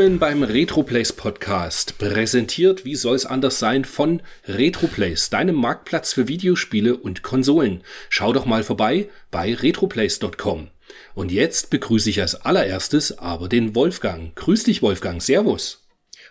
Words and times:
Willkommen 0.00 0.18
beim 0.18 0.42
Retroplays 0.42 1.12
Podcast, 1.12 1.98
präsentiert, 1.98 2.86
wie 2.86 2.96
soll 2.96 3.16
es 3.16 3.26
anders 3.26 3.58
sein, 3.58 3.84
von 3.84 4.22
Retroplays, 4.48 5.28
deinem 5.28 5.56
Marktplatz 5.56 6.14
für 6.14 6.26
Videospiele 6.26 6.96
und 6.96 7.22
Konsolen. 7.22 7.84
Schau 8.08 8.32
doch 8.32 8.46
mal 8.46 8.62
vorbei 8.62 9.10
bei 9.30 9.54
retroplays.com. 9.54 10.68
Und 11.14 11.30
jetzt 11.30 11.68
begrüße 11.68 12.08
ich 12.08 12.22
als 12.22 12.34
allererstes 12.34 13.18
aber 13.18 13.50
den 13.50 13.74
Wolfgang. 13.74 14.34
Grüß 14.36 14.64
dich, 14.64 14.80
Wolfgang. 14.80 15.20
Servus. 15.20 15.86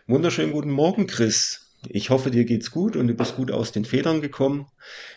Wunderschönen 0.08 0.52
guten 0.52 0.72
Morgen, 0.72 1.06
Chris. 1.06 1.67
Ich 1.88 2.09
hoffe, 2.09 2.31
dir 2.31 2.45
geht's 2.45 2.72
gut 2.72 2.95
und 2.95 3.08
du 3.08 3.14
bist 3.14 3.36
gut 3.36 3.52
aus 3.52 3.72
den 3.72 3.86
Federn 3.86 4.20
gekommen. 4.20 4.66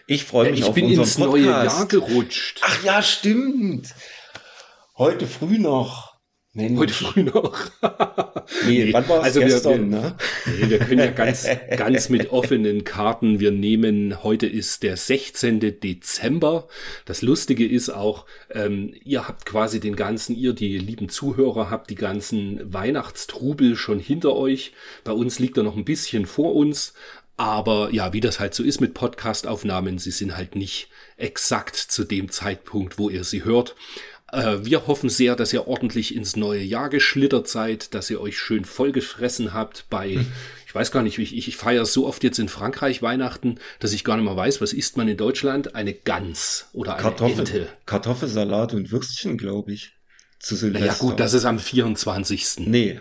Ich 0.07 0.25
freue 0.25 0.51
mich 0.51 0.61
ich 0.61 0.67
auf 0.67 0.75
bin 0.75 0.85
unseren 0.85 1.05
ins 1.05 1.15
Podcast. 1.15 1.33
neue 1.33 1.47
Jahr 1.47 1.87
gerutscht. 1.87 2.61
Ach 2.61 2.85
ja, 2.85 3.03
stimmt. 3.03 3.95
Heute 4.99 5.27
früh 5.27 5.59
noch. 5.59 6.12
Mensch. 6.55 6.79
Heute 6.79 6.93
früh 6.95 7.23
noch. 7.25 7.59
Nee, 8.67 8.93
wann 8.93 9.09
war's? 9.09 9.25
also 9.25 9.41
wir- 9.41 9.47
Gestern, 9.49 9.91
wir- 9.91 9.99
ne? 10.01 10.17
Nee, 10.61 10.71
wir 10.71 10.79
können 10.81 10.99
ja 10.99 11.07
ganz, 11.11 11.47
ganz 11.77 12.09
mit 12.11 12.31
offenen 12.31 12.85
Karten. 12.85 13.41
Wir 13.41 13.51
nehmen, 13.51 14.23
heute 14.23 14.47
ist 14.47 14.83
der 14.83 14.97
16. 14.97 15.81
Dezember. 15.81 16.69
Das 17.07 17.23
Lustige 17.23 17.67
ist 17.67 17.89
auch, 17.89 18.27
ähm, 18.51 18.95
ihr 19.05 19.27
habt 19.27 19.47
quasi 19.47 19.81
den 19.81 19.97
ganzen, 19.97 20.37
ihr, 20.37 20.53
die 20.53 20.77
lieben 20.79 21.09
Zuhörer, 21.09 21.71
habt 21.71 21.89
die 21.91 21.95
ganzen 21.95 22.61
Weihnachtstrubel 22.73 23.75
schon 23.77 23.99
hinter 23.99 24.35
euch. 24.37 24.73
Bei 25.03 25.13
uns 25.13 25.39
liegt 25.39 25.57
er 25.57 25.63
noch 25.63 25.77
ein 25.77 25.85
bisschen 25.85 26.27
vor 26.27 26.55
uns. 26.55 26.93
Aber 27.39 27.89
ja, 27.93 28.13
wie 28.13 28.21
das 28.21 28.39
halt 28.39 28.55
so 28.55 28.63
ist 28.63 28.81
mit 28.81 28.93
Podcast-Aufnahmen, 28.95 29.99
sie 29.99 30.11
sind 30.11 30.37
halt 30.37 30.55
nicht 30.55 30.89
exakt 31.17 31.77
zu 31.77 32.05
dem 32.05 32.31
Zeitpunkt, 32.31 32.99
wo 32.99 33.09
ihr 33.09 33.25
sie 33.25 33.45
hört. 33.45 33.75
Äh, 34.33 34.65
Wir 34.65 34.87
hoffen 34.87 35.09
sehr, 35.11 35.37
dass 35.37 35.53
ihr 35.53 35.69
ordentlich 35.69 36.15
ins 36.17 36.37
neue 36.37 36.63
Jahr 36.63 36.89
geschlittert 36.89 37.49
seid, 37.49 37.95
dass 37.95 38.11
ihr 38.11 38.21
euch 38.21 38.39
schön 38.39 38.65
vollgefressen 38.65 39.53
habt 39.53 39.87
bei, 39.91 40.25
ich 40.67 40.75
weiß 40.75 40.91
gar 40.91 41.03
nicht, 41.03 41.19
ich, 41.19 41.37
ich 41.37 41.57
feiere 41.57 41.85
so 41.87 42.07
oft 42.07 42.25
jetzt 42.25 42.39
in 42.39 42.49
Frankreich 42.49 43.03
Weihnachten, 43.03 43.59
dass 43.79 43.93
ich 43.93 44.05
gar 44.05 44.17
nicht 44.17 44.25
mehr 44.25 44.37
weiß, 44.37 44.61
was 44.61 44.73
isst 44.73 44.97
man 44.97 45.07
in 45.09 45.17
Deutschland? 45.17 45.75
Eine 45.75 45.93
Gans 45.93 46.69
oder 46.73 46.95
eine 46.95 47.03
Kartoffel, 47.03 47.39
Ente. 47.41 47.69
Kartoffelsalat 47.87 48.75
und 48.75 48.91
Würstchen, 48.91 49.37
glaube 49.37 49.73
ich. 49.73 49.93
Zu 50.39 50.57
Silvester. 50.57 50.87
Naja 50.87 50.99
gut, 50.99 51.21
das 51.21 51.35
ist 51.35 51.45
am 51.45 51.59
24. 51.59 52.67
Nee, 52.67 53.01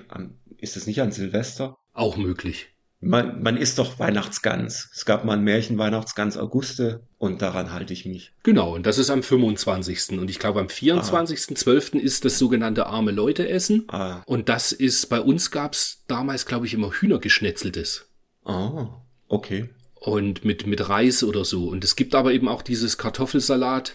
ist 0.57 0.77
es 0.77 0.85
nicht 0.85 1.01
an 1.01 1.11
Silvester? 1.11 1.75
Auch 1.93 2.17
möglich. 2.17 2.67
Man, 3.03 3.41
man 3.41 3.57
isst 3.57 3.80
doch 3.80 3.97
Weihnachtsgans. 3.97 4.89
Es 4.94 5.05
gab 5.05 5.25
mal 5.25 5.33
ein 5.33 5.44
Märchen 5.44 5.77
Weihnachtsgans 5.80 6.38
Auguste 6.38 7.02
und 7.17 7.41
daran 7.41 7.73
halte 7.73 7.94
ich 7.94 8.05
mich. 8.05 8.31
Genau, 8.44 8.75
und 8.75 8.85
das 8.85 8.99
ist 8.99 9.09
am 9.09 9.23
25. 9.23 10.19
Und 10.19 10.30
ich 10.30 10.38
glaube, 10.38 10.59
am 10.59 10.67
24.12. 10.67 11.97
ist 11.97 12.25
das 12.25 12.38
sogenannte 12.38 12.85
arme 12.85 13.11
Leute 13.11 13.49
essen. 13.49 13.85
Ah, 13.88 14.22
Und 14.27 14.49
das 14.49 14.72
ist, 14.72 15.09
bei 15.09 15.19
uns 15.19 15.49
gab's 15.49 16.03
damals, 16.07 16.45
glaube 16.45 16.67
ich, 16.67 16.75
immer 16.75 16.91
Hühnergeschnetzeltes. 16.91 18.05
ah 18.45 19.02
okay. 19.27 19.69
und 19.95 20.45
mit, 20.45 20.67
mit 20.67 20.88
Reis 20.89 21.23
oder 21.23 21.44
so. 21.44 21.69
Und 21.69 21.83
es 21.83 21.95
gibt 21.95 22.13
aber 22.13 22.33
eben 22.33 22.47
auch 22.47 22.61
dieses 22.61 22.97
Kartoffelsalat 22.99 23.94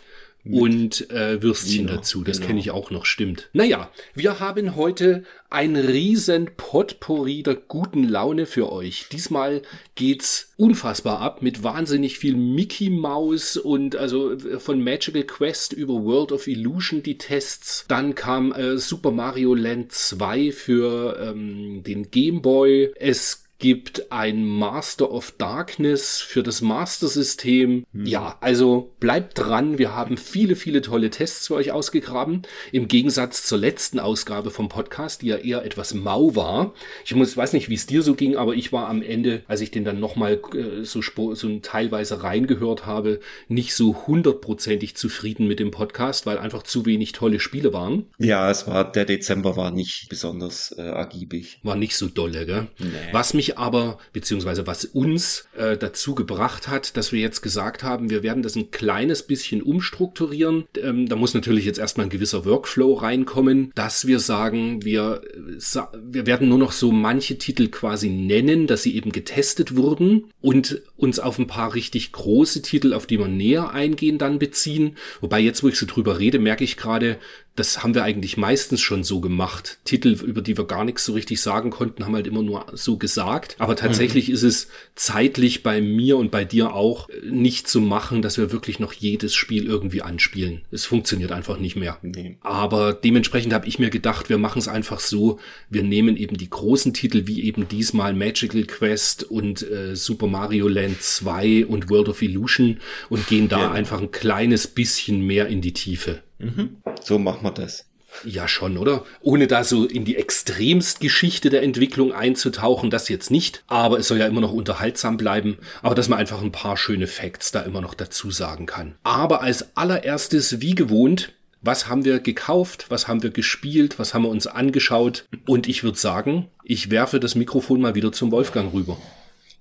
und 0.52 1.10
äh, 1.10 1.42
Würstchen 1.42 1.86
Wiener, 1.86 1.96
dazu. 1.96 2.22
Das 2.22 2.38
genau. 2.38 2.46
kenne 2.48 2.60
ich 2.60 2.70
auch 2.70 2.90
noch, 2.90 3.06
stimmt. 3.06 3.48
Naja, 3.52 3.90
wir 4.14 4.40
haben 4.40 4.76
heute 4.76 5.24
ein 5.50 5.76
riesen 5.76 6.50
Potpourri 6.56 7.42
der 7.42 7.54
guten 7.54 8.04
Laune 8.04 8.46
für 8.46 8.70
euch. 8.70 9.06
Diesmal 9.12 9.62
geht's 9.94 10.52
unfassbar 10.56 11.20
ab 11.20 11.42
mit 11.42 11.62
wahnsinnig 11.62 12.18
viel 12.18 12.36
Mickey 12.36 12.90
Mouse 12.90 13.56
und 13.56 13.96
also 13.96 14.36
von 14.58 14.82
Magical 14.82 15.22
Quest 15.22 15.72
über 15.72 15.94
World 15.94 16.32
of 16.32 16.46
Illusion 16.46 17.02
die 17.02 17.18
Tests. 17.18 17.84
Dann 17.88 18.14
kam 18.14 18.52
äh, 18.52 18.78
Super 18.78 19.10
Mario 19.10 19.54
Land 19.54 19.92
2 19.92 20.52
für 20.52 21.18
ähm, 21.20 21.82
den 21.84 22.10
Game 22.10 22.42
Boy. 22.42 22.92
Es 22.96 23.45
gibt 23.58 24.12
ein 24.12 24.44
Master 24.44 25.10
of 25.10 25.32
Darkness 25.38 26.20
für 26.20 26.42
das 26.42 26.60
Master 26.60 27.08
System. 27.08 27.84
Ja, 27.92 28.36
also 28.40 28.92
bleibt 29.00 29.38
dran. 29.38 29.78
Wir 29.78 29.94
haben 29.94 30.18
viele, 30.18 30.56
viele 30.56 30.82
tolle 30.82 31.10
Tests 31.10 31.46
für 31.46 31.54
euch 31.54 31.72
ausgegraben. 31.72 32.42
Im 32.70 32.86
Gegensatz 32.86 33.44
zur 33.44 33.58
letzten 33.58 33.98
Ausgabe 33.98 34.50
vom 34.50 34.68
Podcast, 34.68 35.22
die 35.22 35.28
ja 35.28 35.36
eher 35.36 35.64
etwas 35.64 35.94
mau 35.94 36.36
war. 36.36 36.74
Ich 37.04 37.14
muss, 37.14 37.36
weiß 37.36 37.54
nicht, 37.54 37.70
wie 37.70 37.74
es 37.74 37.86
dir 37.86 38.02
so 38.02 38.14
ging, 38.14 38.36
aber 38.36 38.54
ich 38.54 38.72
war 38.72 38.88
am 38.88 39.00
Ende, 39.00 39.42
als 39.46 39.62
ich 39.62 39.70
den 39.70 39.84
dann 39.84 40.00
nochmal 40.00 40.40
äh, 40.54 40.84
so, 40.84 41.00
so 41.34 41.58
teilweise 41.60 42.22
reingehört 42.22 42.84
habe, 42.84 43.20
nicht 43.48 43.74
so 43.74 44.06
hundertprozentig 44.06 44.96
zufrieden 44.96 45.46
mit 45.46 45.60
dem 45.60 45.70
Podcast, 45.70 46.26
weil 46.26 46.38
einfach 46.38 46.62
zu 46.62 46.84
wenig 46.84 47.12
tolle 47.12 47.40
Spiele 47.40 47.72
waren. 47.72 48.06
Ja, 48.18 48.50
es 48.50 48.66
war, 48.66 48.90
der 48.90 49.06
Dezember 49.06 49.56
war 49.56 49.70
nicht 49.70 50.08
besonders 50.10 50.72
äh, 50.72 50.82
ergiebig. 50.82 51.60
War 51.62 51.76
nicht 51.76 51.96
so 51.96 52.08
dolle, 52.08 52.44
gell? 52.44 52.66
Nee. 52.78 52.88
Was 53.12 53.32
mich 53.32 53.45
aber, 53.54 53.98
beziehungsweise 54.12 54.66
was 54.66 54.84
uns 54.84 55.48
äh, 55.56 55.76
dazu 55.76 56.14
gebracht 56.14 56.68
hat, 56.68 56.96
dass 56.96 57.12
wir 57.12 57.20
jetzt 57.20 57.42
gesagt 57.42 57.82
haben, 57.82 58.10
wir 58.10 58.22
werden 58.22 58.42
das 58.42 58.56
ein 58.56 58.70
kleines 58.70 59.22
bisschen 59.22 59.62
umstrukturieren. 59.62 60.64
Ähm, 60.80 61.08
da 61.08 61.16
muss 61.16 61.34
natürlich 61.34 61.64
jetzt 61.64 61.78
erstmal 61.78 62.06
ein 62.06 62.10
gewisser 62.10 62.44
Workflow 62.44 62.94
reinkommen, 62.94 63.72
dass 63.74 64.06
wir 64.06 64.20
sagen, 64.20 64.84
wir, 64.84 65.22
äh, 65.24 65.58
sa 65.58 65.92
wir 66.02 66.26
werden 66.26 66.48
nur 66.48 66.58
noch 66.58 66.72
so 66.72 66.92
manche 66.92 67.38
Titel 67.38 67.68
quasi 67.68 68.08
nennen, 68.08 68.66
dass 68.66 68.82
sie 68.82 68.96
eben 68.96 69.12
getestet 69.12 69.76
wurden 69.76 70.26
und 70.40 70.82
uns 70.96 71.18
auf 71.18 71.38
ein 71.38 71.46
paar 71.46 71.74
richtig 71.74 72.12
große 72.12 72.62
Titel, 72.62 72.92
auf 72.92 73.06
die 73.06 73.18
wir 73.18 73.28
näher 73.28 73.70
eingehen, 73.70 74.18
dann 74.18 74.38
beziehen. 74.38 74.96
Wobei 75.20 75.40
jetzt, 75.40 75.62
wo 75.62 75.68
ich 75.68 75.78
so 75.78 75.86
drüber 75.86 76.18
rede, 76.18 76.38
merke 76.38 76.64
ich 76.64 76.76
gerade, 76.76 77.18
das 77.56 77.82
haben 77.82 77.94
wir 77.94 78.04
eigentlich 78.04 78.36
meistens 78.36 78.80
schon 78.80 79.02
so 79.02 79.20
gemacht. 79.20 79.78
Titel, 79.84 80.10
über 80.22 80.42
die 80.42 80.56
wir 80.56 80.66
gar 80.66 80.84
nichts 80.84 81.04
so 81.04 81.14
richtig 81.14 81.40
sagen 81.40 81.70
konnten, 81.70 82.04
haben 82.04 82.14
halt 82.14 82.26
immer 82.26 82.42
nur 82.42 82.66
so 82.74 82.96
gesagt. 82.96 83.56
Aber 83.58 83.76
tatsächlich 83.76 84.30
ist 84.30 84.42
es 84.42 84.68
zeitlich 84.94 85.62
bei 85.62 85.80
mir 85.80 86.16
und 86.16 86.30
bei 86.30 86.44
dir 86.44 86.74
auch 86.74 87.08
äh, 87.08 87.14
nicht 87.30 87.68
zu 87.68 87.80
machen, 87.80 88.22
dass 88.22 88.38
wir 88.38 88.52
wirklich 88.52 88.78
noch 88.78 88.92
jedes 88.92 89.34
Spiel 89.34 89.66
irgendwie 89.66 90.02
anspielen. 90.02 90.62
Es 90.70 90.84
funktioniert 90.84 91.32
einfach 91.32 91.58
nicht 91.58 91.76
mehr. 91.76 91.98
Nee. 92.02 92.36
Aber 92.40 92.92
dementsprechend 92.92 93.52
habe 93.52 93.66
ich 93.66 93.78
mir 93.78 93.90
gedacht, 93.90 94.28
wir 94.28 94.38
machen 94.38 94.58
es 94.58 94.68
einfach 94.68 95.00
so, 95.00 95.38
wir 95.70 95.82
nehmen 95.82 96.16
eben 96.16 96.36
die 96.36 96.50
großen 96.50 96.94
Titel 96.94 97.26
wie 97.26 97.42
eben 97.44 97.68
diesmal 97.68 98.14
Magical 98.14 98.62
Quest 98.64 99.24
und 99.24 99.68
äh, 99.70 99.96
Super 99.96 100.26
Mario 100.26 100.68
Land 100.68 101.02
2 101.02 101.66
und 101.66 101.90
World 101.90 102.08
of 102.08 102.22
Illusion 102.22 102.80
und 103.08 103.26
gehen 103.26 103.48
da 103.48 103.56
Genau. 103.56 103.72
einfach 103.72 104.00
ein 104.00 104.10
kleines 104.10 104.66
bisschen 104.66 105.22
mehr 105.26 105.46
in 105.48 105.60
die 105.62 105.72
Tiefe. 105.72 106.22
Mhm. 106.38 106.76
So 107.02 107.18
machen 107.18 107.44
wir 107.44 107.52
das. 107.52 107.86
Ja, 108.24 108.48
schon, 108.48 108.78
oder? 108.78 109.04
Ohne 109.20 109.46
da 109.46 109.64
so 109.64 109.84
in 109.84 110.04
die 110.04 110.16
Extremstgeschichte 110.16 111.50
der 111.50 111.62
Entwicklung 111.62 112.12
einzutauchen, 112.12 112.90
das 112.90 113.08
jetzt 113.08 113.30
nicht. 113.30 113.62
Aber 113.66 113.98
es 113.98 114.08
soll 114.08 114.18
ja 114.18 114.26
immer 114.26 114.40
noch 114.40 114.52
unterhaltsam 114.52 115.16
bleiben. 115.16 115.58
Aber 115.82 115.94
dass 115.94 116.08
man 116.08 116.18
einfach 116.18 116.42
ein 116.42 116.52
paar 116.52 116.76
schöne 116.76 117.06
Facts 117.06 117.52
da 117.52 117.60
immer 117.60 117.80
noch 117.80 117.94
dazu 117.94 118.30
sagen 118.30 118.66
kann. 118.66 118.94
Aber 119.02 119.42
als 119.42 119.76
allererstes, 119.76 120.60
wie 120.60 120.74
gewohnt, 120.74 121.32
was 121.62 121.88
haben 121.88 122.04
wir 122.04 122.20
gekauft? 122.20 122.86
Was 122.88 123.08
haben 123.08 123.22
wir 123.22 123.30
gespielt? 123.30 123.98
Was 123.98 124.14
haben 124.14 124.22
wir 124.22 124.30
uns 124.30 124.46
angeschaut? 124.46 125.26
Und 125.46 125.68
ich 125.68 125.82
würde 125.82 125.98
sagen, 125.98 126.48
ich 126.64 126.90
werfe 126.90 127.20
das 127.20 127.34
Mikrofon 127.34 127.80
mal 127.80 127.94
wieder 127.94 128.12
zum 128.12 128.30
Wolfgang 128.30 128.72
rüber. 128.72 128.96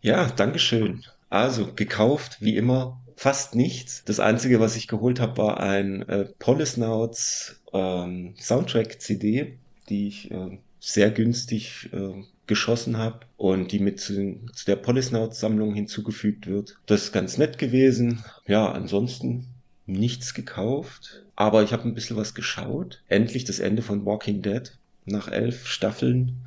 Ja, 0.02 0.28
Dankeschön. 0.28 1.04
Also 1.30 1.68
gekauft, 1.74 2.38
wie 2.40 2.56
immer, 2.56 3.02
fast 3.16 3.56
nichts. 3.56 4.04
Das 4.06 4.20
Einzige, 4.20 4.60
was 4.60 4.76
ich 4.76 4.88
geholt 4.88 5.20
habe, 5.20 5.38
war 5.38 5.60
ein 5.60 6.08
äh, 6.08 6.26
Polisnauts 6.40 7.62
ähm, 7.74 8.36
Soundtrack-CD, 8.40 9.58
die 9.90 10.08
ich 10.08 10.32
äh, 10.32 10.58
sehr 10.80 11.12
günstig 11.12 11.90
äh, 11.94 12.24
geschossen 12.48 12.98
habe 12.98 13.22
und 13.38 13.72
die 13.72 13.80
mit 13.80 14.00
zu, 14.00 14.40
zu 14.54 14.66
der 14.66 14.76
Polisnauts-Sammlung 14.76 15.74
hinzugefügt 15.74 16.48
wird. 16.48 16.78
Das 16.86 17.06
ist 17.06 17.12
ganz 17.12 17.38
nett 17.38 17.58
gewesen. 17.58 18.24
Ja, 18.46 18.72
ansonsten 18.72 19.48
nichts 19.88 20.34
gekauft, 20.34 21.24
aber 21.36 21.64
ich 21.64 21.74
habe 21.74 21.88
ein 21.88 21.96
bisschen 21.96 22.18
was 22.18 22.36
geschaut. 22.36 23.02
Endlich 23.08 23.46
das 23.46 23.60
Ende 23.60 23.82
von 23.82 24.06
Walking 24.06 24.42
Dead 24.42 24.78
nach 25.06 25.28
elf 25.28 25.68
Staffeln 25.68 26.46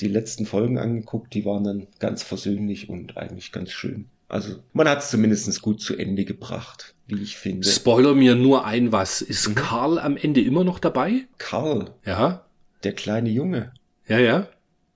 die 0.00 0.08
letzten 0.08 0.46
Folgen 0.46 0.78
angeguckt, 0.78 1.32
die 1.34 1.44
waren 1.44 1.64
dann 1.64 1.86
ganz 1.98 2.22
versöhnlich 2.22 2.88
und 2.88 3.16
eigentlich 3.16 3.50
ganz 3.52 3.72
schön. 3.72 4.06
Also 4.28 4.56
man 4.72 4.88
hat 4.88 4.98
es 5.00 5.10
zumindest 5.10 5.60
gut 5.62 5.80
zu 5.80 5.96
Ende 5.96 6.24
gebracht, 6.24 6.94
wie 7.06 7.22
ich 7.22 7.36
finde. 7.36 7.66
Spoiler 7.68 8.14
mir 8.14 8.34
nur 8.34 8.64
ein 8.64 8.90
was. 8.92 9.22
Ist 9.22 9.48
Mhm. 9.48 9.54
Karl 9.54 9.98
am 9.98 10.16
Ende 10.16 10.40
immer 10.40 10.64
noch 10.64 10.78
dabei? 10.78 11.26
Karl, 11.38 11.92
Ja? 12.04 12.44
der 12.82 12.92
kleine 12.92 13.30
Junge. 13.30 13.72
Ja, 14.08 14.18
ja? 14.18 14.48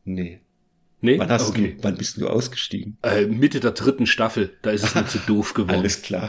Nee. 0.04 0.40
Nee? 1.00 1.18
Wann, 1.18 1.30
hast 1.30 1.48
okay. 1.48 1.76
du, 1.78 1.82
wann 1.84 1.96
bist 1.96 2.18
du 2.18 2.28
ausgestiegen? 2.28 2.98
Äh, 3.02 3.26
Mitte 3.26 3.60
der 3.60 3.70
dritten 3.72 4.06
Staffel, 4.06 4.56
da 4.62 4.70
ist 4.70 4.84
es 4.84 4.94
mir 4.94 5.06
zu 5.06 5.18
doof 5.18 5.54
geworden. 5.54 5.78
Alles 5.78 6.02
klar. 6.02 6.28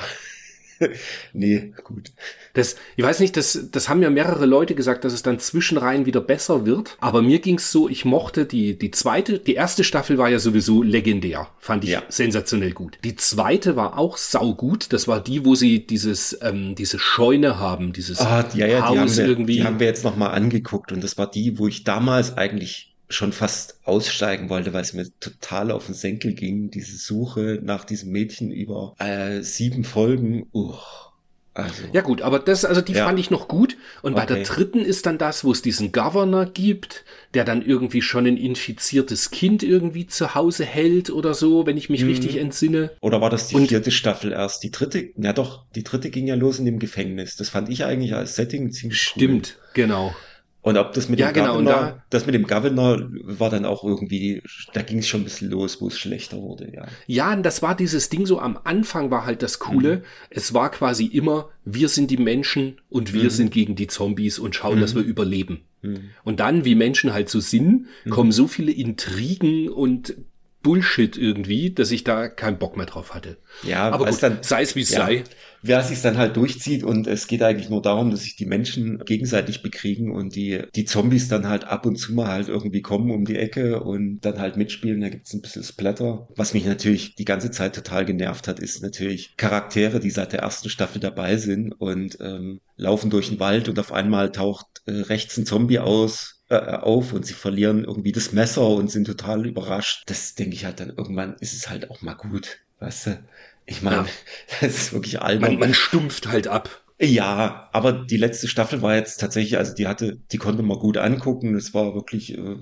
nee, 1.34 1.74
gut. 1.84 2.12
Das, 2.54 2.76
ich 2.96 3.04
weiß 3.04 3.20
nicht, 3.20 3.38
das, 3.38 3.68
das 3.72 3.88
haben 3.90 4.02
ja 4.02 4.10
mehrere 4.10 4.46
Leute 4.46 4.76
gesagt, 4.76 5.04
dass 5.06 5.14
es 5.14 5.24
dann 5.24 5.40
zwischenrein 5.40 6.06
wieder 6.06 6.22
besser 6.22 6.66
wird. 6.66 6.98
Aber 7.00 7.22
mir 7.22 7.40
ging's 7.40 7.72
so, 7.72 7.88
ich 7.88 8.04
mochte 8.06 8.46
die, 8.46 8.78
die 8.78 8.92
zweite, 8.92 9.40
die 9.40 9.54
erste 9.56 9.84
Staffel 9.84 10.18
war 10.18 10.30
ja 10.30 10.40
sowieso 10.40 10.84
legendär. 10.84 11.48
Fand 11.60 11.84
ich 11.84 11.92
Ja. 11.92 12.04
sensationell 12.10 12.72
gut. 12.74 12.98
Die 13.04 13.16
zweite 13.16 13.76
war 13.76 13.98
auch 13.98 14.18
saugut. 14.18 14.92
Das 14.94 15.08
war 15.08 15.24
die, 15.24 15.46
wo 15.46 15.56
sie 15.56 15.86
dieses, 15.86 16.38
ähm, 16.42 16.76
diese 16.76 17.00
Scheune 17.00 17.58
haben, 17.60 17.94
dieses 17.94 18.20
Ah, 18.20 18.46
ja, 18.54 18.68
ja, 18.68 18.92
die 18.92 19.00
Haus 19.00 19.12
haben, 19.12 19.18
wir, 19.18 19.26
irgendwie. 19.28 19.54
die 19.58 19.64
haben 19.64 19.80
wir 19.80 19.88
jetzt 19.88 20.04
nochmal 20.04 20.32
angeguckt 20.32 20.92
und 20.92 21.04
das 21.04 21.18
war 21.18 21.30
die, 21.30 21.58
wo 21.58 21.68
ich 21.68 21.84
damals 21.84 22.38
eigentlich 22.38 22.91
schon 23.12 23.34
fast 23.34 23.76
aussteigen 23.84 24.50
wollte, 24.50 24.74
weil 24.74 24.82
es 24.82 24.94
mir 24.94 25.06
total 25.20 25.72
auf 25.72 25.86
den 25.86 25.96
Senkel 25.96 26.34
ging, 26.34 26.72
diese 26.72 26.98
Suche 26.98 27.60
nach 27.62 27.86
diesem 27.86 28.12
Mädchen 28.12 28.52
über 28.52 28.96
äh, 29.00 29.42
sieben 29.42 29.84
Folgen. 29.84 30.48
Uch, 30.54 31.12
also, 31.54 31.84
Ja 31.92 32.00
gut, 32.00 32.22
aber 32.22 32.40
das, 32.40 32.64
also 32.64 32.80
die 32.80 32.94
Ja. 32.94 33.06
fand 33.06 33.20
ich 33.20 33.30
noch 33.30 33.50
gut. 33.50 33.76
Und 34.02 34.16
bei 34.16 34.26
der 34.26 34.38
Okay. 34.38 34.46
dritten 34.48 34.80
ist 34.80 35.06
dann 35.06 35.18
das, 35.18 35.44
wo 35.44 35.52
es 35.52 35.62
diesen 35.62 35.92
Governor 35.92 36.46
gibt, 36.46 37.04
der 37.34 37.44
dann 37.44 37.62
irgendwie 37.62 38.02
schon 38.02 38.26
ein 38.26 38.38
infiziertes 38.38 39.32
Kind 39.32 39.62
irgendwie 39.62 40.08
zu 40.08 40.34
Hause 40.34 40.64
hält 40.64 41.10
oder 41.10 41.34
so, 41.34 41.66
wenn 41.66 41.76
ich 41.76 41.90
mich 41.90 42.04
Mhm. 42.04 42.10
richtig 42.10 42.38
entsinne. 42.38 42.92
Oder 43.02 43.20
war 43.20 43.30
das 43.30 43.50
die 43.50 43.56
Und- 43.56 43.68
vierte 43.68 43.92
Staffel 43.92 44.32
erst? 44.32 44.64
Die 44.64 44.72
dritte, 44.72 45.10
ja 45.18 45.34
doch, 45.34 45.66
die 45.76 45.84
dritte 45.84 46.10
ging 46.10 46.26
ja 46.26 46.36
los 46.36 46.58
in 46.58 46.64
dem 46.66 46.80
Gefängnis. 46.80 47.36
Das 47.36 47.50
fand 47.50 47.68
ich 47.68 47.84
eigentlich 47.84 48.16
als 48.16 48.36
Setting 48.36 48.72
ziemlich 48.72 49.02
Stimmt, 49.02 49.58
genau. 49.74 50.16
Und 50.64 50.78
ob 50.78 50.94
das 50.94 51.10
mit 51.10 51.20
Ja, 51.20 51.30
dem 51.32 51.34
genau, 51.34 51.58
und 51.58 51.66
Governor, 51.66 51.82
da- 51.92 52.04
das 52.12 52.28
mit 52.28 52.36
dem 52.36 52.46
Governor 52.46 53.10
war 53.24 53.50
dann 53.50 53.66
auch 53.66 53.84
irgendwie, 53.84 54.44
da 54.74 54.84
ging 54.84 55.00
es 55.00 55.08
schon 55.08 55.22
ein 55.22 55.24
bisschen 55.24 55.50
los, 55.50 55.82
wo 55.82 55.88
es 55.88 55.98
schlechter 55.98 56.38
wurde, 56.38 56.72
ja. 56.72 56.86
Ja, 57.08 57.34
und 57.34 57.42
das 57.44 57.64
war 57.64 57.76
dieses 57.76 58.10
Ding 58.10 58.28
so 58.28 58.40
am 58.40 58.60
Anfang 58.64 59.10
war 59.10 59.26
halt 59.26 59.42
das 59.42 59.58
Coole. 59.58 59.98
Mhm. 59.98 60.02
Es 60.30 60.54
war 60.54 60.70
quasi 60.70 61.06
immer, 61.08 61.50
wir 61.66 61.90
sind 61.90 62.12
die 62.12 62.18
Menschen 62.18 62.80
und 62.90 63.12
wir 63.12 63.24
Mhm. 63.24 63.30
sind 63.32 63.52
gegen 63.52 63.76
die 63.76 63.88
Zombies 63.88 64.38
und 64.38 64.54
schauen, 64.56 64.80
dass 64.80 64.94
wir 64.94 65.02
überleben. 65.02 65.62
Hm. 65.82 66.12
Und 66.24 66.40
dann, 66.40 66.64
wie 66.64 66.76
Menschen 66.76 67.12
halt 67.12 67.28
so 67.28 67.40
sind, 67.40 67.88
Mhm. 68.06 68.10
kommen 68.12 68.32
so 68.32 68.46
viele 68.48 68.72
Intrigen 68.72 69.68
und 69.68 70.14
Bullshit 70.62 71.18
irgendwie, 71.18 71.72
dass 71.72 71.90
ich 71.90 72.04
da 72.04 72.28
keinen 72.28 72.60
Bock 72.60 72.78
mehr 72.78 72.86
drauf 72.86 73.16
hatte. 73.16 73.38
Ja, 73.64 73.90
Aber 73.90 74.06
gut, 74.06 74.22
dann, 74.22 74.38
sei 74.42 74.62
es 74.62 74.76
wie 74.76 74.82
es 74.82 74.92
ja. 74.92 75.08
sei. 75.08 75.24
Wer 75.62 75.84
sich 75.84 76.02
dann 76.02 76.18
halt 76.18 76.36
durchzieht 76.38 76.84
und 76.84 77.08
es 77.08 77.28
geht 77.28 77.44
eigentlich 77.44 77.70
nur 77.70 77.82
darum, 77.82 78.12
dass 78.12 78.24
sich 78.24 78.36
die 78.36 78.46
Menschen 78.46 79.00
gegenseitig 79.06 79.62
bekriegen 79.62 80.12
und 80.12 80.36
die, 80.36 80.64
die 80.76 80.86
Zombies 80.86 81.28
dann 81.28 81.48
halt 81.48 81.66
ab 81.66 81.86
und 81.86 81.98
zu 81.98 82.14
mal 82.14 82.28
halt 82.28 82.50
irgendwie 82.50 82.82
kommen 82.82 83.12
um 83.12 83.26
die 83.26 83.38
Ecke 83.38 83.82
und 83.84 84.22
dann 84.22 84.40
halt 84.40 84.58
mitspielen, 84.58 85.02
da 85.02 85.10
gibt's 85.10 85.34
ein 85.34 85.42
bisschen 85.42 85.64
Splatter. 85.64 86.28
Was 86.36 86.54
mich 86.54 86.66
natürlich 86.66 87.16
die 87.16 87.26
ganze 87.26 87.52
Zeit 87.52 87.76
total 87.76 88.06
genervt 88.06 88.48
hat, 88.48 88.60
ist 88.60 88.82
natürlich 88.82 89.36
Charaktere, 89.38 90.00
die 90.00 90.10
seit 90.10 90.34
der 90.34 90.42
ersten 90.42 90.70
Staffel 90.70 91.00
dabei 91.00 91.38
sind 91.38 91.74
und 91.74 92.18
ähm, 92.22 92.60
laufen 92.78 93.10
durch 93.10 93.30
den 93.30 93.40
Wald 93.40 93.70
und 93.70 93.80
auf 93.80 93.92
einmal 93.92 94.32
taucht 94.32 94.68
äh, 94.86 94.92
rechts 94.92 95.38
ein 95.38 95.46
Zombie 95.46 95.80
aus 95.80 96.42
äh, 96.50 96.56
auf 96.56 97.14
und 97.14 97.26
sie 97.26 97.34
verlieren 97.34 97.86
irgendwie 97.86 98.12
das 98.12 98.34
Messer 98.34 98.68
und 98.68 98.92
sind 98.92 99.06
total 99.06 99.46
überrascht. 99.46 100.04
Das 100.08 100.36
denke 100.36 100.56
ich 100.56 100.66
halt 100.66 100.80
dann 100.80 100.90
irgendwann 100.90 101.36
ist 101.40 101.54
es 101.54 101.70
halt 101.70 101.90
auch 101.90 102.02
mal 102.02 102.16
gut, 102.16 102.60
weißt 102.80 103.08
du? 103.08 103.24
Ich 103.66 103.82
meine, 103.82 103.98
Ja. 103.98 104.08
das 104.62 104.76
ist 104.76 104.94
wirklich 104.94 105.22
albern. 105.22 105.52
Man, 105.52 105.60
man 105.60 105.74
stumpft 105.74 106.28
halt 106.28 106.48
ab. 106.48 106.82
Ja, 107.00 107.70
aber 107.74 107.94
die 107.94 108.18
letzte 108.18 108.48
Staffel 108.48 108.82
war 108.82 108.96
jetzt 108.96 109.18
tatsächlich, 109.20 109.58
also 109.58 109.74
die 109.74 109.88
hatte, 109.88 110.20
die 110.32 110.38
konnte 110.38 110.62
man 110.62 110.78
gut 110.78 110.98
angucken. 110.98 111.56
Es 111.56 111.74
war 111.74 111.96
wirklich 111.96 112.38
äh, 112.38 112.58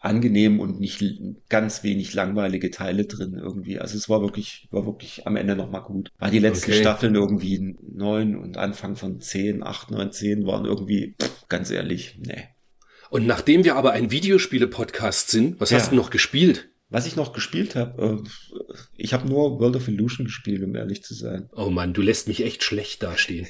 angenehm 0.00 0.60
und 0.60 0.78
nicht 0.78 1.02
ganz 1.48 1.82
wenig 1.82 2.14
langweilige 2.14 2.70
Teile 2.70 3.06
drin 3.06 3.34
irgendwie. 3.34 3.80
Also 3.80 3.96
es 3.96 4.08
war 4.08 4.20
wirklich, 4.22 4.68
war 4.70 4.86
wirklich 4.86 5.26
am 5.26 5.34
Ende 5.34 5.56
nochmal 5.56 5.82
gut. 5.82 6.10
Weil 6.18 6.30
die 6.30 6.38
letzten 6.38 6.70
Okay. 6.70 6.80
Staffeln 6.80 7.16
irgendwie 7.16 7.76
neun 7.82 8.36
und 8.36 8.56
Anfang 8.56 8.94
von 8.94 9.20
zehn, 9.20 9.64
acht, 9.64 9.90
neun, 9.90 10.12
zehn 10.12 10.46
waren 10.46 10.64
irgendwie, 10.64 11.16
pff, 11.20 11.48
ganz 11.48 11.70
ehrlich, 11.70 12.18
nee. 12.24 12.44
Und 13.10 13.26
nachdem 13.26 13.64
wir 13.64 13.74
aber 13.76 13.92
ein 13.92 14.10
Videospiele-Podcast 14.12 15.30
sind, 15.30 15.60
was 15.60 15.70
Ja. 15.70 15.78
hast 15.78 15.90
du 15.90 15.96
noch 15.96 16.10
gespielt? 16.10 16.68
Was 16.88 17.06
ich 17.06 17.16
noch 17.16 17.32
gespielt 17.32 17.74
habe, 17.74 18.22
äh, 18.22 18.28
ich 18.96 19.12
habe 19.12 19.28
nur 19.28 19.58
World 19.58 19.76
of 19.76 19.88
Illusion 19.88 20.26
gespielt, 20.26 20.62
um 20.62 20.74
ehrlich 20.76 21.02
zu 21.02 21.14
sein. 21.14 21.48
Oh 21.54 21.70
Mann, 21.70 21.92
du 21.94 22.02
lässt 22.02 22.28
mich 22.28 22.44
echt 22.44 22.62
schlecht 22.62 23.02
dastehen. 23.02 23.46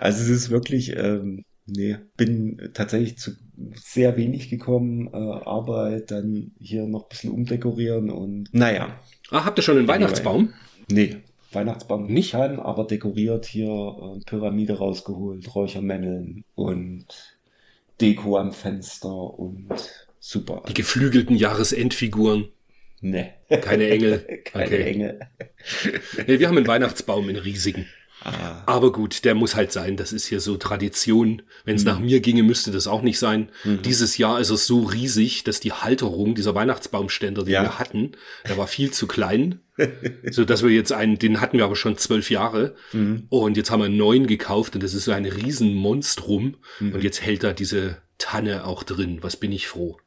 Also 0.00 0.22
es 0.22 0.28
ist 0.28 0.50
wirklich, 0.50 0.96
ähm, 0.96 1.44
nee, 1.66 1.96
bin 2.16 2.70
tatsächlich 2.74 3.18
zu 3.18 3.32
sehr 3.74 4.16
wenig 4.16 4.50
gekommen, 4.50 5.08
äh, 5.12 5.16
Arbeit, 5.16 6.10
dann 6.10 6.52
hier 6.58 6.86
noch 6.86 7.04
ein 7.04 7.08
bisschen 7.08 7.30
umdekorieren 7.30 8.10
und 8.10 8.48
naja, 8.52 8.98
Ah, 9.30 9.44
habt 9.44 9.58
ihr 9.58 9.62
schon 9.62 9.78
einen 9.78 9.88
Anyway. 9.88 10.00
Weihnachtsbaum? 10.06 10.52
nee, 10.90 11.16
Weihnachtsbaum 11.52 12.06
Nicht? 12.06 12.32
kann, 12.32 12.58
aber 12.58 12.84
dekoriert 12.84 13.44
hier 13.46 13.68
äh, 13.68 14.24
Pyramide 14.24 14.78
rausgeholt, 14.78 15.54
Räuchermänneln 15.54 16.44
und 16.56 17.06
Deko 18.00 18.38
am 18.38 18.50
Fenster 18.52 19.14
und 19.14 19.68
super. 20.28 20.62
Die 20.68 20.74
geflügelten 20.74 21.36
Jahresendfiguren. 21.36 22.48
Nee. 23.00 23.30
Keine 23.60 23.88
Engel. 23.90 24.20
Keine 24.44 24.66
Okay. 24.66 24.82
Engel. 24.84 25.20
Nee, 26.26 26.38
wir 26.38 26.48
haben 26.48 26.56
einen 26.58 26.66
Weihnachtsbaum 26.66 27.28
in 27.28 27.36
riesigen. 27.36 27.86
Ah, 28.22 28.62
Aber 28.66 28.90
gut, 28.92 29.24
der 29.26 29.34
muss 29.34 29.54
halt 29.54 29.70
sein. 29.72 29.96
Das 29.98 30.12
ist 30.12 30.26
hier 30.26 30.40
so 30.40 30.56
Tradition. 30.56 31.42
Wenn 31.66 31.76
es 31.76 31.82
Mhm. 31.82 31.88
nach 31.90 31.98
mir 32.00 32.20
ginge, 32.20 32.42
müsste 32.42 32.70
das 32.70 32.86
auch 32.86 33.02
nicht 33.02 33.18
sein. 33.18 33.50
Mhm. 33.64 33.82
Dieses 33.82 34.16
Jahr 34.16 34.40
ist 34.40 34.48
es 34.50 34.66
so 34.66 34.82
riesig, 34.84 35.44
dass 35.44 35.60
die 35.60 35.72
Halterung 35.72 36.34
dieser 36.34 36.54
Weihnachtsbaumständer, 36.54 37.44
die 37.44 37.52
Ja. 37.52 37.62
wir 37.62 37.78
hatten, 37.78 38.12
der 38.48 38.56
war 38.56 38.66
viel 38.66 38.90
zu 38.92 39.06
klein. 39.06 39.60
so 40.30 40.44
dass 40.46 40.62
wir 40.62 40.70
jetzt 40.70 40.92
einen, 40.92 41.18
den 41.18 41.40
hatten 41.42 41.58
wir 41.58 41.64
aber 41.64 41.76
schon 41.76 41.98
zwölf 41.98 42.30
Jahre. 42.30 42.74
mhm. 42.92 43.24
Und 43.28 43.56
jetzt 43.58 43.70
haben 43.70 43.80
wir 43.80 43.86
einen 43.86 43.96
neuen 43.98 44.26
gekauft 44.26 44.74
und 44.74 44.82
das 44.82 44.94
ist 44.94 45.04
so 45.04 45.12
ein 45.12 45.26
Riesenmonstrum. 45.26 46.56
Mhm. 46.80 46.92
Und 46.94 47.04
jetzt 47.04 47.20
hält 47.22 47.42
da 47.42 47.52
diese 47.52 47.98
Tanne 48.18 48.64
auch 48.66 48.84
drin. 48.84 49.18
Was 49.22 49.36
bin 49.36 49.52
ich 49.52 49.66
froh. 49.66 49.98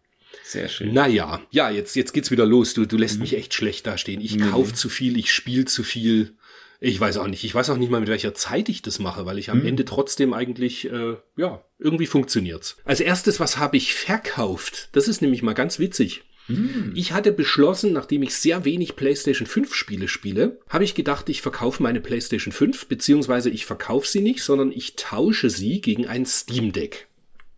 Sehr 0.48 0.70
schön. 0.70 0.94
Naja, 0.94 1.42
ja, 1.52 1.70
jetzt, 1.70 1.96
jetzt 1.98 2.14
geht's 2.14 2.32
wieder 2.32 2.46
los. 2.46 2.74
Du, 2.74 2.86
du 2.86 2.96
lässt 2.98 3.20
mich 3.20 3.36
echt 3.36 3.54
schlecht 3.54 3.86
dastehen. 3.86 4.22
Ich 4.22 4.38
Mhm. 4.38 4.52
kauf 4.52 4.74
zu 4.74 4.88
viel, 4.88 5.18
ich 5.18 5.34
spiele 5.34 5.66
zu 5.66 5.84
viel. 5.84 6.36
Ich 6.80 6.98
weiß 7.00 7.18
auch 7.18 7.28
nicht. 7.28 7.44
Ich 7.44 7.54
weiß 7.54 7.70
auch 7.72 7.76
nicht 7.78 7.90
mal, 7.92 8.00
mit 8.00 8.08
welcher 8.08 8.34
Zeit 8.34 8.70
ich 8.70 8.82
das 8.82 9.00
mache, 9.00 9.26
weil 9.26 9.40
ich 9.40 9.50
am 9.50 9.60
Mhm. 9.60 9.66
Ende 9.68 9.84
trotzdem 9.86 10.34
eigentlich, 10.34 10.90
äh, 10.90 11.16
ja, 11.36 11.64
irgendwie 11.80 12.06
funktioniert's. 12.06 12.78
Als 12.86 13.00
erstes, 13.02 13.40
was 13.42 13.58
habe 13.58 13.76
ich 13.78 13.94
verkauft? 13.96 14.90
Das 14.94 15.08
ist 15.10 15.22
nämlich 15.22 15.42
mal 15.42 15.54
ganz 15.54 15.80
witzig. 15.80 16.22
Mhm. 16.48 16.94
Ich 16.96 17.12
hatte 17.12 17.34
beschlossen, 17.34 17.92
nachdem 17.92 18.24
ich 18.24 18.34
sehr 18.36 18.64
wenig 18.64 18.96
PlayStation 18.96 19.48
5 19.48 19.74
Spiele 19.76 20.08
spiele, 20.08 20.62
habe 20.70 20.86
ich 20.86 20.96
gedacht, 20.96 21.28
ich 21.28 21.42
verkaufe 21.42 21.84
meine 21.84 22.00
PlayStation 22.00 22.54
5, 22.54 22.86
beziehungsweise 22.88 23.50
ich 23.50 23.66
verkaufe 23.66 24.08
sie 24.08 24.22
nicht, 24.22 24.42
sondern 24.44 24.72
ich 24.72 24.96
tausche 24.96 25.50
sie 25.50 25.82
gegen 25.82 26.08
ein 26.08 26.26
Steam 26.26 26.72
Deck. 26.72 27.08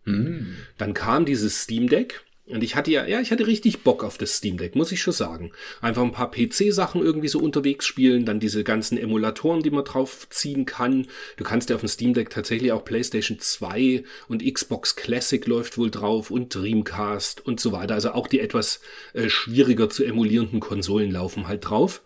Mhm. 0.06 0.56
Dann 0.76 0.92
kam 0.94 1.24
dieses 1.24 1.62
Steam 1.62 1.88
Deck 1.88 2.22
und 2.50 2.62
ich 2.62 2.76
hatte 2.76 2.90
ja, 2.90 3.06
ja, 3.06 3.20
ich 3.20 3.30
hatte 3.30 3.46
richtig 3.46 3.82
Bock 3.82 4.04
auf 4.04 4.18
das 4.18 4.36
Steam 4.36 4.56
Deck, 4.56 4.74
muss 4.74 4.92
ich 4.92 5.00
schon 5.00 5.12
sagen. 5.12 5.52
Einfach 5.80 6.02
ein 6.02 6.12
paar 6.12 6.30
PC-Sachen 6.30 7.02
irgendwie 7.02 7.28
so 7.28 7.38
unterwegs 7.38 7.86
spielen, 7.86 8.24
dann 8.24 8.40
diese 8.40 8.64
ganzen 8.64 8.98
Emulatoren, 8.98 9.62
die 9.62 9.70
man 9.70 9.84
drauf 9.84 10.28
ziehen 10.30 10.66
kann. 10.66 11.06
Du 11.36 11.44
kannst 11.44 11.70
ja 11.70 11.76
auf 11.76 11.82
dem 11.82 11.88
Steam 11.88 12.14
Deck 12.14 12.30
tatsächlich 12.30 12.72
auch 12.72 12.84
PlayStation 12.84 13.38
2 13.38 14.04
und 14.28 14.44
Xbox 14.44 14.96
Classic 14.96 15.44
läuft 15.46 15.78
wohl 15.78 15.90
drauf 15.90 16.30
und 16.30 16.54
Dreamcast 16.54 17.44
und 17.44 17.60
so 17.60 17.72
weiter. 17.72 17.94
Also 17.94 18.12
auch 18.12 18.26
die 18.26 18.40
etwas 18.40 18.80
äh, 19.12 19.28
schwieriger 19.28 19.88
zu 19.88 20.04
emulierenden 20.04 20.60
Konsolen 20.60 21.10
laufen 21.10 21.48
halt 21.48 21.68
drauf. 21.68 22.02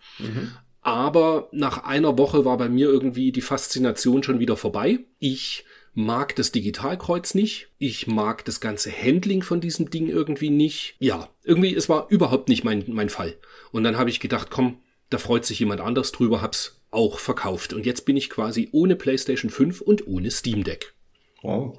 Aber 0.84 1.48
nach 1.50 1.84
einer 1.84 2.18
Woche 2.18 2.44
war 2.44 2.58
bei 2.58 2.68
mir 2.68 2.88
irgendwie 2.88 3.32
die 3.32 3.40
Faszination 3.40 4.22
schon 4.22 4.38
wieder 4.38 4.56
vorbei. 4.56 5.00
Ich 5.18 5.64
mag 5.94 6.36
das 6.36 6.52
Digitalkreuz 6.52 7.34
nicht. 7.34 7.68
Ich 7.78 8.06
mag 8.06 8.44
das 8.44 8.60
ganze 8.60 8.90
Handling 8.92 9.42
von 9.42 9.60
diesem 9.60 9.90
Ding 9.90 10.08
irgendwie 10.08 10.50
nicht. 10.50 10.96
Ja, 10.98 11.30
irgendwie, 11.42 11.74
es 11.74 11.88
war 11.88 12.08
überhaupt 12.10 12.48
nicht 12.48 12.64
mein, 12.64 12.84
mein 12.88 13.08
Fall. 13.08 13.36
Und 13.72 13.84
dann 13.84 13.96
habe 13.96 14.10
ich 14.10 14.20
gedacht, 14.20 14.50
komm, 14.50 14.78
da 15.10 15.18
freut 15.18 15.44
sich 15.44 15.60
jemand 15.60 15.80
anders 15.80 16.12
drüber, 16.12 16.42
hab's 16.42 16.80
auch 16.90 17.18
verkauft. 17.18 17.72
Und 17.72 17.86
jetzt 17.86 18.04
bin 18.04 18.16
ich 18.16 18.30
quasi 18.30 18.68
ohne 18.72 18.96
PlayStation 18.96 19.50
5 19.50 19.80
und 19.80 20.06
ohne 20.06 20.30
Steam 20.30 20.64
Deck. 20.64 20.94
Wow. 21.42 21.78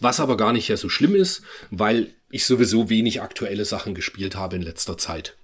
Was 0.00 0.20
aber 0.20 0.36
gar 0.36 0.52
nicht 0.52 0.68
ja 0.68 0.76
so 0.76 0.88
schlimm 0.88 1.14
ist, 1.14 1.42
weil 1.70 2.14
ich 2.30 2.44
sowieso 2.44 2.90
wenig 2.90 3.22
aktuelle 3.22 3.64
Sachen 3.64 3.94
gespielt 3.94 4.36
habe 4.36 4.56
in 4.56 4.62
letzter 4.62 4.98
Zeit. 4.98 5.36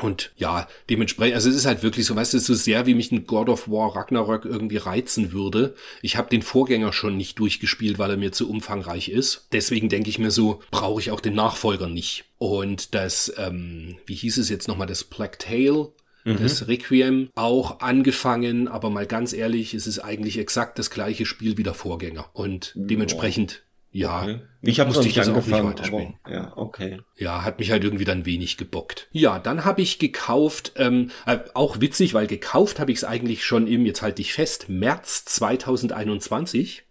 Und 0.00 0.32
ja, 0.36 0.68
dementsprechend, 0.88 1.34
also 1.34 1.50
es 1.50 1.56
ist 1.56 1.66
halt 1.66 1.82
wirklich 1.82 2.06
so, 2.06 2.16
weißt 2.16 2.34
du, 2.34 2.38
so 2.38 2.54
sehr 2.54 2.86
wie 2.86 2.94
mich 2.94 3.10
ein 3.12 3.26
God 3.26 3.48
of 3.48 3.68
War 3.68 3.96
Ragnarök 3.96 4.44
irgendwie 4.44 4.76
reizen 4.76 5.32
würde. 5.32 5.74
Ich 6.02 6.16
habe 6.16 6.30
den 6.30 6.42
Vorgänger 6.42 6.92
schon 6.92 7.16
nicht 7.16 7.38
durchgespielt, 7.38 7.98
weil 7.98 8.10
er 8.10 8.16
mir 8.16 8.32
zu 8.32 8.48
umfangreich 8.48 9.08
ist. 9.08 9.48
Deswegen 9.52 9.88
denke 9.88 10.10
ich 10.10 10.18
mir 10.18 10.30
so, 10.30 10.60
brauche 10.70 11.00
ich 11.00 11.10
auch 11.10 11.20
den 11.20 11.34
Nachfolger 11.34 11.88
nicht. 11.88 12.24
Und 12.38 12.94
das, 12.94 13.32
ähm, 13.36 13.96
wie 14.06 14.14
hieß 14.14 14.38
es 14.38 14.48
jetzt 14.48 14.68
nochmal, 14.68 14.86
das 14.86 15.04
Plague 15.04 15.38
Tale, 15.38 15.92
das 16.24 16.68
Requiem, 16.68 17.30
auch 17.34 17.80
angefangen, 17.80 18.68
aber 18.68 18.90
mal 18.90 19.06
ganz 19.06 19.32
ehrlich, 19.32 19.74
es 19.74 19.86
ist 19.86 20.00
eigentlich 20.00 20.38
exakt 20.38 20.78
das 20.78 20.90
gleiche 20.90 21.24
Spiel 21.24 21.56
wie 21.56 21.62
der 21.62 21.74
Vorgänger. 21.74 22.28
Und 22.34 22.72
dementsprechend 22.76 23.62
Ja, 23.92 24.22
Okay. 24.22 24.40
Ich 24.62 24.78
habe 24.78 24.88
musste 24.88 25.04
nicht 25.04 25.16
das 25.16 25.28
auch 25.28 25.36
angefangen, 25.36 25.70
weiterspielen. 25.70 26.14
aber 26.22 26.34
ja, 26.34 26.52
okay. 26.56 27.00
Ja, 27.16 27.44
hat 27.44 27.58
mich 27.58 27.70
halt 27.70 27.82
irgendwie 27.82 28.04
dann 28.04 28.26
wenig 28.26 28.58
gebockt. 28.58 29.08
Ja, 29.10 29.38
dann 29.38 29.64
habe 29.64 29.80
ich 29.80 29.98
gekauft, 29.98 30.72
ähm, 30.76 31.10
äh, 31.24 31.38
auch 31.54 31.80
witzig, 31.80 32.12
weil 32.12 32.26
gekauft 32.26 32.78
habe 32.78 32.92
ich 32.92 32.98
es 32.98 33.04
eigentlich 33.04 33.44
schon 33.44 33.66
im, 33.66 33.86
jetzt 33.86 34.02
halte 34.02 34.20
ich 34.20 34.34
fest, 34.34 34.68
März 34.68 35.24
2021 35.24 36.84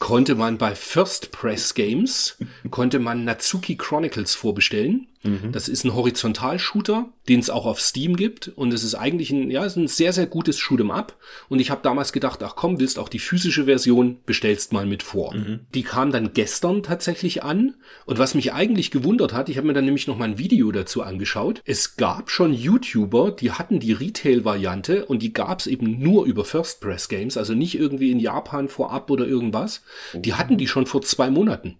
konnte 0.00 0.34
man 0.34 0.58
bei 0.58 0.74
First 0.74 1.30
Press 1.30 1.74
Games, 1.74 2.36
konnte 2.72 2.98
man 2.98 3.22
Natsuki 3.22 3.76
Chronicles 3.76 4.34
vorbestellen. 4.34 5.06
Das 5.52 5.68
ist 5.68 5.84
ein 5.84 5.94
Horizontal-Shooter, 5.94 7.08
den 7.28 7.40
es 7.40 7.50
auch 7.50 7.66
auf 7.66 7.80
Steam 7.80 8.16
gibt. 8.16 8.48
Und 8.48 8.72
es 8.72 8.82
ist 8.82 8.94
eigentlich 8.94 9.30
ein, 9.30 9.50
ja, 9.50 9.64
ist 9.64 9.76
ein 9.76 9.88
sehr, 9.88 10.12
sehr 10.12 10.26
gutes 10.26 10.58
Shoot'em 10.58 10.90
Up. 10.90 11.16
Und 11.48 11.60
ich 11.60 11.70
habe 11.70 11.82
damals 11.82 12.12
gedacht, 12.12 12.42
ach 12.42 12.56
komm, 12.56 12.80
willst 12.80 12.98
auch 12.98 13.08
die 13.08 13.18
physische 13.18 13.64
Version, 13.66 14.18
bestellst 14.26 14.72
mal 14.72 14.86
mit 14.86 15.02
vor. 15.02 15.34
Die 15.74 15.82
kam 15.82 16.10
dann 16.10 16.32
gestern 16.32 16.82
tatsächlich 16.82 17.42
an. 17.42 17.74
Und 18.04 18.18
was 18.18 18.34
mich 18.34 18.52
eigentlich 18.52 18.90
gewundert 18.90 19.32
hat, 19.32 19.48
ich 19.48 19.56
habe 19.56 19.66
mir 19.66 19.74
dann 19.74 19.84
nämlich 19.84 20.06
noch 20.06 20.18
mal 20.18 20.24
ein 20.24 20.38
Video 20.38 20.72
dazu 20.72 21.02
angeschaut. 21.02 21.62
Es 21.64 21.96
gab 21.96 22.30
schon 22.30 22.52
YouTuber, 22.52 23.30
die 23.30 23.52
hatten 23.52 23.78
die 23.80 23.92
Retail-Variante 23.92 25.06
und 25.06 25.22
die 25.22 25.32
gab 25.32 25.60
es 25.60 25.66
eben 25.66 26.00
nur 26.00 26.24
über 26.24 26.44
First 26.44 26.80
Press 26.80 27.08
Games, 27.08 27.36
also 27.36 27.54
nicht 27.54 27.78
irgendwie 27.78 28.10
in 28.10 28.18
Japan 28.18 28.68
vorab 28.68 29.10
oder 29.10 29.26
irgendwas. 29.26 29.82
Die 30.14 30.34
hatten 30.34 30.58
die 30.58 30.66
schon 30.66 30.86
vor 30.86 31.02
zwei 31.02 31.30
Monaten. 31.30 31.78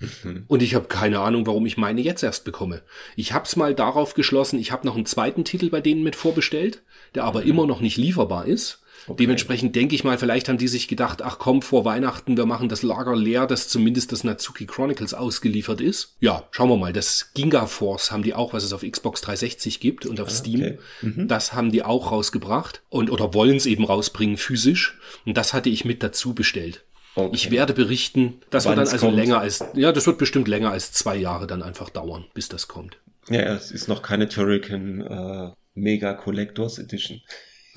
Und 0.48 0.62
ich 0.62 0.74
habe 0.74 0.86
keine 0.86 1.20
Ahnung, 1.20 1.46
warum 1.46 1.66
ich 1.66 1.76
meine 1.76 2.00
jetzt 2.00 2.22
erst 2.22 2.44
bekomme. 2.44 2.82
Ich 3.16 3.32
habe 3.32 3.46
es 3.46 3.56
mal 3.56 3.74
darauf 3.74 4.14
geschlossen, 4.14 4.58
ich 4.58 4.72
habe 4.72 4.86
noch 4.86 4.96
einen 4.96 5.06
zweiten 5.06 5.44
Titel 5.44 5.70
bei 5.70 5.80
denen 5.80 6.02
mit 6.02 6.16
vorbestellt, 6.16 6.82
der 7.14 7.24
aber 7.24 7.42
immer 7.42 7.66
noch 7.66 7.80
nicht 7.80 7.96
lieferbar 7.96 8.46
ist. 8.46 8.80
Dementsprechend 9.18 9.74
denke 9.76 9.94
ich 9.94 10.04
mal, 10.04 10.18
vielleicht 10.18 10.48
haben 10.48 10.58
die 10.58 10.68
sich 10.68 10.88
gedacht, 10.88 11.22
ach 11.22 11.38
komm, 11.38 11.62
vor 11.62 11.84
Weihnachten, 11.84 12.36
wir 12.36 12.46
machen 12.46 12.68
das 12.68 12.82
Lager 12.82 13.16
leer, 13.16 13.46
dass 13.46 13.68
zumindest 13.68 14.12
das 14.12 14.24
Natsuki 14.24 14.66
Chronicles 14.66 15.14
ausgeliefert 15.14 15.80
ist. 15.80 16.16
Ja, 16.20 16.44
schauen 16.50 16.68
wir 16.68 16.76
mal, 16.76 16.92
das 16.92 17.30
Ginga 17.34 17.66
Force 17.66 18.10
haben 18.10 18.22
die 18.22 18.34
auch, 18.34 18.52
was 18.52 18.64
es 18.64 18.72
auf 18.72 18.82
Xbox 18.82 19.20
360 19.22 19.80
gibt 19.80 20.06
und 20.06 20.20
auf 20.20 20.30
Steam. 20.30 20.78
okay. 21.02 21.26
Das 21.26 21.52
haben 21.52 21.72
die 21.72 21.82
auch 21.82 22.12
rausgebracht 22.12 22.82
und 22.88 23.10
oder 23.10 23.34
wollen 23.34 23.56
es 23.56 23.66
eben 23.66 23.84
rausbringen 23.84 24.36
physisch. 24.36 24.98
Und 25.24 25.36
das 25.36 25.54
hatte 25.54 25.70
ich 25.70 25.84
mit 25.84 26.02
dazu 26.02 26.34
bestellt. 26.34 26.84
Okay. 27.18 27.34
Ich 27.34 27.50
werde 27.50 27.72
berichten, 27.74 28.40
das 28.50 28.64
Wann 28.64 28.76
wird 28.76 28.86
dann 28.86 28.92
also 28.92 29.06
kommt. 29.06 29.18
länger 29.18 29.40
als, 29.40 29.64
ja, 29.74 29.90
das 29.90 30.06
wird 30.06 30.18
bestimmt 30.18 30.46
länger 30.46 30.70
als 30.70 30.92
zwei 30.92 31.16
Jahre 31.16 31.48
dann 31.48 31.62
einfach 31.64 31.90
dauern, 31.90 32.26
bis 32.32 32.48
das 32.48 32.68
kommt. 32.68 32.98
Ja, 33.28 33.54
es 33.54 33.72
ist 33.72 33.88
noch 33.88 34.02
keine 34.02 34.28
Turrican 34.28 35.00
äh, 35.00 35.50
Mega 35.74 36.14
Collectors 36.14 36.78
Edition. 36.78 37.20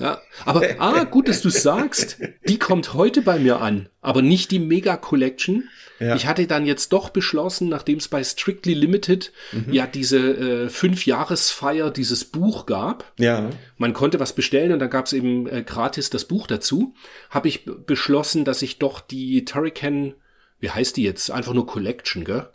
Ja, 0.02 0.20
aber, 0.44 0.66
ah, 0.78 1.04
gut, 1.04 1.28
dass 1.28 1.42
du 1.42 1.48
sagst, 1.48 2.18
die 2.48 2.58
kommt 2.58 2.94
heute 2.94 3.22
bei 3.22 3.38
mir 3.38 3.60
an, 3.60 3.88
aber 4.00 4.20
nicht 4.20 4.50
die 4.50 4.58
Mega 4.58 4.96
Collection. 4.96 5.68
Ja. 6.00 6.16
Ich 6.16 6.26
hatte 6.26 6.48
dann 6.48 6.66
jetzt 6.66 6.92
doch 6.92 7.10
beschlossen, 7.10 7.68
nachdem 7.68 7.98
es 7.98 8.08
bei 8.08 8.24
Strictly 8.24 8.74
Limited 8.74 9.32
ja 9.70 9.86
diese 9.86 10.18
äh, 10.18 10.68
Fünf-Jahresfeier 10.68 11.92
dieses 11.92 12.24
Buch 12.24 12.66
gab, 12.66 13.12
Ja, 13.18 13.50
man 13.76 13.92
konnte 13.92 14.18
was 14.18 14.34
bestellen 14.34 14.72
und 14.72 14.80
dann 14.80 14.90
gab 14.90 15.06
es 15.06 15.12
eben 15.12 15.46
äh, 15.46 15.62
gratis 15.62 16.10
das 16.10 16.24
Buch 16.24 16.48
dazu, 16.48 16.94
habe 17.30 17.46
ich 17.46 17.64
beschlossen, 17.86 18.44
dass 18.44 18.62
ich 18.62 18.80
doch 18.80 19.00
die 19.00 19.44
Turrican, 19.44 20.14
wie 20.58 20.70
heißt 20.70 20.96
die 20.96 21.04
jetzt? 21.04 21.30
Einfach 21.30 21.54
nur 21.54 21.66
Collection, 21.66 22.24
gell? 22.24 22.48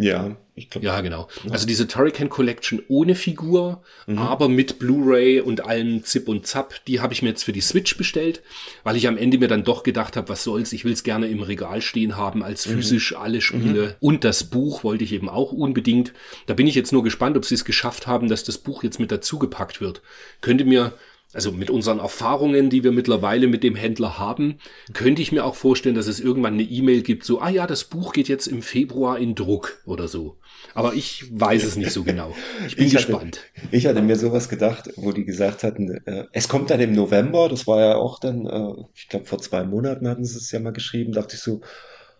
Ja, 0.00 0.36
ich 0.54 0.70
glaube. 0.70 0.86
Ja, 0.86 1.00
genau. 1.00 1.28
Also 1.50 1.66
diese 1.66 1.88
Turrican 1.88 2.28
Collection 2.28 2.82
ohne 2.88 3.14
Figur, 3.14 3.82
aber 4.06 4.48
mit 4.48 4.78
Blu-ray 4.78 5.40
und 5.40 5.64
allem 5.64 6.04
Zip 6.04 6.28
und 6.28 6.46
Zap, 6.46 6.84
die 6.86 7.00
habe 7.00 7.12
ich 7.12 7.22
mir 7.22 7.30
jetzt 7.30 7.44
für 7.44 7.52
die 7.52 7.60
Switch 7.60 7.96
bestellt, 7.96 8.42
weil 8.84 8.96
ich 8.96 9.08
am 9.08 9.16
Ende 9.16 9.38
mir 9.38 9.48
dann 9.48 9.64
doch 9.64 9.82
gedacht 9.82 10.16
habe, 10.16 10.28
was 10.28 10.44
soll's, 10.44 10.72
ich 10.72 10.84
will 10.84 10.92
es 10.92 11.02
gerne 11.02 11.28
im 11.28 11.42
Regal 11.42 11.80
stehen 11.80 12.16
haben 12.16 12.42
als 12.42 12.66
physisch 12.66 13.16
alle 13.16 13.40
Spiele 13.40 13.96
und 14.00 14.24
das 14.24 14.44
Buch 14.44 14.84
wollte 14.84 15.04
ich 15.04 15.12
eben 15.12 15.28
auch 15.28 15.52
unbedingt. 15.52 16.12
Da 16.46 16.54
bin 16.54 16.66
ich 16.66 16.74
jetzt 16.74 16.92
nur 16.92 17.04
gespannt, 17.04 17.36
ob 17.36 17.44
sie 17.44 17.54
es 17.54 17.64
geschafft 17.64 18.06
haben, 18.06 18.28
dass 18.28 18.44
das 18.44 18.58
Buch 18.58 18.82
jetzt 18.82 19.00
mit 19.00 19.12
dazu 19.12 19.38
gepackt 19.38 19.80
wird. 19.80 20.02
Könnte 20.40 20.64
mir 20.64 20.92
also 21.32 21.52
mit 21.52 21.70
unseren 21.70 22.00
Erfahrungen, 22.00 22.70
die 22.70 22.82
wir 22.82 22.92
mittlerweile 22.92 23.46
mit 23.46 23.62
dem 23.62 23.76
Händler 23.76 24.18
haben, 24.18 24.58
könnte 24.92 25.22
ich 25.22 25.30
mir 25.32 25.44
auch 25.44 25.54
vorstellen, 25.54 25.94
dass 25.94 26.06
es 26.08 26.18
irgendwann 26.20 26.54
eine 26.54 26.62
E-Mail 26.64 27.02
gibt, 27.02 27.24
so, 27.24 27.40
ah 27.40 27.48
ja, 27.50 27.66
das 27.66 27.84
Buch 27.84 28.12
geht 28.12 28.28
jetzt 28.28 28.46
im 28.48 28.62
Februar 28.62 29.18
in 29.18 29.34
Druck 29.34 29.80
oder 29.86 30.08
so. 30.08 30.36
Aber 30.74 30.94
ich 30.94 31.24
weiß 31.32 31.64
es 31.64 31.76
nicht 31.76 31.92
so 31.92 32.02
genau. 32.04 32.34
Ich 32.66 32.76
bin 32.76 32.86
Ich 32.86 32.96
hatte- 32.96 33.06
gespannt. 33.06 33.40
Ich 33.70 33.86
hatte 33.86 34.02
mir 34.02 34.16
sowas 34.16 34.48
gedacht, 34.48 34.90
wo 34.96 35.12
die 35.12 35.24
gesagt 35.24 35.62
hatten, 35.62 35.90
äh, 36.06 36.24
es 36.32 36.48
kommt 36.48 36.70
dann 36.70 36.80
im 36.80 36.92
November, 36.92 37.48
das 37.48 37.66
war 37.66 37.80
ja 37.80 37.94
auch 37.96 38.18
dann, 38.18 38.46
äh, 38.46 38.82
ich 38.94 39.08
glaube 39.08 39.26
vor 39.26 39.38
zwei 39.38 39.64
Monaten 39.64 40.08
hatten 40.08 40.24
sie 40.24 40.36
es 40.38 40.50
ja 40.50 40.58
mal 40.60 40.72
geschrieben, 40.72 41.12
dachte 41.12 41.36
ich 41.36 41.42
so, 41.42 41.60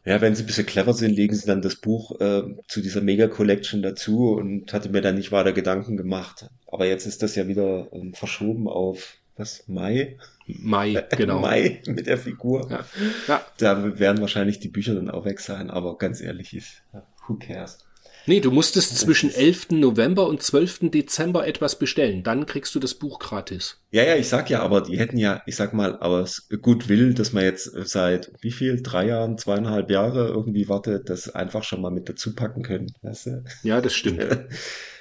ja, 0.05 0.21
wenn 0.21 0.35
sie 0.35 0.45
ein 0.45 0.47
bisschen 0.47 0.67
clever 0.67 0.95
sind, 0.95 1.15
legen 1.15 1.35
sie 1.35 1.47
dann 1.47 1.63
das 1.63 1.77
Buch 1.77 2.19
äh, 2.21 2.43
zu 2.69 2.81
dieser 2.81 3.03
Mega 3.03 3.29
Collection 3.29 3.83
dazu 3.83 4.31
und 4.31 4.73
hatte 4.73 4.89
mir 4.89 5.03
dann 5.03 5.17
nicht 5.17 5.31
weiter 5.31 5.53
Gedanken 5.53 5.97
gemacht. 5.97 6.49
Aber 6.67 6.87
jetzt 6.87 7.07
ist 7.07 7.23
das 7.23 7.35
ja 7.35 7.49
wieder 7.49 7.89
ähm, 7.93 8.15
verschoben 8.15 8.67
auf, 8.67 9.17
was, 9.37 9.65
Mai? 9.69 10.17
Mai, 10.47 11.05
genau. 11.17 11.41
Mai 11.41 11.83
mit 11.87 12.07
der 12.07 12.19
Figur. 12.19 12.71
Ja. 12.71 12.85
ja. 13.29 13.47
Da 13.59 13.99
werden 13.99 14.21
wahrscheinlich 14.21 14.59
die 14.59 14.69
Bücher 14.69 14.95
dann 14.95 15.11
auch 15.11 15.25
weg 15.25 15.41
sein, 15.41 15.71
aber 15.71 15.99
ganz 15.99 16.21
ehrlich 16.21 16.55
ist, 16.55 16.83
who 17.27 17.35
cares? 17.35 17.79
Nee, 18.27 18.41
du 18.41 18.51
musstest 18.51 18.99
zwischen 18.99 19.33
11. 19.33 19.71
November 19.71 20.29
und 20.29 20.43
12. 20.43 20.91
Dezember 20.91 21.47
etwas 21.47 21.79
bestellen. 21.79 22.23
Dann 22.23 22.47
kriegst 22.47 22.75
du 22.75 22.79
das 22.79 22.95
Buch 22.95 23.19
gratis. 23.19 23.80
Ja, 23.93 24.05
ja, 24.05 24.15
ich 24.15 24.29
sag 24.29 24.49
ja, 24.51 24.63
aber 24.63 24.83
die 24.83 25.01
hätten 25.01 25.17
ja, 25.17 25.43
ich 25.47 25.57
sag 25.57 25.75
mal, 25.75 25.99
aus 25.99 26.49
Goodwill, 26.63 27.13
dass 27.13 27.33
man 27.33 27.43
jetzt 27.43 27.73
seit 27.89 28.31
wie 28.41 28.53
viel, 28.53 28.83
drei 28.83 29.09
Jahren, 29.09 29.37
zweieinhalb 29.37 29.91
Jahre 29.91 30.29
irgendwie 30.29 30.69
wartet, 30.69 31.11
das 31.11 31.35
einfach 31.35 31.65
schon 31.65 31.81
mal 31.81 31.91
mit 31.91 32.09
dazu 32.09 32.37
packen 32.37 32.63
können. 32.63 32.95
Weißt 33.03 33.27
du? 33.27 33.45
Ja, 33.65 33.81
das 33.81 33.95
stimmt. 33.95 34.21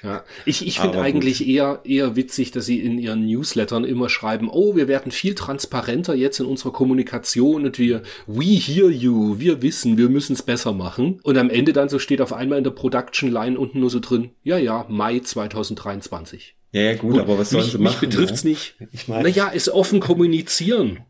Ja. 0.02 0.24
Ich, 0.46 0.66
ich 0.66 0.80
finde 0.80 1.02
eigentlich 1.02 1.46
eher, 1.46 1.80
eher 1.84 2.16
witzig, 2.16 2.52
dass 2.52 2.64
sie 2.64 2.80
in 2.80 2.98
ihren 2.98 3.26
Newslettern 3.26 3.84
immer 3.84 4.08
schreiben, 4.08 4.48
oh, 4.50 4.74
wir 4.74 4.88
werden 4.88 5.12
viel 5.12 5.34
transparenter 5.34 6.14
jetzt 6.14 6.40
in 6.40 6.46
unserer 6.46 6.72
Kommunikation 6.72 7.66
und 7.66 7.78
wir, 7.78 8.00
we 8.26 8.44
hear 8.44 8.88
you, 8.88 9.38
wir 9.38 9.60
wissen, 9.60 9.98
wir 9.98 10.08
müssen 10.08 10.32
es 10.32 10.42
besser 10.42 10.72
machen. 10.72 11.20
Und 11.22 11.36
am 11.36 11.50
Ende 11.50 11.74
dann 11.74 11.90
so 11.90 11.98
steht 11.98 12.22
auf 12.22 12.32
einmal 12.32 12.56
in 12.56 12.64
der 12.64 12.70
Production 12.70 13.30
Line 13.30 13.58
unten 13.58 13.80
nur 13.80 13.90
so 13.90 14.00
drin, 14.00 14.30
ja, 14.42 14.56
ja, 14.56 14.86
Mai 14.88 15.18
2023. 15.18 16.56
Ja, 16.72 16.82
ja, 16.82 16.94
gut, 16.94 17.18
aber 17.18 17.38
was 17.38 17.50
sollen 17.50 17.64
mich, 17.64 17.72
sie 17.72 17.78
mich 17.78 17.84
machen? 17.92 18.08
betrifft's 18.08 18.44
ne? 18.44 18.50
nicht. 18.50 18.76
Ich 18.92 19.08
meine, 19.08 19.28
Naja, 19.28 19.50
es 19.54 19.68
offen 19.70 20.00
kommunizieren. 20.00 21.00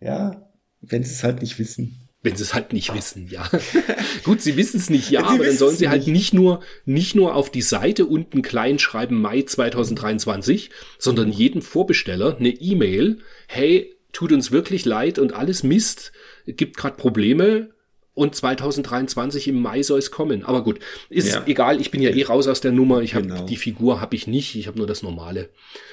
ja, 0.00 0.46
wenn 0.80 1.04
sie 1.04 1.12
es 1.12 1.22
halt 1.24 1.42
nicht 1.42 1.58
wissen. 1.58 1.96
Wenn 2.22 2.36
sie 2.36 2.42
es 2.42 2.52
halt 2.54 2.72
nicht 2.74 2.94
wissen, 2.94 3.28
ja. 3.28 3.48
Gut, 4.24 4.42
sie 4.42 4.56
wissen 4.56 4.78
es 4.78 4.90
nicht, 4.90 5.10
ja, 5.10 5.20
Sie 5.20 5.26
aber 5.34 5.44
dann 5.44 5.56
sollen 5.56 5.76
sie 5.76 5.88
halt 5.88 6.02
nicht. 6.06 6.12
nicht 6.12 6.34
nur, 6.34 6.60
nicht 6.84 7.14
nur 7.14 7.34
auf 7.34 7.50
die 7.50 7.62
Seite 7.62 8.04
unten 8.06 8.42
klein 8.42 8.78
schreiben 8.78 9.20
Mai 9.20 9.42
2023, 9.42 10.70
sondern 10.98 11.32
jedem 11.32 11.62
Vorbesteller 11.62 12.36
eine 12.38 12.50
E-Mail, 12.50 13.18
hey, 13.48 13.94
tut 14.12 14.32
uns 14.32 14.50
wirklich 14.52 14.84
leid 14.84 15.18
und 15.18 15.32
alles 15.32 15.62
Mist, 15.62 16.12
gibt 16.46 16.76
gerade 16.76 16.96
Probleme 16.96 17.70
und 18.20 18.34
2023 18.34 19.48
im 19.48 19.60
Mai 19.62 19.82
soll 19.82 19.98
es 19.98 20.10
kommen. 20.10 20.44
Aber 20.44 20.62
gut, 20.62 20.78
ist 21.08 21.32
Ja. 21.34 21.42
egal, 21.46 21.80
ich 21.80 21.90
bin 21.90 22.02
ja 22.02 22.10
eh 22.10 22.22
raus 22.22 22.46
aus 22.46 22.60
der 22.60 22.70
Nummer, 22.72 23.00
ich 23.00 23.14
habe 23.14 23.26
Genau. 23.26 23.46
die 23.46 23.56
Figur 23.56 24.00
habe 24.00 24.14
ich 24.14 24.26
nicht, 24.26 24.54
ich 24.56 24.66
habe 24.66 24.76
nur 24.78 24.86
das 24.86 25.02
normale. 25.02 25.48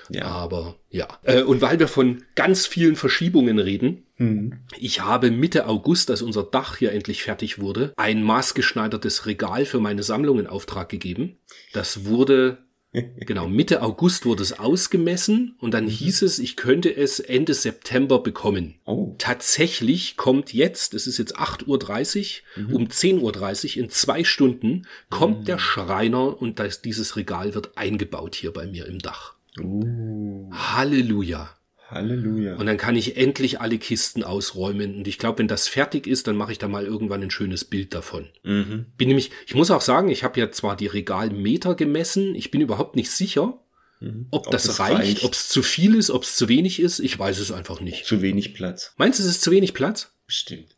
Ja. 0.10 0.26
Aber 0.26 0.76
ja, 0.90 1.08
äh, 1.24 1.42
und 1.42 1.62
weil 1.62 1.80
wir 1.80 1.88
von 1.88 2.24
ganz 2.36 2.66
vielen 2.68 2.96
Verschiebungen 2.98 3.60
reden, 3.60 4.04
Hm. 4.18 4.60
ich 4.80 5.02
habe 5.02 5.32
Mitte 5.32 5.68
August, 5.68 6.10
als 6.10 6.22
unser 6.22 6.44
Dach 6.44 6.78
hier 6.78 6.92
endlich 6.92 7.24
fertig 7.24 7.60
wurde, 7.60 7.94
ein 7.98 8.24
maßgeschneidertes 8.24 9.26
Regal 9.26 9.66
für 9.66 9.80
meine 9.80 10.04
Sammlung 10.04 10.40
in 10.40 10.48
Auftrag 10.48 10.90
gegeben. 10.90 11.38
Das 11.74 12.06
wurde, 12.06 12.58
genau, 12.92 13.48
Mitte 13.48 13.82
August 13.82 14.26
wurde 14.26 14.44
es 14.44 14.58
ausgemessen 14.58 15.56
und 15.60 15.74
dann 15.74 15.88
hieß 15.88 16.22
es, 16.22 16.40
ich 16.40 16.56
könnte 16.56 16.96
es 16.96 17.20
Ende 17.20 17.54
September 17.54 18.20
bekommen. 18.20 18.76
Oh, 18.86 19.16
Tatsächlich 19.18 20.18
kommt 20.18 20.54
jetzt, 20.54 20.94
es 20.94 21.08
ist 21.08 21.18
jetzt 21.18 21.38
8.30 21.38 22.42
Uhr, 22.58 22.76
um 22.76 22.88
10.30 22.88 23.78
Uhr, 23.78 23.84
in 23.84 23.90
zwei 23.90 24.24
Stunden, 24.24 24.88
kommt 25.10 25.48
der 25.48 25.60
Schreiner 25.60 26.42
und 26.42 26.60
das, 26.60 26.82
dieses 26.82 27.16
Regal 27.16 27.54
wird 27.54 27.78
eingebaut 27.78 28.36
hier 28.36 28.54
bei 28.54 28.66
mir 28.66 28.86
im 28.86 29.00
Dach. 29.00 29.36
uh, 29.60 30.50
Halleluja. 30.54 31.50
Halleluja. 31.90 32.56
Und 32.58 32.66
dann 32.66 32.78
kann 32.78 32.96
ich 32.96 33.18
endlich 33.18 33.62
alle 33.62 33.78
Kisten 33.78 34.24
ausräumen. 34.24 34.96
Und 34.98 35.08
ich 35.08 35.18
glaube, 35.18 35.40
wenn 35.40 35.48
das 35.48 35.68
fertig 35.68 36.06
ist, 36.08 36.28
dann 36.28 36.36
mache 36.36 36.52
ich 36.52 36.58
da 36.60 36.68
mal 36.68 36.86
irgendwann 36.86 37.24
ein 37.24 37.32
schönes 37.32 37.66
Bild 37.66 37.94
davon. 37.94 38.28
mhm. 38.44 38.88
Bin 38.98 39.08
nämlich, 39.08 39.32
ich 39.46 39.56
muss 39.56 39.72
auch 39.72 39.82
sagen, 39.82 40.10
ich 40.10 40.24
habe 40.24 40.40
ja 40.40 40.52
zwar 40.52 40.76
die 40.76 40.88
Regalmeter 40.88 41.76
gemessen, 41.76 42.36
ich 42.36 42.52
bin 42.52 42.62
überhaupt 42.62 42.96
nicht 42.96 43.12
sicher, 43.12 43.60
Mhm. 44.00 44.28
ob, 44.30 44.52
das 44.52 44.66
es 44.66 44.80
reicht, 44.80 45.24
ob 45.24 45.34
es 45.34 45.50
zu 45.50 45.64
viel 45.64 45.96
ist, 45.96 46.12
ob 46.12 46.22
es 46.22 46.36
zu 46.36 46.48
wenig 46.48 46.80
ist. 46.80 47.00
Ich 47.00 47.18
weiß 47.18 47.40
es 47.40 47.52
einfach 47.52 47.80
nicht. 47.82 48.06
Zu 48.06 48.22
wenig 48.22 48.54
Platz. 48.54 48.94
Meinst 48.98 49.18
du, 49.18 49.24
es 49.24 49.30
ist 49.30 49.42
zu 49.42 49.50
wenig 49.50 49.74
Platz? 49.74 50.12
Bestimmt. 50.28 50.76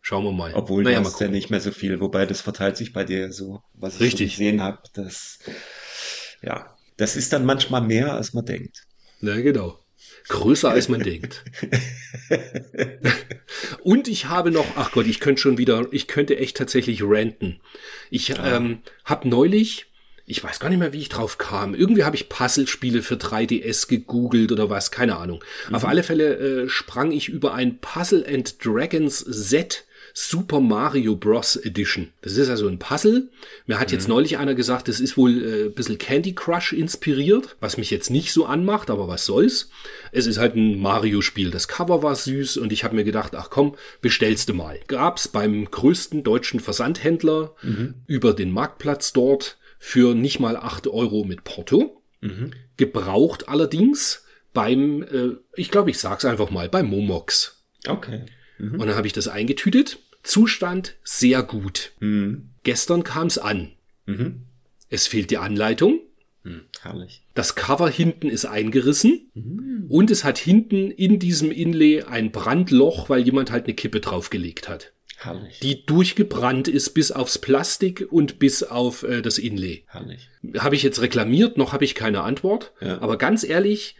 Schauen 0.00 0.24
wir 0.24 0.32
mal. 0.32 0.54
Obwohl 0.54 0.82
naja, 0.82 1.00
mal 1.00 1.06
hast 1.10 1.20
ja 1.20 1.28
nicht 1.28 1.50
mehr 1.50 1.60
so 1.60 1.72
viel, 1.72 2.00
wobei 2.00 2.24
das 2.24 2.40
verteilt 2.40 2.78
sich 2.78 2.92
bei 2.94 3.04
dir 3.04 3.32
so, 3.32 3.62
was 3.74 3.96
ich 3.96 4.00
Richtig. 4.00 4.32
so 4.32 4.38
gesehen 4.38 4.62
habe. 4.62 4.78
Das, 4.94 5.40
ja, 6.42 6.74
das 6.96 7.16
ist 7.16 7.32
dann 7.34 7.44
manchmal 7.44 7.82
mehr, 7.82 8.14
als 8.14 8.32
man 8.32 8.46
denkt. 8.46 8.86
Na 9.20 9.38
genau. 9.40 9.78
Größer 10.28 10.70
als 10.70 10.88
man 10.88 11.00
denkt. 11.00 11.44
Und 13.82 14.08
ich 14.08 14.26
habe 14.26 14.50
noch, 14.50 14.66
ach 14.76 14.92
Gott, 14.92 15.06
ich 15.06 15.20
könnte 15.20 15.42
schon 15.42 15.58
wieder, 15.58 15.86
ich 15.90 16.06
könnte 16.06 16.38
echt 16.38 16.56
tatsächlich 16.56 17.02
ranten. 17.02 17.60
Ich 18.10 18.38
ah. 18.38 18.56
ähm, 18.56 18.78
habe 19.04 19.28
neulich, 19.28 19.86
ich 20.26 20.42
weiß 20.42 20.60
gar 20.60 20.70
nicht 20.70 20.78
mehr, 20.78 20.92
wie 20.92 21.00
ich 21.00 21.10
drauf 21.10 21.36
kam. 21.36 21.74
Irgendwie 21.74 22.04
habe 22.04 22.16
ich 22.16 22.28
Puzzlespiele 22.28 23.02
für 23.02 23.16
3DS 23.16 23.88
gegoogelt 23.88 24.50
oder 24.52 24.70
was, 24.70 24.90
keine 24.90 25.16
Ahnung. 25.16 25.44
Mhm. 25.68 25.74
Auf 25.74 25.84
alle 25.84 26.02
Fälle 26.02 26.36
äh, 26.36 26.68
sprang 26.68 27.12
ich 27.12 27.28
über 27.28 27.54
ein 27.54 27.78
Puzzle 27.78 28.24
and 28.26 28.64
Dragons 28.64 29.18
Set 29.18 29.84
Super 30.16 30.60
Mario 30.60 31.16
Bros. 31.16 31.56
Edition. 31.56 32.12
Das 32.22 32.36
ist 32.36 32.48
also 32.48 32.68
ein 32.68 32.78
Puzzle. 32.78 33.30
Mir 33.66 33.80
hat 33.80 33.88
mhm. 33.88 33.94
jetzt 33.94 34.08
neulich 34.08 34.38
einer 34.38 34.54
gesagt, 34.54 34.86
das 34.86 35.00
ist 35.00 35.16
wohl 35.16 35.42
äh, 35.42 35.64
ein 35.64 35.74
bisschen 35.74 35.98
Candy 35.98 36.36
Crush 36.36 36.72
inspiriert, 36.72 37.56
was 37.58 37.76
mich 37.76 37.90
jetzt 37.90 38.10
nicht 38.10 38.32
so 38.32 38.46
anmacht, 38.46 38.90
aber 38.90 39.08
was 39.08 39.26
soll's. 39.26 39.70
Es 40.12 40.28
ist 40.28 40.38
halt 40.38 40.54
ein 40.54 40.78
Mario-Spiel. 40.78 41.50
Das 41.50 41.66
Cover 41.66 42.04
war 42.04 42.14
süß 42.14 42.58
und 42.58 42.72
ich 42.72 42.84
habe 42.84 42.94
mir 42.94 43.02
gedacht, 43.02 43.34
ach 43.34 43.50
komm, 43.50 43.74
bestellst 44.02 44.48
du 44.48 44.54
mal. 44.54 44.78
Gab's 44.86 45.26
beim 45.26 45.68
größten 45.68 46.22
deutschen 46.22 46.60
Versandhändler 46.60 47.56
mhm. 47.62 47.94
über 48.06 48.34
den 48.34 48.52
Marktplatz 48.52 49.12
dort 49.12 49.58
für 49.80 50.14
nicht 50.14 50.38
mal 50.38 50.56
acht 50.56 50.86
Euro 50.86 51.24
mit 51.24 51.42
Porto. 51.42 52.00
Mhm. 52.20 52.52
Gebraucht 52.76 53.48
allerdings 53.48 54.24
beim, 54.52 55.02
äh, 55.02 55.36
ich 55.56 55.72
glaube, 55.72 55.90
ich 55.90 55.98
sag's 55.98 56.24
einfach 56.24 56.50
mal, 56.50 56.68
beim 56.68 56.86
Momox. 56.86 57.64
Okay. 57.88 58.26
Mhm. 58.58 58.80
Und 58.80 58.86
dann 58.86 58.96
habe 58.96 59.06
ich 59.06 59.12
das 59.12 59.28
eingetütet. 59.28 59.98
Zustand 60.22 60.96
sehr 61.04 61.42
gut. 61.42 61.92
Mhm. 62.00 62.50
Gestern 62.62 63.04
kam 63.04 63.26
es 63.26 63.38
an. 63.38 63.72
Mhm. 64.06 64.42
Es 64.88 65.06
fehlt 65.06 65.30
die 65.30 65.38
Anleitung. 65.38 66.00
Mhm, 66.44 66.62
herrlich. 66.82 67.22
Das 67.34 67.54
Cover 67.54 67.88
hinten 67.88 68.28
ist 68.28 68.44
eingerissen 68.44 69.30
mhm. 69.34 69.86
und 69.88 70.10
es 70.10 70.24
hat 70.24 70.38
hinten 70.38 70.90
in 70.90 71.18
diesem 71.18 71.50
Inlay 71.50 72.02
ein 72.02 72.32
Brandloch, 72.32 73.08
weil 73.08 73.22
jemand 73.22 73.50
halt 73.50 73.64
eine 73.64 73.74
Kippe 73.74 74.00
draufgelegt 74.00 74.68
hat. 74.68 74.92
Herrlich. 75.16 75.60
Die 75.60 75.86
durchgebrannt 75.86 76.68
ist 76.68 76.90
bis 76.90 77.12
aufs 77.12 77.38
Plastik 77.38 78.06
und 78.10 78.38
bis 78.38 78.62
auf 78.62 79.04
äh, 79.04 79.22
das 79.22 79.38
Inlay. 79.38 79.84
Herrlich. 79.86 80.28
Habe 80.58 80.74
ich 80.74 80.82
jetzt 80.82 81.00
reklamiert, 81.00 81.56
noch 81.56 81.72
habe 81.72 81.84
ich 81.84 81.94
keine 81.94 82.22
Antwort. 82.22 82.72
Ja. 82.80 83.00
Aber 83.00 83.16
ganz 83.16 83.42
ehrlich, 83.42 83.96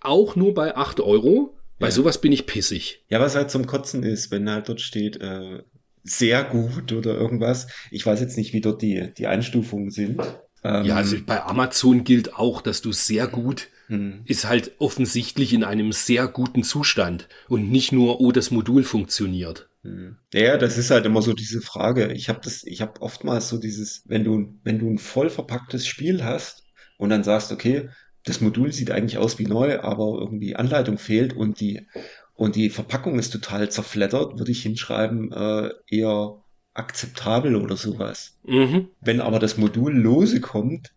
auch 0.00 0.34
nur 0.34 0.54
bei 0.54 0.76
acht 0.76 0.98
Euro 1.00 1.58
bei 1.82 1.88
ja. 1.88 1.92
sowas 1.92 2.20
bin 2.20 2.30
ich 2.30 2.46
pissig. 2.46 3.04
Ja, 3.08 3.18
was 3.18 3.34
halt 3.34 3.50
zum 3.50 3.66
Kotzen 3.66 4.04
ist, 4.04 4.30
wenn 4.30 4.48
halt 4.48 4.68
dort 4.68 4.80
steht, 4.80 5.20
äh, 5.20 5.64
sehr 6.04 6.44
gut 6.44 6.92
oder 6.92 7.16
irgendwas. 7.16 7.66
Ich 7.90 8.06
weiß 8.06 8.20
jetzt 8.20 8.36
nicht, 8.36 8.52
wie 8.52 8.60
dort 8.60 8.82
die, 8.82 9.12
die 9.18 9.26
Einstufungen 9.26 9.90
sind. 9.90 10.20
Ähm, 10.62 10.84
ja, 10.84 10.94
also 10.94 11.16
bei 11.26 11.42
Amazon 11.42 12.04
gilt 12.04 12.34
auch, 12.34 12.62
dass 12.62 12.82
du 12.82 12.92
sehr 12.92 13.26
gut 13.26 13.66
hm. 13.88 14.22
ist 14.26 14.48
halt 14.48 14.76
offensichtlich 14.78 15.52
in 15.52 15.64
einem 15.64 15.90
sehr 15.90 16.28
guten 16.28 16.62
Zustand 16.62 17.28
und 17.48 17.68
nicht 17.68 17.90
nur, 17.90 18.20
oh, 18.20 18.30
das 18.30 18.52
Modul 18.52 18.84
funktioniert. 18.84 19.68
Hm. 19.82 20.18
Ja, 20.32 20.58
das 20.58 20.78
ist 20.78 20.92
halt 20.92 21.04
immer 21.04 21.20
so 21.20 21.32
diese 21.32 21.60
Frage. 21.60 22.12
Ich 22.12 22.28
habe 22.28 22.38
das, 22.44 22.62
ich 22.62 22.80
habe 22.80 23.02
oftmals 23.02 23.48
so 23.48 23.58
dieses, 23.58 24.04
wenn 24.06 24.22
du, 24.22 24.54
wenn 24.62 24.78
du 24.78 24.88
ein 24.88 24.98
voll 24.98 25.30
verpacktes 25.30 25.84
Spiel 25.84 26.22
hast 26.22 26.62
und 26.96 27.10
dann 27.10 27.24
sagst, 27.24 27.50
okay, 27.50 27.88
das 28.24 28.40
Modul 28.40 28.72
sieht 28.72 28.90
eigentlich 28.90 29.18
aus 29.18 29.38
wie 29.38 29.46
neu, 29.46 29.80
aber 29.80 30.18
irgendwie 30.20 30.56
Anleitung 30.56 30.98
fehlt 30.98 31.34
und 31.34 31.60
die, 31.60 31.86
und 32.34 32.56
die 32.56 32.70
Verpackung 32.70 33.18
ist 33.18 33.32
total 33.32 33.70
zerfleddert, 33.70 34.38
würde 34.38 34.52
ich 34.52 34.62
hinschreiben, 34.62 35.32
äh, 35.32 35.70
eher 35.88 36.42
akzeptabel 36.74 37.56
oder 37.56 37.76
sowas. 37.76 38.38
Mhm. 38.44 38.88
Wenn 39.00 39.20
aber 39.20 39.38
das 39.38 39.58
Modul 39.58 39.94
lose 39.94 40.40
kommt, 40.40 40.92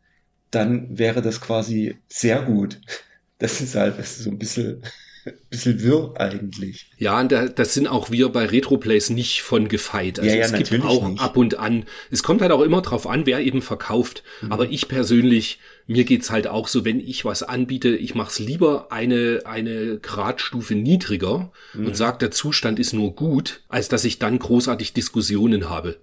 dann 0.51 0.97
wäre 0.97 1.21
das 1.21 1.41
quasi 1.41 1.97
sehr 2.07 2.41
gut. 2.43 2.79
Das 3.39 3.59
ist 3.59 3.75
halt 3.75 3.99
das 3.99 4.17
ist 4.17 4.23
so 4.23 4.29
ein 4.29 4.37
bisschen 4.39 4.81
bisschen 5.49 5.81
wirr 5.81 6.13
eigentlich. 6.17 6.91
Ja, 6.97 7.19
und 7.19 7.31
da, 7.31 7.47
das 7.47 7.73
sind 7.73 7.87
auch 7.87 8.11
wir 8.11 8.29
bei 8.29 8.45
Retroplays 8.45 9.09
nicht 9.09 9.41
von 9.41 9.67
gefeit. 9.67 10.19
Also 10.19 10.29
ja, 10.29 10.37
ja, 10.37 10.45
es 10.45 10.53
gibt 10.53 10.83
auch 10.83 11.07
nicht. 11.07 11.21
ab 11.21 11.37
und 11.37 11.57
an. 11.57 11.85
Es 12.11 12.23
kommt 12.23 12.41
halt 12.41 12.51
auch 12.51 12.61
immer 12.61 12.81
drauf 12.81 13.07
an, 13.07 13.25
wer 13.25 13.39
eben 13.39 13.61
verkauft. 13.61 14.23
Mhm. 14.41 14.51
Aber 14.51 14.69
ich 14.69 14.87
persönlich, 14.87 15.59
mir 15.87 16.03
geht's 16.03 16.29
halt 16.29 16.47
auch 16.47 16.67
so, 16.67 16.85
wenn 16.85 16.99
ich 16.99 17.25
was 17.25 17.43
anbiete, 17.43 17.89
ich 17.89 18.15
mach's 18.15 18.39
lieber 18.39 18.91
eine, 18.91 19.41
eine 19.45 19.97
Gradstufe 19.99 20.75
niedriger 20.75 21.51
mhm. 21.73 21.87
und 21.87 21.97
sage, 21.97 22.19
der 22.19 22.31
Zustand 22.31 22.79
ist 22.79 22.93
nur 22.93 23.15
gut, 23.15 23.61
als 23.67 23.87
dass 23.87 24.05
ich 24.05 24.19
dann 24.19 24.39
großartig 24.39 24.93
Diskussionen 24.93 25.69
habe. 25.69 25.97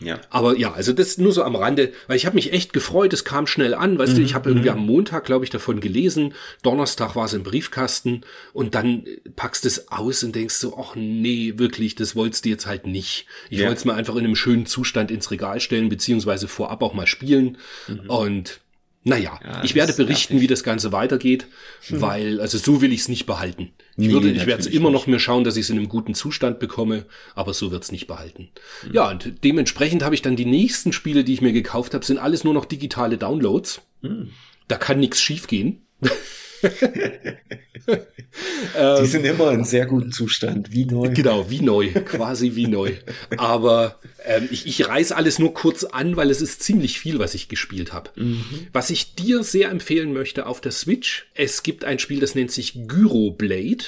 Ja. 0.00 0.20
Aber 0.30 0.56
ja, 0.56 0.72
also 0.72 0.92
das 0.92 1.18
nur 1.18 1.32
so 1.32 1.42
am 1.42 1.56
Rande, 1.56 1.92
weil 2.06 2.16
ich 2.16 2.26
habe 2.26 2.36
mich 2.36 2.52
echt 2.52 2.72
gefreut, 2.72 3.12
es 3.12 3.24
kam 3.24 3.46
schnell 3.46 3.74
an, 3.74 3.98
weißt 3.98 4.12
mhm. 4.12 4.16
du, 4.16 4.22
ich 4.22 4.34
habe 4.34 4.48
irgendwie 4.48 4.70
mhm. 4.70 4.76
am 4.76 4.86
Montag, 4.86 5.24
glaube 5.24 5.44
ich, 5.44 5.50
davon 5.50 5.80
gelesen, 5.80 6.34
Donnerstag 6.62 7.16
war 7.16 7.24
es 7.24 7.32
im 7.32 7.42
Briefkasten 7.42 8.22
und 8.52 8.74
dann 8.74 9.04
packst 9.34 9.64
du 9.64 9.68
es 9.68 9.90
aus 9.90 10.22
und 10.22 10.34
denkst 10.34 10.54
so, 10.54 10.78
ach 10.78 10.94
nee, 10.94 11.54
wirklich, 11.56 11.96
das 11.96 12.14
wolltest 12.14 12.44
du 12.44 12.50
jetzt 12.50 12.66
halt 12.66 12.86
nicht. 12.86 13.26
Ich 13.50 13.58
ja. 13.58 13.66
wollte 13.66 13.78
es 13.78 13.84
mal 13.84 13.94
einfach 13.94 14.14
in 14.14 14.24
einem 14.24 14.36
schönen 14.36 14.66
Zustand 14.66 15.10
ins 15.10 15.30
Regal 15.30 15.60
stellen, 15.60 15.88
beziehungsweise 15.88 16.46
vorab 16.46 16.82
auch 16.82 16.94
mal 16.94 17.06
spielen 17.06 17.58
mhm. 17.88 18.08
und 18.08 18.60
naja, 19.04 19.38
ja, 19.42 19.64
ich 19.64 19.74
werde 19.74 19.92
berichten, 19.92 20.34
nervig. 20.34 20.42
wie 20.42 20.52
das 20.52 20.64
Ganze 20.64 20.92
weitergeht, 20.92 21.46
hm. 21.86 22.00
weil, 22.00 22.40
also 22.40 22.58
so 22.58 22.80
will 22.80 22.92
ich 22.92 23.00
es 23.00 23.08
nicht 23.08 23.26
behalten. 23.26 23.70
Ich, 23.96 24.10
würde, 24.10 24.30
ich 24.30 24.46
werde 24.46 24.60
es 24.60 24.66
immer 24.66 24.90
noch 24.90 25.06
mir 25.06 25.18
schauen, 25.18 25.44
dass 25.44 25.56
ich 25.56 25.62
es 25.62 25.70
in 25.70 25.78
einem 25.78 25.88
guten 25.88 26.14
Zustand 26.14 26.58
bekomme, 26.58 27.06
aber 27.34 27.54
so 27.54 27.70
wird 27.70 27.84
es 27.84 27.92
nicht 27.92 28.06
behalten. 28.06 28.50
Hm. 28.82 28.94
Ja, 28.94 29.10
und 29.10 29.44
dementsprechend 29.44 30.02
habe 30.02 30.14
ich 30.14 30.22
dann 30.22 30.36
die 30.36 30.44
nächsten 30.44 30.92
Spiele, 30.92 31.24
die 31.24 31.34
ich 31.34 31.40
mir 31.40 31.52
gekauft 31.52 31.94
habe, 31.94 32.04
sind 32.04 32.18
alles 32.18 32.44
nur 32.44 32.54
noch 32.54 32.64
digitale 32.64 33.18
Downloads. 33.18 33.80
Hm. 34.02 34.30
Da 34.66 34.76
kann 34.76 35.00
nichts 35.00 35.20
schiefgehen. 35.20 35.86
Die 39.02 39.06
sind 39.06 39.24
immer 39.24 39.52
in 39.52 39.64
sehr 39.64 39.86
gutem 39.86 40.12
Zustand, 40.12 40.72
wie 40.72 40.84
neu. 40.84 41.10
Genau, 41.10 41.50
wie 41.50 41.60
neu, 41.60 41.92
quasi 42.04 42.54
wie 42.54 42.66
neu. 42.66 42.92
Aber 43.36 43.98
ähm, 44.24 44.48
ich, 44.50 44.66
ich 44.66 44.86
reiß 44.88 45.12
alles 45.12 45.38
nur 45.38 45.54
kurz 45.54 45.84
an, 45.84 46.16
weil 46.16 46.30
es 46.30 46.40
ist 46.40 46.62
ziemlich 46.62 46.98
viel, 46.98 47.18
was 47.18 47.34
ich 47.34 47.48
gespielt 47.48 47.92
habe. 47.92 48.10
Mhm. 48.16 48.44
Was 48.72 48.90
ich 48.90 49.14
dir 49.14 49.42
sehr 49.42 49.70
empfehlen 49.70 50.12
möchte 50.12 50.46
auf 50.46 50.60
der 50.60 50.72
Switch, 50.72 51.28
es 51.34 51.62
gibt 51.62 51.84
ein 51.84 51.98
Spiel, 51.98 52.20
das 52.20 52.34
nennt 52.34 52.50
sich 52.50 52.86
Gyro 52.86 53.30
Blade. 53.30 53.84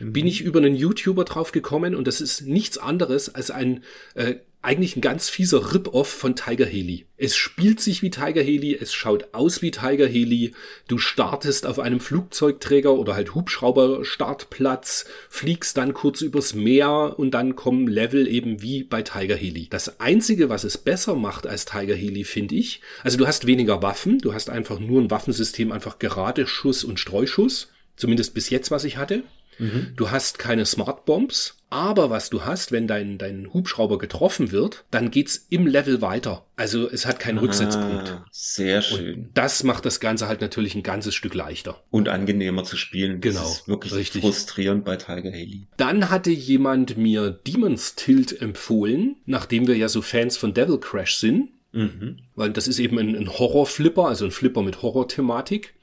Mhm. 0.00 0.12
Bin 0.12 0.26
ich 0.26 0.40
über 0.40 0.60
einen 0.60 0.74
YouTuber 0.74 1.24
drauf 1.24 1.52
gekommen 1.52 1.94
und 1.94 2.06
das 2.06 2.20
ist 2.20 2.42
nichts 2.42 2.78
anderes 2.78 3.34
als 3.34 3.50
ein 3.50 3.84
äh, 4.14 4.36
eigentlich 4.64 4.96
ein 4.96 5.00
ganz 5.00 5.28
fieser 5.28 5.74
Rip-Off 5.74 6.08
von 6.08 6.34
Tiger 6.36 6.66
Haley. 6.66 7.06
Es 7.16 7.36
spielt 7.36 7.80
sich 7.80 8.02
wie 8.02 8.10
Tiger 8.10 8.40
Haley, 8.40 8.76
es 8.80 8.92
schaut 8.92 9.28
aus 9.32 9.62
wie 9.62 9.70
Tiger 9.70 10.06
Haley. 10.06 10.52
Du 10.88 10.98
startest 10.98 11.66
auf 11.66 11.78
einem 11.78 12.00
Flugzeugträger 12.00 12.92
oder 12.94 13.14
halt 13.14 13.34
Hubschrauber-Startplatz, 13.34 15.06
fliegst 15.28 15.76
dann 15.76 15.94
kurz 15.94 16.22
übers 16.22 16.54
Meer 16.54 17.14
und 17.16 17.32
dann 17.32 17.56
kommen 17.56 17.86
Level 17.86 18.26
eben 18.26 18.62
wie 18.62 18.82
bei 18.82 19.02
Tiger 19.02 19.36
Haley. 19.36 19.68
Das 19.70 20.00
einzige, 20.00 20.48
was 20.48 20.64
es 20.64 20.78
besser 20.78 21.14
macht 21.14 21.46
als 21.46 21.64
Tiger 21.64 21.94
Haley, 21.94 22.24
finde 22.24 22.54
ich, 22.54 22.80
also 23.02 23.18
du 23.18 23.26
hast 23.26 23.46
weniger 23.46 23.82
Waffen, 23.82 24.18
du 24.18 24.34
hast 24.34 24.50
einfach 24.50 24.80
nur 24.80 25.00
ein 25.00 25.10
Waffensystem, 25.10 25.72
einfach 25.72 25.98
gerade 25.98 26.46
Schuss 26.46 26.84
und 26.84 26.98
Streuschuss. 26.98 27.68
Zumindest 27.96 28.34
bis 28.34 28.50
jetzt, 28.50 28.70
was 28.70 28.84
ich 28.84 28.96
hatte. 28.96 29.22
Mhm. 29.58 29.92
Du 29.96 30.10
hast 30.10 30.38
keine 30.38 30.66
Smart 30.66 31.04
Bombs, 31.04 31.56
aber 31.74 32.08
was 32.08 32.30
du 32.30 32.44
hast, 32.44 32.70
wenn 32.70 32.86
dein, 32.86 33.18
dein 33.18 33.52
Hubschrauber 33.52 33.98
getroffen 33.98 34.52
wird, 34.52 34.84
dann 34.92 35.10
geht's 35.10 35.46
im 35.50 35.66
Level 35.66 36.00
weiter. 36.00 36.46
Also 36.54 36.88
es 36.88 37.04
hat 37.04 37.18
keinen 37.18 37.38
ah, 37.38 37.40
Rücksetzpunkt. 37.40 38.22
Sehr 38.30 38.80
schön. 38.80 39.14
Und 39.14 39.30
das 39.34 39.64
macht 39.64 39.84
das 39.84 39.98
Ganze 39.98 40.28
halt 40.28 40.40
natürlich 40.40 40.76
ein 40.76 40.84
ganzes 40.84 41.16
Stück 41.16 41.34
leichter. 41.34 41.82
Und 41.90 42.08
angenehmer 42.08 42.62
zu 42.62 42.76
spielen. 42.76 43.20
Genau. 43.20 43.40
Das 43.40 43.52
ist 43.58 43.68
wirklich 43.68 43.92
richtig. 43.92 44.22
frustrierend 44.22 44.84
bei 44.84 44.94
Tiger 44.94 45.32
Haley. 45.32 45.66
Dann 45.76 46.10
hatte 46.10 46.30
jemand 46.30 46.96
mir 46.96 47.30
Demon's 47.32 47.96
Tilt 47.96 48.40
empfohlen, 48.40 49.16
nachdem 49.26 49.66
wir 49.66 49.76
ja 49.76 49.88
so 49.88 50.00
Fans 50.00 50.36
von 50.36 50.54
Devil 50.54 50.78
Crash 50.78 51.16
sind. 51.16 51.48
Mhm. 51.72 52.18
Weil 52.36 52.52
das 52.52 52.68
ist 52.68 52.78
eben 52.78 53.00
ein, 53.00 53.16
ein 53.16 53.28
Horror-Flipper, 53.28 54.06
also 54.06 54.26
ein 54.26 54.30
Flipper 54.30 54.62
mit 54.62 54.80
Horror-Thematik. 54.82 55.74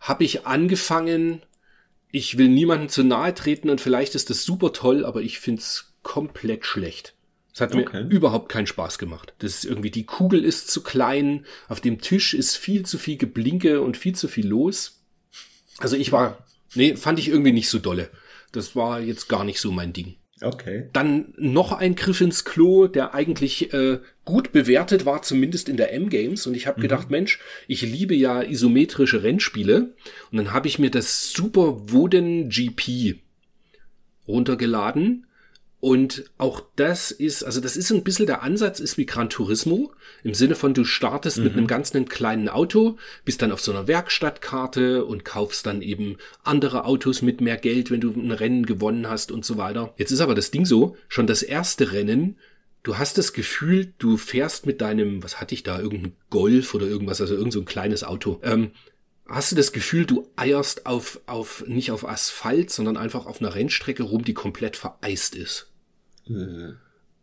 Habe 0.00 0.24
ich 0.24 0.44
angefangen, 0.44 1.42
ich 2.16 2.38
will 2.38 2.48
niemandem 2.48 2.88
zu 2.88 3.04
nahe 3.04 3.34
treten 3.34 3.68
und 3.68 3.78
vielleicht 3.78 4.14
ist 4.14 4.30
das 4.30 4.42
super 4.42 4.72
toll, 4.72 5.04
aber 5.04 5.20
ich 5.20 5.38
find's 5.38 5.92
komplett 6.02 6.64
schlecht. 6.64 7.14
Es 7.52 7.60
hat 7.60 7.74
okay. 7.74 8.04
mir 8.04 8.10
überhaupt 8.10 8.48
keinen 8.48 8.66
Spaß 8.66 8.96
gemacht. 8.96 9.34
Das 9.38 9.54
ist 9.54 9.64
irgendwie, 9.66 9.90
die 9.90 10.06
Kugel 10.06 10.42
ist 10.42 10.70
zu 10.70 10.82
klein, 10.82 11.44
auf 11.68 11.82
dem 11.82 12.00
Tisch 12.00 12.32
ist 12.32 12.56
viel 12.56 12.86
zu 12.86 12.96
viel 12.96 13.18
Geblinke 13.18 13.82
und 13.82 13.98
viel 13.98 14.14
zu 14.14 14.28
viel 14.28 14.46
los. 14.46 15.02
Also 15.76 15.96
ich 15.96 16.10
war, 16.10 16.46
nee, 16.74 16.96
fand 16.96 17.18
ich 17.18 17.28
irgendwie 17.28 17.52
nicht 17.52 17.68
so 17.68 17.78
dolle. 17.78 18.10
Das 18.50 18.74
war 18.74 19.00
jetzt 19.00 19.28
gar 19.28 19.44
nicht 19.44 19.60
so 19.60 19.70
mein 19.70 19.92
Ding. 19.92 20.16
Okay. 20.42 20.90
Dann 20.92 21.32
noch 21.38 21.72
ein 21.72 21.94
Griff 21.94 22.20
ins 22.20 22.44
Klo, 22.44 22.88
der 22.88 23.14
eigentlich 23.14 23.72
äh, 23.72 24.00
gut 24.26 24.52
bewertet 24.52 25.06
war, 25.06 25.22
zumindest 25.22 25.68
in 25.68 25.78
der 25.78 25.94
M-Games. 25.94 26.46
Und 26.46 26.54
ich 26.54 26.66
habe 26.66 26.78
mhm. 26.78 26.82
gedacht, 26.82 27.10
Mensch, 27.10 27.40
ich 27.68 27.82
liebe 27.82 28.14
ja 28.14 28.42
isometrische 28.42 29.22
Rennspiele. 29.22 29.94
Und 30.30 30.36
dann 30.36 30.52
habe 30.52 30.68
ich 30.68 30.78
mir 30.78 30.90
das 30.90 31.32
Super 31.32 31.90
Woden 31.90 32.50
GP 32.50 33.20
runtergeladen 34.28 35.25
Und 35.86 36.24
auch 36.36 36.62
das 36.74 37.12
ist, 37.12 37.44
also 37.44 37.60
das 37.60 37.76
ist 37.76 37.92
ein 37.92 38.02
bisschen 38.02 38.26
der 38.26 38.42
Ansatz 38.42 38.80
ist 38.80 38.98
wie 38.98 39.06
Gran 39.06 39.30
Turismo, 39.30 39.92
im 40.24 40.34
Sinne 40.34 40.56
von 40.56 40.74
du 40.74 40.84
startest 40.84 41.38
mhm. 41.38 41.44
mit 41.44 41.52
einem 41.52 41.66
ganz 41.68 41.94
einem 41.94 42.08
kleinen 42.08 42.48
Auto, 42.48 42.98
bist 43.24 43.40
dann 43.40 43.52
auf 43.52 43.60
so 43.60 43.70
einer 43.70 43.86
Werkstattkarte 43.86 45.04
und 45.04 45.24
kaufst 45.24 45.64
dann 45.64 45.82
eben 45.82 46.16
andere 46.42 46.86
Autos 46.86 47.22
mit 47.22 47.40
mehr 47.40 47.56
Geld, 47.56 47.92
wenn 47.92 48.00
du 48.00 48.10
ein 48.10 48.32
Rennen 48.32 48.66
gewonnen 48.66 49.08
hast 49.08 49.30
und 49.30 49.44
so 49.44 49.58
weiter. 49.58 49.94
Jetzt 49.96 50.10
ist 50.10 50.18
aber 50.18 50.34
das 50.34 50.50
Ding 50.50 50.66
so, 50.66 50.96
schon 51.06 51.28
das 51.28 51.44
erste 51.44 51.92
Rennen 51.92 52.36
du 52.82 52.98
hast 52.98 53.16
das 53.16 53.32
Gefühl, 53.32 53.92
du 53.98 54.16
fährst 54.16 54.66
mit 54.66 54.80
deinem, 54.80 55.22
was 55.22 55.40
hatte 55.40 55.54
ich 55.54 55.62
da, 55.62 55.78
irgendein 55.78 56.16
Golf 56.30 56.74
oder 56.74 56.86
irgendwas, 56.86 57.20
also 57.20 57.36
irgend 57.36 57.52
so 57.52 57.60
ein 57.60 57.64
kleines 57.64 58.02
Auto, 58.02 58.40
ähm, 58.42 58.72
hast 59.28 59.52
du 59.52 59.56
das 59.56 59.70
Gefühl, 59.70 60.04
du 60.04 60.28
eierst 60.34 60.86
auf, 60.86 61.20
auf, 61.26 61.64
nicht 61.68 61.92
auf 61.92 62.08
Asphalt, 62.08 62.70
sondern 62.72 62.96
einfach 62.96 63.26
auf 63.26 63.40
einer 63.40 63.54
Rennstrecke 63.54 64.02
rum, 64.02 64.24
die 64.24 64.34
komplett 64.34 64.76
vereist 64.76 65.36
ist. 65.36 65.72
Mhm. 66.26 66.76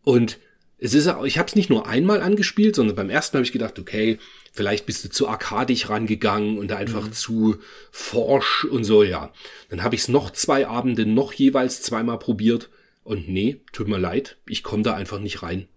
Und 0.04 0.40
es 0.78 0.94
ist, 0.94 1.10
ich 1.26 1.38
habe 1.38 1.48
es 1.48 1.56
nicht 1.56 1.70
nur 1.70 1.88
einmal 1.88 2.22
angespielt, 2.22 2.76
sondern 2.76 2.96
beim 2.96 3.10
ersten 3.10 3.38
habe 3.38 3.46
ich 3.46 3.54
gedacht, 3.54 3.80
okay, 3.80 4.20
vielleicht 4.52 4.86
bist 4.86 5.06
du 5.06 5.10
zu 5.10 5.28
arkadisch 5.30 5.90
rangegangen 5.90 6.58
und 6.58 6.70
da 6.70 6.76
einfach 6.76 7.08
mhm. 7.08 7.14
zu 7.14 7.58
forsch 7.92 8.66
und 8.66 8.84
so, 8.84 9.04
ja. 9.04 9.32
Dann 9.70 9.84
habe 9.84 9.96
ich 9.96 10.02
es 10.02 10.08
noch 10.10 10.32
zwei 10.32 10.68
Abende, 10.68 11.06
noch 11.06 11.32
jeweils 11.32 11.82
zweimal 11.82 12.20
probiert 12.20 12.70
und 13.04 13.30
nee, 13.30 13.62
tut 13.72 13.88
mir 13.88 13.98
leid, 13.98 14.38
ich 14.46 14.62
komme 14.62 14.84
da 14.84 14.94
einfach 14.94 15.20
nicht 15.20 15.42
rein. 15.42 15.68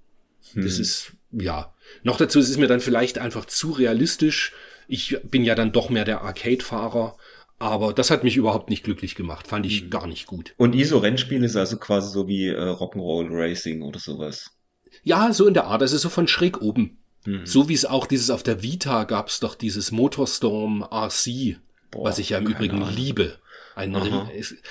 Mhm. 0.55 0.65
Das 0.65 0.79
ist, 0.79 1.13
ja. 1.31 1.73
Noch 2.03 2.17
dazu 2.17 2.41
ist 2.41 2.51
es 2.51 2.57
mir 2.57 2.67
dann 2.67 2.81
vielleicht 2.81 3.19
einfach 3.19 3.45
zu 3.45 3.71
realistisch, 3.71 4.53
ich 4.89 5.19
bin 5.25 5.45
ja 5.45 5.55
dann 5.55 5.73
doch 5.73 5.91
mehr 5.91 6.05
der 6.05 6.23
Arcade-Fahrer. 6.23 7.17
Aber 7.59 7.95
das 7.95 8.11
hat 8.11 8.23
mich 8.23 8.37
überhaupt 8.37 8.69
nicht 8.69 8.85
glücklich 8.85 9.15
gemacht. 9.15 9.47
Fand 9.47 9.65
ich 9.65 9.85
mhm. 9.85 9.91
gar 9.91 10.07
nicht 10.07 10.27
gut. 10.27 10.55
Und 10.59 10.75
ISO-Rennspiel 10.75 11.43
ist 11.43 11.57
also 11.57 11.79
quasi 11.79 12.13
so 12.13 12.29
wie 12.29 12.49
äh, 12.49 12.59
Rock'n'Roll 12.59 13.29
Racing 13.31 13.83
oder 13.83 13.99
sowas. 13.99 14.51
Ja, 15.03 15.33
so 15.33 15.47
in 15.47 15.55
der 15.55 15.65
Art. 15.65 15.81
Das 15.81 15.93
ist 15.93 16.03
so 16.03 16.09
von 16.09 16.29
schräg 16.29 16.61
oben. 16.61 16.99
Mhm. 17.25 17.47
So 17.47 17.69
wie 17.69 17.75
es 17.75 17.87
auch 17.87 18.07
dieses 18.07 18.31
auf 18.31 18.43
der 18.43 18.63
Vita 18.63 19.05
gab 19.05 19.29
es 19.29 19.41
doch 19.41 19.55
dieses 19.55 19.91
Motorstorm 19.91 20.83
RC, 20.83 21.59
Boah, 21.91 22.05
was 22.05 22.19
ich 22.19 22.31
ja 22.31 22.39
im 22.39 22.47
Übrigen 22.47 22.83
Ahnung. 22.83 22.95
liebe. 22.95 23.39
Ein, 23.75 23.93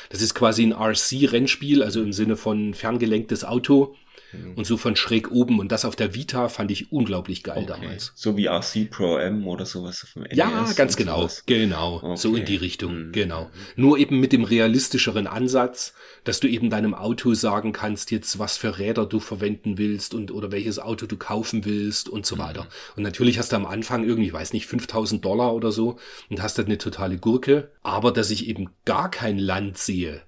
das 0.09 0.21
ist 0.21 0.33
quasi 0.33 0.63
ein 0.63 0.73
RC-Rennspiel, 0.73 1.83
also 1.83 2.01
im 2.01 2.11
Sinne 2.11 2.37
von 2.37 2.73
ferngelenktes 2.73 3.45
Auto 3.45 3.95
Mhm. 4.37 4.53
Und 4.55 4.65
so 4.65 4.77
von 4.77 4.95
schräg 4.95 5.31
oben. 5.31 5.59
Und 5.59 5.71
das 5.71 5.85
auf 5.85 5.95
der 5.95 6.13
Vita 6.13 6.49
fand 6.49 6.71
ich 6.71 6.91
unglaublich 6.91 7.43
geil 7.43 7.63
okay. 7.63 7.81
damals. 7.81 8.11
So 8.15 8.37
wie 8.37 8.47
RC 8.47 8.89
Pro 8.89 9.17
M 9.17 9.47
oder 9.47 9.65
sowas 9.65 9.99
vom 10.11 10.23
NES 10.23 10.37
Ja, 10.37 10.65
ganz 10.75 10.95
genau. 10.95 11.21
Sowas. 11.21 11.43
Genau. 11.45 12.01
Okay. 12.03 12.15
So 12.17 12.35
in 12.35 12.45
die 12.45 12.55
Richtung. 12.55 13.07
Mhm. 13.07 13.11
Genau. 13.11 13.49
Nur 13.75 13.97
eben 13.97 14.19
mit 14.19 14.31
dem 14.31 14.43
realistischeren 14.43 15.27
Ansatz, 15.27 15.93
dass 16.23 16.39
du 16.39 16.47
eben 16.47 16.69
deinem 16.69 16.93
Auto 16.93 17.33
sagen 17.33 17.73
kannst, 17.73 18.11
jetzt 18.11 18.39
was 18.39 18.57
für 18.57 18.77
Räder 18.77 19.05
du 19.05 19.19
verwenden 19.19 19.77
willst 19.77 20.13
und 20.13 20.31
oder 20.31 20.51
welches 20.51 20.79
Auto 20.79 21.05
du 21.05 21.17
kaufen 21.17 21.65
willst 21.65 22.09
und 22.09 22.25
so 22.25 22.35
mhm. 22.35 22.39
weiter. 22.39 22.67
Und 22.95 23.03
natürlich 23.03 23.39
hast 23.39 23.51
du 23.51 23.55
am 23.55 23.65
Anfang 23.65 24.03
irgendwie, 24.03 24.27
ich 24.27 24.33
weiß 24.33 24.53
nicht, 24.53 24.67
5000 24.67 25.23
Dollar 25.23 25.53
oder 25.53 25.71
so 25.71 25.97
und 26.29 26.41
hast 26.41 26.57
dann 26.57 26.65
eine 26.65 26.77
totale 26.77 27.17
Gurke. 27.17 27.71
Aber 27.83 28.11
dass 28.11 28.31
ich 28.31 28.47
eben 28.47 28.69
gar 28.85 29.09
kein 29.09 29.37
Land 29.37 29.77
sehe, 29.77 30.21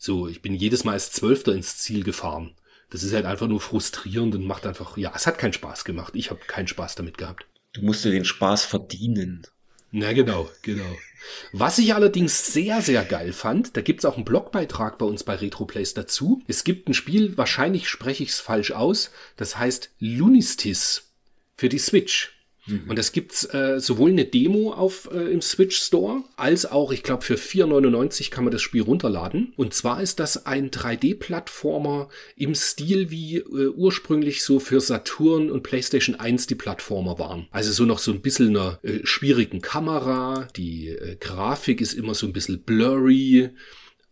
so, 0.00 0.28
ich 0.28 0.42
bin 0.42 0.54
jedes 0.54 0.84
Mal 0.84 0.92
als 0.92 1.10
Zwölfter 1.10 1.52
ins 1.52 1.76
Ziel 1.78 2.04
gefahren 2.04 2.54
das 2.90 3.02
ist 3.02 3.12
halt 3.12 3.26
einfach 3.26 3.46
nur 3.46 3.60
frustrierend 3.60 4.34
und 4.34 4.46
macht 4.46 4.66
einfach, 4.66 4.96
ja, 4.96 5.12
es 5.14 5.26
hat 5.26 5.38
keinen 5.38 5.52
Spaß 5.52 5.84
gemacht. 5.84 6.14
Ich 6.16 6.30
habe 6.30 6.40
keinen 6.46 6.68
Spaß 6.68 6.94
damit 6.94 7.18
gehabt. 7.18 7.46
Du 7.74 7.82
musst 7.82 8.04
dir 8.04 8.10
den 8.10 8.24
Spaß 8.24 8.64
verdienen. 8.64 9.46
Na 9.90 10.12
genau, 10.12 10.50
genau. 10.62 10.96
Was 11.52 11.78
ich 11.78 11.94
allerdings 11.94 12.52
sehr, 12.52 12.82
sehr 12.82 13.04
geil 13.04 13.32
fand, 13.32 13.76
da 13.76 13.80
gibt's 13.80 14.04
auch 14.04 14.16
einen 14.16 14.24
Blogbeitrag 14.24 14.98
bei 14.98 15.06
uns 15.06 15.24
bei 15.24 15.34
RetroPlays 15.34 15.94
dazu. 15.94 16.42
Es 16.46 16.64
gibt 16.64 16.88
ein 16.88 16.94
Spiel, 16.94 17.36
wahrscheinlich 17.36 17.88
spreche 17.88 18.22
ich 18.22 18.30
es 18.30 18.40
falsch 18.40 18.72
aus, 18.72 19.10
das 19.36 19.58
heißt 19.58 19.90
Lunistis 19.98 21.10
für 21.56 21.68
die 21.68 21.78
Switch. 21.78 22.37
Mhm. 22.68 22.84
Und 22.88 22.98
es 22.98 23.12
gibt's 23.12 23.44
äh, 23.52 23.80
sowohl 23.80 24.10
eine 24.10 24.24
Demo 24.24 24.72
auf 24.72 25.08
äh, 25.12 25.32
im 25.32 25.40
Switch 25.40 25.76
Store, 25.76 26.22
als 26.36 26.66
auch, 26.66 26.92
ich 26.92 27.02
glaube, 27.02 27.24
für 27.24 27.36
4,99 27.36 28.30
kann 28.30 28.44
man 28.44 28.52
das 28.52 28.62
Spiel 28.62 28.82
runterladen. 28.82 29.52
Und 29.56 29.74
zwar 29.74 30.02
ist 30.02 30.20
das 30.20 30.46
ein 30.46 30.70
3D-Plattformer 30.70 32.08
im 32.36 32.54
Stil, 32.54 33.10
wie 33.10 33.38
äh, 33.38 33.68
ursprünglich 33.68 34.42
so 34.42 34.60
für 34.60 34.80
Saturn 34.80 35.50
und 35.50 35.62
PlayStation 35.62 36.14
1 36.16 36.46
die 36.46 36.54
Plattformer 36.54 37.18
waren. 37.18 37.48
Also 37.50 37.72
so 37.72 37.84
noch 37.84 37.98
so 37.98 38.12
ein 38.12 38.20
bisschen 38.20 38.56
einer 38.56 38.78
äh, 38.82 39.00
schwierigen 39.04 39.60
Kamera, 39.60 40.48
die 40.56 40.88
äh, 40.88 41.16
Grafik 41.16 41.80
ist 41.80 41.94
immer 41.94 42.14
so 42.14 42.26
ein 42.26 42.32
bisschen 42.32 42.62
blurry. 42.62 43.50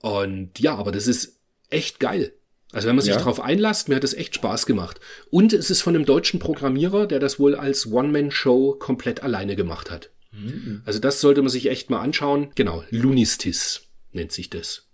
Und 0.02 0.58
ja, 0.58 0.76
aber 0.76 0.92
das 0.92 1.06
ist 1.06 1.40
echt 1.70 2.00
geil. 2.00 2.32
Also 2.76 2.88
wenn 2.88 2.96
man 2.96 3.02
sich 3.02 3.14
ja. 3.14 3.18
darauf 3.18 3.40
einlasst, 3.40 3.88
mir 3.88 3.94
hat 3.94 4.04
das 4.04 4.12
echt 4.12 4.34
Spaß 4.34 4.66
gemacht. 4.66 5.00
Und 5.30 5.54
es 5.54 5.70
ist 5.70 5.80
von 5.80 5.94
einem 5.94 6.04
deutschen 6.04 6.38
Programmierer, 6.38 7.06
der 7.06 7.18
das 7.18 7.40
wohl 7.40 7.54
als 7.54 7.90
One-Man-Show 7.90 8.74
komplett 8.78 9.22
alleine 9.22 9.56
gemacht 9.56 9.90
hat. 9.90 10.10
Mhm. 10.30 10.82
Also 10.84 10.98
das 10.98 11.22
sollte 11.22 11.40
man 11.40 11.48
sich 11.48 11.70
echt 11.70 11.88
mal 11.88 12.00
anschauen. 12.00 12.50
Genau, 12.54 12.84
Lunistis 12.90 13.88
nennt 14.12 14.30
sich 14.30 14.50
das. 14.50 14.90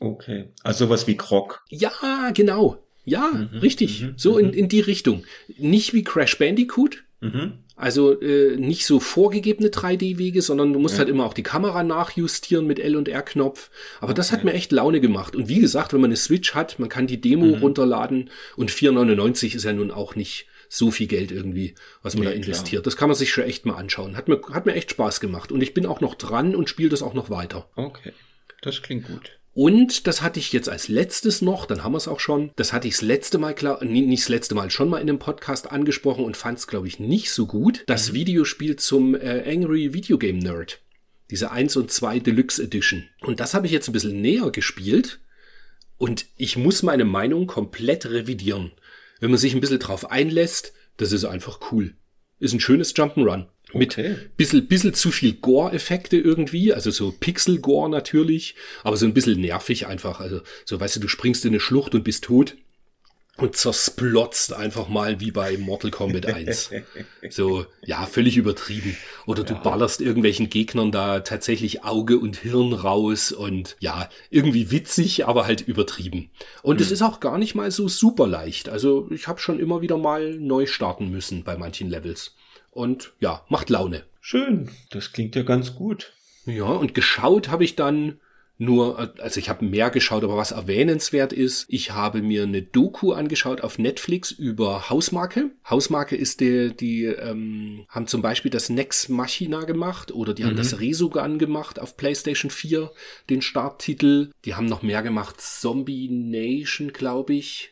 Okay. 0.00 0.48
Also 0.64 0.86
sowas 0.86 1.06
wie 1.06 1.16
Krog. 1.16 1.62
Ja, 1.68 2.32
genau. 2.34 2.84
Ja, 3.04 3.28
mhm. 3.28 3.58
richtig. 3.58 4.02
Mhm. 4.02 4.14
So 4.16 4.36
in, 4.36 4.48
mhm. 4.48 4.54
in 4.54 4.68
die 4.68 4.80
Richtung. 4.80 5.22
Nicht 5.58 5.94
wie 5.94 6.02
Crash 6.02 6.36
Bandicoot. 6.38 7.04
Mhm. 7.20 7.58
Also 7.82 8.20
äh, 8.20 8.56
nicht 8.56 8.86
so 8.86 9.00
vorgegebene 9.00 9.68
3D-Wege, 9.68 10.40
sondern 10.40 10.72
du 10.72 10.78
musst 10.78 10.94
ja. 10.94 10.98
halt 11.00 11.08
immer 11.08 11.26
auch 11.26 11.34
die 11.34 11.42
Kamera 11.42 11.82
nachjustieren 11.82 12.64
mit 12.64 12.78
L 12.78 12.94
und 12.94 13.08
R-Knopf. 13.08 13.70
Aber 13.98 14.10
okay. 14.10 14.14
das 14.14 14.30
hat 14.30 14.44
mir 14.44 14.52
echt 14.52 14.70
Laune 14.70 15.00
gemacht. 15.00 15.34
Und 15.34 15.48
wie 15.48 15.58
gesagt, 15.58 15.92
wenn 15.92 16.00
man 16.00 16.10
eine 16.10 16.16
Switch 16.16 16.54
hat, 16.54 16.78
man 16.78 16.88
kann 16.88 17.08
die 17.08 17.20
Demo 17.20 17.46
mhm. 17.46 17.54
runterladen 17.54 18.30
und 18.54 18.70
4,99 18.70 19.56
ist 19.56 19.64
ja 19.64 19.72
nun 19.72 19.90
auch 19.90 20.14
nicht 20.14 20.46
so 20.68 20.92
viel 20.92 21.08
Geld 21.08 21.32
irgendwie, 21.32 21.74
was 22.04 22.14
man 22.14 22.22
nee, 22.22 22.30
da 22.30 22.36
investiert. 22.36 22.82
Klar. 22.82 22.82
Das 22.84 22.96
kann 22.96 23.08
man 23.08 23.16
sich 23.16 23.32
schon 23.32 23.42
echt 23.42 23.66
mal 23.66 23.74
anschauen. 23.74 24.16
Hat 24.16 24.28
mir, 24.28 24.40
hat 24.52 24.64
mir 24.64 24.74
echt 24.74 24.92
Spaß 24.92 25.18
gemacht. 25.18 25.50
Und 25.50 25.60
ich 25.60 25.74
bin 25.74 25.84
auch 25.84 26.00
noch 26.00 26.14
dran 26.14 26.54
und 26.54 26.68
spiele 26.68 26.88
das 26.88 27.02
auch 27.02 27.14
noch 27.14 27.30
weiter. 27.30 27.68
Okay, 27.74 28.12
das 28.60 28.80
klingt 28.82 29.08
gut. 29.08 29.32
Und 29.54 30.06
das 30.06 30.22
hatte 30.22 30.40
ich 30.40 30.52
jetzt 30.52 30.68
als 30.68 30.88
letztes 30.88 31.42
noch, 31.42 31.66
dann 31.66 31.84
haben 31.84 31.92
wir 31.92 31.98
es 31.98 32.08
auch 32.08 32.20
schon, 32.20 32.50
das 32.56 32.72
hatte 32.72 32.88
ich 32.88 32.94
das 32.94 33.02
letzte 33.02 33.38
Mal, 33.38 33.54
klar, 33.54 33.84
nicht 33.84 34.22
das 34.22 34.28
letzte 34.30 34.54
Mal, 34.54 34.70
schon 34.70 34.88
mal 34.88 34.98
in 34.98 35.08
einem 35.08 35.18
Podcast 35.18 35.70
angesprochen 35.70 36.24
und 36.24 36.38
fand 36.38 36.58
es, 36.58 36.66
glaube 36.66 36.88
ich, 36.88 36.98
nicht 36.98 37.30
so 37.30 37.46
gut. 37.46 37.84
Das 37.86 38.10
mhm. 38.10 38.14
Videospiel 38.14 38.76
zum 38.76 39.14
äh, 39.14 39.44
Angry 39.46 39.92
Video 39.92 40.16
Game 40.16 40.38
Nerd. 40.38 40.80
Diese 41.30 41.50
1 41.50 41.76
und 41.76 41.90
2 41.90 42.20
Deluxe 42.20 42.62
Edition. 42.62 43.04
Und 43.20 43.40
das 43.40 43.52
habe 43.52 43.66
ich 43.66 43.72
jetzt 43.72 43.88
ein 43.88 43.92
bisschen 43.92 44.20
näher 44.20 44.50
gespielt 44.50 45.20
und 45.98 46.26
ich 46.36 46.56
muss 46.56 46.82
meine 46.82 47.04
Meinung 47.04 47.46
komplett 47.46 48.06
revidieren. 48.06 48.72
Wenn 49.20 49.30
man 49.30 49.38
sich 49.38 49.54
ein 49.54 49.60
bisschen 49.60 49.78
drauf 49.78 50.10
einlässt, 50.10 50.72
das 50.96 51.12
ist 51.12 51.24
einfach 51.24 51.60
cool. 51.70 51.94
Ist 52.42 52.54
ein 52.54 52.60
schönes 52.60 52.92
Jump'n'Run. 52.96 53.46
Mit 53.72 53.96
okay. 53.96 54.16
bisschen, 54.36 54.66
bisschen 54.66 54.94
zu 54.94 55.12
viel 55.12 55.34
Gore-Effekte 55.34 56.16
irgendwie, 56.16 56.74
also 56.74 56.90
so 56.90 57.14
Pixel-Gore 57.18 57.88
natürlich, 57.88 58.56
aber 58.82 58.96
so 58.96 59.06
ein 59.06 59.14
bisschen 59.14 59.40
nervig 59.40 59.86
einfach. 59.86 60.18
Also, 60.18 60.40
so 60.64 60.80
weißt 60.80 60.96
du, 60.96 61.00
du 61.00 61.06
springst 61.06 61.44
in 61.44 61.52
eine 61.52 61.60
Schlucht 61.60 61.94
und 61.94 62.02
bist 62.02 62.24
tot 62.24 62.56
und 63.42 63.56
zersplotzt 63.56 64.52
einfach 64.52 64.88
mal 64.88 65.18
wie 65.18 65.32
bei 65.32 65.58
Mortal 65.58 65.90
Kombat 65.90 66.26
1. 66.26 66.70
so, 67.28 67.66
ja, 67.84 68.06
völlig 68.06 68.36
übertrieben. 68.36 68.96
Oder 69.26 69.42
du 69.42 69.54
ja. 69.54 69.60
ballerst 69.60 70.00
irgendwelchen 70.00 70.48
Gegnern 70.48 70.92
da 70.92 71.20
tatsächlich 71.20 71.84
Auge 71.84 72.18
und 72.18 72.36
Hirn 72.36 72.72
raus 72.72 73.32
und 73.32 73.76
ja, 73.80 74.08
irgendwie 74.30 74.70
witzig, 74.70 75.26
aber 75.26 75.44
halt 75.44 75.60
übertrieben. 75.60 76.30
Und 76.62 76.80
es 76.80 76.88
hm. 76.88 76.94
ist 76.94 77.02
auch 77.02 77.18
gar 77.18 77.36
nicht 77.36 77.56
mal 77.56 77.72
so 77.72 77.88
super 77.88 78.28
leicht. 78.28 78.68
Also 78.68 79.08
ich 79.10 79.26
habe 79.26 79.40
schon 79.40 79.58
immer 79.58 79.82
wieder 79.82 79.98
mal 79.98 80.36
neu 80.38 80.66
starten 80.66 81.10
müssen 81.10 81.42
bei 81.42 81.56
manchen 81.56 81.90
Levels. 81.90 82.36
Und 82.70 83.12
ja, 83.18 83.44
macht 83.48 83.70
Laune. 83.70 84.04
Schön, 84.20 84.70
das 84.90 85.12
klingt 85.12 85.34
ja 85.34 85.42
ganz 85.42 85.74
gut. 85.74 86.12
Ja, 86.46 86.64
und 86.64 86.94
geschaut 86.94 87.48
habe 87.48 87.64
ich 87.64 87.74
dann 87.74 88.20
nur, 88.62 89.12
also 89.18 89.40
ich 89.40 89.48
habe 89.48 89.64
mehr 89.64 89.90
geschaut, 89.90 90.22
aber 90.22 90.36
was 90.36 90.52
erwähnenswert 90.52 91.32
ist, 91.32 91.66
ich 91.68 91.90
habe 91.90 92.22
mir 92.22 92.44
eine 92.44 92.62
Doku 92.62 93.12
angeschaut 93.12 93.60
auf 93.60 93.78
Netflix 93.78 94.30
über 94.30 94.88
Hausmarke. 94.88 95.50
Hausmarke 95.68 96.14
ist 96.14 96.40
die, 96.40 96.72
die 96.74 97.06
ähm, 97.06 97.84
haben 97.88 98.06
zum 98.06 98.22
Beispiel 98.22 98.52
das 98.52 98.68
Nex 98.68 99.08
Machina 99.08 99.64
gemacht 99.64 100.12
oder 100.12 100.32
die 100.32 100.44
mhm. 100.44 100.48
haben 100.48 100.56
das 100.56 100.78
Resogun 100.78 101.38
gemacht 101.38 101.80
auf 101.80 101.96
PlayStation 101.96 102.50
4, 102.50 102.92
den 103.30 103.42
Starttitel. 103.42 104.30
Die 104.44 104.54
haben 104.54 104.66
noch 104.66 104.82
mehr 104.82 105.02
gemacht, 105.02 105.40
Zombie 105.40 106.08
Nation, 106.08 106.92
glaube 106.92 107.34
ich. 107.34 107.71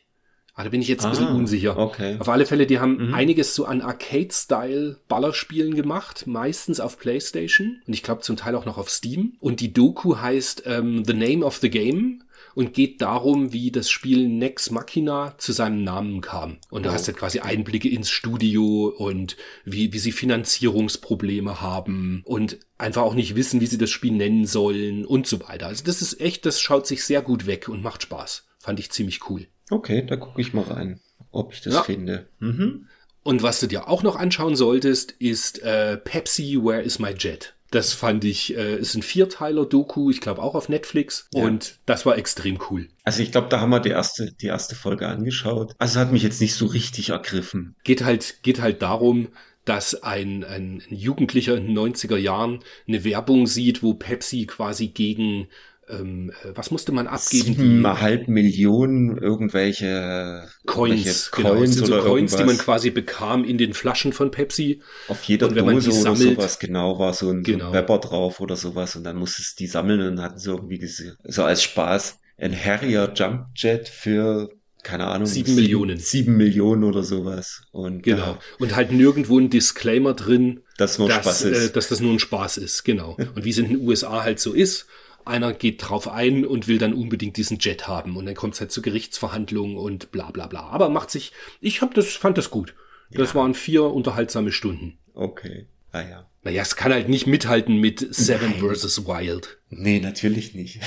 Ah, 0.55 0.65
da 0.65 0.71
bin 0.71 0.83
ich 0.83 0.89
jetzt 0.89 1.05
ein 1.05 1.11
bisschen 1.11 1.29
ah, 1.29 1.35
unsicher. 1.35 1.79
Okay. 1.79 2.17
Auf 2.19 2.29
alle 2.29 2.47
Fälle, 2.47 2.67
die 2.67 2.81
haben 2.81 3.09
mhm. 3.09 3.15
einiges 3.15 3.55
so 3.55 3.65
an 3.65 3.81
Arcade-Style-Ballerspielen 3.81 5.75
gemacht, 5.75 6.27
meistens 6.27 6.81
auf 6.81 6.99
PlayStation 6.99 7.81
und 7.87 7.95
ich 7.95 8.03
glaube 8.03 8.23
zum 8.23 8.37
Teil 8.37 8.55
auch 8.55 8.67
noch 8.67 8.79
auf 8.79 8.91
Steam. 8.91 9.37
Und 9.41 9.61
die 9.61 9.73
Doku 9.73 10.19
heißt 10.19 10.65
ähm, 10.67 11.05
The 11.05 11.15
Name 11.15 11.45
of 11.45 11.57
the 11.59 11.71
Game 11.71 12.25
und 12.55 12.75
geht 12.75 13.01
darum, 13.01 13.53
wie 13.53 13.71
das 13.71 13.91
Spiel 13.91 14.29
Nex 14.29 14.71
Machina 14.71 15.35
zu 15.39 15.53
seinem 15.53 15.85
Namen 15.85 16.21
kam. 16.21 16.59
Und 16.71 16.85
da 16.85 16.91
oh. 16.91 16.93
hast 16.93 17.09
du 17.09 17.13
quasi 17.13 17.41
Einblicke 17.41 17.89
ins 17.89 18.11
Studio 18.11 18.93
und 18.97 19.37
wie, 19.65 19.93
wie 19.93 19.99
sie 19.99 20.13
Finanzierungsprobleme 20.13 21.61
haben 21.61 22.23
und 22.25 22.59
einfach 22.79 23.03
auch 23.03 23.15
nicht 23.15 23.37
wissen, 23.37 23.61
wie 23.61 23.67
sie 23.67 23.79
das 23.79 23.91
Spiel 23.91 24.13
nennen 24.13 24.47
sollen 24.47 25.05
und 25.05 25.27
so 25.27 25.41
weiter. 25.41 25.67
Also 25.67 25.85
das 25.85 26.03
ist 26.03 26.21
echt, 26.21 26.47
das 26.47 26.61
schaut 26.61 26.87
sich 26.87 27.05
sehr 27.05 27.23
gut 27.23 27.47
weg 27.47 27.69
und 27.69 27.83
macht 27.83 28.03
Spaß. 28.03 28.47
Fand 28.59 28.79
ich 28.79 28.91
ziemlich 28.91 29.31
cool. 29.31 29.47
Okay, 29.71 30.05
da 30.07 30.17
gucke 30.17 30.41
ich 30.41 30.53
mal 30.53 30.65
rein, 30.65 31.01
ob 31.31 31.53
ich 31.53 31.61
das 31.61 31.75
Ja. 31.75 31.83
finde. 31.83 32.29
Mhm. 32.39 32.87
Und 33.23 33.43
was 33.43 33.61
du 33.61 33.67
dir 33.67 33.89
auch 33.89 34.03
noch 34.03 34.17
anschauen 34.17 34.57
solltest, 34.57 35.13
ist 35.13 35.63
äh, 35.63 35.97
Pepsi, 35.99 36.59
Where 36.63 36.81
is 36.83 36.99
my 36.99 37.11
Jet? 37.11 37.55
Das 37.71 37.93
fand 37.93 38.25
ich, 38.25 38.57
äh, 38.57 38.79
ist 38.79 38.97
ein 38.97 39.03
Vierteiler-Doku, 39.03 40.11
ich 40.11 40.21
glaube 40.21 40.43
auch 40.43 40.55
auf 40.57 40.69
Netflix. 40.69 41.29
Ja. 41.33 41.45
Und 41.45 41.79
das 41.87 42.05
war 42.05 42.19
extrem 42.19 42.59
cool. 42.71 42.89
Also 43.05 43.23
ich 43.23 43.31
glaube, 43.31 43.49
da 43.49 43.61
haben 43.61 43.71
wir 43.71 43.79
die 43.81 43.91
erste, 43.91 44.33
die 44.33 44.47
erste 44.47 44.75
Folge 44.75 45.07
angeschaut. 45.07 45.75
Also 45.79 46.01
hat 46.01 46.11
mich 46.13 46.23
jetzt 46.25 46.41
nicht 46.41 46.55
so 46.55 46.67
richtig 46.67 47.11
ergriffen. 47.11 47.77
Geht 47.85 48.03
halt, 48.03 48.43
geht 48.43 48.61
halt 48.61 48.83
darum, 48.83 49.29
dass 49.65 50.03
ein, 50.03 50.43
ein 50.43 50.83
Jugendlicher 50.89 51.57
in 51.57 51.67
den 51.67 51.79
90er 51.79 52.17
Jahren 52.17 52.61
eine 52.89 53.05
Werbung 53.05 53.47
sieht, 53.47 53.83
wo 53.85 53.95
Pepsi 53.95 54.47
quasi 54.47 54.89
gegen, 54.89 55.47
ähm, 55.93 56.33
äh, 56.45 56.53
was 56.55 56.71
musste 56.71 56.93
man 56.93 57.07
abgeben? 57.07 57.45
Siebeneinhalb 57.55 58.29
Millionen 58.29 59.19
irgendwelche 59.19 60.49
Coins, 60.67 61.31
genau. 61.31 61.55
Das 61.61 61.73
sind 61.75 61.87
so 61.87 61.95
oder 61.95 62.03
Coins, 62.05 62.33
die 62.33 62.39
man 62.39 62.49
irgendwas. 62.49 62.65
quasi 62.65 62.91
bekam 62.91 63.45
in 63.45 63.59
den 63.59 63.75
Flaschen 63.75 64.13
von 64.13 64.31
Pepsi. 64.31 64.81
auf 65.09 65.23
jeder 65.25 65.49
und 65.49 65.55
wenn 65.55 65.65
man 65.67 65.75
Dose 65.77 65.91
die 65.91 65.97
oder 65.97 66.03
sammelt- 66.17 66.35
sowas 66.37 66.59
genau 66.59 66.99
war 66.99 67.13
so 67.15 67.31
ein, 67.31 67.45
so 67.45 67.53
Genau. 67.53 67.67
ein 67.67 67.73
Pepper 67.73 67.99
drauf 67.99 68.41
oder 68.41 68.57
sowas 68.57 68.97
und 68.97 69.05
dann 69.05 69.17
musstest 69.17 69.59
du 69.59 69.65
die 69.65 69.69
sammeln 69.69 70.01
und 70.01 70.21
hatten 70.23 70.39
sie 70.39 70.51
irgendwie 70.51 70.87
so 71.25 71.45
als 71.45 71.63
Spaß 71.63 72.19
ein 72.39 72.55
Harrier 72.57 73.13
Jump 73.15 73.47
Jet 73.57 73.89
für 73.89 74.51
keine 74.83 75.09
Ahnung 75.09 75.27
Sieben 75.27 75.55
Millionen. 75.57 75.99
sieben 75.99 76.39
Millionen 76.39 76.85
oder 76.85 77.03
sowas 77.03 77.65
und 77.71 78.03
Genau. 78.03 78.17
ja, 78.25 78.39
Und 78.59 78.75
halt 78.77 78.93
nirgendwo 78.93 79.39
ein 79.39 79.51
Disclaimer 79.51 80.15
drin, 80.15 80.61
das 80.79 80.99
nur 80.99 81.07
dass, 81.09 81.17
Spaß 81.23 81.43
ist. 81.43 81.69
Äh, 81.69 81.73
dass 81.75 81.89
das 81.89 82.01
nur 82.01 82.13
ein 82.15 82.19
Spaß 82.19 82.57
ist, 82.57 82.83
genau. 82.85 83.15
Und 83.35 83.45
wie 83.45 83.51
es 83.51 83.59
in 83.59 83.69
den 83.69 83.87
USA 83.87 84.23
halt 84.23 84.41
so 84.41 84.55
ist, 84.55 84.87
einer 85.31 85.53
geht 85.55 85.89
drauf 85.89 86.09
ein 86.09 86.45
und 86.45 86.69
will 86.69 86.79
dann 86.79 86.93
unbedingt 86.93 87.37
diesen 87.39 87.59
Jet 87.59 87.89
haben 87.89 88.17
und 88.17 88.27
dann 88.27 88.35
kommt 88.35 88.55
es 88.55 88.61
halt 88.61 88.71
zu 88.73 88.83
Gerichtsverhandlungen 88.83 89.77
und 89.79 90.11
bla 90.13 90.31
bla 90.31 90.47
bla. 90.47 90.61
Aber 90.69 90.89
macht 90.91 91.11
sich, 91.11 91.33
ich 91.61 91.81
hab 91.81 91.95
das, 91.95 92.09
fand 92.09 92.37
das 92.37 92.51
gut. 92.51 92.75
Das 93.11 93.31
Ja. 93.31 93.35
waren 93.37 93.55
vier 93.55 93.85
unterhaltsame 93.85 94.53
Stunden. 94.53 94.99
okay, 95.15 95.67
ah 95.93 96.03
ja, 96.03 96.27
Naja, 96.43 96.63
es 96.63 96.77
kann 96.77 96.93
halt 96.93 97.09
nicht 97.09 97.27
mithalten 97.27 97.77
mit 97.79 98.07
Seven 98.15 98.51
Nein. 98.61 98.75
vs. 98.75 99.07
Wild. 99.07 99.59
nee, 99.71 99.99
natürlich 100.01 100.55
nicht. 100.55 100.81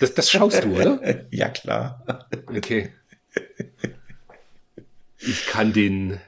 Das, 0.00 0.12
das 0.14 0.30
schaust 0.30 0.62
du, 0.64 0.74
oder? 0.74 1.24
ja 1.30 1.48
klar. 1.48 2.04
Okay. 2.48 2.90
Ich 5.18 5.46
kann 5.46 5.72
den, 5.72 6.20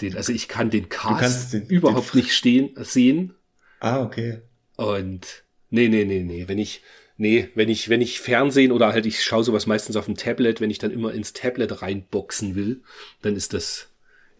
den, 0.00 0.16
also 0.16 0.32
ich 0.32 0.48
kann 0.48 0.70
den 0.70 0.88
Cast 0.88 1.52
den- 1.52 1.66
überhaupt 1.66 2.14
den- 2.14 2.20
nicht 2.20 2.34
stehen, 2.34 2.70
sehen. 2.76 3.34
Ah 3.80 4.02
okay, 4.02 4.40
Und 4.76 5.44
nee, 5.70 5.88
nee, 5.88 6.04
nee, 6.04 6.22
nee, 6.22 6.48
wenn 6.48 6.58
ich 6.58 6.82
nee, 7.16 7.48
wenn 7.54 7.68
ich 7.68 7.88
wenn 7.88 8.00
ich 8.00 8.20
Fernsehen 8.20 8.72
oder 8.72 8.92
halt 8.92 9.06
ich 9.06 9.22
schaue 9.22 9.44
sowas 9.44 9.66
meistens 9.66 9.96
auf 9.96 10.06
dem 10.06 10.16
Tablet, 10.16 10.60
wenn 10.60 10.70
ich 10.70 10.78
dann 10.78 10.90
immer 10.90 11.12
ins 11.14 11.32
Tablet 11.32 11.82
reinboxen 11.82 12.54
will, 12.54 12.82
dann 13.22 13.36
ist 13.36 13.52
das 13.54 13.88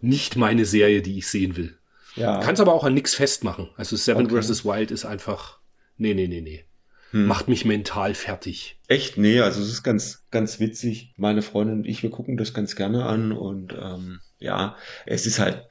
nicht 0.01 0.37
meine 0.37 0.65
Serie, 0.65 1.03
die 1.03 1.19
ich 1.19 1.29
sehen 1.29 1.57
will. 1.57 1.77
ja. 2.17 2.41
Kann's 2.41 2.61
aber 2.61 2.73
auch 2.75 2.85
an 2.85 2.95
nix 2.95 3.15
festmachen. 3.15 3.69
Also 3.77 3.97
Seven 3.97 4.27
Okay. 4.27 4.41
vs. 4.43 4.65
Wild 4.65 4.91
ist 4.91 5.05
einfach 5.05 5.59
nee, 5.99 6.15
nee, 6.15 6.27
nee, 6.27 6.41
nee. 6.41 6.65
Hm. 7.11 7.27
Macht 7.27 7.49
mich 7.49 7.65
mental 7.65 8.15
fertig. 8.15 8.79
Echt? 8.87 9.19
Nee, 9.19 9.41
also 9.41 9.61
es 9.61 9.69
ist 9.69 9.83
ganz, 9.83 10.25
ganz 10.31 10.61
witzig. 10.61 11.13
Meine 11.17 11.43
Freundin 11.43 11.79
und 11.79 11.85
ich, 11.87 12.03
wir 12.05 12.11
gucken 12.11 12.37
das 12.37 12.55
ganz 12.55 12.77
gerne 12.77 13.05
an 13.05 13.33
und 13.33 13.73
ähm, 13.75 14.21
ja, 14.39 14.77
es 15.07 15.27
ist 15.27 15.41
halt 15.41 15.67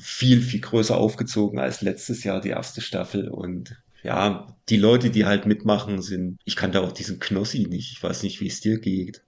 viel, 0.00 0.40
viel 0.40 0.60
größer 0.60 0.96
aufgezogen 0.96 1.58
als 1.58 1.82
letztes 1.82 2.22
Jahr 2.24 2.40
die 2.40 2.50
erste 2.50 2.80
Staffel 2.80 3.28
und 3.28 3.76
ja, 4.02 4.46
die 4.68 4.76
Leute, 4.76 5.10
die 5.10 5.24
halt 5.26 5.46
mitmachen, 5.46 6.00
sind, 6.02 6.38
ich 6.44 6.56
kannte 6.56 6.80
auch 6.80 6.92
diesen 6.92 7.18
Knossi 7.18 7.66
nicht, 7.68 7.92
ich 7.92 8.02
weiß 8.02 8.22
nicht, 8.22 8.40
wie 8.40 8.46
es 8.48 8.60
dir 8.60 8.78
geht. 8.78 9.22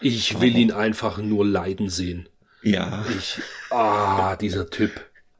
Ich 0.00 0.40
will 0.40 0.50
Aber- 0.50 0.58
ihn 0.58 0.72
einfach 0.72 1.18
nur 1.18 1.44
leiden 1.46 1.88
sehen. 1.88 2.28
Ja, 2.62 3.04
Ich 3.18 3.38
ah, 3.70 4.36
dieser 4.36 4.70
Typ. 4.70 4.90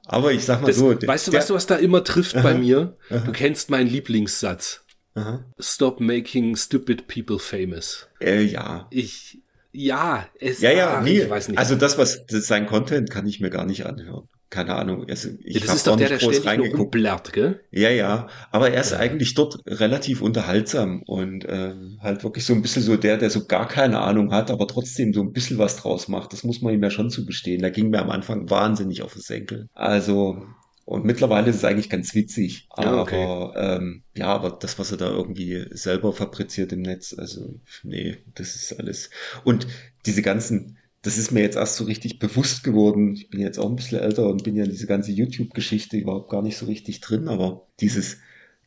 aber 0.06 0.32
ich 0.32 0.44
sag 0.44 0.60
mal 0.60 0.66
Das, 0.68 0.76
so. 0.76 0.88
weißt 0.90 1.26
du, 1.26 1.30
der- 1.30 1.40
weißt 1.40 1.50
du, 1.50 1.54
was 1.54 1.66
da 1.66 1.76
immer 1.76 2.04
trifft 2.04 2.34
bei 2.34 2.50
Aha. 2.52 2.58
mir? 2.58 2.96
Aha. 3.10 3.18
Du 3.20 3.32
kennst 3.32 3.70
meinen 3.70 3.88
Lieblingssatz. 3.88 4.84
Aha. 5.14 5.44
Stop 5.60 6.00
making 6.00 6.56
stupid 6.56 7.06
people 7.06 7.38
famous. 7.38 8.08
Äh, 8.20 8.42
ja. 8.42 8.88
Ich, 8.90 9.38
ja, 9.72 10.28
es, 10.40 10.60
Ja, 10.60 10.70
ja, 10.72 10.94
ah, 10.98 11.00
nee. 11.02 11.20
ich 11.22 11.30
weiß 11.30 11.48
nicht. 11.48 11.58
Also 11.58 11.76
das, 11.76 11.96
was 11.98 12.26
das, 12.26 12.46
sein 12.46 12.66
Content 12.66 13.10
kann 13.10 13.26
ich 13.26 13.40
mir 13.40 13.50
gar 13.50 13.64
nicht 13.64 13.86
anhören. 13.86 14.28
Keine 14.54 14.74
Ahnung. 14.76 15.04
Also 15.08 15.30
ich 15.42 15.54
ja, 15.54 15.60
das 15.60 15.72
ist 15.74 15.86
doch 15.86 15.96
der, 15.96 16.08
der 16.08 16.18
groß 16.18 16.38
ständig 16.38 16.56
nur 16.56 16.68
reingeguckt. 16.68 16.78
rumblärt, 16.78 17.32
gell? 17.32 17.60
Ja, 17.70 17.90
ja, 17.90 18.28
aber 18.50 18.70
er 18.70 18.80
ist 18.80 18.92
Ja. 18.92 18.98
eigentlich 18.98 19.34
dort 19.34 19.58
relativ 19.66 20.22
unterhaltsam 20.22 21.02
und 21.02 21.44
ähm, 21.48 21.98
halt 22.00 22.22
wirklich 22.24 22.44
so 22.46 22.52
ein 22.54 22.62
bisschen 22.62 22.82
so 22.82 22.96
der, 22.96 23.16
der 23.18 23.30
so 23.30 23.46
gar 23.46 23.66
keine 23.68 24.00
Ahnung 24.00 24.32
hat, 24.32 24.50
aber 24.50 24.66
trotzdem 24.68 25.12
so 25.12 25.22
ein 25.22 25.32
bisschen 25.32 25.58
was 25.58 25.76
draus 25.76 26.08
macht. 26.08 26.32
Das 26.32 26.44
muss 26.44 26.62
man 26.62 26.74
ihm 26.74 26.82
ja 26.82 26.90
schon 26.90 27.10
zugestehen. 27.10 27.62
Da 27.62 27.70
ging 27.70 27.90
mir 27.90 28.00
am 28.00 28.10
Anfang 28.10 28.48
wahnsinnig 28.50 29.02
auf 29.02 29.12
den 29.14 29.22
Senkel. 29.22 29.68
Also, 29.74 30.42
und 30.84 31.04
mittlerweile 31.04 31.50
ist 31.50 31.56
es 31.56 31.64
eigentlich 31.64 31.90
ganz 31.90 32.14
witzig. 32.14 32.68
Ja, 32.78 32.92
Aber 32.92 33.02
okay. 33.02 33.32
ähm, 33.54 34.04
ja, 34.16 34.26
aber 34.28 34.50
das, 34.50 34.78
was 34.78 34.90
er 34.92 34.98
da 34.98 35.08
irgendwie 35.10 35.64
selber 35.70 36.12
fabriziert 36.12 36.72
im 36.72 36.82
Netz, 36.82 37.14
also 37.16 37.60
nee, 37.82 38.18
das 38.34 38.54
ist 38.54 38.78
alles. 38.78 39.10
Und 39.44 39.66
diese 40.06 40.22
ganzen 40.22 40.78
das 41.04 41.18
ist 41.18 41.30
mir 41.30 41.42
jetzt 41.42 41.56
erst 41.56 41.76
so 41.76 41.84
richtig 41.84 42.18
bewusst 42.18 42.64
geworden. 42.64 43.14
Ich 43.14 43.28
bin 43.28 43.40
jetzt 43.40 43.58
auch 43.58 43.68
ein 43.68 43.76
bisschen 43.76 44.00
älter 44.00 44.26
und 44.26 44.42
bin 44.42 44.56
ja 44.56 44.64
in 44.64 44.70
diese 44.70 44.86
ganze 44.86 45.12
YouTube-Geschichte 45.12 45.98
überhaupt 45.98 46.30
gar 46.30 46.42
nicht 46.42 46.56
so 46.56 46.64
richtig 46.64 47.00
drin, 47.02 47.28
aber 47.28 47.66
dieses, 47.78 48.16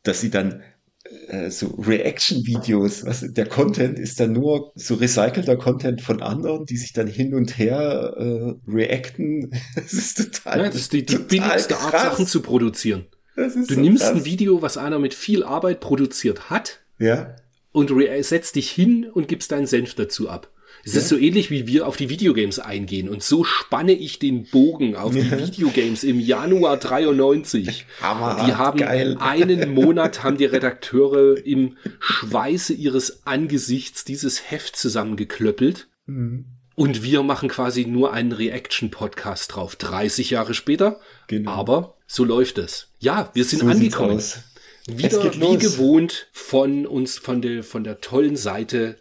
dass 0.04 0.22
sie 0.22 0.30
dann 0.30 0.62
äh, 1.30 1.50
so 1.50 1.68
Reaction-Videos, 1.80 3.06
was 3.06 3.26
der 3.28 3.48
Content 3.48 3.98
ist 3.98 4.20
dann 4.20 4.34
nur 4.34 4.72
so 4.76 4.94
recycelter 4.96 5.58
Content 5.58 6.02
von 6.02 6.22
anderen, 6.22 6.68
die 6.68 6.78
sich 6.78 6.94
dann 6.94 7.08
hin 7.08 7.34
und 7.34 7.58
her 7.58 8.14
äh, 8.18 8.72
reacten. 8.72 9.52
Das 9.76 9.94
ist 9.94 10.18
total, 10.18 10.60
Ja, 10.60 10.66
das 10.68 10.76
ist 10.76 10.94
die, 10.94 11.06
die 11.06 11.18
billigste 11.18 11.78
Art, 11.78 11.92
krass. 11.92 12.04
Sachen 12.04 12.28
zu 12.28 12.42
produzieren. 12.44 13.08
Du 13.36 13.50
so 13.50 13.80
nimmst 13.80 14.04
krass. 14.04 14.16
ein 14.16 14.26
Video, 14.26 14.62
was 14.62 14.78
einer 14.78 15.00
mit 15.00 15.16
viel 15.16 15.44
Arbeit 15.44 15.80
produziert 15.80 16.52
hat, 16.52 16.82
Ja, 17.00 17.36
und 17.72 17.92
setzt 18.22 18.56
dich 18.56 18.70
hin 18.70 19.08
und 19.12 19.28
gibst 19.28 19.52
deinen 19.52 19.68
Senf 19.68 19.96
dazu 19.96 20.30
ab. 20.30 20.52
Es 20.88 20.96
ist 20.96 21.10
so 21.10 21.18
ähnlich, 21.18 21.50
wie 21.52 21.68
wir 21.68 21.86
auf 21.88 21.98
die 21.98 22.10
Videogames 22.10 22.60
eingehen. 22.60 23.10
Und 23.10 23.22
so 23.22 23.44
spanne 23.44 23.92
ich 23.94 24.20
den 24.20 24.46
Bogen 24.46 24.96
auf 24.96 25.14
die 25.14 25.20
Ja. 25.20 25.38
Videogames 25.38 26.04
im 26.04 26.20
Januar 26.20 26.78
93. 26.78 27.86
Hammerhart, 28.02 28.48
Die 28.48 28.54
haben 28.56 28.80
geil. 28.80 29.18
einen 29.20 29.74
Monat 29.74 30.24
haben 30.24 30.38
die 30.38 30.46
Redakteure 30.46 31.38
im 31.46 31.78
Schweiße 32.00 32.74
ihres 32.74 33.26
Angesichts 33.26 34.06
dieses 34.06 34.50
Heft 34.50 34.76
zusammengeklöppelt. 34.78 35.88
Mhm. 36.06 36.46
Und 36.76 37.04
wir 37.04 37.24
machen 37.24 37.50
quasi 37.50 37.86
nur 37.86 38.14
einen 38.14 38.32
Reaction-Podcast 38.32 39.56
drauf. 39.56 39.76
30 39.76 40.30
Jahre 40.30 40.54
später. 40.54 41.00
Genau. 41.28 41.52
Aber 41.52 41.96
so 42.06 42.24
läuft 42.24 42.60
es. 42.60 42.90
Ja, 43.00 43.30
wir 43.34 43.44
sind 43.44 43.60
So 43.62 43.68
angekommen. 43.68 44.22
Wieder 44.88 45.34
wie 45.42 45.58
gewohnt 45.58 46.28
von 46.32 46.86
uns, 46.86 47.18
von 47.18 47.42
der, 47.42 47.64
von 47.64 47.84
der 47.84 48.00
tollen 48.00 48.38
Seite 48.38 48.96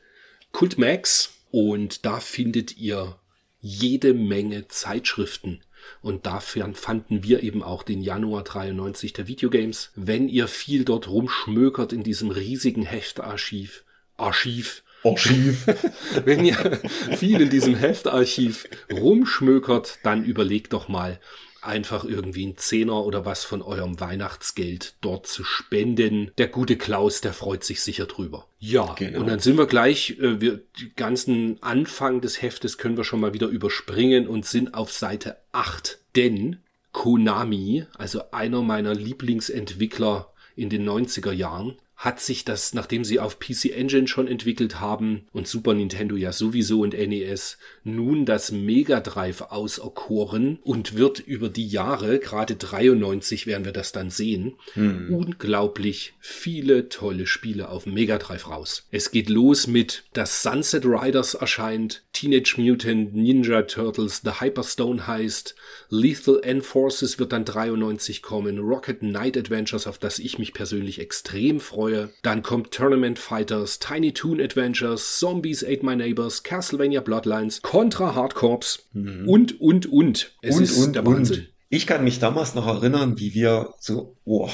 Kultmax. 0.53 1.31
Und 1.57 2.05
da 2.05 2.21
findet 2.21 2.77
ihr 2.77 3.19
jede 3.61 4.12
Menge 4.12 4.69
Zeitschriften. 4.69 5.62
Und 6.03 6.27
dafür 6.27 6.71
fanden 6.75 7.23
wir 7.23 7.42
eben 7.42 7.62
auch 7.62 7.83
den 7.83 8.03
Januar 8.03 8.45
93 8.45 9.14
der 9.14 9.27
Videogames. 9.27 9.90
Wenn 9.95 10.29
ihr 10.29 10.49
viel 10.49 10.85
dort 10.85 11.09
rumschmökert 11.09 11.95
in 11.95 12.03
diesem 12.03 12.31
riesigen 12.31 12.83
Heftarchiv, 12.83 13.85
Archiv, 14.19 14.83
Archiv. 15.03 15.64
wenn 16.27 16.45
ihr 16.45 16.79
viel 17.16 17.40
in 17.40 17.49
diesem 17.49 17.75
Heftarchiv 17.75 18.69
rumschmökert, 18.92 20.01
dann 20.03 20.27
überlegt 20.27 20.75
doch 20.75 20.88
mal, 20.88 21.19
einfach 21.66 22.05
irgendwie 22.05 22.44
einen 22.44 22.57
Zehner 22.57 23.05
oder 23.05 23.24
was 23.24 23.44
von 23.44 23.62
eurem 23.62 24.00
Weihnachtsgeld 24.00 24.94
dort 25.00 25.26
zu 25.26 25.44
spenden. 25.44 26.31
Der 26.38 26.48
gute 26.48 26.76
Klaus, 26.76 27.20
der 27.20 27.33
freut 27.33 27.64
sich 27.64 27.81
sicher 27.83 28.07
drüber. 28.07 28.46
Ja, 28.59 28.94
Genau. 28.98 29.20
und 29.20 29.26
dann 29.26 29.40
sind 29.40 29.59
wir 29.59 29.66
gleich, 29.66 30.18
äh, 30.20 30.40
wir, 30.40 30.61
die 30.79 30.92
ganzen 30.94 31.62
Anfang 31.62 32.20
des 32.20 32.40
Heftes 32.42 32.79
können 32.79 32.96
wir 32.96 33.05
schon 33.05 33.20
mal 33.20 33.35
wieder 33.35 33.48
überspringen 33.48 34.26
und 34.26 34.46
sind 34.46 34.74
auf 34.74 34.92
Seite 34.92 35.37
8. 35.52 35.98
Denn 36.14 36.59
Konami, 36.92 37.85
also 37.98 38.22
einer 38.31 38.62
meiner 38.62 38.94
Lieblingsentwickler 38.94 40.33
in 40.57 40.70
den 40.70 40.88
90er 40.88 41.33
Jahren, 41.33 41.76
hat 41.97 42.21
sich 42.21 42.45
das, 42.45 42.75
nachdem 42.75 43.05
sie 43.05 43.21
auf 43.21 43.39
PC 43.39 43.71
Engine 43.75 44.07
schon 44.07 44.29
entwickelt 44.29 44.81
haben 44.81 45.27
und 45.33 45.49
Super 45.49 45.73
Nintendo 45.73 46.15
ja 46.15 46.31
sowieso 46.31 46.81
und 46.83 46.93
NES, 46.93 47.57
nun 47.85 48.27
das 48.27 48.53
Mega 48.53 49.01
Drive 49.01 49.41
auserkoren 49.41 50.59
und 50.63 50.97
wird 50.97 51.21
über 51.21 51.49
die 51.49 51.67
Jahre, 51.67 52.19
gerade 52.19 52.57
93 52.57 53.47
werden 53.47 53.65
wir 53.65 53.73
das 53.73 53.93
dann 53.93 54.11
sehen, 54.11 54.57
Hm. 54.75 55.13
unglaublich 55.15 56.13
viele 56.21 56.91
tolle 56.91 57.27
Spiele 57.27 57.71
auf 57.71 57.87
Mega 57.87 58.19
Drive 58.19 58.51
raus. 58.51 58.87
Es 58.91 59.11
geht 59.11 59.31
los 59.31 59.67
mit 59.67 60.05
das 60.13 60.43
Sunset 60.43 60.85
Riders 60.85 61.33
erscheint, 61.35 62.03
Teenage 62.13 62.57
Mutant 62.59 63.15
Ninja 63.15 63.63
Turtles, 63.63 64.21
The 64.23 64.41
Hyperstone 64.41 65.07
heißt, 65.07 65.55
Lethal 65.89 66.41
Enforces 66.43 67.19
wird 67.19 67.33
dann 67.33 67.47
93 67.47 68.21
kommen, 68.21 68.59
Rocket 68.59 69.01
Knight 69.01 69.39
Adventures, 69.39 69.87
auf 69.87 69.99
das 69.99 70.19
ich 70.19 70.39
mich 70.39 70.53
persönlich 70.53 70.99
extrem 70.99 71.59
freue, 71.61 71.86
betreue. 71.87 72.11
Dann 72.22 72.42
kommt 72.42 72.72
Tournament 72.72 73.18
Fighters, 73.18 73.79
Tiny 73.79 74.12
Toon 74.12 74.40
Adventures, 74.40 75.18
Zombies 75.18 75.64
Ate 75.64 75.85
My 75.85 75.96
Neighbors, 75.96 76.42
Castlevania 76.42 77.01
Bloodlines, 77.01 77.62
Contra 77.62 78.14
Hard 78.14 78.35
Corps 78.35 78.79
mhm. 78.92 79.29
und, 79.29 79.61
und, 79.61 79.87
und. 79.87 80.35
Es 80.42 80.57
und, 80.57 80.62
ist 80.62 80.79
und, 80.79 80.96
der 80.96 81.07
Wahnsinn. 81.07 81.40
Und. 81.40 81.53
Ich 81.68 81.87
kann 81.87 82.05
mich 82.05 82.18
damals 82.18 82.55
noch 82.55 82.66
erinnern, 82.66 83.18
wie 83.18 83.35
wir 83.35 83.75
so, 83.81 84.16
oh, 84.25 84.51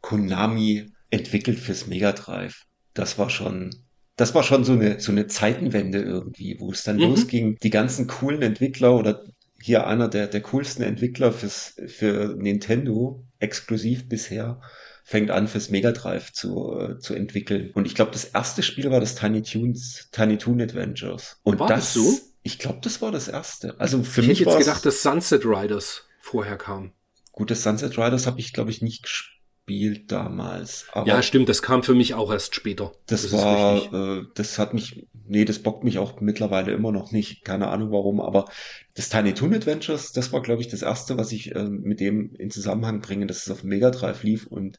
Konami 0.00 0.90
entwickelt 1.10 1.58
fürs 1.58 1.86
Mega 1.86 2.12
Drive. 2.12 2.64
Das 2.94 3.18
war 3.18 3.28
schon, 3.28 3.70
das 4.16 4.34
war 4.34 4.42
schon 4.42 4.64
so 4.64 4.72
eine, 4.72 5.00
so 5.00 5.12
eine 5.12 5.26
Zeitenwende 5.26 6.00
irgendwie, 6.00 6.56
wo 6.58 6.72
es 6.72 6.82
dann 6.82 6.96
mhm. 6.96 7.02
losging, 7.02 7.58
die 7.62 7.70
ganzen 7.70 8.06
coolen 8.06 8.42
Entwickler 8.42 8.96
oder 8.96 9.24
hier 9.62 9.86
einer 9.86 10.08
der, 10.08 10.28
der 10.28 10.40
coolsten 10.40 10.82
Entwickler 10.82 11.32
fürs, 11.32 11.74
für 11.86 12.34
Nintendo, 12.38 13.22
exklusiv 13.38 14.08
bisher, 14.08 14.62
fängt 15.04 15.30
an 15.30 15.48
fürs 15.48 15.70
Mega 15.70 15.92
Drive 15.92 16.32
zu, 16.32 16.78
äh, 16.78 16.98
zu 16.98 17.14
entwickeln. 17.14 17.70
Und 17.74 17.86
ich 17.86 17.94
glaube, 17.94 18.12
das 18.12 18.24
erste 18.24 18.62
Spiel 18.62 18.90
war 18.90 19.00
das 19.00 19.14
Tiny 19.14 19.42
Tunes, 19.42 20.08
Tiny 20.12 20.38
Toon 20.38 20.60
Adventures. 20.60 21.38
Und 21.42 21.58
war 21.58 21.68
das, 21.68 21.92
das 21.92 21.94
so? 21.94 22.18
Ich 22.42 22.58
glaube, 22.58 22.78
das 22.82 23.02
war 23.02 23.12
das 23.12 23.28
erste. 23.28 23.78
Also 23.78 24.02
für 24.02 24.22
ich 24.22 24.28
mich 24.28 24.40
hätte 24.40 24.50
jetzt 24.50 24.58
gedacht, 24.58 24.84
dass 24.86 25.02
Sunset 25.02 25.44
Riders 25.44 26.04
vorher 26.20 26.56
kam. 26.56 26.92
Gut, 27.32 27.50
das 27.50 27.62
Sunset 27.62 27.96
Riders 27.98 28.26
habe 28.26 28.40
ich, 28.40 28.52
glaube 28.52 28.70
ich, 28.70 28.82
nicht 28.82 29.02
gespielt 29.02 29.39
gespielt 29.70 30.10
damals. 30.10 30.86
Aber 30.92 31.06
ja, 31.06 31.22
stimmt, 31.22 31.48
das 31.48 31.62
kam 31.62 31.82
für 31.82 31.94
mich 31.94 32.14
auch 32.14 32.32
erst 32.32 32.54
später. 32.54 32.92
Das, 33.06 33.22
das 33.22 33.32
war, 33.32 33.92
äh, 33.92 34.24
das 34.34 34.58
hat 34.58 34.74
mich, 34.74 35.06
nee, 35.26 35.44
das 35.44 35.60
bockt 35.60 35.84
mich 35.84 35.98
auch 35.98 36.20
mittlerweile 36.20 36.72
immer 36.72 36.92
noch 36.92 37.12
nicht. 37.12 37.44
Keine 37.44 37.68
Ahnung 37.68 37.92
warum, 37.92 38.20
aber 38.20 38.46
das 38.94 39.08
Tiny 39.08 39.32
Toon 39.32 39.54
Adventures, 39.54 40.12
das 40.12 40.32
war, 40.32 40.42
glaube 40.42 40.60
ich, 40.60 40.68
das 40.68 40.82
erste, 40.82 41.16
was 41.16 41.32
ich 41.32 41.54
äh, 41.54 41.64
mit 41.64 42.00
dem 42.00 42.34
in 42.34 42.50
Zusammenhang 42.50 43.00
bringe, 43.00 43.26
dass 43.26 43.46
es 43.46 43.50
auf 43.50 43.62
Mega 43.62 43.90
Drive 43.90 44.22
lief 44.24 44.46
und 44.46 44.78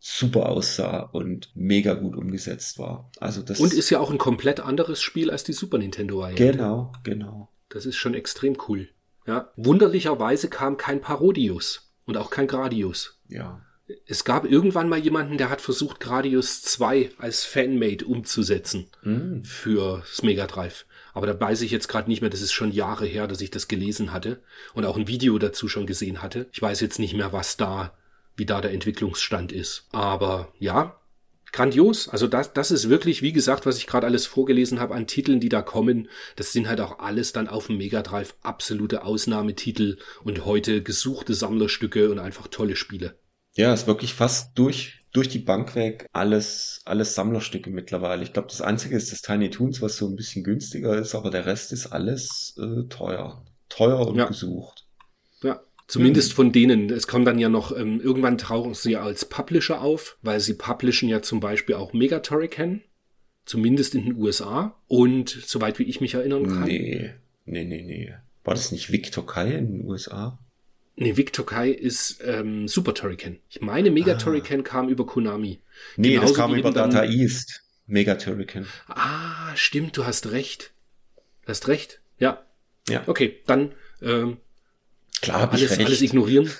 super 0.00 0.48
aussah 0.48 1.00
und 1.00 1.50
mega 1.54 1.94
gut 1.94 2.16
umgesetzt 2.16 2.78
war. 2.78 3.10
Also 3.18 3.42
das 3.42 3.60
und 3.60 3.74
ist 3.74 3.90
ja 3.90 3.98
auch 3.98 4.10
ein 4.10 4.18
komplett 4.18 4.60
anderes 4.60 5.02
Spiel 5.02 5.30
als 5.30 5.44
die 5.44 5.52
Super 5.52 5.78
Nintendo 5.78 6.20
Variante. 6.20 6.52
Genau, 6.52 6.92
genau. 7.02 7.48
Das 7.68 7.84
ist 7.84 7.96
schon 7.96 8.14
extrem 8.14 8.56
cool. 8.68 8.88
Ja, 9.26 9.52
wunderlicherweise 9.56 10.48
kam 10.48 10.78
kein 10.78 11.02
Parodius 11.02 11.92
und 12.06 12.16
auch 12.16 12.30
kein 12.30 12.46
Gradius. 12.46 13.20
Ja 13.28 13.60
es 14.06 14.24
gab 14.24 14.44
irgendwann 14.44 14.88
mal 14.88 14.98
jemanden, 14.98 15.38
der 15.38 15.50
hat 15.50 15.60
versucht, 15.60 16.00
Gradius 16.00 16.62
2 16.62 17.10
als 17.18 17.44
Fanmade 17.44 18.04
umzusetzen 18.04 18.86
mm. 19.02 19.40
das 19.64 20.22
Mega 20.22 20.46
Drive. 20.46 20.84
Aber 21.14 21.26
da 21.26 21.38
weiß 21.38 21.62
ich 21.62 21.70
jetzt 21.70 21.88
gerade 21.88 22.08
nicht 22.08 22.20
mehr, 22.20 22.30
das 22.30 22.42
ist 22.42 22.52
schon 22.52 22.70
Jahre 22.70 23.06
her, 23.06 23.26
dass 23.26 23.40
ich 23.40 23.50
das 23.50 23.66
gelesen 23.66 24.12
hatte 24.12 24.40
und 24.74 24.84
auch 24.84 24.96
ein 24.96 25.08
Video 25.08 25.38
dazu 25.38 25.68
schon 25.68 25.86
gesehen 25.86 26.22
hatte. 26.22 26.46
Ich 26.52 26.60
weiß 26.62 26.80
jetzt 26.80 26.98
nicht 26.98 27.14
mehr, 27.14 27.32
was 27.32 27.56
da, 27.56 27.96
wie 28.36 28.46
da 28.46 28.60
der 28.60 28.72
Entwicklungsstand 28.72 29.52
ist. 29.52 29.86
Aber 29.90 30.52
ja, 30.58 31.00
grandios. 31.52 32.08
Also 32.08 32.26
das, 32.26 32.52
das 32.52 32.70
ist 32.70 32.90
wirklich, 32.90 33.22
wie 33.22 33.32
gesagt, 33.32 33.64
was 33.64 33.78
ich 33.78 33.86
gerade 33.86 34.06
alles 34.06 34.26
vorgelesen 34.26 34.80
habe 34.80 34.94
an 34.94 35.06
Titeln, 35.06 35.40
die 35.40 35.48
da 35.48 35.62
kommen. 35.62 36.08
Das 36.36 36.52
sind 36.52 36.68
halt 36.68 36.80
auch 36.80 36.98
alles 36.98 37.32
dann 37.32 37.48
auf 37.48 37.68
dem 37.68 37.78
Mega 37.78 38.02
Drive 38.02 38.34
absolute 38.42 39.02
Ausnahmetitel 39.02 39.96
und 40.24 40.44
heute 40.44 40.82
gesuchte 40.82 41.32
Sammlerstücke 41.34 42.10
und 42.10 42.18
einfach 42.18 42.48
tolle 42.48 42.76
Spiele. 42.76 43.14
Ja, 43.58 43.74
ist 43.74 43.88
wirklich 43.88 44.14
fast 44.14 44.56
durch, 44.56 45.00
durch 45.12 45.28
die 45.28 45.40
Bank 45.40 45.74
weg 45.74 46.06
alles, 46.12 46.80
alles 46.84 47.16
Sammlerstücke 47.16 47.70
mittlerweile. 47.70 48.22
Ich 48.22 48.32
glaube, 48.32 48.46
das 48.48 48.62
einzige 48.62 48.96
ist 48.96 49.10
das 49.10 49.20
Tiny 49.20 49.50
Toons, 49.50 49.82
was 49.82 49.96
so 49.96 50.06
ein 50.06 50.14
bisschen 50.14 50.44
günstiger 50.44 50.96
ist, 50.96 51.16
aber 51.16 51.30
der 51.30 51.44
Rest 51.44 51.72
ist 51.72 51.88
alles 51.88 52.56
äh, 52.56 52.84
teuer. 52.88 53.44
Teuer 53.68 54.06
und 54.06 54.16
ja. 54.16 54.26
gesucht. 54.26 54.86
Ja, 55.42 55.60
Zumindest 55.88 56.34
von 56.34 56.52
denen. 56.52 56.88
Es 56.90 57.08
kommt 57.08 57.26
dann 57.26 57.40
ja 57.40 57.48
noch, 57.48 57.76
ähm, 57.76 58.00
irgendwann 58.00 58.38
tauchen 58.38 58.74
sie 58.74 58.92
ja 58.92 59.02
als 59.02 59.24
Publisher 59.24 59.80
auf, 59.80 60.18
weil 60.22 60.38
sie 60.38 60.54
publishen 60.54 61.08
ja 61.08 61.20
zum 61.20 61.40
Beispiel 61.40 61.74
auch 61.74 61.92
Megatorican. 61.92 62.82
Zumindest 63.44 63.96
in 63.96 64.04
den 64.04 64.16
USA. 64.16 64.78
Und 64.86 65.30
soweit 65.30 65.80
wie 65.80 65.84
ich 65.84 66.00
mich 66.00 66.14
erinnern 66.14 66.46
kann. 66.46 66.64
Nee, 66.64 67.10
nee, 67.44 67.64
nee, 67.64 67.82
nee. 67.82 68.14
War 68.44 68.54
das 68.54 68.70
nicht 68.70 68.92
Victor 68.92 69.26
Kai 69.26 69.52
in 69.52 69.78
den 69.78 69.84
USA? 69.84 70.38
Nee, 71.00 71.16
Victor 71.16 71.46
Kai 71.46 71.70
ist 71.70 72.20
ähm, 72.24 72.66
Super 72.66 72.92
Turrican. 72.92 73.38
Ich 73.48 73.60
meine, 73.60 73.92
Mega 73.92 74.14
ah. 74.14 74.16
Turrican 74.16 74.64
kam 74.64 74.88
über 74.88 75.06
Konami. 75.06 75.60
Nee, 75.96 76.14
Genauso 76.14 76.28
das 76.28 76.36
kam 76.36 76.54
über 76.56 76.72
Data. 76.72 77.04
East. 77.04 77.62
Mega 77.86 78.16
Turrican. 78.16 78.66
Ah, 78.88 79.54
stimmt, 79.54 79.96
du 79.96 80.04
hast 80.04 80.32
recht. 80.32 80.72
Du 81.42 81.50
hast 81.50 81.68
recht. 81.68 82.00
Ja. 82.18 82.44
Ja. 82.88 83.04
Okay, 83.06 83.40
dann 83.46 83.72
ähm, 84.02 84.38
Klar, 85.22 85.52
alles, 85.52 85.78
alles 85.78 86.02
ignorieren. 86.02 86.50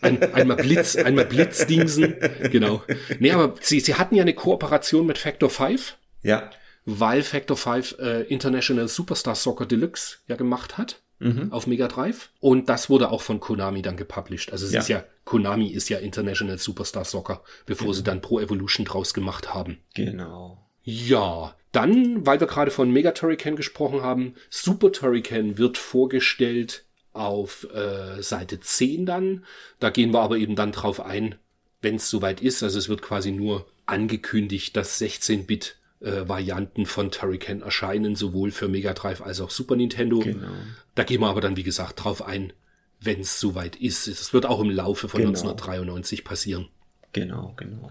Ein, 0.00 0.20
einmal 0.34 0.56
Blitz, 0.56 0.96
einmal 0.96 1.26
Blitzdingsen. 1.26 2.16
Genau. 2.50 2.82
Nee, 3.20 3.30
aber 3.30 3.54
sie, 3.60 3.78
sie 3.80 3.94
hatten 3.94 4.16
ja 4.16 4.22
eine 4.22 4.34
Kooperation 4.34 5.06
mit 5.06 5.18
Factor 5.18 5.50
5. 5.50 5.96
Ja. 6.22 6.50
Weil 6.84 7.22
Factor 7.22 7.56
5 7.56 7.96
äh, 8.00 8.22
International 8.22 8.88
Superstar 8.88 9.36
Soccer 9.36 9.66
Deluxe 9.66 10.18
ja 10.26 10.34
gemacht 10.34 10.78
hat 10.78 11.03
mhm. 11.18 11.52
auf 11.52 11.66
Mega 11.66 11.88
Drive. 11.88 12.30
Und 12.40 12.68
das 12.68 12.90
wurde 12.90 13.10
auch 13.10 13.22
von 13.22 13.40
Konami 13.40 13.82
dann 13.82 13.96
gepublished. 13.96 14.52
Also 14.52 14.66
es 14.66 14.72
ja. 14.72 14.80
ist 14.80 14.88
ja, 14.88 15.04
Konami 15.24 15.68
ist 15.68 15.88
ja 15.88 15.98
International 15.98 16.58
Superstar 16.58 17.04
Soccer, 17.04 17.42
bevor 17.66 17.88
mhm. 17.88 17.92
sie 17.92 18.02
dann 18.02 18.20
Pro 18.20 18.40
Evolution 18.40 18.84
draus 18.84 19.14
gemacht 19.14 19.54
haben. 19.54 19.78
Genau. 19.94 20.64
Ja, 20.82 21.56
dann, 21.72 22.26
weil 22.26 22.40
wir 22.40 22.46
gerade 22.46 22.70
von 22.70 22.90
Mega 22.90 23.12
Turrican 23.12 23.56
gesprochen 23.56 24.02
haben, 24.02 24.34
Super 24.50 24.92
Turrican 24.92 25.58
wird 25.58 25.78
vorgestellt 25.78 26.84
auf 27.12 27.66
äh, 27.72 28.22
Seite 28.22 28.60
10 28.60 29.06
dann. 29.06 29.44
Da 29.80 29.90
gehen 29.90 30.12
wir 30.12 30.20
aber 30.20 30.36
eben 30.36 30.56
dann 30.56 30.72
drauf 30.72 31.00
ein, 31.00 31.36
wenn 31.80 31.96
es 31.96 32.10
soweit 32.10 32.42
ist. 32.42 32.62
Also 32.62 32.78
es 32.78 32.88
wird 32.88 33.02
quasi 33.02 33.30
nur 33.32 33.66
angekündigt, 33.86 34.76
dass 34.76 35.00
16-Bit 35.00 35.76
äh, 36.00 36.28
Varianten 36.28 36.86
von 36.86 37.10
Turrican 37.10 37.62
erscheinen, 37.62 38.16
sowohl 38.16 38.50
für 38.50 38.68
Mega 38.68 38.92
Drive 38.92 39.20
als 39.20 39.40
auch 39.40 39.50
Super 39.50 39.76
Nintendo. 39.76 40.18
Genau. 40.18 40.52
Da 40.94 41.04
gehen 41.04 41.20
wir 41.20 41.28
aber 41.28 41.40
dann, 41.40 41.56
wie 41.56 41.62
gesagt, 41.62 42.04
drauf 42.04 42.22
ein, 42.22 42.52
wenn 43.00 43.20
es 43.20 43.40
soweit 43.40 43.76
ist. 43.76 44.06
Es 44.06 44.32
wird 44.32 44.46
auch 44.46 44.60
im 44.60 44.70
Laufe 44.70 45.08
von 45.08 45.20
genau. 45.20 45.30
1993 45.30 46.24
passieren. 46.24 46.68
Genau, 47.12 47.54
genau. 47.56 47.90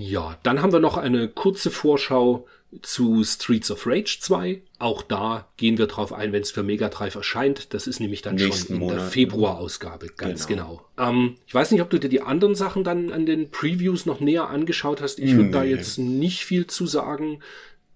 Ja, 0.00 0.38
dann 0.44 0.62
haben 0.62 0.72
wir 0.72 0.78
noch 0.78 0.96
eine 0.96 1.26
kurze 1.26 1.72
Vorschau 1.72 2.46
zu 2.82 3.24
Streets 3.24 3.68
of 3.72 3.84
Rage 3.84 4.18
2. 4.20 4.62
Auch 4.78 5.02
da 5.02 5.48
gehen 5.56 5.76
wir 5.76 5.88
drauf 5.88 6.12
ein, 6.12 6.32
wenn 6.32 6.42
es 6.42 6.52
für 6.52 6.62
Mega 6.62 6.88
Drive 6.88 7.16
erscheint. 7.16 7.74
Das 7.74 7.88
ist 7.88 7.98
nämlich 7.98 8.22
dann 8.22 8.36
Nächsten 8.36 8.66
schon 8.66 8.76
in 8.76 8.80
Monat, 8.80 8.96
der 8.98 9.04
Februarausgabe, 9.06 10.06
ganz 10.16 10.46
genau. 10.46 10.84
genau. 10.96 11.10
Ähm, 11.10 11.34
ich 11.48 11.52
weiß 11.52 11.72
nicht, 11.72 11.82
ob 11.82 11.90
du 11.90 11.98
dir 11.98 12.08
die 12.08 12.22
anderen 12.22 12.54
Sachen 12.54 12.84
dann 12.84 13.10
an 13.10 13.26
den 13.26 13.50
Previews 13.50 14.06
noch 14.06 14.20
näher 14.20 14.48
angeschaut 14.50 15.02
hast. 15.02 15.18
Ich 15.18 15.32
würde 15.32 15.46
nee. 15.46 15.50
da 15.50 15.64
jetzt 15.64 15.98
nicht 15.98 16.44
viel 16.44 16.68
zu 16.68 16.86
sagen. 16.86 17.40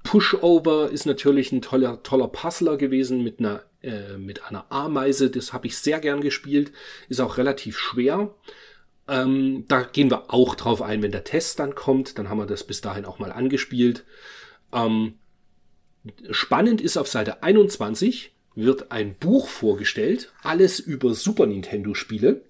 Pushover 0.02 0.90
ist 0.90 1.06
natürlich 1.06 1.52
ein 1.52 1.62
toller, 1.62 2.02
toller 2.02 2.26
Puzzler 2.26 2.78
gewesen 2.78 3.22
mit 3.22 3.38
einer, 3.38 3.62
äh, 3.80 4.16
mit 4.16 4.44
einer 4.44 4.66
Ameise. 4.72 5.30
Das 5.30 5.52
habe 5.52 5.68
ich 5.68 5.78
sehr 5.78 6.00
gern 6.00 6.20
gespielt. 6.20 6.72
Ist 7.08 7.20
auch 7.20 7.36
relativ 7.38 7.78
schwer. 7.78 8.34
Ähm, 9.08 9.64
da 9.68 9.82
gehen 9.82 10.10
wir 10.10 10.32
auch 10.32 10.54
drauf 10.54 10.80
ein, 10.80 11.02
wenn 11.02 11.12
der 11.12 11.24
Test 11.24 11.58
dann 11.58 11.74
kommt. 11.74 12.18
Dann 12.18 12.28
haben 12.28 12.38
wir 12.38 12.46
das 12.46 12.64
bis 12.64 12.80
dahin 12.80 13.04
auch 13.04 13.18
mal 13.18 13.32
angespielt. 13.32 14.04
Ähm, 14.72 15.14
spannend 16.30 16.80
ist 16.80 16.96
auf 16.96 17.08
Seite 17.08 17.42
21 17.42 18.32
wird 18.54 18.92
ein 18.92 19.14
Buch 19.14 19.48
vorgestellt, 19.48 20.32
alles 20.42 20.78
über 20.78 21.14
Super 21.14 21.46
Nintendo 21.46 21.94
Spiele. 21.94 22.42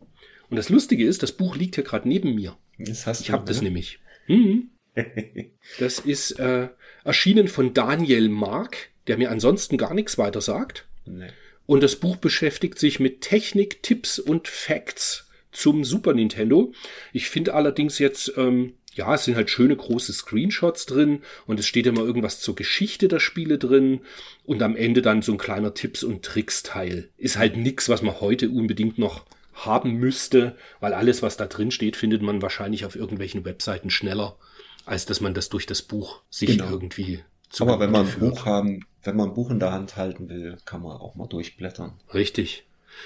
Und 0.50 0.56
das 0.56 0.68
Lustige 0.68 1.06
ist, 1.06 1.22
das 1.22 1.32
Buch 1.32 1.56
liegt 1.56 1.76
hier 1.76 1.84
gerade 1.84 2.08
neben 2.08 2.34
mir. 2.34 2.56
Das 2.78 3.06
hast 3.06 3.20
ich 3.20 3.30
habe 3.30 3.44
das 3.46 3.62
nämlich. 3.62 4.00
Mhm. 4.26 4.70
das 5.78 6.00
ist 6.00 6.32
äh, 6.32 6.68
erschienen 7.04 7.48
von 7.48 7.72
Daniel 7.72 8.28
Mark, 8.28 8.90
der 9.06 9.16
mir 9.16 9.30
ansonsten 9.30 9.78
gar 9.78 9.94
nichts 9.94 10.18
weiter 10.18 10.40
sagt. 10.40 10.86
Nee. 11.06 11.28
Und 11.66 11.82
das 11.82 11.96
Buch 11.96 12.16
beschäftigt 12.16 12.78
sich 12.78 13.00
mit 13.00 13.20
Technik, 13.20 13.82
Tipps 13.82 14.18
und 14.18 14.48
Facts 14.48 15.30
zum 15.52 15.84
Super 15.84 16.14
Nintendo. 16.14 16.72
Ich 17.12 17.28
finde 17.28 17.54
allerdings 17.54 17.98
jetzt 17.98 18.32
ähm, 18.36 18.74
ja, 18.94 19.14
es 19.14 19.24
sind 19.24 19.36
halt 19.36 19.50
schöne 19.50 19.74
große 19.74 20.12
Screenshots 20.12 20.86
drin 20.86 21.22
und 21.46 21.58
es 21.58 21.66
steht 21.66 21.86
immer 21.86 22.02
irgendwas 22.02 22.40
zur 22.40 22.54
Geschichte 22.54 23.08
der 23.08 23.20
Spiele 23.20 23.58
drin 23.58 24.00
und 24.44 24.62
am 24.62 24.76
Ende 24.76 25.02
dann 25.02 25.22
so 25.22 25.32
ein 25.32 25.38
kleiner 25.38 25.74
Tipps- 25.74 26.04
und 26.04 26.22
Tricks-Teil. 26.22 27.08
Ist 27.16 27.38
halt 27.38 27.56
nix, 27.56 27.88
was 27.88 28.02
man 28.02 28.20
heute 28.20 28.50
unbedingt 28.50 28.98
noch 28.98 29.24
haben 29.54 29.94
müsste, 29.94 30.56
weil 30.80 30.92
alles, 30.94 31.22
was 31.22 31.36
da 31.36 31.46
drin 31.46 31.70
steht, 31.70 31.96
findet 31.96 32.22
man 32.22 32.42
wahrscheinlich 32.42 32.84
auf 32.84 32.96
irgendwelchen 32.96 33.44
Webseiten 33.44 33.90
schneller, 33.90 34.36
als 34.84 35.06
dass 35.06 35.20
man 35.20 35.34
das 35.34 35.48
durch 35.48 35.66
das 35.66 35.82
Buch 35.82 36.22
sich 36.30 36.50
genau. 36.50 36.70
irgendwie 36.70 37.20
zu 37.48 37.64
Aber 37.64 37.80
wenn 37.80 37.90
man 37.90 38.06
ein 38.06 38.18
Buch 38.18 38.46
haben, 38.46 38.84
wenn 39.02 39.16
man 39.16 39.28
ein 39.28 39.34
Buch 39.34 39.50
in 39.50 39.60
der 39.60 39.72
Hand 39.72 39.96
halten 39.96 40.28
will, 40.28 40.58
kann 40.64 40.82
man 40.82 40.96
auch 40.96 41.14
mal 41.14 41.28
durchblättern. 41.28 41.94
Richtig. 42.12 42.64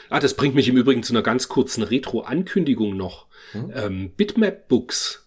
Ah, 0.09 0.20
das 0.20 0.34
bringt 0.34 0.55
mich 0.55 0.68
im 0.68 0.76
Übrigen 0.76 1.03
zu 1.03 1.12
einer 1.12 1.22
ganz 1.22 1.49
kurzen 1.49 1.82
Retro-Ankündigung 1.82 2.97
noch. 2.97 3.26
Hm? 3.53 3.72
Ähm, 3.74 4.11
Bitmap 4.16 4.68
Books 4.68 5.26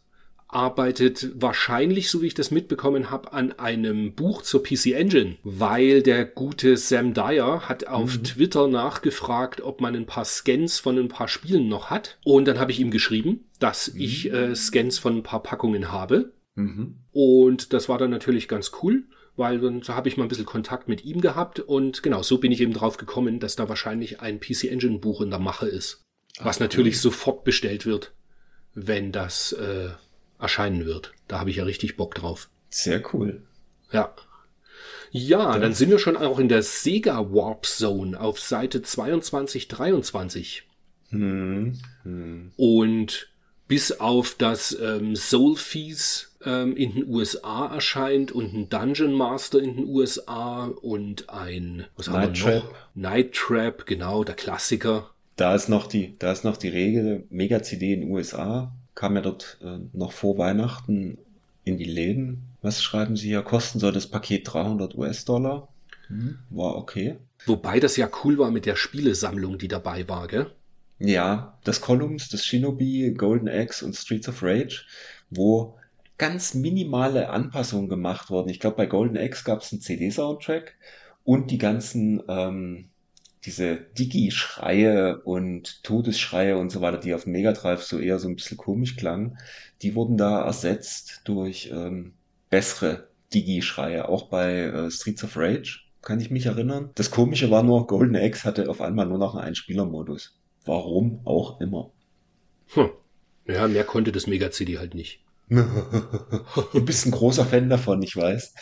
arbeitet 0.49 1.29
wahrscheinlich, 1.35 2.09
so 2.09 2.21
wie 2.21 2.27
ich 2.27 2.33
das 2.33 2.49
mitbekommen 2.49 3.11
habe, 3.11 3.33
an 3.33 3.51
einem 3.53 4.13
Buch 4.15 4.41
zur 4.41 4.63
PC 4.63 4.87
Engine, 4.87 5.37
weil 5.43 6.01
der 6.01 6.25
gute 6.25 6.75
Sam 6.75 7.13
Dyer 7.13 7.69
hat 7.69 7.87
auf 7.87 8.17
mhm. 8.17 8.23
Twitter 8.23 8.67
nachgefragt, 8.67 9.61
ob 9.61 9.79
man 9.79 9.95
ein 9.95 10.07
paar 10.07 10.25
Scans 10.25 10.79
von 10.79 10.97
ein 10.97 11.07
paar 11.07 11.27
Spielen 11.27 11.69
noch 11.69 11.91
hat. 11.91 12.17
Und 12.23 12.47
dann 12.47 12.59
habe 12.59 12.71
ich 12.71 12.79
ihm 12.79 12.89
geschrieben, 12.89 13.45
dass 13.59 13.93
mhm. 13.93 14.01
ich 14.01 14.33
äh, 14.33 14.55
Scans 14.55 14.97
von 14.97 15.17
ein 15.17 15.23
paar 15.23 15.43
Packungen 15.43 15.91
habe. 15.91 16.33
Mhm. 16.55 16.95
Und 17.11 17.73
das 17.73 17.87
war 17.87 17.99
dann 17.99 18.09
natürlich 18.09 18.47
ganz 18.47 18.71
cool, 18.81 19.03
weil 19.39 19.59
dann 19.59 19.81
so 19.81 19.95
habe 19.95 20.07
ich 20.09 20.17
mal 20.17 20.23
ein 20.25 20.29
bisschen 20.29 20.45
Kontakt 20.45 20.87
mit 20.87 21.03
ihm 21.05 21.21
gehabt 21.21 21.59
und 21.59 22.03
genau, 22.03 22.21
so 22.21 22.37
bin 22.37 22.51
ich 22.51 22.61
eben 22.61 22.73
drauf 22.73 22.97
gekommen, 22.97 23.39
dass 23.39 23.55
da 23.55 23.67
wahrscheinlich 23.69 24.19
ein 24.19 24.39
PC 24.39 24.65
Engine 24.65 24.99
Buch 24.99 25.21
in 25.21 25.31
der 25.31 25.39
Mache 25.39 25.67
ist. 25.67 26.03
Was 26.39 26.57
Ach, 26.57 26.61
natürlich 26.61 26.99
sofort 27.01 27.43
bestellt 27.43 27.85
wird, 27.85 28.13
wenn 28.75 29.11
das 29.11 29.53
äh, 29.53 29.89
erscheinen 30.37 30.85
wird. 30.85 31.13
Da 31.27 31.39
habe 31.39 31.49
ich 31.49 31.55
ja 31.55 31.63
richtig 31.63 31.97
Bock 31.97 32.13
drauf. 32.15 32.49
Sehr 32.69 33.01
cool. 33.13 33.41
Ja. 33.91 34.13
Ja, 35.11 35.53
Das- 35.53 35.61
dann 35.61 35.73
sind 35.73 35.89
wir 35.89 35.99
schon 35.99 36.17
auch 36.17 36.37
in 36.37 36.49
der 36.49 36.61
Sega 36.61 37.31
Warp 37.33 37.65
Zone 37.65 38.19
auf 38.19 38.39
Seite 38.39 38.81
22, 38.83 39.67
23. 39.67 40.67
Hm. 41.09 41.79
Hm. 42.03 42.51
Und 42.55 43.29
bis 43.67 43.99
auf 43.99 44.35
das 44.35 44.77
ähm, 44.79 45.15
Soulfees 45.15 46.28
ähm, 46.45 46.75
in 46.75 46.93
den 46.93 47.07
USA 47.09 47.67
erscheint 47.73 48.31
und 48.31 48.53
ein 48.53 48.69
Dungeon 48.69 49.13
Master 49.13 49.59
in 49.59 49.75
den 49.75 49.85
USA 49.87 50.65
und 50.65 51.29
ein 51.29 51.85
was 51.95 52.07
haben 52.07 52.21
Night 52.21 52.43
wir 52.45 52.55
noch? 52.55 52.61
Trap. 52.63 52.75
Night 52.95 53.33
Trap, 53.33 53.85
genau, 53.85 54.23
der 54.23 54.35
Klassiker. 54.35 55.09
Da 55.35 55.55
ist 55.55 55.69
noch 55.69 55.87
die, 55.87 56.15
da 56.19 56.31
ist 56.31 56.43
noch 56.43 56.57
die 56.57 56.69
Regel, 56.69 57.23
Mega-CD 57.29 57.93
in 57.93 58.01
den 58.01 58.11
USA, 58.11 58.71
kam 58.95 59.15
ja 59.15 59.21
dort 59.21 59.57
äh, 59.63 59.79
noch 59.93 60.11
vor 60.11 60.37
Weihnachten 60.37 61.17
in 61.63 61.77
die 61.77 61.85
Läden. 61.85 62.43
Was 62.61 62.81
schreiben 62.83 63.15
Sie 63.15 63.27
hier? 63.27 63.41
Kosten 63.41 63.79
soll 63.79 63.93
das 63.93 64.07
Paket 64.07 64.51
300 64.51 64.95
US-Dollar. 64.95 65.69
Hm, 66.07 66.39
War 66.49 66.75
okay. 66.75 67.17
Wobei 67.45 67.79
das 67.79 67.95
ja 67.95 68.09
cool 68.23 68.37
war 68.37 68.51
mit 68.51 68.65
der 68.65 68.75
Spielesammlung, 68.75 69.57
die 69.57 69.69
dabei 69.69 70.09
war, 70.09 70.27
gell? 70.27 70.51
Ja, 70.99 71.57
das 71.63 71.79
Columns, 71.79 72.27
das 72.27 72.45
Shinobi, 72.45 73.13
Golden 73.15 73.47
Axe 73.47 73.85
und 73.85 73.95
Streets 73.95 74.27
of 74.27 74.43
Rage, 74.43 74.83
wo 75.29 75.77
ganz 76.19 76.53
minimale 76.53 77.29
Anpassungen 77.29 77.89
gemacht 77.89 78.29
wurden. 78.29 78.49
Ich 78.49 78.59
glaube, 78.59 78.75
bei 78.75 78.85
Golden 78.85 79.17
Axe 79.17 79.43
gab 79.43 79.61
es 79.61 79.71
einen 79.71 79.81
CD-Soundtrack 79.81 80.75
und 81.23 81.49
die 81.49 81.57
ganzen, 81.57 82.21
ähm, 82.27 82.89
diese 83.45 83.77
Digi-Schreie 83.77 85.21
und 85.21 85.81
Todesschreie 85.83 86.57
und 86.57 86.71
so 86.71 86.81
weiter, 86.81 86.97
die 86.97 87.13
auf 87.13 87.23
dem 87.23 87.31
Mega 87.31 87.53
Drive 87.53 87.81
so 87.81 87.97
eher 87.97 88.19
so 88.19 88.27
ein 88.27 88.35
bisschen 88.35 88.57
komisch 88.57 88.97
klangen, 88.97 89.37
die 89.81 89.95
wurden 89.95 90.17
da 90.17 90.43
ersetzt 90.43 91.21
durch 91.23 91.71
ähm, 91.73 92.13
bessere 92.49 93.07
Digi-Schreie, 93.33 94.09
auch 94.09 94.29
bei 94.29 94.63
äh, 94.63 94.91
Streets 94.91 95.23
of 95.23 95.37
Rage. 95.37 95.79
Kann 96.01 96.19
ich 96.19 96.31
mich 96.31 96.45
erinnern. 96.45 96.91
Das 96.95 97.11
Komische 97.11 97.49
war 97.49 97.63
nur, 97.63 97.87
Golden 97.87 98.15
Axe 98.15 98.43
hatte 98.43 98.69
auf 98.69 98.81
einmal 98.81 99.05
nur 99.05 99.17
noch 99.17 99.35
einen 99.35 99.45
Einspielermodus. 99.45 100.37
Warum 100.65 101.21
auch 101.25 101.61
immer. 101.61 101.91
Hm. 102.73 102.89
Ja, 103.47 103.67
mehr 103.67 103.83
konnte 103.83 104.11
das 104.11 104.27
Mega 104.27 104.51
CD 104.51 104.77
halt 104.77 104.93
nicht. 104.95 105.21
Du 106.73 106.85
bist 106.85 107.05
ein 107.05 107.11
großer 107.11 107.45
Fan 107.45 107.69
davon, 107.69 108.01
ich 108.03 108.15
weiß. 108.15 108.53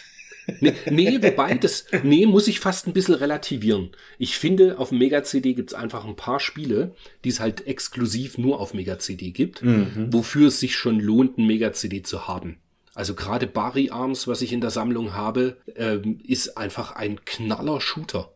Nee, 0.62 0.74
nee, 0.90 1.22
wobei, 1.22 1.56
das, 1.56 1.86
nee, 2.04 2.26
muss 2.26 2.48
ich 2.48 2.62
fast 2.62 2.88
ein 2.88 2.94
bisschen 2.94 3.16
relativieren. 3.16 3.90
Ich 4.18 4.38
finde, 4.38 4.80
auf 4.80 4.92
Mega-CD 4.94 5.54
gibt's 5.54 5.74
einfach 5.74 6.06
ein 6.06 6.16
paar 6.16 6.40
Spiele, 6.40 6.96
die 7.26 7.30
es 7.30 7.42
halt 7.42 7.68
exklusiv 7.68 8.38
nur 8.38 8.62
auf 8.62 8.74
Mega-CD 8.74 9.32
gibt, 9.32 9.62
Mhm. 9.62 10.08
wofür 10.14 10.48
es 10.48 10.62
sich 10.62 10.78
schon 10.78 11.02
lohnt, 11.02 11.38
ein 11.38 11.46
Mega-CD 11.48 12.02
zu 12.02 12.30
haben. 12.30 12.60
Also 12.94 13.14
gerade 13.14 13.46
Barry 13.46 13.90
Arms, 13.92 14.26
was 14.28 14.42
ich 14.42 14.54
in 14.54 14.62
der 14.62 14.72
Sammlung 14.72 15.14
habe, 15.14 15.58
ähm, 15.76 16.20
ist 16.26 16.58
einfach 16.58 16.94
ein 16.96 17.24
knaller 17.26 17.82
Shooter. 17.82 18.32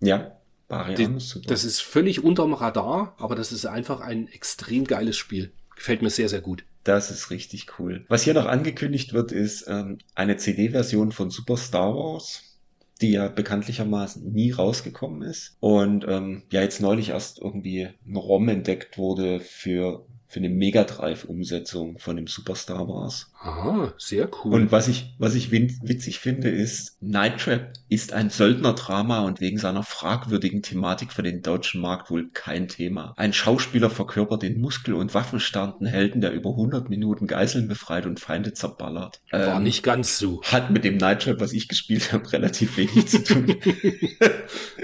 Ja, 0.00 0.36
Barry 0.68 1.04
Arms, 1.04 1.30
super. 1.30 1.46
Das 1.48 1.64
ist 1.64 1.80
völlig 1.80 2.22
unterm 2.22 2.54
Radar, 2.54 3.16
aber 3.18 3.34
das 3.34 3.50
ist 3.50 3.66
einfach 3.66 4.00
ein 4.00 4.28
extrem 4.28 4.84
geiles 4.84 5.16
Spiel. 5.16 5.50
Gefällt 5.76 6.02
mir 6.02 6.10
sehr, 6.10 6.28
sehr 6.28 6.40
gut. 6.40 6.64
Das 6.82 7.10
ist 7.10 7.30
richtig 7.30 7.78
cool. 7.78 8.04
Was 8.08 8.22
hier 8.22 8.34
noch 8.34 8.46
angekündigt 8.46 9.12
wird, 9.12 9.32
ist 9.32 9.66
ähm, 9.68 9.98
eine 10.14 10.36
CD-Version 10.36 11.12
von 11.12 11.30
Super 11.30 11.56
Star 11.56 11.94
Wars, 11.94 12.58
die 13.00 13.12
ja 13.12 13.28
bekanntlichermaßen 13.28 14.32
nie 14.32 14.52
rausgekommen 14.52 15.22
ist. 15.22 15.56
Und 15.60 16.04
ähm, 16.08 16.42
ja, 16.50 16.62
jetzt 16.62 16.80
neulich 16.80 17.10
erst 17.10 17.40
irgendwie 17.40 17.88
ein 18.06 18.16
ROM 18.16 18.48
entdeckt 18.48 18.98
wurde 18.98 19.40
für, 19.40 20.06
für 20.28 20.40
eine 20.40 20.48
Mega 20.48 20.84
Drive-Umsetzung 20.84 21.98
von 21.98 22.16
dem 22.16 22.26
Super 22.26 22.54
Star 22.54 22.88
Wars. 22.88 23.30
Aha, 23.40 23.92
sehr 23.98 24.28
cool. 24.44 24.54
Und 24.54 24.72
was 24.72 24.88
ich, 24.88 25.14
was 25.18 25.34
ich 25.34 25.50
witzig 25.52 26.18
finde, 26.18 26.48
ist, 26.48 26.96
Night 27.00 27.38
Trap 27.40 27.72
ist 27.88 28.12
ein 28.12 28.30
Söldnerdrama 28.30 29.20
und 29.20 29.40
wegen 29.40 29.58
seiner 29.58 29.82
fragwürdigen 29.84 30.62
Thematik 30.62 31.12
für 31.12 31.22
den 31.22 31.42
deutschen 31.42 31.80
Markt 31.80 32.10
wohl 32.10 32.28
kein 32.32 32.66
Thema. 32.68 33.14
Ein 33.16 33.32
Schauspieler 33.32 33.88
verkörpert 33.90 34.42
den 34.42 34.60
muskel- 34.60 34.94
und 34.94 35.14
waffenstarken 35.14 35.86
Helden, 35.86 36.20
der 36.20 36.32
über 36.32 36.50
100 36.50 36.88
Minuten 36.90 37.26
Geiseln 37.26 37.68
befreit 37.68 38.06
und 38.06 38.18
Feinde 38.18 38.52
zerballert. 38.52 39.20
War 39.30 39.56
Ähm, 39.58 39.62
nicht 39.62 39.82
ganz 39.82 40.18
so. 40.18 40.42
Hat 40.42 40.70
mit 40.70 40.84
dem 40.84 40.96
Night 40.96 41.22
Trap, 41.22 41.40
was 41.40 41.52
ich 41.52 41.68
gespielt 41.68 42.12
habe, 42.12 42.32
relativ 42.32 42.76
wenig 42.76 43.06
zu 43.08 43.22
tun. 43.22 43.54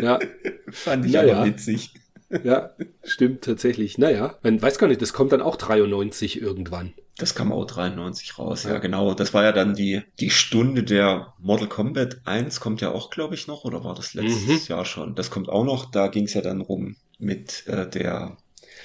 Ja, 0.01 0.18
Fand 0.70 1.05
ich 1.07 1.12
Naja. 1.12 1.36
aber 1.36 1.47
witzig. 1.47 1.95
Ja, 2.45 2.70
stimmt 3.05 3.43
tatsächlich. 3.43 3.99
Naja, 3.99 4.39
man 4.43 4.61
weiß 4.61 4.78
gar 4.78 4.87
nicht, 4.89 5.03
das 5.03 5.12
kommt 5.12 5.33
dann 5.33 5.43
auch 5.43 5.57
93 5.57 6.41
irgendwann. 6.41 6.93
Das 7.18 7.35
kam 7.35 7.53
auch 7.53 7.66
93 7.66 8.39
raus, 8.39 8.64
ja, 8.64 8.72
Ja. 8.72 8.78
genau. 8.78 9.14
Das 9.14 9.35
war 9.35 9.45
ja 9.45 9.53
dann 9.53 9.74
die, 9.74 10.03
die 10.18 10.30
Stunde 10.30 10.83
der 10.83 11.35
Mortal 11.39 11.68
Kombat 11.68 12.20
1 12.24 12.61
kommt 12.61 12.80
ja 12.80 12.91
auch, 12.91 13.11
glaube 13.11 13.35
ich, 13.35 13.47
noch, 13.47 13.64
oder 13.64 13.85
war 13.85 13.95
das 13.95 14.14
letztes 14.14 14.68
Jahr 14.68 14.85
schon? 14.85 15.14
Das 15.14 15.30
kommt 15.30 15.49
auch 15.49 15.64
noch, 15.64 15.91
da 15.91 16.09
ging 16.09 16.24
es 16.24 16.35
ja 16.35 16.41
dann 16.41 16.61
rum 16.62 16.97
mit 17.18 17.66
äh, 17.66 17.89
der, 17.89 18.37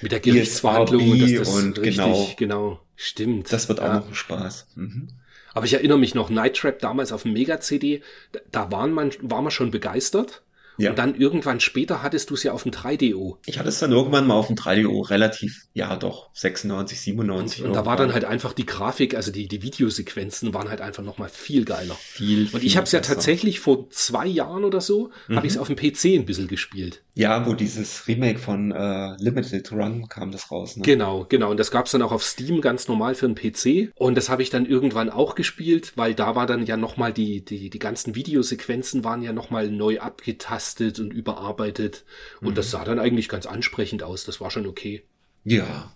Mit 0.01 0.11
der 0.11 0.19
Gerichtsverhandlung 0.19 1.09
und 1.09 1.21
ESRB 1.21 1.37
das, 1.39 1.49
und 1.55 1.79
richtig, 1.79 1.95
genau. 1.95 2.29
genau. 2.37 2.79
Stimmt. 2.95 3.51
das 3.53 3.69
wird 3.69 3.79
auch 3.79 3.85
ja. 3.85 3.99
noch 3.99 4.07
ein 4.09 4.15
Spaß. 4.15 4.67
Mhm. 4.75 5.07
Aber 5.53 5.65
ich 5.65 5.73
erinnere 5.73 5.97
mich 5.97 6.13
noch, 6.13 6.29
Night 6.29 6.57
Trap 6.57 6.79
damals 6.79 7.11
auf 7.11 7.23
dem 7.23 7.33
Mega-CD, 7.33 8.01
da- 8.33 8.39
da 8.51 8.71
waren 8.71 8.91
man, 8.91 9.11
war 9.21 9.41
man 9.41 9.51
schon 9.51 9.71
begeistert. 9.71 10.43
Ja. 10.77 10.91
Und 10.91 10.99
dann 10.99 11.15
irgendwann 11.15 11.59
später 11.59 12.03
hattest 12.03 12.29
du 12.29 12.33
es 12.35 12.43
ja 12.43 12.51
auf 12.51 12.63
dem 12.63 12.71
3DO. 12.71 13.37
Ich 13.45 13.57
hatte 13.59 13.69
es 13.69 13.79
dann 13.79 13.91
irgendwann 13.91 14.27
mal 14.27 14.35
auf 14.35 14.47
dem 14.47 14.55
3DO 14.55 15.09
relativ, 15.09 15.65
ja 15.73 15.95
doch, 15.95 16.29
96, 16.33 17.01
97. 17.01 17.61
Und, 17.61 17.67
und 17.69 17.73
da 17.75 17.85
war 17.85 17.95
dann 17.97 18.13
halt 18.13 18.25
einfach 18.25 18.53
die 18.53 18.65
Grafik, 18.65 19.15
also 19.15 19.31
die, 19.31 19.47
die 19.47 19.61
Videosequenzen 19.63 20.53
waren 20.53 20.69
halt 20.69 20.81
einfach 20.81 21.03
nochmal 21.03 21.29
viel 21.29 21.65
geiler. 21.65 21.95
viel, 21.95 22.49
Und 22.51 22.63
ich 22.63 22.77
habe 22.77 22.85
es 22.85 22.91
ja 22.91 22.99
tatsächlich 22.99 23.59
vor 23.59 23.89
zwei 23.89 24.27
Jahren 24.27 24.63
oder 24.63 24.81
so, 24.81 25.11
Mhm. 25.27 25.35
habe 25.35 25.47
ich 25.47 25.53
es 25.53 25.59
auf 25.59 25.67
dem 25.67 25.75
PC 25.75 26.15
ein 26.15 26.25
bisschen 26.25 26.47
gespielt. 26.47 27.01
Ja, 27.15 27.47
wo 27.47 27.53
dieses 27.55 28.07
Remake 28.07 28.37
von 28.37 28.71
äh, 28.71 29.15
Limited 29.17 29.71
Run 29.71 30.07
kam 30.07 30.31
das 30.31 30.51
raus, 30.51 30.75
ne? 30.77 30.83
Genau, 30.83 31.25
genau. 31.27 31.49
Und 31.49 31.57
das 31.59 31.71
gab's 31.71 31.89
dann 31.91 32.03
auch 32.03 32.11
auf 32.11 32.23
Steam 32.23 32.61
ganz 32.61 32.87
normal 32.87 33.15
für 33.15 33.27
den 33.27 33.33
PC. 33.35 33.91
Und 33.95 34.15
das 34.15 34.29
habe 34.29 34.43
ich 34.43 34.51
dann 34.51 34.67
irgendwann 34.67 35.09
auch 35.09 35.33
gespielt, 35.33 35.93
weil 35.95 36.13
da 36.13 36.35
war 36.35 36.45
dann 36.45 36.65
ja 36.67 36.77
nochmal 36.77 37.13
die, 37.13 37.43
die, 37.43 37.71
die 37.71 37.79
ganzen 37.79 38.13
Videosequenzen 38.13 39.03
waren 39.03 39.23
ja 39.23 39.33
nochmal 39.33 39.69
neu 39.71 39.99
abgetastet 39.99 40.66
und 40.99 41.11
überarbeitet. 41.13 42.05
Und 42.43 42.53
Mhm. 42.53 42.55
das 42.55 42.71
sah 42.71 42.83
dann 42.83 42.99
eigentlich 42.99 43.29
ganz 43.29 43.45
ansprechend 43.45 44.03
aus. 44.03 44.23
Das 44.25 44.41
war 44.41 44.51
schon 44.51 44.67
okay. 44.67 45.03
Ja. 45.43 45.95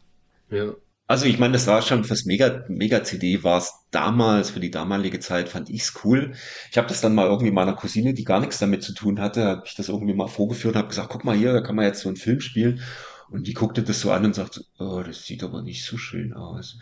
Ja. 0.50 0.76
Also 1.08 1.26
ich 1.26 1.40
meine, 1.40 1.54
das 1.54 1.68
war 1.68 1.82
schon 1.82 2.06
fürs 2.06 2.24
Mega, 2.26 2.64
Mega-CD 2.70 3.44
war 3.44 3.58
es 3.58 3.74
damals, 3.92 4.50
für 4.52 4.62
die 4.62 4.72
damalige 4.72 5.20
Zeit 5.20 5.50
fand 5.50 5.70
ich's 5.70 5.94
cool. 6.06 6.34
Ich 6.72 6.78
habe 6.78 6.88
das 6.88 7.02
dann 7.02 7.14
mal 7.16 7.28
irgendwie 7.28 7.52
meiner 7.52 7.74
Cousine, 7.74 8.14
die 8.14 8.24
gar 8.24 8.40
nichts 8.40 8.60
damit 8.60 8.82
zu 8.84 8.94
tun 8.94 9.20
hatte, 9.20 9.44
habe 9.44 9.64
ich 9.66 9.76
das 9.76 9.90
irgendwie 9.90 10.14
mal 10.14 10.28
vorgeführt 10.28 10.76
und 10.76 10.80
habe 10.80 10.88
gesagt, 10.88 11.10
guck 11.10 11.26
mal 11.26 11.36
hier, 11.36 11.52
da 11.54 11.62
kann 11.62 11.76
man 11.76 11.86
jetzt 11.86 12.02
so 12.02 12.08
einen 12.10 12.16
Film 12.18 12.40
spielen. 12.40 12.82
Und 13.30 13.48
die 13.48 13.54
guckte 13.54 13.84
das 13.84 14.00
so 14.02 14.12
an 14.12 14.26
und 14.26 14.36
sagte, 14.36 14.64
oh, 14.80 15.04
das 15.06 15.26
sieht 15.26 15.44
aber 15.44 15.62
nicht 15.64 15.84
so 15.86 15.98
schön 15.98 16.34
aus. 16.34 16.78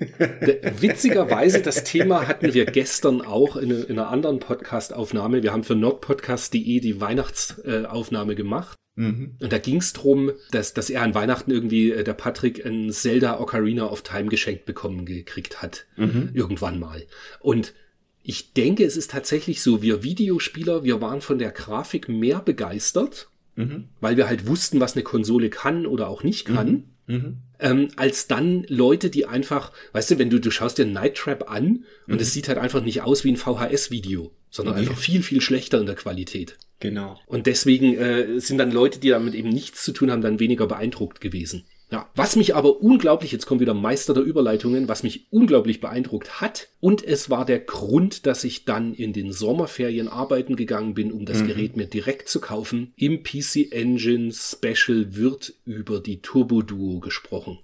Witzigerweise, 0.00 1.60
das 1.62 1.84
Thema 1.84 2.26
hatten 2.26 2.54
wir 2.54 2.64
gestern 2.64 3.20
auch 3.20 3.56
in, 3.56 3.70
in 3.70 3.98
einer 3.98 4.08
anderen 4.08 4.38
Podcast-Aufnahme. 4.40 5.42
Wir 5.42 5.52
haben 5.52 5.64
für 5.64 5.74
nordpodcast.de 5.76 6.80
die 6.80 7.00
Weihnachtsaufnahme 7.00 8.34
gemacht. 8.34 8.76
Mhm. 8.96 9.36
Und 9.40 9.52
da 9.52 9.58
ging 9.58 9.76
es 9.76 9.92
darum, 9.92 10.32
dass, 10.50 10.74
dass 10.74 10.90
er 10.90 11.02
an 11.02 11.14
Weihnachten 11.14 11.50
irgendwie 11.50 11.90
äh, 11.92 12.02
der 12.02 12.14
Patrick 12.14 12.64
ein 12.66 12.90
Zelda 12.90 13.38
Ocarina 13.38 13.86
of 13.86 14.02
Time 14.02 14.28
geschenkt 14.28 14.64
bekommen 14.64 15.06
gekriegt 15.06 15.62
hat. 15.62 15.86
Mhm. 15.96 16.30
Irgendwann 16.34 16.78
mal. 16.80 17.06
Und 17.40 17.74
ich 18.22 18.52
denke, 18.52 18.84
es 18.84 18.96
ist 18.96 19.10
tatsächlich 19.10 19.62
so, 19.62 19.80
wir 19.82 20.02
Videospieler, 20.02 20.84
wir 20.84 21.00
waren 21.00 21.20
von 21.20 21.38
der 21.38 21.50
Grafik 21.52 22.08
mehr 22.08 22.40
begeistert, 22.40 23.28
Mhm. 23.56 23.88
weil 24.00 24.16
wir 24.16 24.28
halt 24.28 24.46
wussten, 24.46 24.80
was 24.80 24.94
eine 24.94 25.02
Konsole 25.02 25.50
kann 25.50 25.84
oder 25.84 26.08
auch 26.08 26.22
nicht 26.22 26.46
kann. 26.46 26.84
Mhm. 27.06 27.38
Ähm, 27.60 27.88
als 27.96 28.26
dann 28.26 28.64
Leute, 28.68 29.10
die 29.10 29.26
einfach, 29.26 29.72
weißt 29.92 30.12
du, 30.12 30.18
wenn 30.18 30.30
du, 30.30 30.38
du 30.40 30.50
schaust 30.50 30.78
dir 30.78 30.86
Night 30.86 31.16
Trap 31.16 31.50
an 31.50 31.84
und 32.06 32.14
Mhm. 32.14 32.20
es 32.20 32.32
sieht 32.32 32.48
halt 32.48 32.58
einfach 32.58 32.82
nicht 32.82 33.02
aus 33.02 33.24
wie 33.24 33.32
ein 33.32 33.36
VHS-Video, 33.36 34.30
sondern 34.50 34.74
Nee. 34.74 34.80
einfach 34.82 34.96
viel, 34.98 35.22
viel 35.22 35.40
schlechter 35.40 35.78
in 35.78 35.86
der 35.86 35.94
Qualität. 35.96 36.56
Genau. 36.80 37.18
Und 37.26 37.46
deswegen 37.46 37.94
äh, 37.96 38.40
sind 38.40 38.58
dann 38.58 38.72
Leute, 38.72 38.98
die 39.00 39.10
damit 39.10 39.34
eben 39.34 39.50
nichts 39.50 39.84
zu 39.84 39.92
tun 39.92 40.10
haben, 40.10 40.22
dann 40.22 40.40
weniger 40.40 40.66
beeindruckt 40.66 41.20
gewesen. 41.20 41.64
Ja, 41.90 42.08
was 42.14 42.36
mich 42.36 42.54
aber 42.54 42.80
unglaublich, 42.80 43.32
jetzt 43.32 43.46
kommt 43.46 43.60
wieder 43.60 43.74
Meister 43.74 44.14
der 44.14 44.22
Überleitungen, 44.22 44.88
was 44.88 45.02
mich 45.02 45.26
unglaublich 45.30 45.80
beeindruckt 45.80 46.40
hat, 46.40 46.68
und 46.78 47.04
es 47.04 47.30
war 47.30 47.44
der 47.44 47.58
Grund, 47.58 48.26
dass 48.26 48.44
ich 48.44 48.64
dann 48.64 48.94
in 48.94 49.12
den 49.12 49.32
Sommerferien 49.32 50.08
arbeiten 50.08 50.54
gegangen 50.54 50.94
bin, 50.94 51.10
um 51.12 51.26
das 51.26 51.42
Mhm. 51.42 51.48
Gerät 51.48 51.76
mir 51.76 51.86
direkt 51.86 52.28
zu 52.28 52.40
kaufen. 52.40 52.92
Im 52.96 53.22
PC 53.22 53.72
Engine 53.72 54.32
Special 54.32 55.16
wird 55.16 55.54
über 55.64 56.00
die 56.00 56.20
Turbo 56.22 56.62
Duo 56.62 57.00
gesprochen. 57.00 57.58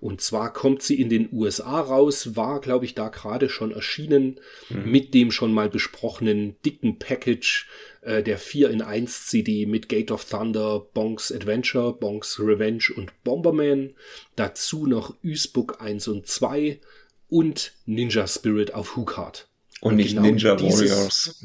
Und 0.00 0.20
zwar 0.20 0.52
kommt 0.52 0.82
sie 0.82 1.00
in 1.00 1.08
den 1.08 1.28
USA 1.32 1.80
raus, 1.80 2.36
war, 2.36 2.60
glaube 2.60 2.84
ich, 2.84 2.94
da 2.94 3.08
gerade 3.08 3.48
schon 3.48 3.72
erschienen, 3.72 4.40
mhm. 4.68 4.90
mit 4.90 5.14
dem 5.14 5.30
schon 5.30 5.52
mal 5.52 5.68
besprochenen 5.68 6.56
dicken 6.64 6.98
Package 6.98 7.68
äh, 8.02 8.22
der 8.22 8.38
4 8.38 8.70
in 8.70 8.82
1 8.82 9.26
CD 9.26 9.66
mit 9.66 9.88
Gate 9.88 10.10
of 10.10 10.24
Thunder, 10.24 10.86
Bonks 10.94 11.32
Adventure, 11.32 11.92
Bonks 11.92 12.38
Revenge 12.40 12.84
und 12.96 13.12
Bomberman. 13.24 13.94
Dazu 14.36 14.86
noch 14.86 15.14
Usbook 15.24 15.80
1 15.80 16.08
und 16.08 16.26
2 16.26 16.80
und 17.28 17.72
Ninja 17.86 18.26
Spirit 18.26 18.74
auf 18.74 18.96
Hookard. 18.96 19.48
Und, 19.86 19.96
nicht 19.96 20.16
genau 20.16 20.22
Ninja 20.22 20.60
Warriors, 20.60 21.44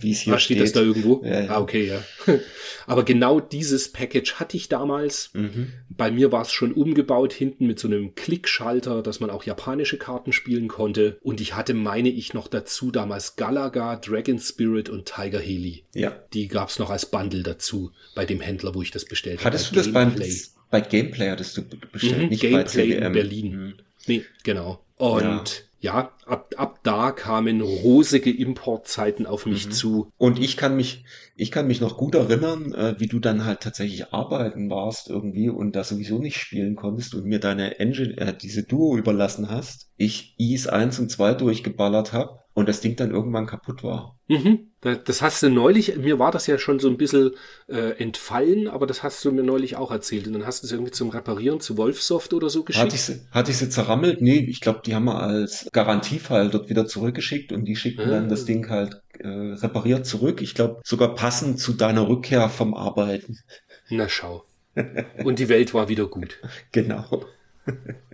wie 0.00 0.12
es 0.12 0.20
hier 0.20 0.34
ah, 0.34 0.38
steht. 0.38 0.56
steht 0.56 0.64
das 0.64 0.72
da 0.72 0.80
irgendwo? 0.80 1.22
Ja, 1.24 1.42
ja. 1.42 1.50
Ah, 1.50 1.60
okay, 1.60 1.86
ja. 1.86 2.02
Aber 2.86 3.04
genau 3.04 3.38
dieses 3.38 3.92
Package 3.92 4.34
hatte 4.34 4.56
ich 4.56 4.68
damals. 4.68 5.30
Mhm. 5.34 5.72
Bei 5.90 6.10
mir 6.10 6.32
war 6.32 6.42
es 6.42 6.52
schon 6.52 6.72
umgebaut, 6.72 7.32
hinten 7.32 7.66
mit 7.66 7.78
so 7.78 7.88
einem 7.88 8.14
Klickschalter, 8.14 9.02
dass 9.02 9.20
man 9.20 9.30
auch 9.30 9.44
japanische 9.44 9.98
Karten 9.98 10.32
spielen 10.32 10.68
konnte. 10.68 11.18
Und 11.22 11.40
ich 11.40 11.54
hatte, 11.54 11.74
meine 11.74 12.08
ich, 12.08 12.34
noch 12.34 12.48
dazu 12.48 12.90
damals 12.90 13.36
Galaga, 13.36 13.96
Dragon 13.96 14.38
Spirit 14.38 14.88
und 14.88 15.06
Tiger 15.06 15.40
Haley. 15.40 15.84
Ja. 15.94 16.16
Die 16.32 16.48
gab 16.48 16.70
es 16.70 16.78
noch 16.78 16.90
als 16.90 17.06
Bundle 17.06 17.42
dazu 17.42 17.92
bei 18.14 18.24
dem 18.24 18.40
Händler, 18.40 18.74
wo 18.74 18.82
ich 18.82 18.90
das 18.90 19.04
bestellt 19.04 19.40
habe. 19.40 19.50
Hattest 19.50 19.70
du 19.70 19.76
das 19.76 19.92
Gameplay. 19.92 20.34
bei, 20.70 20.80
Gameplay 20.80 21.30
hattest 21.30 21.56
du 21.58 21.62
bestellt, 21.92 22.22
mhm, 22.22 22.28
nicht 22.28 22.40
Gameplay 22.40 22.62
bei 22.62 22.94
CWM. 22.94 23.06
in 23.06 23.12
Berlin. 23.12 23.56
Mhm. 23.56 23.74
Nee, 24.06 24.24
genau. 24.42 24.82
Und 24.96 25.22
ja 25.22 25.44
ja, 25.82 26.12
ab, 26.26 26.54
ab 26.56 26.78
da 26.84 27.10
kamen 27.10 27.60
rosige 27.60 28.30
Importzeiten 28.30 29.26
auf 29.26 29.46
mich 29.46 29.66
mhm. 29.66 29.70
zu. 29.72 30.12
Und 30.16 30.38
ich 30.38 30.56
kann 30.56 30.76
mich, 30.76 31.04
ich 31.34 31.50
kann 31.50 31.66
mich 31.66 31.80
noch 31.80 31.96
gut 31.96 32.14
erinnern, 32.14 32.72
äh, 32.72 32.94
wie 33.00 33.08
du 33.08 33.18
dann 33.18 33.44
halt 33.44 33.60
tatsächlich 33.60 34.14
arbeiten 34.14 34.70
warst 34.70 35.10
irgendwie 35.10 35.48
und 35.48 35.74
da 35.74 35.82
sowieso 35.82 36.20
nicht 36.20 36.38
spielen 36.38 36.76
konntest 36.76 37.16
und 37.16 37.24
mir 37.24 37.40
deine 37.40 37.80
Engine, 37.80 38.16
äh, 38.16 38.32
diese 38.32 38.62
Duo 38.62 38.96
überlassen 38.96 39.50
hast. 39.50 39.90
Ich 39.96 40.36
Is 40.38 40.68
1 40.68 41.00
und 41.00 41.10
2 41.10 41.34
durchgeballert 41.34 42.12
habe 42.12 42.38
und 42.54 42.68
das 42.68 42.80
Ding 42.80 42.94
dann 42.94 43.10
irgendwann 43.10 43.46
kaputt 43.46 43.82
war. 43.82 44.20
Mhm. 44.28 44.71
Das 44.82 45.22
hast 45.22 45.44
du 45.44 45.48
neulich, 45.48 45.96
mir 45.96 46.18
war 46.18 46.32
das 46.32 46.48
ja 46.48 46.58
schon 46.58 46.80
so 46.80 46.88
ein 46.88 46.96
bisschen 46.96 47.30
äh, 47.68 47.96
entfallen, 48.02 48.66
aber 48.66 48.88
das 48.88 49.04
hast 49.04 49.24
du 49.24 49.30
mir 49.30 49.44
neulich 49.44 49.76
auch 49.76 49.92
erzählt. 49.92 50.26
Und 50.26 50.32
dann 50.32 50.44
hast 50.44 50.62
du 50.62 50.66
es 50.66 50.72
irgendwie 50.72 50.90
zum 50.90 51.10
Reparieren 51.10 51.60
zu 51.60 51.76
Wolfsoft 51.76 52.34
oder 52.34 52.50
so 52.50 52.64
geschickt. 52.64 52.84
Hatte 52.84 52.96
ich 52.96 53.02
sie, 53.02 53.20
hatte 53.30 53.52
ich 53.52 53.58
sie 53.58 53.70
zerrammelt? 53.70 54.20
Nee, 54.20 54.38
ich 54.38 54.60
glaube, 54.60 54.80
die 54.84 54.96
haben 54.96 55.04
wir 55.04 55.20
als 55.20 55.68
Garantiefall 55.72 56.50
dort 56.50 56.68
wieder 56.68 56.86
zurückgeschickt 56.86 57.52
und 57.52 57.64
die 57.64 57.76
schickten 57.76 58.08
ah. 58.08 58.10
dann 58.10 58.28
das 58.28 58.44
Ding 58.44 58.68
halt 58.70 59.00
äh, 59.20 59.28
repariert 59.28 60.04
zurück. 60.04 60.42
Ich 60.42 60.56
glaube, 60.56 60.80
sogar 60.84 61.14
passend 61.14 61.60
zu 61.60 61.74
deiner 61.74 62.08
Rückkehr 62.08 62.48
vom 62.48 62.74
Arbeiten. 62.74 63.38
Na 63.88 64.08
schau. 64.08 64.44
Und 65.24 65.38
die 65.38 65.50
Welt 65.50 65.74
war 65.74 65.90
wieder 65.90 66.06
gut. 66.06 66.38
Genau. 66.72 67.26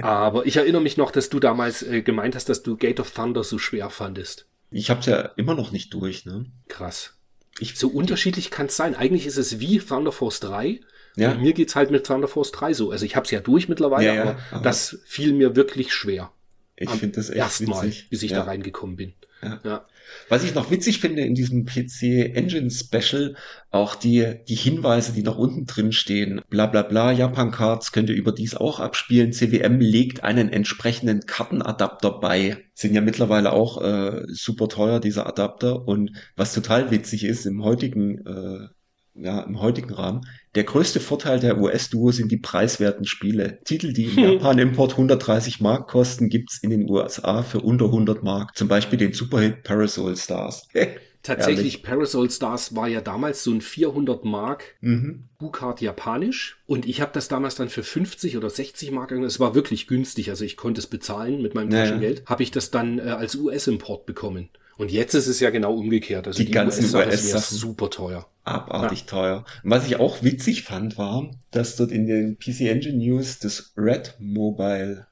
Aber 0.01 0.45
ich 0.45 0.57
erinnere 0.57 0.83
mich 0.83 0.97
noch, 0.97 1.13
dass 1.13 1.29
du 1.31 1.39
damals 1.39 1.83
äh, 1.83 2.03
gemeint 2.03 2.35
hast, 2.35 2.49
dass 2.49 2.65
du 2.65 2.77
Gate 2.77 2.99
of 2.99 3.13
Thunder 3.13 3.45
so 3.45 3.59
schwer 3.59 3.91
fandest. 3.91 4.48
Ich 4.71 4.91
hab's 4.91 5.07
ja 5.07 5.21
immer 5.37 5.55
noch 5.55 5.73
nicht 5.73 5.95
durch, 5.95 6.27
ne? 6.27 6.47
Krass. 6.69 7.15
Ich, 7.59 7.77
so 7.77 7.89
unterschiedlich 7.89 8.51
kann 8.51 8.67
es 8.67 8.77
sein. 8.77 8.95
Eigentlich 8.95 9.27
ist 9.27 9.37
es 9.37 9.61
wie 9.61 9.79
Thunder 9.79 10.13
Force 10.13 10.41
3. 10.41 10.81
Ja. 11.17 11.33
Und 11.33 11.43
mir 11.43 11.53
geht's 11.53 11.75
halt 11.75 11.91
mit 11.91 12.07
Thunder 12.07 12.29
Force 12.29 12.53
3 12.53 12.75
so. 12.75 12.91
Also 12.91 13.05
ich 13.05 13.17
hab's 13.17 13.31
ja 13.31 13.41
durch 13.41 13.69
mittlerweile, 13.69 14.07
ja, 14.07 14.15
ja, 14.15 14.23
aber, 14.23 14.39
aber, 14.53 14.63
das 14.63 14.99
fiel 15.05 15.33
mir 15.33 15.57
wirklich 15.57 15.93
schwer. 15.93 16.31
Ich 16.77 16.91
finde 16.91 17.17
das 17.17 17.29
echt 17.29 17.39
Erstmal, 17.39 17.93
bis 18.09 18.23
ich 18.23 18.31
da 18.31 18.45
reingekommen 18.45 18.95
bin. 18.95 19.15
Ja. 19.43 19.61
ja. 19.65 19.85
Was 20.29 20.45
ich 20.45 20.55
noch 20.55 20.71
witzig 20.71 21.01
finde 21.01 21.23
in 21.23 21.35
diesem 21.35 21.65
PC 21.65 22.35
Engine 22.35 22.71
Special, 22.71 23.37
auch 23.71 23.95
die, 23.95 24.37
die 24.49 24.55
Hinweise, 24.55 25.13
die 25.13 25.23
noch 25.23 25.39
unten 25.39 25.67
drin 25.67 25.93
stehen. 25.93 26.41
Bla 26.49 26.67
bla 26.67 26.83
bla, 26.83 27.13
Japan 27.13 27.51
Cards 27.51 27.93
könnt 27.93 28.09
ihr 28.09 28.17
überdies 28.17 28.55
auch 28.55 28.81
abspielen. 28.81 29.33
CWM 29.33 29.81
legt 29.81 30.25
einen 30.25 30.49
entsprechenden 30.49 31.27
Kartenadapter 31.27 32.19
bei. 32.19 32.65
Sind 32.75 32.95
ja 32.95 33.01
mittlerweile 33.01 33.53
auch 33.53 33.83
äh, 33.83 34.23
super 34.29 34.69
teuer, 34.69 35.01
diese 35.01 35.27
Adapter. 35.27 35.87
Und 35.87 36.13
was 36.37 36.55
total 36.55 36.91
witzig 36.91 37.25
ist, 37.25 37.47
im 37.47 37.63
heutigen 37.63 38.27
äh, 38.27 38.69
ja, 39.21 39.41
im 39.41 39.61
heutigen 39.61 39.93
Rahmen. 39.93 40.27
Der 40.55 40.65
größte 40.65 41.01
Vorteil 41.01 41.41
der 41.41 41.59
US-Duo 41.59 42.11
sind 42.11 42.33
die 42.33 42.37
preiswerten 42.37 43.05
Spiele. 43.05 43.61
Titel, 43.65 43.93
die 43.93 44.05
im 44.05 44.19
Japan-Import 44.19 44.93
130 44.93 45.61
Mark 45.61 45.89
kosten, 45.89 46.29
gibt's 46.29 46.59
in 46.59 46.71
den 46.71 46.89
USA 46.89 47.43
für 47.43 47.61
unter 47.61 47.87
100 47.87 48.23
Mark. 48.23 48.57
Zum 48.57 48.69
Beispiel 48.69 48.99
den 48.99 49.13
Superhit 49.13 49.63
Parasol 49.63 50.17
Stars. 50.17 50.69
Tatsächlich, 51.23 51.83
Parasol 51.83 52.31
Stars 52.31 52.75
war 52.75 52.89
ja 52.89 53.01
damals 53.01 53.45
so 53.45 53.53
ein 53.53 53.61
400 53.61 54.25
Mark 54.25 54.77
mhm. 54.81 55.25
Bukart 55.39 55.81
japanisch 55.81 56.63
und 56.67 56.87
ich 56.87 57.01
habe 57.01 57.11
das 57.13 57.29
damals 57.29 57.57
dann 57.57 57.69
für 57.69 57.83
50 57.83 58.37
oder 58.37 58.49
60 58.49 58.93
Mark, 58.93 59.11
es 59.13 59.41
war 59.41 59.55
wirklich 59.55 59.89
günstig, 59.89 60.31
also 60.31 60.45
ich 60.45 60.57
konnte 60.57 60.81
es 60.81 60.87
bezahlen 60.87 61.43
mit 61.43 61.55
meinem 61.55 61.71
Taschengeld, 61.71 62.21
ja. 62.21 62.25
habe 62.27 62.43
ich 62.45 62.51
das 62.51 62.71
dann 62.71 62.99
äh, 62.99 63.03
als 63.03 63.35
US-Import 63.35 64.07
bekommen. 64.07 64.49
Und 64.79 64.93
jetzt 64.93 65.15
ist 65.15 65.27
es 65.27 65.41
ja 65.41 65.51
genau 65.51 65.75
umgekehrt. 65.75 66.29
Also 66.29 66.39
die, 66.39 66.47
die 66.47 66.53
ganzen 66.53 66.85
US-Sachen 66.85 67.37
US 67.37 67.51
super 67.51 67.91
teuer. 67.91 68.27
Abartig 68.45 69.01
ja. 69.01 69.07
teuer. 69.07 69.45
Und 69.65 69.71
was 69.71 69.87
ich 69.87 69.97
auch 69.97 70.23
witzig 70.23 70.63
fand, 70.63 70.97
war, 70.97 71.31
dass 71.51 71.77
dort 71.77 71.91
in 71.91 72.07
den 72.07 72.39
PC 72.39 72.61
Engine 72.63 72.97
News 72.97 73.41
das 73.41 73.75
Red 73.77 74.15
Mobile 74.21 75.09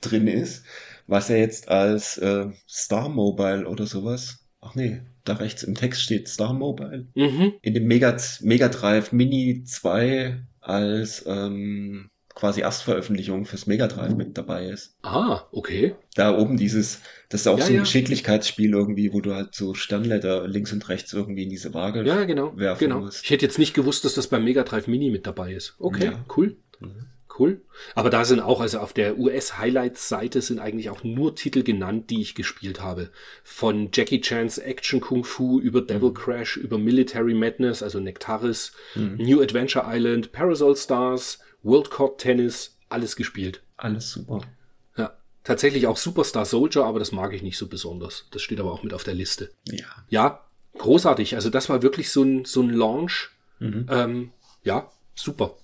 drin 0.00 0.26
ist, 0.26 0.64
was 1.06 1.28
ja 1.28 1.36
jetzt 1.36 1.68
als 1.68 2.18
äh, 2.18 2.46
Star 2.68 3.08
Mobile 3.08 3.68
oder 3.68 3.86
sowas. 3.86 4.40
Ach 4.60 4.74
nee, 4.74 5.00
da 5.24 5.34
rechts 5.34 5.62
im 5.62 5.76
Text 5.76 6.02
steht 6.02 6.28
Star 6.28 6.52
Mobile. 6.52 7.06
Mhm. 7.14 7.52
In 7.62 7.74
dem 7.74 7.86
Mega, 7.86 8.16
Mega 8.40 8.68
Drive 8.68 9.12
Mini 9.12 9.62
2 9.64 10.42
als 10.60 11.24
ähm, 11.26 12.10
quasi 12.34 12.60
Erstveröffentlichung 12.60 13.44
fürs 13.44 13.66
Mega 13.66 13.86
Drive 13.86 14.14
mit 14.14 14.36
dabei 14.38 14.66
ist. 14.66 14.96
Ah, 15.02 15.42
okay. 15.52 15.94
Da 16.14 16.36
oben 16.36 16.56
dieses, 16.56 17.00
das 17.28 17.42
ist 17.42 17.46
auch 17.46 17.58
ja, 17.58 17.64
so 17.64 17.70
ein 17.70 17.76
ja. 17.76 17.80
Geschicklichkeitsspiel 17.82 18.72
irgendwie, 18.72 19.12
wo 19.12 19.20
du 19.20 19.34
halt 19.34 19.54
so 19.54 19.74
Sternleiter 19.74 20.46
links 20.48 20.72
und 20.72 20.88
rechts 20.88 21.12
irgendwie 21.12 21.44
in 21.44 21.50
diese 21.50 21.74
Waage 21.74 22.02
ja, 22.04 22.24
genau, 22.24 22.56
werfen 22.56 22.88
genau. 22.88 23.00
musst. 23.00 23.24
Ich 23.24 23.30
hätte 23.30 23.44
jetzt 23.44 23.58
nicht 23.58 23.74
gewusst, 23.74 24.04
dass 24.04 24.14
das 24.14 24.28
beim 24.28 24.44
Mega 24.44 24.62
Drive 24.62 24.86
Mini 24.86 25.10
mit 25.10 25.26
dabei 25.26 25.52
ist. 25.52 25.74
Okay, 25.78 26.06
ja. 26.06 26.24
cool. 26.36 26.56
Mhm. 26.80 27.06
Cool. 27.38 27.62
Aber 27.94 28.10
da 28.10 28.24
sind 28.24 28.40
auch, 28.40 28.60
also 28.60 28.78
auf 28.78 28.92
der 28.92 29.18
US-Highlights-Seite 29.18 30.42
sind 30.42 30.58
eigentlich 30.58 30.90
auch 30.90 31.02
nur 31.02 31.34
Titel 31.34 31.62
genannt, 31.62 32.10
die 32.10 32.20
ich 32.20 32.34
gespielt 32.34 32.82
habe. 32.82 33.10
Von 33.42 33.88
Jackie 33.92 34.20
Chan's 34.20 34.58
Action 34.58 35.00
Kung 35.00 35.24
Fu 35.24 35.58
über 35.58 35.80
Devil 35.80 36.10
mhm. 36.10 36.14
Crash, 36.14 36.56
über 36.58 36.76
Military 36.76 37.34
Madness, 37.34 37.82
also 37.82 38.00
Nectaris, 38.00 38.72
mhm. 38.94 39.16
New 39.16 39.40
Adventure 39.40 39.86
Island, 39.88 40.32
Parasol 40.32 40.76
Stars, 40.76 41.38
World 41.62 41.90
Cup 41.90 42.18
Tennis, 42.18 42.78
alles 42.88 43.16
gespielt. 43.16 43.62
Alles 43.76 44.12
super. 44.12 44.40
Ja. 44.96 45.12
Tatsächlich 45.44 45.86
auch 45.86 45.96
Superstar 45.96 46.44
Soldier, 46.44 46.84
aber 46.84 46.98
das 46.98 47.12
mag 47.12 47.32
ich 47.32 47.42
nicht 47.42 47.58
so 47.58 47.68
besonders. 47.68 48.26
Das 48.30 48.42
steht 48.42 48.60
aber 48.60 48.72
auch 48.72 48.82
mit 48.82 48.94
auf 48.94 49.04
der 49.04 49.14
Liste. 49.14 49.50
Ja. 49.66 49.86
Ja, 50.08 50.44
großartig. 50.78 51.34
Also 51.34 51.50
das 51.50 51.68
war 51.68 51.82
wirklich 51.82 52.10
so 52.10 52.22
ein, 52.22 52.44
so 52.44 52.62
ein 52.62 52.70
Launch. 52.70 53.30
Mhm. 53.58 53.86
Ähm, 53.90 54.30
ja, 54.64 54.90
super. 55.14 55.56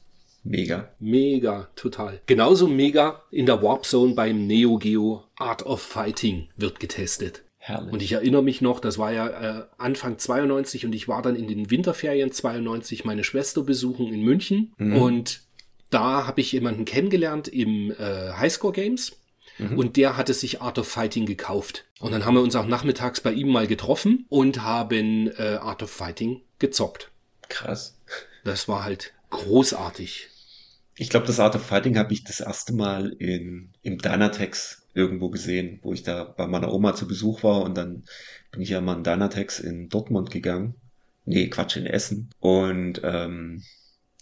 Mega. 0.44 0.88
Mega, 0.98 1.68
total. 1.76 2.20
Genauso 2.26 2.68
mega 2.68 3.22
in 3.30 3.46
der 3.46 3.62
Warp 3.62 3.84
Zone 3.84 4.14
beim 4.14 4.46
Neo 4.46 4.78
Geo 4.78 5.24
Art 5.36 5.66
of 5.66 5.82
Fighting 5.82 6.48
wird 6.56 6.80
getestet. 6.80 7.42
Herrlich. 7.58 7.92
Und 7.92 8.02
ich 8.02 8.12
erinnere 8.12 8.42
mich 8.42 8.62
noch, 8.62 8.80
das 8.80 8.96
war 8.96 9.12
ja 9.12 9.28
äh, 9.28 9.64
Anfang 9.76 10.16
92 10.16 10.86
und 10.86 10.94
ich 10.94 11.06
war 11.06 11.20
dann 11.20 11.36
in 11.36 11.48
den 11.48 11.70
Winterferien 11.70 12.32
92 12.32 13.04
meine 13.04 13.24
Schwester 13.24 13.62
besuchen 13.62 14.06
in 14.06 14.22
München 14.22 14.72
mhm. 14.78 14.96
und 14.96 15.40
da 15.90 16.26
habe 16.26 16.40
ich 16.40 16.52
jemanden 16.52 16.84
kennengelernt 16.84 17.48
im 17.48 17.90
äh, 17.92 18.32
Highscore 18.32 18.72
Games. 18.72 19.16
Mhm. 19.58 19.78
Und 19.78 19.96
der 19.96 20.16
hatte 20.16 20.34
sich 20.34 20.60
Art 20.60 20.78
of 20.78 20.88
Fighting 20.88 21.26
gekauft. 21.26 21.84
Und 21.98 22.12
dann 22.12 22.24
haben 22.24 22.34
wir 22.34 22.42
uns 22.42 22.54
auch 22.54 22.66
nachmittags 22.66 23.20
bei 23.20 23.32
ihm 23.32 23.48
mal 23.48 23.66
getroffen 23.66 24.26
und 24.28 24.62
haben 24.62 25.28
äh, 25.36 25.58
Art 25.60 25.82
of 25.82 25.90
Fighting 25.90 26.42
gezockt. 26.58 27.10
Krass. 27.48 27.96
Das 28.44 28.68
war 28.68 28.84
halt 28.84 29.12
großartig. 29.30 30.28
Ich 30.96 31.10
glaube, 31.10 31.26
das 31.26 31.40
Art 31.40 31.54
of 31.56 31.64
Fighting 31.64 31.96
habe 31.98 32.12
ich 32.12 32.24
das 32.24 32.40
erste 32.40 32.72
Mal 32.72 33.10
in, 33.18 33.70
im 33.82 33.98
Dynatex 33.98 34.82
irgendwo 34.94 35.28
gesehen, 35.28 35.78
wo 35.82 35.92
ich 35.92 36.02
da 36.02 36.24
bei 36.24 36.46
meiner 36.46 36.72
Oma 36.72 36.94
zu 36.94 37.06
Besuch 37.06 37.42
war 37.42 37.62
und 37.62 37.76
dann 37.76 38.04
bin 38.50 38.62
ich 38.62 38.70
ja 38.70 38.80
mal 38.80 38.96
in 38.96 39.04
Dynatex 39.04 39.60
in 39.60 39.88
Dortmund 39.88 40.30
gegangen. 40.30 40.74
Nee, 41.24 41.48
Quatsch, 41.48 41.76
in 41.76 41.86
Essen. 41.86 42.30
Und 42.40 43.00
ähm, 43.04 43.62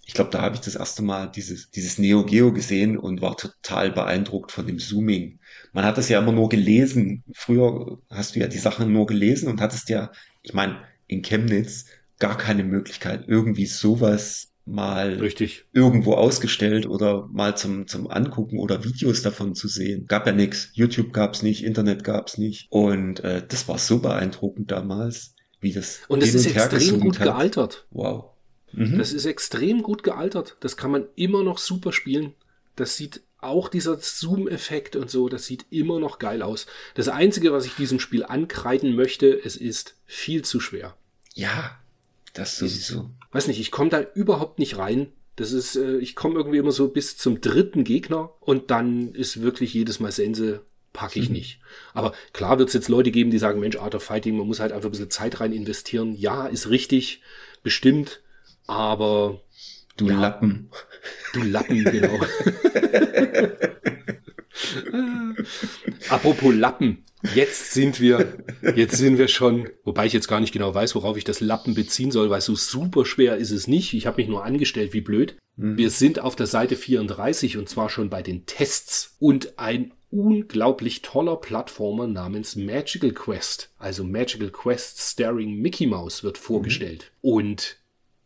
ich 0.07 0.15
glaube, 0.15 0.31
da 0.31 0.41
habe 0.41 0.55
ich 0.55 0.61
das 0.61 0.77
erste 0.77 1.03
Mal 1.03 1.27
dieses, 1.27 1.71
dieses 1.73 1.99
Neo 1.99 2.25
Geo 2.25 2.53
gesehen 2.53 2.97
und 2.97 3.21
war 3.21 3.37
total 3.37 3.91
beeindruckt 3.91 4.53
von 4.53 4.65
dem 4.65 4.79
Zooming. 4.79 5.41
Man 5.73 5.85
hat 5.85 5.99
das 5.99 6.09
ja 6.09 6.21
immer 6.21 6.31
nur 6.31 6.49
gelesen. 6.49 7.25
Früher 7.35 7.99
hast 8.09 8.37
du 8.37 8.41
ja 8.41 8.47
die 8.47 8.59
Sachen 8.59 8.93
nur 8.93 9.07
gelesen 9.07 9.49
und 9.49 9.61
hattest 9.61 9.89
ja, 9.89 10.13
ich 10.43 10.55
meine, 10.55 10.79
in 11.09 11.23
Chemnitz 11.23 11.87
gar 12.21 12.39
keine 12.39 12.63
Möglichkeit, 12.63 13.25
irgendwie 13.27 13.67
sowas 13.67 14.53
mal 14.65 15.15
Richtig. 15.15 15.65
irgendwo 15.73 16.15
ausgestellt 16.15 16.87
oder 16.87 17.29
mal 17.33 17.57
zum, 17.57 17.89
zum 17.89 18.09
Angucken 18.09 18.61
oder 18.61 18.85
Videos 18.85 19.23
davon 19.23 19.57
zu 19.57 19.67
sehen. 19.67 20.07
Gab 20.07 20.25
ja 20.27 20.33
nichts. 20.33 20.71
YouTube 20.75 21.13
gab's 21.13 21.43
nicht, 21.43 21.65
Internet 21.65 22.05
gab's 22.05 22.39
nicht. 22.39 22.69
Und 22.71 23.25
äh, 23.25 23.43
das 23.47 23.67
war 23.67 23.79
so 23.79 23.99
beeindruckend 23.99 24.71
damals, 24.71 25.35
wie 25.61 25.73
das. 25.73 26.03
Und 26.07 26.23
es 26.23 26.33
ist 26.33 26.47
extrem 26.47 27.01
gut 27.01 27.19
hat. 27.19 27.27
gealtert. 27.27 27.89
Wow. 27.91 28.36
Mhm. 28.73 28.99
Das 28.99 29.13
ist 29.13 29.27
extrem 29.27 29.83
gut 29.83 30.03
gealtert. 30.03 30.57
Das 30.61 30.77
kann 30.77 30.91
man 30.91 31.07
immer 31.15 31.43
noch 31.43 31.59
super 31.59 31.93
spielen. 31.93 32.35
Das 32.75 32.97
sieht 32.97 33.23
auch 33.39 33.69
dieser 33.69 33.99
Zoom-Effekt 33.99 34.97
und 34.97 35.11
so, 35.11 35.29
das 35.29 35.47
sieht 35.47 35.67
immer 35.71 36.01
noch 36.01 36.19
geil 36.19 36.43
aus. 36.43 36.67
Das 36.95 37.09
Einzige, 37.09 37.53
was 37.53 37.67
ich 37.67 37.75
diesem 37.75 38.01
Spiel 38.01 38.25
ankreiden 38.25 38.95
möchte, 38.95 39.29
es 39.29 39.57
ist 39.57 39.95
viel 40.05 40.43
zu 40.43 40.59
schwer. 40.61 40.97
Ja, 41.35 41.79
das 42.33 42.59
sowieso. 42.59 43.11
Ich 43.29 43.35
weiß 43.35 43.47
nicht, 43.49 43.61
ich 43.61 43.71
komme 43.71 43.91
da 43.91 44.05
überhaupt 44.15 44.59
nicht 44.59 44.79
rein. 44.79 45.09
Das 45.37 45.53
ist, 45.53 45.77
äh, 45.77 45.99
ich 45.99 46.17
komme 46.17 46.37
irgendwie 46.37 46.59
immer 46.59 46.73
so 46.73 46.89
bis 46.89 47.19
zum 47.19 47.41
dritten 47.41 47.85
Gegner 47.85 48.31
und 48.41 48.71
dann 48.71 49.15
ist 49.15 49.43
wirklich 49.43 49.75
jedes 49.75 50.01
Mal 50.01 50.13
Sense, 50.13 50.63
packe 50.95 51.21
ich 51.21 51.29
mhm. 51.29 51.37
nicht. 51.37 51.61
Aber 51.93 52.15
klar 52.33 52.59
wird 52.59 52.69
es 52.69 52.75
jetzt 52.75 52.89
Leute 52.89 53.11
geben, 53.11 53.31
die 53.31 53.39
sagen, 53.39 53.61
Mensch, 53.61 53.77
Art 53.77 53.95
of 53.95 54.03
Fighting, 54.03 54.37
man 54.39 54.47
muss 54.47 54.61
halt 54.61 54.73
einfach 54.73 54.89
ein 54.89 54.93
bisschen 54.93 55.11
Zeit 55.11 55.41
rein 55.41 55.53
investieren. 55.53 56.15
Ja, 56.15 56.47
ist 56.47 56.71
richtig, 56.71 57.21
bestimmt, 57.63 58.23
aber 58.67 59.41
Du 59.97 60.09
ja. 60.11 60.21
Lappen. 60.21 60.69
Du 61.33 61.43
Lappen, 61.43 61.85
genau. 61.85 62.21
Apropos 66.09 66.55
Lappen. 66.55 67.03
Jetzt 67.35 67.73
sind 67.73 67.99
wir, 68.01 68.45
jetzt 68.77 68.97
sind 68.97 69.19
wir 69.19 69.27
schon, 69.29 69.69
wobei 69.85 70.07
ich 70.07 70.13
jetzt 70.13 70.29
gar 70.29 70.39
nicht 70.41 70.53
genau 70.53 70.75
weiß, 70.75 70.95
worauf 70.95 71.17
ich 71.17 71.25
das 71.25 71.41
Lappen 71.41 71.75
beziehen 71.75 72.11
soll, 72.11 72.29
weil 72.31 72.43
so 72.43 72.55
super 72.55 73.05
schwer 73.07 73.37
ist 73.39 73.51
es 73.51 73.67
nicht. 73.67 73.95
Ich 73.95 74.07
habe 74.07 74.21
mich 74.21 74.29
nur 74.29 74.45
angestellt, 74.45 74.93
wie 74.93 75.01
blöd. 75.01 75.37
Mhm. 75.57 75.79
Wir 75.79 75.91
sind 75.91 76.21
auf 76.21 76.37
der 76.37 76.47
Seite 76.47 76.77
34 76.77 77.57
und 77.57 77.69
zwar 77.69 77.89
schon 77.89 78.11
bei 78.11 78.23
den 78.23 78.45
Tests 78.47 79.17
und 79.19 79.59
ein 79.59 79.93
unglaublich 80.11 81.03
toller 81.03 81.37
Plattformer 81.37 82.07
namens 82.07 82.55
Magical 82.55 83.11
Quest, 83.13 83.71
also 83.79 84.05
Magical 84.05 84.51
Quest 84.51 85.01
Staring 85.01 85.55
Mickey 85.55 85.87
Mouse 85.87 86.23
wird 86.23 86.39
vorgestellt. 86.39 87.11
Mhm. 87.23 87.31
Und 87.31 87.79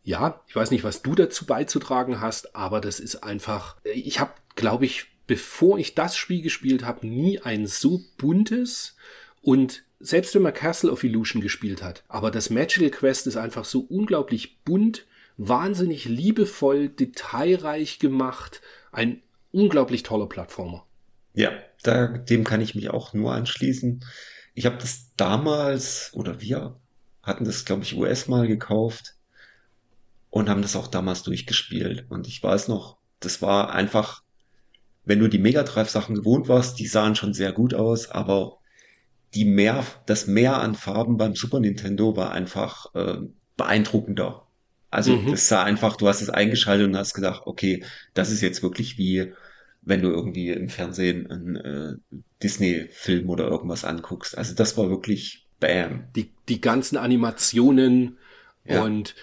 ja, 0.03 0.41
ich 0.47 0.55
weiß 0.55 0.71
nicht, 0.71 0.83
was 0.83 1.01
du 1.01 1.15
dazu 1.15 1.45
beizutragen 1.45 2.21
hast, 2.21 2.55
aber 2.55 2.81
das 2.81 2.99
ist 2.99 3.17
einfach, 3.17 3.77
ich 3.83 4.19
habe, 4.19 4.33
glaube 4.55 4.85
ich, 4.85 5.07
bevor 5.27 5.77
ich 5.77 5.95
das 5.95 6.17
Spiel 6.17 6.41
gespielt 6.41 6.83
habe, 6.83 7.07
nie 7.07 7.39
ein 7.39 7.67
so 7.67 8.01
buntes 8.17 8.95
und 9.41 9.83
selbst 9.99 10.33
wenn 10.33 10.41
man 10.41 10.53
Castle 10.53 10.91
of 10.91 11.03
Illusion 11.03 11.41
gespielt 11.41 11.83
hat, 11.83 12.03
aber 12.07 12.31
das 12.31 12.49
Magical 12.49 12.89
Quest 12.89 13.27
ist 13.27 13.37
einfach 13.37 13.65
so 13.65 13.81
unglaublich 13.81 14.63
bunt, 14.63 15.05
wahnsinnig 15.37 16.05
liebevoll, 16.05 16.89
detailreich 16.89 17.99
gemacht, 17.99 18.61
ein 18.91 19.21
unglaublich 19.51 20.03
toller 20.03 20.27
Plattformer. 20.27 20.85
Ja, 21.33 21.51
da, 21.83 22.07
dem 22.07 22.43
kann 22.43 22.61
ich 22.61 22.75
mich 22.75 22.89
auch 22.89 23.13
nur 23.13 23.33
anschließen. 23.33 24.03
Ich 24.53 24.65
habe 24.65 24.77
das 24.77 25.11
damals, 25.15 26.11
oder 26.13 26.41
wir 26.41 26.75
hatten 27.23 27.45
das, 27.45 27.63
glaube 27.65 27.83
ich, 27.83 27.95
US 27.95 28.27
mal 28.27 28.47
gekauft 28.47 29.15
und 30.31 30.49
haben 30.49 30.63
das 30.63 30.75
auch 30.75 30.87
damals 30.87 31.21
durchgespielt. 31.21 32.05
Und 32.09 32.27
ich 32.27 32.41
weiß 32.41 32.67
noch, 32.69 32.97
das 33.19 33.43
war 33.43 33.71
einfach, 33.71 34.23
wenn 35.05 35.19
du 35.19 35.27
die 35.27 35.37
Mega 35.37 35.61
Drive 35.61 35.89
Sachen 35.89 36.15
gewohnt 36.15 36.47
warst, 36.47 36.79
die 36.79 36.87
sahen 36.87 37.15
schon 37.15 37.35
sehr 37.35 37.51
gut 37.51 37.75
aus, 37.75 38.09
aber 38.09 38.57
die 39.35 39.45
mehr, 39.45 39.85
das 40.07 40.25
Mehr 40.25 40.59
an 40.59 40.73
Farben 40.73 41.17
beim 41.17 41.35
Super 41.35 41.59
Nintendo 41.59 42.15
war 42.17 42.31
einfach 42.31 42.93
äh, 42.95 43.17
beeindruckender. 43.55 44.47
Also 44.89 45.15
mhm. 45.15 45.31
das 45.31 45.47
sah 45.47 45.63
einfach, 45.63 45.95
du 45.95 46.07
hast 46.07 46.21
es 46.21 46.29
eingeschaltet 46.29 46.87
und 46.87 46.97
hast 46.97 47.13
gedacht, 47.13 47.43
okay, 47.45 47.83
das 48.13 48.31
ist 48.31 48.41
jetzt 48.41 48.63
wirklich 48.63 48.97
wie 48.97 49.31
wenn 49.83 50.01
du 50.01 50.09
irgendwie 50.09 50.49
im 50.49 50.69
Fernsehen 50.69 51.29
einen 51.29 51.55
äh, 51.55 52.19
Disney-Film 52.43 53.29
oder 53.29 53.47
irgendwas 53.47 53.83
anguckst. 53.83 54.37
Also 54.37 54.53
das 54.53 54.77
war 54.77 54.89
wirklich 54.89 55.47
Bam. 55.59 56.05
Die, 56.15 56.29
die 56.49 56.61
ganzen 56.61 56.97
Animationen 56.97 58.17
ja. 58.65 58.83
und 58.83 59.15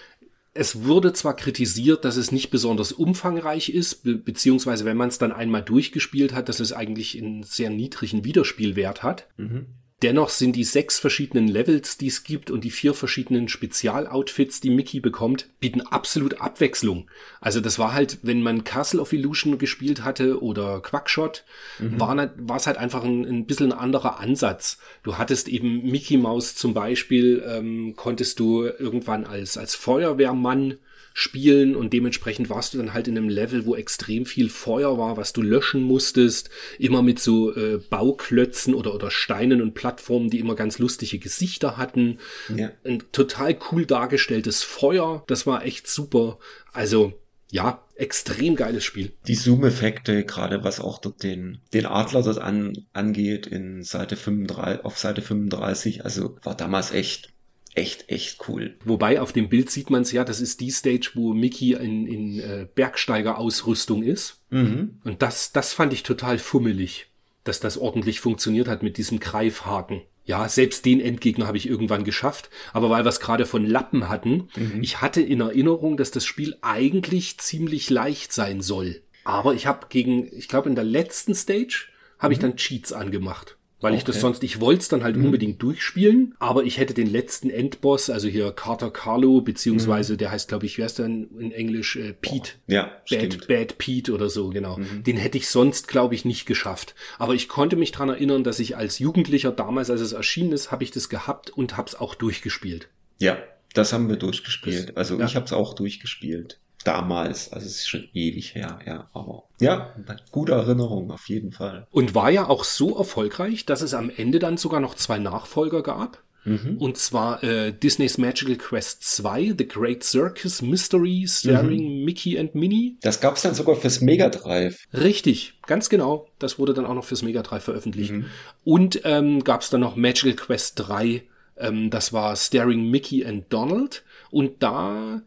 es 0.53 0.83
wurde 0.83 1.13
zwar 1.13 1.35
kritisiert, 1.35 2.05
dass 2.05 2.17
es 2.17 2.31
nicht 2.31 2.49
besonders 2.49 2.91
umfangreich 2.91 3.69
ist, 3.69 4.03
be 4.03 4.15
beziehungsweise 4.15 4.85
wenn 4.85 4.97
man 4.97 5.09
es 5.09 5.17
dann 5.17 5.31
einmal 5.31 5.63
durchgespielt 5.63 6.33
hat, 6.33 6.49
dass 6.49 6.59
es 6.59 6.73
eigentlich 6.73 7.17
einen 7.17 7.43
sehr 7.43 7.69
niedrigen 7.69 8.23
Wiederspielwert 8.23 9.03
hat. 9.03 9.27
Mhm. 9.37 9.67
Dennoch 10.01 10.29
sind 10.29 10.55
die 10.55 10.63
sechs 10.63 10.97
verschiedenen 10.97 11.49
Levels, 11.49 11.97
die 11.97 12.07
es 12.07 12.23
gibt 12.23 12.51
und 12.51 12.63
die 12.63 12.71
vier 12.71 12.93
verschiedenen 12.93 13.49
Spezialoutfits, 13.49 14.61
die 14.61 14.69
Mickey 14.69 15.01
bekommt, 15.01 15.47
bieten 15.59 15.81
absolut 15.81 16.39
Abwechslung. 16.39 17.09
Also 17.41 17.59
das 17.59 17.79
war 17.79 17.93
halt, 17.93 18.19
wenn 18.21 18.41
man 18.41 18.63
Castle 18.63 19.01
of 19.01 19.11
Illusion 19.11 19.57
gespielt 19.57 20.05
hatte 20.05 20.41
oder 20.41 20.79
Quackshot, 20.79 21.43
mhm. 21.79 21.99
war, 21.99 22.55
es 22.55 22.67
halt 22.67 22.77
einfach 22.77 23.03
ein, 23.03 23.25
ein 23.25 23.45
bisschen 23.45 23.73
ein 23.73 23.77
anderer 23.77 24.21
Ansatz. 24.21 24.77
Du 25.03 25.17
hattest 25.17 25.49
eben 25.49 25.83
Mickey 25.83 26.17
Mouse 26.17 26.55
zum 26.55 26.73
Beispiel, 26.73 27.43
ähm, 27.45 27.93
konntest 27.97 28.39
du 28.39 28.63
irgendwann 28.63 29.25
als, 29.25 29.57
als 29.57 29.75
Feuerwehrmann 29.75 30.77
spielen 31.19 31.75
und 31.75 31.91
dementsprechend 31.91 32.49
warst 32.49 32.73
du 32.73 32.77
dann 32.77 32.93
halt 32.93 33.09
in 33.09 33.17
einem 33.17 33.27
Level, 33.27 33.65
wo 33.65 33.75
extrem 33.75 34.25
viel 34.25 34.49
Feuer 34.49 34.97
war, 34.97 35.17
was 35.17 35.33
du 35.33 35.41
löschen 35.41 35.81
musstest, 35.81 36.49
immer 36.77 37.01
mit 37.01 37.19
so 37.19 37.53
äh, 37.53 37.77
Bauklötzen 37.89 38.73
oder, 38.73 38.95
oder 38.95 39.11
Steinen 39.11 39.61
und 39.61 39.73
Plattformen, 39.73 40.29
die 40.29 40.39
immer 40.39 40.55
ganz 40.55 40.79
lustige 40.79 41.19
Gesichter 41.19 41.75
hatten. 41.75 42.19
Ja. 42.55 42.71
Ein 42.85 43.03
total 43.11 43.57
cool 43.69 43.85
dargestelltes 43.85 44.63
Feuer, 44.63 45.25
das 45.27 45.45
war 45.45 45.65
echt 45.65 45.87
super. 45.87 46.39
Also 46.71 47.13
ja, 47.51 47.83
extrem 47.95 48.55
geiles 48.55 48.85
Spiel. 48.85 49.11
Die 49.27 49.35
Zoom-Effekte, 49.35 50.23
gerade 50.23 50.63
was 50.63 50.79
auch 50.79 50.99
dort 50.99 51.23
den, 51.23 51.59
den 51.73 51.85
Adler 51.85 52.21
dort 52.21 52.37
an, 52.37 52.85
angeht, 52.93 53.45
in 53.45 53.83
Seite 53.83 54.15
35, 54.15 54.85
auf 54.85 54.97
Seite 54.97 55.21
35, 55.21 56.05
also 56.05 56.37
war 56.43 56.55
damals 56.55 56.91
echt 56.91 57.33
echt, 57.79 58.09
echt 58.09 58.47
cool. 58.47 58.75
Wobei 58.83 59.21
auf 59.21 59.31
dem 59.31 59.49
Bild 59.49 59.69
sieht 59.71 59.89
man 59.89 60.03
es 60.03 60.11
ja, 60.11 60.23
das 60.23 60.41
ist 60.41 60.59
die 60.59 60.71
Stage, 60.71 61.11
wo 61.13 61.33
Mickey 61.33 61.73
in, 61.73 62.05
in 62.05 62.39
äh, 62.39 62.67
Bergsteigerausrüstung 62.75 64.03
ist. 64.03 64.41
Mhm. 64.49 64.99
Und 65.03 65.21
das, 65.21 65.51
das 65.51 65.73
fand 65.73 65.93
ich 65.93 66.03
total 66.03 66.37
fummelig, 66.37 67.07
dass 67.43 67.59
das 67.59 67.77
ordentlich 67.77 68.19
funktioniert 68.19 68.67
hat 68.67 68.83
mit 68.83 68.97
diesem 68.97 69.19
Greifhaken. 69.19 70.01
Ja, 70.25 70.47
selbst 70.47 70.85
den 70.85 70.99
Endgegner 70.99 71.47
habe 71.47 71.57
ich 71.57 71.67
irgendwann 71.67 72.03
geschafft. 72.03 72.49
Aber 72.73 72.89
weil 72.89 73.03
wir 73.03 73.09
es 73.09 73.19
gerade 73.19 73.45
von 73.45 73.65
Lappen 73.65 74.09
hatten, 74.09 74.49
mhm. 74.55 74.83
ich 74.83 75.01
hatte 75.01 75.21
in 75.21 75.41
Erinnerung, 75.41 75.97
dass 75.97 76.11
das 76.11 76.25
Spiel 76.25 76.55
eigentlich 76.61 77.39
ziemlich 77.39 77.89
leicht 77.89 78.31
sein 78.33 78.61
soll. 78.61 79.01
Aber 79.23 79.53
ich 79.53 79.65
habe 79.65 79.87
gegen, 79.89 80.29
ich 80.31 80.47
glaube 80.47 80.69
in 80.69 80.75
der 80.75 80.83
letzten 80.83 81.33
Stage, 81.33 81.87
habe 82.19 82.31
mhm. 82.31 82.33
ich 82.33 82.39
dann 82.39 82.57
Cheats 82.57 82.93
angemacht. 82.93 83.57
Weil 83.81 83.91
okay. 83.91 83.99
ich 83.99 84.03
das 84.03 84.19
sonst, 84.19 84.43
ich 84.43 84.59
wollte 84.59 84.81
es 84.81 84.87
dann 84.89 85.03
halt 85.03 85.15
mhm. 85.15 85.25
unbedingt 85.25 85.61
durchspielen, 85.61 86.35
aber 86.39 86.63
ich 86.63 86.77
hätte 86.77 86.93
den 86.93 87.09
letzten 87.09 87.49
Endboss, 87.49 88.09
also 88.09 88.27
hier 88.27 88.51
Carter 88.51 88.91
Carlo, 88.91 89.41
beziehungsweise 89.41 90.13
mhm. 90.13 90.17
der 90.17 90.31
heißt, 90.31 90.49
glaube 90.49 90.65
ich, 90.65 90.77
wer 90.77 90.85
ist 90.85 90.99
denn 90.99 91.29
in 91.39 91.51
Englisch? 91.51 91.95
Äh, 91.95 92.13
Pete. 92.13 92.51
Oh. 92.67 92.71
Ja, 92.71 92.83
Bad, 92.83 93.01
stimmt. 93.05 93.47
Bad 93.47 93.77
Pete 93.77 94.13
oder 94.13 94.29
so, 94.29 94.49
genau. 94.49 94.77
Mhm. 94.77 95.03
Den 95.03 95.17
hätte 95.17 95.37
ich 95.37 95.47
sonst, 95.47 95.87
glaube 95.87 96.13
ich, 96.15 96.25
nicht 96.25 96.45
geschafft. 96.45 96.93
Aber 97.17 97.35
ich 97.35 97.47
konnte 97.47 97.77
mich 97.77 97.91
dran 97.91 98.09
erinnern, 98.09 98.43
dass 98.43 98.59
ich 98.59 98.75
als 98.75 98.99
Jugendlicher 98.99 99.51
damals, 99.51 99.89
als 99.89 100.01
es 100.01 100.11
erschienen 100.11 100.51
ist, 100.51 100.71
habe 100.71 100.83
ich 100.83 100.91
das 100.91 101.07
gehabt 101.07 101.49
und 101.49 101.77
habe 101.77 101.87
es 101.87 101.95
auch 101.95 102.15
durchgespielt. 102.15 102.89
Ja, 103.17 103.37
das 103.73 103.93
haben 103.93 104.09
wir 104.09 104.17
durchgespielt. 104.17 104.97
Also 104.97 105.17
ja. 105.17 105.25
ich 105.25 105.35
habe 105.35 105.45
es 105.45 105.53
auch 105.53 105.73
durchgespielt 105.73 106.59
damals. 106.83 107.51
Also 107.51 107.65
es 107.65 107.77
ist 107.77 107.89
schon 107.89 108.07
ewig 108.13 108.55
her, 108.55 108.79
ja. 108.85 109.09
Aber 109.13 109.43
ja, 109.59 109.93
gute 110.31 110.53
Erinnerung 110.53 111.11
auf 111.11 111.27
jeden 111.27 111.51
Fall. 111.51 111.87
Und 111.91 112.15
war 112.15 112.29
ja 112.29 112.47
auch 112.47 112.63
so 112.63 112.97
erfolgreich, 112.97 113.65
dass 113.65 113.81
es 113.81 113.93
am 113.93 114.09
Ende 114.15 114.39
dann 114.39 114.57
sogar 114.57 114.79
noch 114.79 114.95
zwei 114.95 115.19
Nachfolger 115.19 115.83
gab. 115.83 116.23
Mhm. 116.45 116.77
Und 116.79 116.97
zwar 116.97 117.43
äh, 117.43 117.73
Disney's 117.73 118.17
Magical 118.17 118.55
Quest 118.55 119.03
2, 119.03 119.55
The 119.57 119.67
Great 119.67 120.03
Circus 120.03 120.61
Mystery, 120.61 121.25
starring 121.27 121.99
mhm. 121.99 122.05
Mickey 122.05 122.39
and 122.39 122.55
Minnie. 122.55 122.97
Das 123.01 123.19
gab's 123.19 123.41
dann 123.41 123.53
sogar 123.53 123.75
fürs 123.75 123.99
Mega 123.99 124.29
Drive. 124.29 124.85
Richtig, 124.93 125.53
ganz 125.67 125.89
genau. 125.89 126.27
Das 126.39 126.57
wurde 126.57 126.73
dann 126.73 126.85
auch 126.85 126.93
noch 126.93 127.03
fürs 127.03 127.23
Mega 127.23 127.41
Drive 127.41 127.63
veröffentlicht. 127.65 128.11
Mhm. 128.11 128.25
Und 128.63 129.01
ähm, 129.03 129.43
gab's 129.43 129.69
dann 129.69 129.81
noch 129.81 129.97
Magical 129.97 130.33
Quest 130.33 130.79
3, 130.79 131.23
ähm, 131.59 131.89
das 131.89 132.13
war 132.13 132.35
Staring 132.35 132.89
Mickey 132.89 133.25
and 133.25 133.45
Donald. 133.49 134.03
Und 134.31 134.63
da 134.63 135.21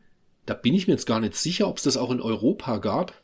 da 0.47 0.55
bin 0.55 0.75
ich 0.75 0.87
mir 0.87 0.95
jetzt 0.95 1.07
gar 1.07 1.21
nicht 1.21 1.35
sicher, 1.35 1.69
ob 1.69 1.77
es 1.79 1.85
das 1.85 1.97
auch 1.97 2.11
in 2.11 2.21
Europa 2.21 2.79
gab. 2.79 3.21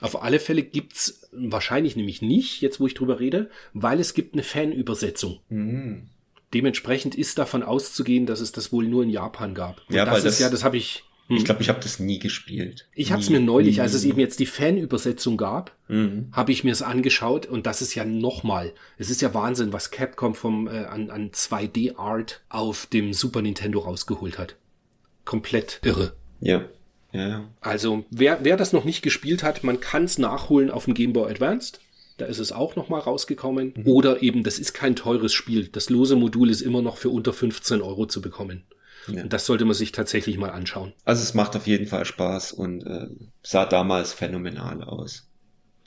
Auf 0.00 0.22
alle 0.22 0.38
Fälle 0.38 0.62
gibt's 0.62 1.28
wahrscheinlich 1.32 1.96
nämlich 1.96 2.20
nicht, 2.20 2.60
jetzt 2.60 2.80
wo 2.80 2.86
ich 2.86 2.94
drüber 2.94 3.20
rede, 3.20 3.50
weil 3.72 4.00
es 4.00 4.14
gibt 4.14 4.34
eine 4.34 4.42
Fanübersetzung. 4.42 5.40
Mhm. 5.48 6.08
Dementsprechend 6.52 7.14
ist 7.14 7.38
davon 7.38 7.62
auszugehen, 7.62 8.26
dass 8.26 8.40
es 8.40 8.52
das 8.52 8.72
wohl 8.72 8.86
nur 8.86 9.02
in 9.02 9.10
Japan 9.10 9.54
gab. 9.54 9.82
Und 9.88 9.96
ja, 9.96 10.04
das 10.04 10.18
ist 10.18 10.24
das, 10.24 10.38
ja, 10.38 10.50
das 10.50 10.62
habe 10.62 10.76
ich. 10.76 11.04
Hm. 11.26 11.38
Ich 11.38 11.44
glaube, 11.44 11.62
ich 11.62 11.70
habe 11.70 11.80
das 11.80 11.98
nie 11.98 12.18
gespielt. 12.18 12.86
Ich 12.94 13.10
habe 13.10 13.22
es 13.22 13.30
mir 13.30 13.40
neulich, 13.40 13.80
als 13.80 13.94
es 13.94 14.04
eben 14.04 14.20
jetzt 14.20 14.40
die 14.40 14.46
Fanübersetzung 14.46 15.38
gab, 15.38 15.74
mhm. 15.88 16.28
habe 16.32 16.52
ich 16.52 16.64
mir 16.64 16.70
es 16.70 16.82
angeschaut 16.82 17.46
und 17.46 17.66
das 17.66 17.80
ist 17.80 17.94
ja 17.94 18.04
nochmal. 18.04 18.74
Es 18.98 19.08
ist 19.08 19.22
ja 19.22 19.32
Wahnsinn, 19.32 19.72
was 19.72 19.90
Capcom 19.90 20.34
vom 20.34 20.68
äh, 20.68 20.84
an, 20.84 21.10
an 21.10 21.30
2D 21.30 21.96
Art 21.96 22.42
auf 22.50 22.86
dem 22.86 23.14
Super 23.14 23.40
Nintendo 23.40 23.80
rausgeholt 23.80 24.38
hat. 24.38 24.56
Komplett 25.24 25.80
irre. 25.82 26.12
Ja. 26.44 26.64
Ja. 27.12 27.44
Also, 27.60 28.04
wer, 28.10 28.40
wer 28.42 28.56
das 28.56 28.72
noch 28.72 28.84
nicht 28.84 29.02
gespielt 29.02 29.42
hat, 29.44 29.62
man 29.62 29.78
kann 29.80 30.04
es 30.04 30.18
nachholen 30.18 30.70
auf 30.70 30.86
dem 30.86 30.94
Game 30.94 31.12
Boy 31.12 31.30
Advanced. 31.30 31.80
Da 32.16 32.26
ist 32.26 32.38
es 32.38 32.50
auch 32.52 32.74
noch 32.76 32.88
mal 32.88 32.98
rausgekommen. 33.00 33.72
Mhm. 33.76 33.86
Oder 33.86 34.22
eben, 34.22 34.42
das 34.42 34.58
ist 34.58 34.72
kein 34.72 34.96
teures 34.96 35.32
Spiel. 35.32 35.68
Das 35.68 35.90
lose 35.90 36.16
Modul 36.16 36.50
ist 36.50 36.60
immer 36.60 36.82
noch 36.82 36.96
für 36.96 37.10
unter 37.10 37.32
15 37.32 37.82
Euro 37.82 38.06
zu 38.06 38.20
bekommen. 38.20 38.64
Ja. 39.06 39.22
Und 39.22 39.32
das 39.32 39.46
sollte 39.46 39.64
man 39.64 39.74
sich 39.74 39.92
tatsächlich 39.92 40.38
mal 40.38 40.50
anschauen. 40.50 40.92
Also 41.04 41.22
es 41.22 41.34
macht 41.34 41.54
auf 41.56 41.66
jeden 41.66 41.86
Fall 41.86 42.04
Spaß 42.04 42.52
und 42.52 42.84
äh, 42.86 43.06
sah 43.42 43.64
damals 43.66 44.12
phänomenal 44.12 44.82
aus. 44.82 45.26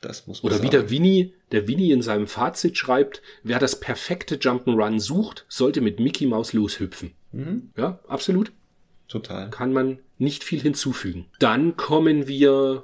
Das 0.02 0.28
muss 0.28 0.44
man 0.44 0.52
Oder 0.54 0.62
wie 0.62 0.68
sagen. 0.68 0.72
der 0.84 0.90
Winnie, 0.92 1.34
der 1.52 1.68
Winnie 1.68 1.92
in 1.92 2.02
seinem 2.04 2.28
Fazit 2.28 2.78
schreibt, 2.78 3.22
wer 3.44 3.58
das 3.60 3.80
perfekte 3.80 4.36
Jump'n'Run 4.36 5.00
sucht, 5.00 5.46
sollte 5.50 5.82
mit 5.82 6.00
Mickey 6.00 6.26
Mouse 6.28 6.54
loshüpfen. 6.54 7.12
Mhm, 7.32 7.72
Ja, 7.76 8.00
absolut. 8.08 8.52
Total. 9.08 9.50
Kann 9.50 9.74
man 9.74 10.00
nicht 10.18 10.44
viel 10.44 10.62
hinzufügen. 10.62 11.26
Dann 11.40 11.78
kommen 11.78 12.28
wir, 12.28 12.84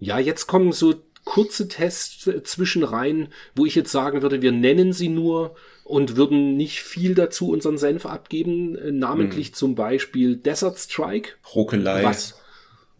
ja, 0.00 0.18
jetzt 0.18 0.46
kommen 0.46 0.72
so 0.72 0.94
kurze 1.24 1.68
Tests 1.68 2.28
zwischen 2.44 2.84
rein, 2.84 3.28
wo 3.54 3.66
ich 3.66 3.74
jetzt 3.74 3.92
sagen 3.92 4.22
würde, 4.22 4.40
wir 4.40 4.52
nennen 4.52 4.92
sie 4.92 5.08
nur 5.08 5.54
und 5.84 6.16
würden 6.16 6.56
nicht 6.56 6.80
viel 6.80 7.14
dazu 7.14 7.50
unseren 7.50 7.76
Senf 7.76 8.06
abgeben, 8.06 8.76
äh, 8.76 8.90
namentlich 8.92 9.54
zum 9.54 9.74
Beispiel 9.74 10.36
Desert 10.36 10.78
Strike, 10.78 11.32
Ruckelei. 11.54 12.02
was 12.02 12.38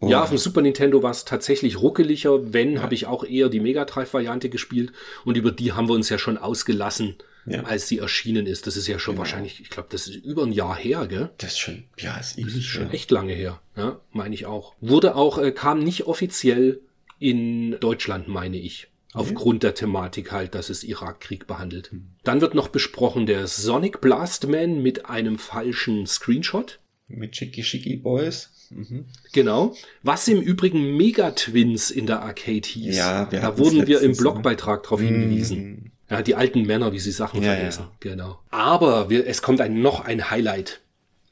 Oh, 0.01 0.07
ja, 0.07 0.23
auf 0.23 0.29
dem 0.29 0.37
Super 0.37 0.61
Nintendo 0.61 1.03
war 1.03 1.11
es 1.11 1.25
tatsächlich 1.25 1.81
ruckeliger. 1.81 2.53
Wenn, 2.53 2.81
habe 2.81 2.93
ich 2.93 3.05
auch 3.05 3.25
eher 3.25 3.49
die 3.49 3.59
Mega 3.59 3.83
Drive-Variante 3.83 4.49
gespielt. 4.49 4.93
Und 5.25 5.35
über 5.35 5.51
die 5.51 5.73
haben 5.73 5.89
wir 5.89 5.93
uns 5.93 6.07
ja 6.07 6.17
schon 6.17 6.37
ausgelassen, 6.37 7.15
Ja. 7.45 7.63
als 7.63 7.87
sie 7.87 7.97
erschienen 7.99 8.45
ist. 8.45 8.67
Das 8.67 8.77
ist 8.77 8.87
ja 8.87 8.99
schon 8.99 9.13
Genau. 9.15 9.21
wahrscheinlich, 9.23 9.59
ich 9.61 9.69
glaube, 9.69 9.89
das 9.91 10.07
ist 10.07 10.15
über 10.23 10.43
ein 10.43 10.51
Jahr 10.51 10.75
her, 10.75 11.07
gell? 11.07 11.29
Das 11.37 11.51
ist 11.53 11.59
schon, 11.59 11.83
ja, 11.97 12.17
ist 12.17 12.37
Das 12.37 12.53
ist 12.53 12.65
schon 12.65 12.83
her. 12.85 12.93
echt 12.93 13.09
lange 13.11 13.33
her, 13.33 13.61
ja, 13.75 13.99
meine 14.11 14.35
ich 14.35 14.45
auch. 14.45 14.75
Wurde 14.81 15.15
auch, 15.15 15.37
äh, 15.39 15.51
kam 15.51 15.79
nicht 15.83 16.05
offiziell 16.05 16.81
in 17.17 17.79
Deutschland, 17.79 18.27
meine 18.27 18.57
ich. 18.57 18.87
Aufgrund 19.13 19.63
der 19.63 19.73
Thematik 19.73 20.31
halt, 20.31 20.53
dass 20.53 20.69
es 20.69 20.83
Irakkrieg 20.83 21.47
behandelt. 21.47 21.89
Dann 22.23 22.41
wird 22.41 22.53
noch 22.53 22.67
besprochen 22.67 23.25
der 23.25 23.47
Sonic 23.47 24.01
Blastman 24.01 24.83
mit 24.83 25.07
einem 25.07 25.39
falschen 25.39 26.05
Screenshot. 26.05 26.79
Mit 27.07 27.31
Chicky 27.31 27.63
Chicky 27.63 27.95
Boys. 27.97 28.51
Mhm. 28.69 29.05
Genau. 29.33 29.75
Was 30.03 30.27
im 30.27 30.39
Übrigen 30.39 30.95
Megatwins 30.95 31.89
in 31.89 32.05
der 32.05 32.21
Arcade 32.21 32.67
hieß. 32.67 32.95
Ja, 32.95 33.31
wir 33.31 33.39
da 33.41 33.57
wurden 33.57 33.87
wir 33.87 34.01
im 34.01 34.15
Blogbeitrag 34.15 34.83
darauf 34.83 35.01
hingewiesen. 35.01 35.59
Mhm. 35.59 35.91
Ja, 36.09 36.21
die 36.21 36.35
alten 36.35 36.63
Männer, 36.63 36.91
wie 36.91 36.99
sie 36.99 37.11
Sachen 37.11 37.41
Ja, 37.43 37.53
vergessen. 37.53 37.83
ja. 37.83 37.91
Genau. 37.99 38.39
Aber 38.49 39.09
wir, 39.09 39.27
es 39.27 39.41
kommt 39.41 39.61
ein, 39.61 39.81
noch 39.81 40.05
ein 40.05 40.31
Highlight. 40.31 40.81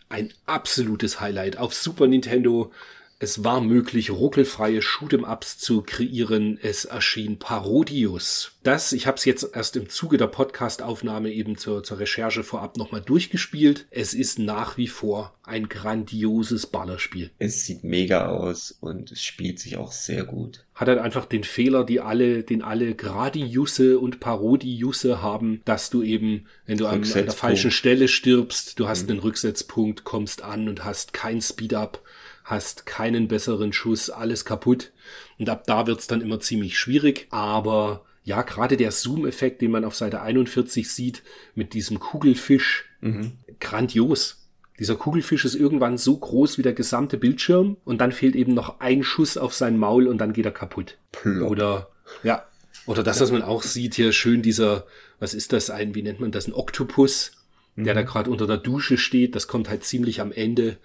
Ein 0.09 0.31
absolutes 0.45 1.19
Highlight. 1.19 1.57
Auf 1.57 1.73
Super 1.73 2.07
Nintendo. 2.07 2.71
Es 3.19 3.43
war 3.43 3.61
möglich, 3.61 4.11
ruckelfreie 4.11 4.81
Shoot'em-Ups 4.81 5.57
zu 5.57 5.81
kreieren. 5.81 6.59
Es 6.61 6.85
erschien 6.85 7.39
Parodius. 7.39 8.51
Das, 8.61 8.91
ich 8.93 9.07
habe 9.07 9.17
es 9.17 9.25
jetzt 9.25 9.55
erst 9.55 9.75
im 9.75 9.89
Zuge 9.89 10.17
der 10.17 10.27
Podcast-Aufnahme 10.27 11.31
eben 11.31 11.57
zur, 11.57 11.83
zur 11.83 11.97
Recherche 11.97 12.43
vorab 12.43 12.77
nochmal 12.77 13.01
durchgespielt. 13.01 13.87
Es 13.89 14.13
ist 14.13 14.37
nach 14.37 14.77
wie 14.77 14.87
vor 14.87 15.33
ein 15.41 15.67
grandioses 15.67 16.67
Ballerspiel. 16.67 17.31
Es 17.39 17.65
sieht 17.65 17.83
mega 17.83 18.27
aus 18.27 18.77
und 18.81 19.11
es 19.11 19.23
spielt 19.23 19.59
sich 19.59 19.77
auch 19.77 19.93
sehr 19.93 20.23
gut. 20.23 20.65
hat 20.75 20.89
halt 20.89 20.99
einfach 20.99 21.25
den 21.25 21.43
Fehler, 21.43 21.85
die 21.85 22.01
alle, 22.01 22.43
den 22.43 22.61
alle 22.61 22.93
Gradiusse 22.93 23.97
und 23.97 24.19
Parodiusse 24.19 25.23
haben, 25.23 25.61
dass 25.65 25.89
du 25.89 26.03
eben, 26.03 26.45
wenn 26.67 26.77
du 26.77 26.85
an, 26.85 27.03
an 27.03 27.11
der 27.13 27.31
falschen 27.31 27.71
Stelle 27.71 28.09
stirbst, 28.09 28.79
du 28.79 28.87
hast 28.87 29.09
einen 29.09 29.19
Rücksetzpunkt, 29.19 30.03
kommst 30.03 30.43
an 30.43 30.69
und 30.69 30.83
hast 30.83 31.13
kein 31.13 31.41
Speed-Up, 31.41 32.03
hast 32.47 32.85
keinen 32.85 33.27
besseren 33.27 33.73
Schuss, 33.73 34.09
alles 34.09 34.45
kaputt. 34.45 34.91
Und 35.37 35.49
ab 35.49 35.65
da 35.67 35.85
wird's 35.85 36.07
dann 36.07 36.21
immer 36.21 36.39
ziemlich 36.39 36.79
schwierig, 36.79 37.27
aber 37.29 38.05
ja, 38.23 38.41
gerade 38.41 38.77
der 38.77 38.91
Zoom-Effekt, 38.91 39.61
den 39.61 39.71
man 39.71 39.85
auf 39.85 39.95
Seite 39.95 40.21
41 40.21 40.89
sieht, 40.89 41.23
mit 41.55 41.73
diesem 41.73 41.99
Kugelfisch, 41.99 42.85
Mhm. 42.99 43.33
grandios. 43.59 44.47
Dieser 44.79 44.95
Kugelfisch 44.95 45.45
ist 45.45 45.55
irgendwann 45.55 45.97
so 45.97 46.17
groß 46.17 46.57
wie 46.57 46.61
der 46.63 46.73
gesamte 46.73 47.17
Bildschirm 47.17 47.77
und 47.83 47.99
dann 47.99 48.11
fehlt 48.11 48.35
eben 48.35 48.53
noch 48.53 48.79
ein 48.79 49.03
Schuss 49.03 49.37
auf 49.37 49.53
sein 49.53 49.77
Maul 49.77 50.07
und 50.07 50.17
dann 50.19 50.33
geht 50.33 50.45
er 50.45 50.51
kaputt. 50.51 50.97
Plop. 51.11 51.49
Oder 51.51 51.89
ja, 52.23 52.45
oder 52.85 53.03
das, 53.03 53.19
was 53.21 53.31
man 53.31 53.41
auch 53.43 53.61
sieht 53.63 53.95
hier 53.95 54.13
schön 54.13 54.41
dieser, 54.41 54.87
was 55.19 55.33
ist 55.33 55.51
das 55.53 55.69
ein, 55.69 55.93
wie 55.95 56.01
nennt 56.03 56.19
man 56.19 56.31
das, 56.31 56.47
ein 56.47 56.53
Oktopus, 56.53 57.31
der 57.75 57.93
da 57.93 58.01
gerade 58.03 58.29
unter 58.31 58.47
der 58.47 58.57
Dusche 58.57 58.97
steht. 58.97 59.35
Das 59.35 59.47
kommt 59.47 59.69
halt 59.69 59.83
ziemlich 59.83 60.21
am 60.21 60.31
Ende. 60.31 60.77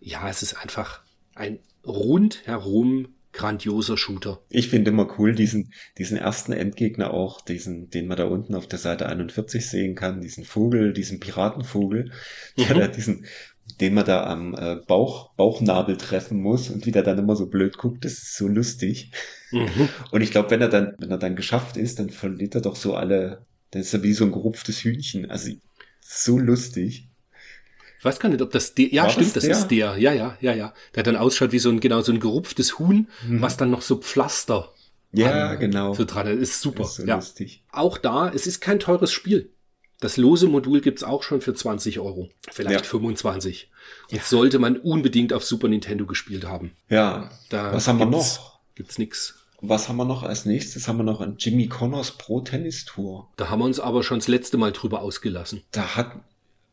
Ja, 0.00 0.28
es 0.28 0.42
ist 0.42 0.54
einfach 0.54 1.00
ein 1.40 1.58
rundherum 1.86 3.08
grandioser 3.32 3.96
Shooter. 3.96 4.40
Ich 4.48 4.68
finde 4.68 4.90
immer 4.90 5.18
cool 5.18 5.34
diesen, 5.34 5.72
diesen 5.98 6.18
ersten 6.18 6.52
Endgegner 6.52 7.14
auch, 7.14 7.40
diesen, 7.40 7.88
den 7.90 8.08
man 8.08 8.16
da 8.16 8.24
unten 8.24 8.54
auf 8.54 8.66
der 8.66 8.78
Seite 8.78 9.08
41 9.08 9.68
sehen 9.68 9.94
kann, 9.94 10.20
diesen 10.20 10.44
Vogel, 10.44 10.92
diesen 10.92 11.20
Piratenvogel, 11.20 12.10
der 12.58 12.74
Mhm. 12.74 12.78
da 12.78 12.88
diesen, 12.88 13.26
den 13.80 13.94
man 13.94 14.04
da 14.04 14.24
am 14.24 14.54
äh, 14.54 14.76
Bauch, 14.86 15.32
Bauchnabel 15.36 15.96
treffen 15.96 16.40
muss 16.40 16.70
und 16.70 16.86
wie 16.86 16.90
der 16.92 17.04
dann 17.04 17.18
immer 17.18 17.36
so 17.36 17.46
blöd 17.46 17.78
guckt, 17.78 18.04
das 18.04 18.14
ist 18.14 18.36
so 18.36 18.48
lustig. 18.48 19.12
Mhm. 19.52 19.90
Und 20.10 20.22
ich 20.22 20.32
glaube, 20.32 20.50
wenn 20.50 20.60
er 20.60 20.68
dann, 20.68 20.94
wenn 20.98 21.10
er 21.10 21.18
dann 21.18 21.36
geschafft 21.36 21.76
ist, 21.76 21.98
dann 22.00 22.10
verliert 22.10 22.54
er 22.56 22.62
doch 22.62 22.76
so 22.76 22.94
alle, 22.96 23.46
dann 23.70 23.82
ist 23.82 23.94
er 23.94 24.02
wie 24.02 24.12
so 24.12 24.24
ein 24.24 24.32
gerupftes 24.32 24.82
Hühnchen. 24.82 25.30
Also 25.30 25.52
so 26.00 26.38
lustig. 26.38 27.09
Ich 28.00 28.04
weiß 28.04 28.18
gar 28.18 28.28
nicht, 28.30 28.40
ob 28.42 28.50
das 28.50 28.74
der, 28.74 28.88
ja, 28.88 29.02
War 29.04 29.10
stimmt, 29.10 29.36
das 29.36 29.44
das, 29.46 29.58
ist 29.60 29.68
der, 29.68 29.96
ja, 29.98 30.12
ja, 30.12 30.36
ja, 30.40 30.52
ja. 30.54 30.74
Der 30.96 31.02
dann 31.04 31.14
ausschaut 31.16 31.52
wie 31.52 31.58
so 31.60 31.68
ein, 31.68 31.78
genau, 31.80 32.00
so 32.00 32.10
ein 32.12 32.18
gerupftes 32.18 32.78
Huhn, 32.78 33.06
Mhm. 33.28 33.42
was 33.42 33.56
dann 33.58 33.70
noch 33.70 33.82
so 33.82 33.96
Pflaster 33.98 34.72
Ja, 35.12 35.50
an- 35.50 35.58
genau. 35.60 35.94
so 35.94 36.04
dran 36.04 36.26
ist. 36.26 36.40
Ist 36.40 36.60
super, 36.62 36.82
ist 36.84 36.94
so 36.96 37.04
ja. 37.04 37.16
lustig. 37.16 37.62
Auch 37.70 37.98
da, 37.98 38.30
es 38.30 38.46
ist 38.46 38.60
kein 38.60 38.80
teures 38.80 39.12
Spiel. 39.12 39.50
Das 40.00 40.16
lose 40.16 40.46
Modul 40.48 40.80
gibt's 40.80 41.02
auch 41.04 41.22
schon 41.22 41.42
für 41.42 41.52
20 41.52 41.98
Euro. 42.00 42.30
Vielleicht 42.50 42.84
Ja. 42.86 42.90
25. 42.90 43.70
Und 44.10 44.22
sollte 44.24 44.58
man 44.58 44.78
unbedingt 44.78 45.34
auf 45.34 45.44
Super 45.44 45.68
Nintendo 45.68 46.06
gespielt 46.06 46.46
haben. 46.46 46.72
Ja. 46.88 47.30
Da 47.50 47.72
Was 47.74 47.86
haben 47.86 47.98
wir 47.98 48.06
noch? 48.06 48.60
Gibt's 48.76 48.96
nix. 48.98 49.34
Was 49.60 49.90
haben 49.90 49.96
wir 49.98 50.06
noch 50.06 50.22
als 50.22 50.46
nächstes? 50.46 50.88
Haben 50.88 50.96
wir 50.96 51.02
noch 51.02 51.20
ein 51.20 51.34
Jimmy 51.38 51.68
Connors 51.68 52.12
Pro 52.12 52.40
Tennis 52.40 52.86
Tour. 52.86 53.28
Da 53.36 53.50
haben 53.50 53.58
wir 53.58 53.66
uns 53.66 53.78
aber 53.78 54.02
schon 54.02 54.20
das 54.20 54.28
letzte 54.28 54.56
Mal 54.56 54.72
drüber 54.72 55.02
ausgelassen. 55.02 55.64
Da 55.72 55.96
hat, 55.96 56.12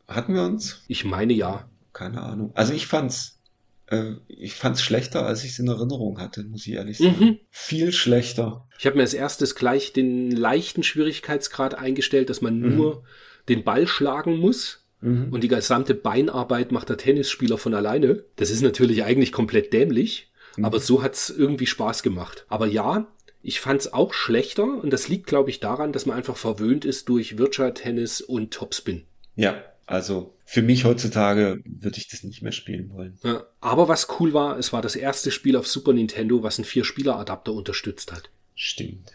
hatten 0.08 0.34
wir 0.34 0.42
uns? 0.42 0.82
Ich 0.88 1.04
meine 1.04 1.32
ja. 1.32 1.68
Keine 1.92 2.22
Ahnung. 2.22 2.52
Also 2.54 2.72
ich 2.72 2.86
fand's, 2.86 3.38
äh, 3.86 4.12
ich 4.28 4.54
fand's 4.54 4.82
schlechter, 4.82 5.26
als 5.26 5.44
ich 5.44 5.50
es 5.52 5.58
in 5.58 5.68
Erinnerung 5.68 6.20
hatte, 6.20 6.44
muss 6.44 6.66
ich 6.66 6.74
ehrlich 6.74 6.98
sagen. 6.98 7.16
Mhm. 7.18 7.38
Viel 7.50 7.92
schlechter. 7.92 8.66
Ich 8.78 8.86
habe 8.86 8.96
mir 8.96 9.02
als 9.02 9.14
erstes 9.14 9.54
gleich 9.54 9.92
den 9.92 10.30
leichten 10.30 10.82
Schwierigkeitsgrad 10.82 11.74
eingestellt, 11.76 12.30
dass 12.30 12.40
man 12.40 12.60
Mhm. 12.60 12.76
nur 12.76 13.04
den 13.48 13.64
Ball 13.64 13.86
schlagen 13.86 14.38
muss. 14.38 14.84
Mhm. 15.00 15.28
Und 15.32 15.42
die 15.42 15.48
gesamte 15.48 15.94
Beinarbeit 15.94 16.72
macht 16.72 16.88
der 16.88 16.96
Tennisspieler 16.98 17.58
von 17.58 17.74
alleine. 17.74 18.24
Das 18.36 18.50
ist 18.50 18.62
natürlich 18.62 19.04
eigentlich 19.04 19.32
komplett 19.32 19.72
dämlich, 19.72 20.30
Mhm. 20.56 20.64
aber 20.64 20.80
so 20.80 21.02
hat's 21.02 21.30
irgendwie 21.30 21.66
Spaß 21.66 22.02
gemacht. 22.02 22.44
Aber 22.48 22.66
ja, 22.66 23.06
ich 23.42 23.60
fand's 23.60 23.92
auch 23.92 24.12
schlechter 24.14 24.64
und 24.64 24.92
das 24.92 25.08
liegt, 25.08 25.26
glaube 25.26 25.50
ich, 25.50 25.60
daran, 25.60 25.92
dass 25.92 26.06
man 26.06 26.16
einfach 26.16 26.36
verwöhnt 26.36 26.84
ist 26.84 27.08
durch 27.08 27.38
Virtual 27.38 27.72
Tennis 27.74 28.20
und 28.20 28.52
Topspin. 28.52 29.04
Ja, 29.36 29.62
also 29.88 30.34
für 30.44 30.62
mich 30.62 30.84
heutzutage 30.84 31.60
würde 31.64 31.96
ich 31.98 32.08
das 32.08 32.22
nicht 32.22 32.42
mehr 32.42 32.52
spielen 32.52 32.90
wollen. 32.92 33.18
Ja, 33.24 33.44
aber 33.60 33.88
was 33.88 34.06
cool 34.20 34.32
war, 34.34 34.58
es 34.58 34.72
war 34.72 34.82
das 34.82 34.96
erste 34.96 35.30
Spiel 35.30 35.56
auf 35.56 35.66
Super 35.66 35.92
Nintendo, 35.92 36.42
was 36.42 36.58
einen 36.58 36.64
Vier-Spieler-Adapter 36.66 37.52
unterstützt 37.52 38.12
hat. 38.12 38.30
Stimmt. 38.54 39.12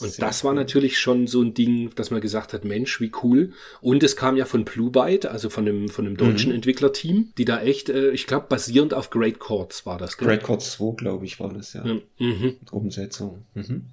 Und 0.00 0.12
Sehr 0.12 0.24
das 0.26 0.44
war 0.44 0.52
cool. 0.52 0.56
natürlich 0.58 0.98
schon 0.98 1.26
so 1.26 1.42
ein 1.42 1.52
Ding, 1.54 1.90
dass 1.94 2.10
man 2.10 2.20
gesagt 2.22 2.52
hat, 2.54 2.64
Mensch, 2.64 3.00
wie 3.00 3.12
cool. 3.22 3.52
Und 3.82 4.02
es 4.02 4.16
kam 4.16 4.36
ja 4.36 4.46
von 4.46 4.64
Blue 4.64 4.90
Byte, 4.90 5.26
also 5.26 5.50
von 5.50 5.68
einem, 5.68 5.88
von 5.88 6.06
einem 6.06 6.16
deutschen 6.16 6.48
Mhm. 6.50 6.56
Entwicklerteam, 6.56 7.32
die 7.36 7.44
da 7.44 7.60
echt, 7.60 7.88
äh, 7.90 8.10
ich 8.10 8.26
glaube, 8.26 8.46
basierend 8.48 8.94
auf 8.94 9.10
Great 9.10 9.38
Chords 9.38 9.84
war 9.86 9.98
das. 9.98 10.16
gell? 10.16 10.26
Great 10.26 10.42
Chords 10.42 10.72
2, 10.72 10.96
glaube 10.96 11.26
ich, 11.26 11.38
war 11.38 11.52
das 11.52 11.74
ja. 11.74 11.84
Mhm. 12.18 12.56
Umsetzung. 12.70 13.44
Mhm. 13.54 13.86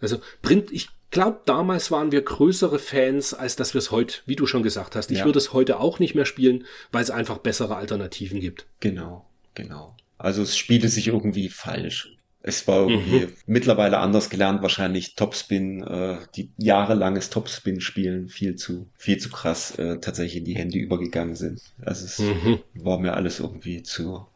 Also, 0.00 0.18
Print, 0.42 0.70
ich 0.70 0.88
glaube, 1.14 1.40
damals 1.46 1.90
waren 1.90 2.12
wir 2.12 2.20
größere 2.22 2.78
Fans, 2.78 3.32
als 3.32 3.56
dass 3.56 3.72
wir 3.74 3.78
es 3.78 3.90
heute, 3.90 4.18
wie 4.26 4.36
du 4.36 4.46
schon 4.46 4.62
gesagt 4.62 4.94
hast. 4.96 5.10
Ich 5.10 5.18
Ja. 5.20 5.24
würde 5.24 5.38
es 5.38 5.52
heute 5.54 5.80
auch 5.80 5.98
nicht 5.98 6.14
mehr 6.14 6.26
spielen, 6.26 6.64
weil 6.92 7.02
es 7.02 7.10
einfach 7.10 7.38
bessere 7.38 7.76
Alternativen 7.76 8.40
gibt. 8.40 8.66
Genau, 8.80 9.24
genau. 9.54 9.96
Also 10.18 10.42
es 10.42 10.56
spielte 10.56 10.88
sich 10.88 11.08
irgendwie 11.08 11.48
falsch. 11.48 12.10
Es 12.46 12.68
war 12.68 12.88
irgendwie 12.90 13.20
Mhm. 13.26 13.32
mittlerweile 13.46 13.98
anders 13.98 14.28
gelernt, 14.28 14.60
wahrscheinlich 14.60 15.14
Topspin, 15.14 15.82
äh, 15.82 16.18
die 16.36 16.50
jahrelanges 16.58 17.30
Topspin-Spielen 17.30 18.28
viel 18.28 18.56
zu, 18.56 18.86
viel 18.98 19.16
zu 19.16 19.30
krass 19.30 19.78
äh, 19.78 19.98
tatsächlich 19.98 20.36
in 20.36 20.44
die 20.44 20.54
Hände 20.56 20.76
übergegangen 20.78 21.36
sind. 21.36 21.62
Also 21.82 22.04
es 22.04 22.18
Mhm. 22.18 22.58
war 22.74 22.98
mir 23.00 23.14
alles 23.14 23.40
irgendwie 23.40 23.82
zu 23.82 24.26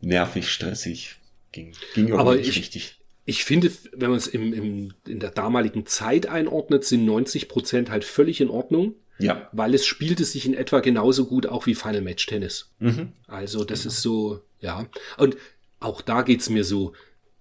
nervig, 0.00 0.48
stressig. 0.50 1.16
Ging, 1.52 1.72
ging 1.94 2.06
irgendwie 2.06 2.20
Aber 2.20 2.36
nicht 2.36 2.48
ich- 2.48 2.56
richtig. 2.56 2.99
Ich 3.30 3.44
finde, 3.44 3.70
wenn 3.92 4.10
man 4.10 4.18
es 4.18 4.26
im, 4.26 4.52
im, 4.52 4.92
in 5.06 5.20
der 5.20 5.30
damaligen 5.30 5.86
Zeit 5.86 6.26
einordnet, 6.26 6.84
sind 6.84 7.04
90 7.04 7.48
Prozent 7.48 7.88
halt 7.88 8.04
völlig 8.04 8.40
in 8.40 8.50
Ordnung, 8.50 8.96
Ja. 9.18 9.48
weil 9.52 9.72
es 9.72 9.86
spielte 9.86 10.24
sich 10.24 10.46
in 10.46 10.54
etwa 10.54 10.80
genauso 10.80 11.26
gut 11.26 11.46
auch 11.46 11.66
wie 11.66 11.76
Final 11.76 12.00
Match 12.00 12.26
Tennis. 12.26 12.72
Mhm. 12.80 13.12
Also 13.28 13.62
das 13.64 13.86
ist 13.86 14.02
so, 14.02 14.40
ja. 14.60 14.86
Und 15.16 15.36
auch 15.78 16.00
da 16.02 16.22
geht's 16.22 16.50
mir 16.50 16.64
so, 16.64 16.92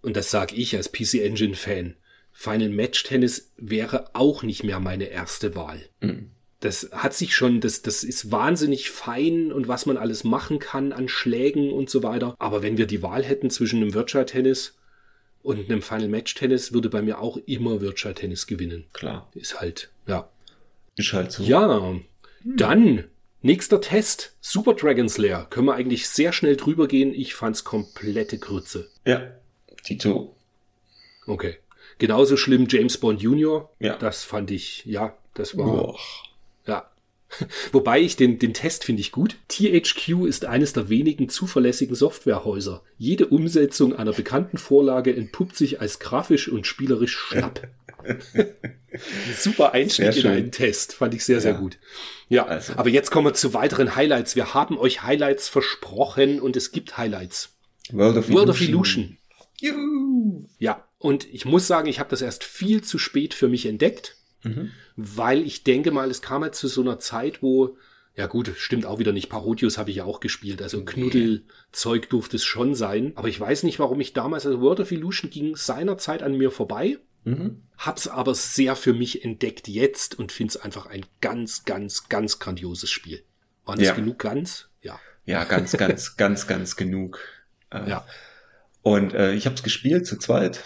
und 0.04 0.16
das 0.16 0.30
sage 0.30 0.56
ich 0.56 0.76
als 0.76 0.92
PC 0.92 1.16
Engine 1.16 1.56
Fan, 1.56 1.96
Final 2.32 2.70
Match 2.70 3.02
Tennis 3.04 3.52
wäre 3.58 4.12
auch 4.14 4.44
nicht 4.44 4.64
mehr 4.64 4.80
meine 4.80 5.06
erste 5.06 5.56
Wahl. 5.56 5.82
Mhm. 6.02 6.30
Das 6.60 6.90
hat 6.92 7.16
sich 7.16 7.36
schon, 7.36 7.62
das, 7.62 7.82
das 7.82 8.04
ist 8.04 8.32
wahnsinnig 8.32 8.92
fein 8.92 9.52
und 9.52 9.68
was 9.68 9.88
man 9.88 9.98
alles 9.98 10.24
machen 10.24 10.60
kann 10.60 10.92
an 10.92 11.08
Schlägen 11.08 11.72
und 11.74 11.90
so 11.90 12.04
weiter. 12.04 12.36
Aber 12.38 12.62
wenn 12.62 12.78
wir 12.78 12.86
die 12.86 13.02
Wahl 13.02 13.24
hätten 13.24 13.50
zwischen 13.50 13.82
einem 13.82 13.94
Virtual 13.96 14.26
Tennis 14.26 14.76
Und 15.42 15.70
einem 15.70 15.82
Final 15.82 16.10
Match 16.10 16.36
Tennis 16.36 16.74
würde 16.74 16.90
bei 16.90 17.02
mir 17.02 17.20
auch 17.20 17.38
immer 17.46 17.82
Virtual 17.82 18.14
Tennis 18.14 18.46
gewinnen. 18.46 18.86
Klar. 18.94 19.30
Ist 19.34 19.60
halt, 19.60 19.90
ja. 20.06 20.30
Ist 20.96 21.14
halt 21.14 21.32
so. 21.32 21.44
Ja, 21.44 21.96
dann 22.44 23.06
nächster 23.42 23.80
Test. 23.82 24.36
Super 24.42 24.74
Dragon 24.74 25.08
Slayer. 25.08 25.46
Können 25.50 25.68
wir 25.68 25.76
eigentlich 25.76 26.10
sehr 26.10 26.34
schnell 26.34 26.58
drüber 26.58 26.88
gehen. 26.88 27.14
Ich 27.14 27.36
fand's 27.36 27.64
komplette 27.64 28.38
Grütze. 28.38 28.90
Ja. 29.06 29.32
Tito. 29.84 30.36
Okay. 31.26 31.58
Genauso 32.00 32.38
schlimm 32.38 32.68
James 32.70 32.98
Bond 32.98 33.22
Jr. 33.22 33.70
Ja. 33.80 33.98
Das 33.98 34.24
fand 34.24 34.52
ich, 34.52 34.86
ja, 34.86 35.18
das 35.34 35.58
war, 35.58 35.66
Boah. 35.66 36.00
Wobei 37.72 38.02
ich 38.02 38.16
den, 38.16 38.40
den 38.40 38.54
Test 38.54 38.84
finde 38.84 39.02
ich 39.02 39.12
gut. 39.12 39.36
THQ 39.50 40.26
ist 40.28 40.46
eines 40.46 40.74
der 40.74 40.90
wenigen 40.90 41.30
zuverlässigen 41.30 41.96
Softwarehäuser. 41.96 42.84
Jede 42.98 43.28
Umsetzung 43.28 43.96
einer 43.96 44.14
bekannten 44.14 44.58
Vorlage 44.58 45.16
entpuppt 45.16 45.56
sich 45.56 45.80
als 45.82 46.00
grafisch 46.00 46.48
und 46.48 46.66
spielerisch 46.66 47.16
schlapp. 47.16 47.68
Ein 48.04 48.20
Super 49.38 49.74
Einstieg 49.74 50.16
in 50.18 50.28
einen 50.28 50.52
Test. 50.52 50.94
Fand 50.94 51.14
ich 51.14 51.24
sehr, 51.24 51.42
sehr 51.42 51.54
Ja. 51.54 51.60
gut. 51.60 51.78
Ja, 52.30 52.46
Also. 52.46 52.74
aber 52.78 52.90
jetzt 52.90 53.12
kommen 53.12 53.28
wir 53.28 53.34
zu 53.34 53.54
weiteren 53.54 53.96
Highlights. 53.96 54.36
Wir 54.36 54.54
haben 54.54 54.78
euch 54.78 55.04
Highlights 55.04 55.50
versprochen 55.50 56.40
und 56.40 56.56
es 56.56 56.72
gibt 56.72 56.98
Highlights. 56.98 57.56
World 57.92 58.18
of 58.18 58.30
World 58.32 58.50
of 58.50 58.62
Illusion. 58.62 59.18
Juhu. 59.60 60.48
Ja, 60.58 60.86
und 61.00 61.32
ich 61.34 61.46
muss 61.46 61.68
sagen, 61.68 61.88
ich 61.90 62.00
habe 62.00 62.10
das 62.10 62.22
erst 62.22 62.44
viel 62.44 62.82
zu 62.84 62.98
spät 62.98 63.34
für 63.34 63.48
mich 63.48 63.66
entdeckt, 63.66 64.16
Mhm. 64.44 64.72
weil 64.96 65.42
ich 65.42 65.64
denke 65.64 65.92
mal, 65.92 66.10
es 66.10 66.22
kam 66.22 66.44
halt 66.44 66.56
zu 66.56 66.68
so 66.68 66.82
einer 66.82 67.00
Zeit, 67.00 67.42
wo, 67.44 67.78
ja 68.16 68.28
gut, 68.28 68.52
stimmt 68.58 68.86
auch 68.86 69.00
wieder 69.00 69.12
nicht, 69.12 69.30
Parodius 69.30 69.78
habe 69.78 69.90
ich 69.90 69.98
ja 69.98 70.06
auch 70.06 70.20
gespielt, 70.20 70.62
also 70.62 70.84
Knuddelzeug 70.86 72.10
durfte 72.10 72.38
es 72.38 72.46
schon 72.46 72.76
sein, 72.76 73.14
aber 73.16 73.28
ich 73.28 73.40
weiß 73.40 73.64
nicht, 73.64 73.80
warum 73.80 74.00
ich 74.00 74.14
damals, 74.14 74.46
also 74.46 74.62
World 74.62 74.80
of 74.80 74.92
Illusion 74.92 75.30
ging 75.30 75.56
seinerzeit 75.56 76.24
an 76.24 76.38
mir 76.38 76.52
vorbei, 76.52 76.98
Mhm. 77.26 77.64
hab's 77.78 78.08
aber 78.08 78.34
sehr 78.34 78.78
für 78.78 78.94
mich 78.94 79.26
entdeckt 79.26 79.68
jetzt 79.68 80.18
und 80.18 80.32
find's 80.32 80.56
einfach 80.56 80.86
ein 80.86 81.06
ganz, 81.20 81.66
ganz, 81.66 82.08
ganz 82.08 82.40
grandioses 82.40 82.90
Spiel. 82.90 83.24
Waren 83.66 83.78
das 83.80 83.88
Ja. 83.90 83.94
genug 83.94 84.20
ganz? 84.20 84.70
Ja. 84.82 84.98
Ja, 85.26 85.44
ganz, 85.44 85.74
ganz, 85.74 86.16
ganz, 86.18 86.48
ganz 86.48 86.76
genug. 86.78 87.20
Äh, 87.72 87.90
Ja. 87.90 88.06
Und 88.82 89.14
äh, 89.14 89.34
ich 89.34 89.46
habe 89.46 89.56
es 89.56 89.64
gespielt 89.64 90.08
zu 90.08 90.18
zweit 90.18 90.64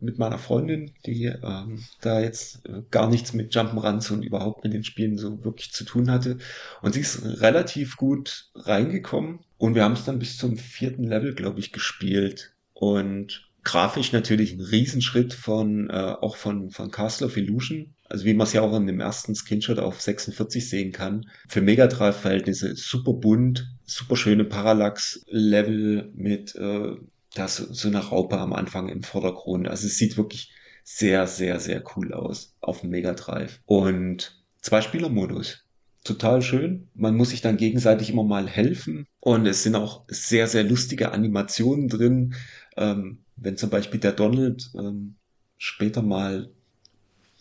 mit 0.00 0.18
meiner 0.18 0.38
Freundin, 0.38 0.92
die 1.06 1.24
ähm, 1.24 1.84
da 2.00 2.20
jetzt 2.20 2.66
äh, 2.66 2.82
gar 2.90 3.08
nichts 3.08 3.32
mit 3.32 3.54
Jump'n'Runs 3.54 4.12
und 4.12 4.22
überhaupt 4.24 4.64
mit 4.64 4.72
den 4.72 4.84
Spielen 4.84 5.18
so 5.18 5.44
wirklich 5.44 5.72
zu 5.72 5.84
tun 5.84 6.10
hatte. 6.10 6.38
Und 6.82 6.94
sie 6.94 7.00
ist 7.00 7.24
relativ 7.40 7.96
gut 7.96 8.50
reingekommen 8.54 9.40
und 9.56 9.74
wir 9.74 9.84
haben 9.84 9.94
es 9.94 10.04
dann 10.04 10.18
bis 10.18 10.36
zum 10.36 10.56
vierten 10.56 11.04
Level, 11.04 11.34
glaube 11.34 11.60
ich, 11.60 11.72
gespielt. 11.72 12.54
Und 12.74 13.48
grafisch 13.64 14.12
natürlich 14.12 14.52
ein 14.52 14.60
Riesenschritt 14.60 15.34
von 15.34 15.90
äh, 15.90 15.92
auch 15.92 16.36
von 16.36 16.70
von 16.70 16.90
Castle 16.90 17.26
of 17.26 17.36
Illusion. 17.36 17.94
Also 18.08 18.24
wie 18.24 18.34
man 18.34 18.46
es 18.46 18.54
ja 18.54 18.62
auch 18.62 18.74
in 18.74 18.86
dem 18.86 19.00
ersten 19.00 19.34
Screenshot 19.34 19.78
auf 19.78 20.00
46 20.00 20.68
sehen 20.68 20.92
kann. 20.92 21.28
Für 21.48 21.60
Mega 21.60 21.86
Drive 21.86 22.16
Verhältnisse 22.16 22.74
super 22.74 23.12
bunt, 23.12 23.68
super 23.84 24.16
schöne 24.16 24.44
Parallax-Level 24.44 26.12
mit 26.14 26.54
äh, 26.54 26.96
da 27.38 27.48
so, 27.48 27.72
so 27.72 27.88
eine 27.88 27.98
Raupe 27.98 28.38
am 28.38 28.52
Anfang 28.52 28.88
im 28.88 29.02
Vordergrund. 29.02 29.68
Also 29.68 29.86
es 29.86 29.98
sieht 29.98 30.16
wirklich 30.16 30.52
sehr, 30.84 31.26
sehr, 31.26 31.60
sehr 31.60 31.82
cool 31.96 32.12
aus 32.12 32.54
auf 32.60 32.80
dem 32.80 32.90
Mega 32.90 33.12
Drive. 33.12 33.60
Und 33.66 34.38
Zwei-Spieler-Modus. 34.62 35.64
Total 36.04 36.42
schön. 36.42 36.88
Man 36.94 37.16
muss 37.16 37.30
sich 37.30 37.40
dann 37.40 37.56
gegenseitig 37.56 38.10
immer 38.10 38.24
mal 38.24 38.48
helfen. 38.48 39.06
Und 39.20 39.46
es 39.46 39.62
sind 39.62 39.76
auch 39.76 40.04
sehr, 40.08 40.46
sehr 40.46 40.64
lustige 40.64 41.12
Animationen 41.12 41.88
drin. 41.88 42.34
Ähm, 42.76 43.18
wenn 43.36 43.56
zum 43.56 43.70
Beispiel 43.70 44.00
der 44.00 44.12
Donald 44.12 44.70
ähm, 44.74 45.16
später 45.58 46.02
mal 46.02 46.50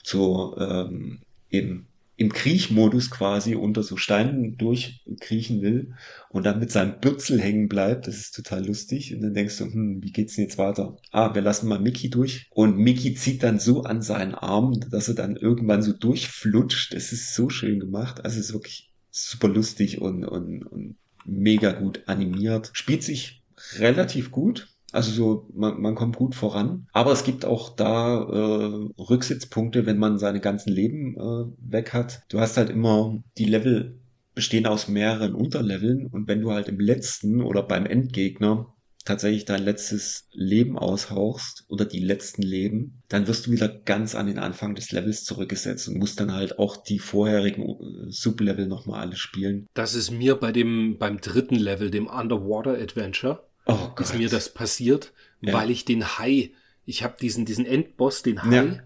so 0.04 0.56
ähm, 0.58 1.20
im, 1.50 1.87
im 2.18 2.34
Kriechmodus 2.34 3.12
quasi 3.12 3.54
unter 3.54 3.84
so 3.84 3.96
Steinen 3.96 4.58
durchkriechen 4.58 5.62
will 5.62 5.94
und 6.30 6.48
dann 6.48 6.60
mit 6.60 6.72
seinem 6.72 7.00
Bürzel 7.00 7.40
hängen 7.40 7.68
bleibt, 7.68 8.08
das 8.08 8.18
ist 8.18 8.36
total 8.36 8.66
lustig. 8.66 9.14
Und 9.14 9.22
dann 9.22 9.36
denkst 9.36 9.60
du, 9.60 9.66
hm, 9.66 10.04
wie 10.04 10.12
geht's 10.12 10.36
denn 10.36 10.46
jetzt 10.46 10.58
weiter? 10.58 10.98
Ah, 11.12 11.36
wir 11.36 11.44
lassen 11.44 11.68
mal 11.68 11.80
Mickey 11.80 12.10
durch. 12.10 12.48
Und 12.50 12.78
Mickey 12.78 13.14
zieht 13.14 13.44
dann 13.44 13.60
so 13.60 13.84
an 13.84 14.02
seinen 14.02 14.34
Arm, 14.34 14.80
dass 14.90 15.08
er 15.08 15.14
dann 15.14 15.36
irgendwann 15.36 15.84
so 15.84 15.94
durchflutscht. 15.94 16.96
Das 16.96 17.12
ist 17.12 17.36
so 17.36 17.50
schön 17.50 17.80
gemacht. 17.80 18.26
Also 18.26 18.40
es 18.40 18.48
ist 18.48 18.54
wirklich 18.54 18.92
super 19.12 19.48
lustig 19.48 20.02
und, 20.02 20.26
und, 20.26 20.64
und 20.64 20.96
mega 21.24 21.72
gut 21.72 22.02
animiert. 22.08 22.72
Spielt 22.74 23.04
sich 23.04 23.44
relativ 23.78 24.32
gut. 24.32 24.76
Also 24.98 25.12
so, 25.12 25.48
man, 25.54 25.80
man 25.80 25.94
kommt 25.94 26.16
gut 26.16 26.34
voran. 26.34 26.88
Aber 26.92 27.12
es 27.12 27.24
gibt 27.24 27.46
auch 27.46 27.76
da 27.76 28.20
äh, 28.24 28.90
Rücksitzpunkte, 29.00 29.86
wenn 29.86 30.00
man 30.00 30.18
seine 30.18 30.40
ganzen 30.40 30.72
Leben 30.72 31.16
äh, 31.16 31.72
weg 31.72 31.94
hat. 31.94 32.24
Du 32.30 32.40
hast 32.40 32.58
halt 32.58 32.72
immer, 32.72 33.22
die 33.38 33.46
Level 33.46 34.00
bestehen 34.34 34.66
aus 34.66 34.88
mehreren 34.88 35.36
Unterleveln 35.36 36.08
und 36.08 36.28
wenn 36.28 36.42
du 36.42 36.52
halt 36.52 36.68
im 36.68 36.80
letzten 36.80 37.44
oder 37.44 37.62
beim 37.62 37.86
Endgegner 37.86 38.74
tatsächlich 39.06 39.46
dein 39.46 39.64
letztes 39.64 40.28
Leben 40.32 40.78
aushauchst 40.80 41.66
oder 41.70 41.86
die 41.86 42.00
letzten 42.00 42.42
Leben, 42.42 43.04
dann 43.08 43.28
wirst 43.28 43.46
du 43.46 43.52
wieder 43.52 43.70
ganz 43.70 44.16
an 44.16 44.26
den 44.26 44.40
Anfang 44.40 44.74
des 44.74 44.92
Levels 44.92 45.24
zurückgesetzt 45.24 45.88
und 45.88 45.98
musst 45.98 46.20
dann 46.20 46.34
halt 46.34 46.60
auch 46.60 46.76
die 46.76 47.00
vorherigen 47.00 47.64
äh, 47.64 48.12
Sublevel 48.12 48.68
nochmal 48.68 49.02
alle 49.02 49.16
spielen. 49.16 49.68
Das 49.76 49.94
ist 49.94 50.10
mir 50.10 50.36
bei 50.36 50.52
dem, 50.52 50.98
beim 50.98 51.22
dritten 51.22 51.56
Level, 51.56 51.92
dem 51.92 52.08
Underwater 52.08 52.78
Adventure, 52.78 53.47
Oh 53.68 53.90
ist 54.00 54.16
mir 54.16 54.30
das 54.30 54.54
passiert, 54.54 55.14
Ja. 55.42 55.54
weil 55.54 55.70
ich 55.72 55.86
den 55.86 56.18
Hai, 56.18 56.52
ich 56.86 57.04
habe 57.04 57.16
diesen, 57.20 57.46
diesen 57.46 57.66
Endboss, 57.66 58.24
den 58.24 58.44
Hai, 58.44 58.56
Ja. 58.56 58.80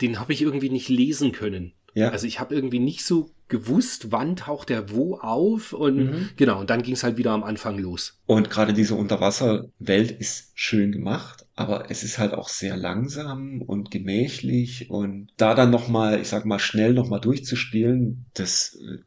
den 0.00 0.18
habe 0.20 0.32
ich 0.32 0.42
irgendwie 0.42 0.70
nicht 0.70 0.88
lesen 0.88 1.32
können. 1.32 1.72
Ja. 1.94 2.08
Also 2.10 2.26
ich 2.26 2.40
habe 2.40 2.54
irgendwie 2.54 2.80
nicht 2.80 3.04
so 3.04 3.30
gewusst, 3.46 4.10
wann 4.10 4.34
taucht 4.36 4.70
der 4.70 4.90
wo 4.90 5.16
auf 5.18 5.72
und 5.74 5.96
Mhm. 5.96 6.28
genau, 6.36 6.58
und 6.60 6.70
dann 6.70 6.82
ging 6.82 6.94
es 6.94 7.04
halt 7.04 7.18
wieder 7.18 7.30
am 7.32 7.44
Anfang 7.44 7.78
los. 7.78 8.18
Und 8.26 8.48
gerade 8.50 8.72
diese 8.72 8.94
Unterwasserwelt 8.94 10.10
ist 10.10 10.50
schön 10.54 10.90
gemacht, 10.92 11.46
aber 11.54 11.90
es 11.90 12.02
ist 12.02 12.18
halt 12.18 12.32
auch 12.32 12.48
sehr 12.48 12.76
langsam 12.76 13.60
und 13.62 13.90
gemächlich 13.90 14.90
und 14.90 15.28
da 15.36 15.54
dann 15.54 15.70
nochmal, 15.70 16.20
ich 16.20 16.28
sag 16.28 16.46
mal, 16.46 16.58
schnell 16.58 16.94
nochmal 16.94 17.20
durchzuspielen, 17.20 18.24
das, 18.34 18.76
äh, 18.82 18.98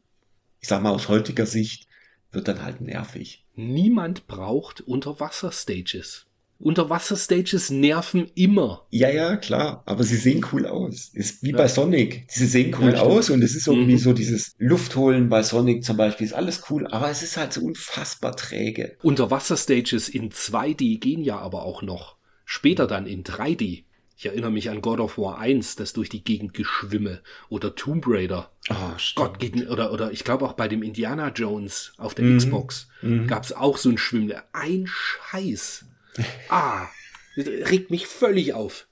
ich 0.60 0.68
sag 0.68 0.82
mal, 0.82 0.90
aus 0.92 1.08
heutiger 1.08 1.44
Sicht 1.46 1.88
wird 2.32 2.48
dann 2.48 2.62
halt 2.62 2.80
nervig. 2.80 3.44
Niemand 3.60 4.28
braucht 4.28 4.82
Unterwasser-Stages. 4.82 6.26
Unterwasser-Stages 6.60 7.70
nerven 7.70 8.30
immer. 8.36 8.86
Ja, 8.90 9.10
ja, 9.10 9.34
klar, 9.36 9.82
aber 9.84 10.04
sie 10.04 10.14
sehen 10.14 10.46
cool 10.52 10.64
aus. 10.64 11.10
Ist 11.12 11.42
wie 11.42 11.50
Ja. 11.50 11.56
bei 11.56 11.66
Sonic. 11.66 12.24
Sie 12.28 12.46
sehen 12.46 12.72
cool 12.78 12.92
Ja, 12.92 13.00
aus 13.00 13.30
und 13.30 13.42
es 13.42 13.56
ist 13.56 13.66
irgendwie 13.66 13.94
Mhm. 13.94 13.98
so 13.98 14.12
dieses 14.12 14.54
Luftholen 14.58 15.28
bei 15.28 15.42
Sonic 15.42 15.82
zum 15.82 15.96
Beispiel, 15.96 16.24
ist 16.28 16.34
alles 16.34 16.62
cool, 16.70 16.86
aber 16.86 17.10
es 17.10 17.24
ist 17.24 17.36
halt 17.36 17.52
so 17.52 17.62
unfassbar 17.62 18.36
träge. 18.36 18.96
Unterwasser-Stages 19.02 20.08
in 20.08 20.30
2D 20.30 20.98
gehen 21.00 21.24
ja 21.24 21.38
aber 21.40 21.64
auch 21.64 21.82
noch. 21.82 22.16
Später 22.44 22.86
dann 22.86 23.08
in 23.08 23.24
3D. 23.24 23.82
Ich 24.20 24.26
erinnere 24.26 24.50
mich 24.50 24.68
an 24.68 24.82
God 24.82 24.98
of 24.98 25.16
War 25.16 25.38
1, 25.38 25.76
das 25.76 25.92
durch 25.92 26.08
die 26.08 26.24
Gegend 26.24 26.52
geschwimme. 26.52 27.20
Oder 27.50 27.76
Tomb 27.76 28.04
Raider. 28.08 28.50
Oh. 28.68 28.74
Gott, 29.14 29.38
geht, 29.38 29.70
oder, 29.70 29.92
oder 29.92 30.10
ich 30.10 30.24
glaube 30.24 30.44
auch 30.44 30.54
bei 30.54 30.66
dem 30.66 30.82
Indiana 30.82 31.28
Jones 31.28 31.92
auf 31.98 32.16
der 32.16 32.24
Mhm. 32.24 32.38
Xbox 32.38 32.88
Mhm. 33.00 33.28
gab 33.28 33.44
es 33.44 33.52
auch 33.52 33.78
so 33.78 33.88
ein 33.90 33.96
Schwimmen. 33.96 34.32
Ein 34.52 34.86
Scheiß. 34.88 35.84
Ah, 36.48 36.88
das 37.36 37.46
regt 37.46 37.92
mich 37.92 38.08
völlig 38.08 38.54
auf. 38.54 38.88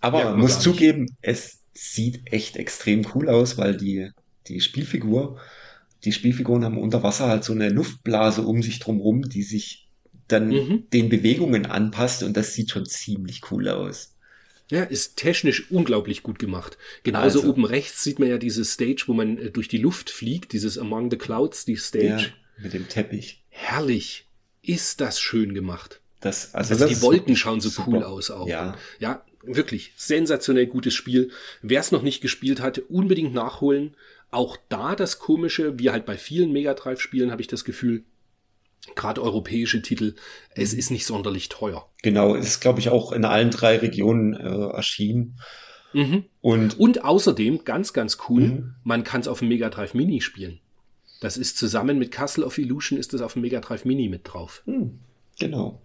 Aber 0.00 0.36
muss 0.36 0.60
zugeben, 0.60 1.16
es 1.20 1.58
sieht 1.74 2.32
echt 2.32 2.56
extrem 2.56 3.04
cool 3.12 3.28
aus, 3.28 3.58
weil 3.58 3.76
die, 3.76 4.10
die 4.46 4.60
Spielfigur, 4.60 5.40
die 6.04 6.12
Spielfiguren 6.12 6.64
haben 6.64 6.78
unter 6.78 7.02
Wasser 7.02 7.26
halt 7.26 7.42
so 7.42 7.52
eine 7.52 7.70
Luftblase 7.70 8.42
um 8.42 8.62
sich 8.62 8.78
drumrum, 8.78 9.22
die 9.28 9.42
sich 9.42 9.88
dann 10.28 10.50
Mhm. 10.50 10.84
den 10.92 11.08
Bewegungen 11.08 11.66
anpasst 11.66 12.22
und 12.22 12.36
das 12.36 12.54
sieht 12.54 12.70
schon 12.70 12.86
ziemlich 12.86 13.40
cool 13.50 13.68
aus. 13.68 14.09
Ja, 14.70 14.84
ist 14.84 15.16
technisch 15.16 15.70
unglaublich 15.70 16.22
gut 16.22 16.38
gemacht. 16.38 16.78
Genauso 17.02 17.40
Also. 17.40 17.50
oben 17.50 17.64
rechts 17.64 18.02
sieht 18.02 18.18
man 18.18 18.28
ja 18.28 18.38
diese 18.38 18.64
Stage, 18.64 19.04
wo 19.06 19.12
man 19.12 19.36
äh, 19.38 19.50
durch 19.50 19.68
die 19.68 19.78
Luft 19.78 20.10
fliegt, 20.10 20.52
dieses 20.52 20.78
Among 20.78 21.10
the 21.10 21.18
Clouds, 21.18 21.64
die 21.64 21.76
Stage. 21.76 22.06
Ja, 22.06 22.62
mit 22.62 22.72
dem 22.72 22.88
Teppich. 22.88 23.42
Herrlich. 23.48 24.26
Ist 24.62 25.00
das 25.00 25.20
schön 25.20 25.54
gemacht. 25.54 26.00
Das, 26.20 26.54
also 26.54 26.74
Also 26.74 26.86
das 26.86 26.98
die 26.98 27.02
Wolken 27.02 27.34
schauen 27.36 27.60
so 27.60 27.68
super. 27.70 27.88
cool 27.88 28.02
aus 28.04 28.30
auch. 28.30 28.46
Ja, 28.46 28.76
Ja, 28.98 29.24
wirklich 29.42 29.92
sensationell 29.96 30.66
gutes 30.66 30.94
Spiel. 30.94 31.30
Wer 31.62 31.80
es 31.80 31.92
noch 31.92 32.02
nicht 32.02 32.20
gespielt 32.20 32.60
hat, 32.60 32.78
unbedingt 32.90 33.32
nachholen. 33.32 33.96
Auch 34.30 34.58
da 34.68 34.94
das 34.94 35.18
Komische, 35.18 35.78
wie 35.78 35.90
halt 35.90 36.04
bei 36.06 36.16
vielen 36.18 36.52
Mega 36.52 36.74
Drive 36.74 37.00
Spielen, 37.00 37.30
habe 37.32 37.40
ich 37.42 37.48
das 37.48 37.64
Gefühl, 37.64 38.04
gerade 38.96 39.22
europäische 39.22 39.82
Titel, 39.82 40.14
es 40.54 40.72
ist 40.74 40.90
nicht 40.90 41.06
sonderlich 41.06 41.48
teuer. 41.48 41.88
genau. 42.02 42.34
Es 42.34 42.46
ist, 42.46 42.60
glaube 42.60 42.80
ich, 42.80 42.88
auch 42.88 43.12
in 43.12 43.24
allen 43.24 43.50
drei 43.50 43.76
Regionen 43.78 44.34
äh, 44.34 44.68
erschienen. 44.74 45.38
Mhm. 45.92 46.24
Und 46.40 46.78
Und 46.78 47.04
außerdem, 47.04 47.64
ganz, 47.64 47.92
ganz 47.92 48.18
cool, 48.28 48.42
Mhm. 48.42 48.74
man 48.84 49.04
kann 49.04 49.20
es 49.22 49.28
auf 49.28 49.40
dem 49.40 49.48
Mega 49.48 49.68
Drive 49.70 49.94
Mini 49.94 50.20
spielen. 50.20 50.60
Das 51.20 51.36
ist 51.36 51.58
zusammen 51.58 51.98
mit 51.98 52.12
Castle 52.12 52.46
of 52.46 52.56
Illusion 52.58 52.98
ist 52.98 53.12
das 53.12 53.20
auf 53.20 53.34
dem 53.34 53.42
Mega 53.42 53.60
Drive 53.60 53.84
Mini 53.84 54.08
mit 54.08 54.22
drauf. 54.24 54.62
hm, 54.66 55.00
genau. 55.38 55.80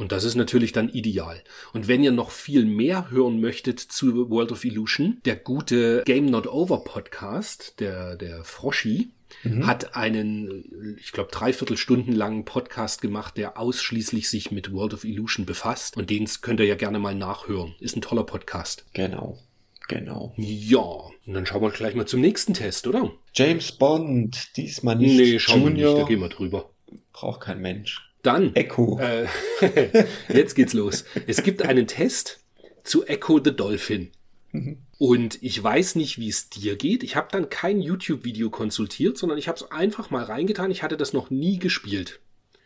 Und 0.00 0.12
das 0.12 0.24
ist 0.24 0.34
natürlich 0.34 0.72
dann 0.72 0.88
ideal. 0.88 1.42
Und 1.74 1.86
wenn 1.86 2.02
ihr 2.02 2.10
noch 2.10 2.30
viel 2.30 2.64
mehr 2.64 3.10
hören 3.10 3.38
möchtet 3.38 3.78
zu 3.78 4.30
World 4.30 4.50
of 4.50 4.64
Illusion, 4.64 5.20
der 5.26 5.36
gute 5.36 6.02
Game 6.06 6.24
Not 6.24 6.46
Over 6.46 6.84
Podcast, 6.84 7.78
der, 7.80 8.16
der 8.16 8.42
Froschi, 8.42 9.10
mhm. 9.44 9.66
hat 9.66 9.94
einen, 9.96 10.96
ich 10.98 11.12
glaube, 11.12 11.30
dreiviertel 11.30 11.76
Stunden 11.76 12.12
langen 12.12 12.46
Podcast 12.46 13.02
gemacht, 13.02 13.36
der 13.36 13.58
ausschließlich 13.58 14.30
sich 14.30 14.50
mit 14.50 14.72
World 14.72 14.94
of 14.94 15.04
Illusion 15.04 15.44
befasst. 15.44 15.98
Und 15.98 16.08
den 16.08 16.26
könnt 16.40 16.60
ihr 16.60 16.66
ja 16.66 16.76
gerne 16.76 16.98
mal 16.98 17.14
nachhören. 17.14 17.74
Ist 17.78 17.94
ein 17.94 18.00
toller 18.00 18.24
Podcast. 18.24 18.86
Genau. 18.94 19.38
Genau. 19.86 20.32
Ja, 20.38 20.78
und 20.78 21.34
dann 21.34 21.44
schauen 21.44 21.60
wir 21.60 21.70
gleich 21.72 21.94
mal 21.94 22.06
zum 22.06 22.22
nächsten 22.22 22.54
Test, 22.54 22.86
oder? 22.86 23.12
James 23.34 23.72
Bond, 23.72 24.56
diesmal 24.56 24.96
nicht 24.96 25.16
Nee, 25.16 25.38
schauen 25.38 25.64
wir 25.64 25.70
nicht, 25.70 25.84
da 25.84 26.04
gehen 26.04 26.20
wir 26.20 26.30
drüber. 26.30 26.70
Braucht 27.12 27.42
kein 27.42 27.60
Mensch. 27.60 28.09
Dann. 28.22 28.54
Echo. 28.54 28.98
Äh, 28.98 29.26
jetzt 30.28 30.54
geht's 30.54 30.72
los. 30.72 31.04
Es 31.26 31.42
gibt 31.42 31.62
einen 31.62 31.86
Test 31.86 32.40
zu 32.84 33.06
Echo 33.06 33.40
the 33.42 33.54
Dolphin. 33.54 34.10
Mhm. 34.52 34.78
Und 34.98 35.42
ich 35.42 35.62
weiß 35.62 35.96
nicht, 35.96 36.18
wie 36.18 36.28
es 36.28 36.50
dir 36.50 36.76
geht. 36.76 37.02
Ich 37.02 37.16
habe 37.16 37.28
dann 37.30 37.48
kein 37.48 37.80
YouTube-Video 37.80 38.50
konsultiert, 38.50 39.16
sondern 39.16 39.38
ich 39.38 39.48
habe 39.48 39.56
es 39.56 39.70
einfach 39.70 40.10
mal 40.10 40.24
reingetan. 40.24 40.70
Ich 40.70 40.82
hatte 40.82 40.96
das 40.96 41.12
noch 41.12 41.30
nie 41.30 41.58
gespielt. 41.58 42.20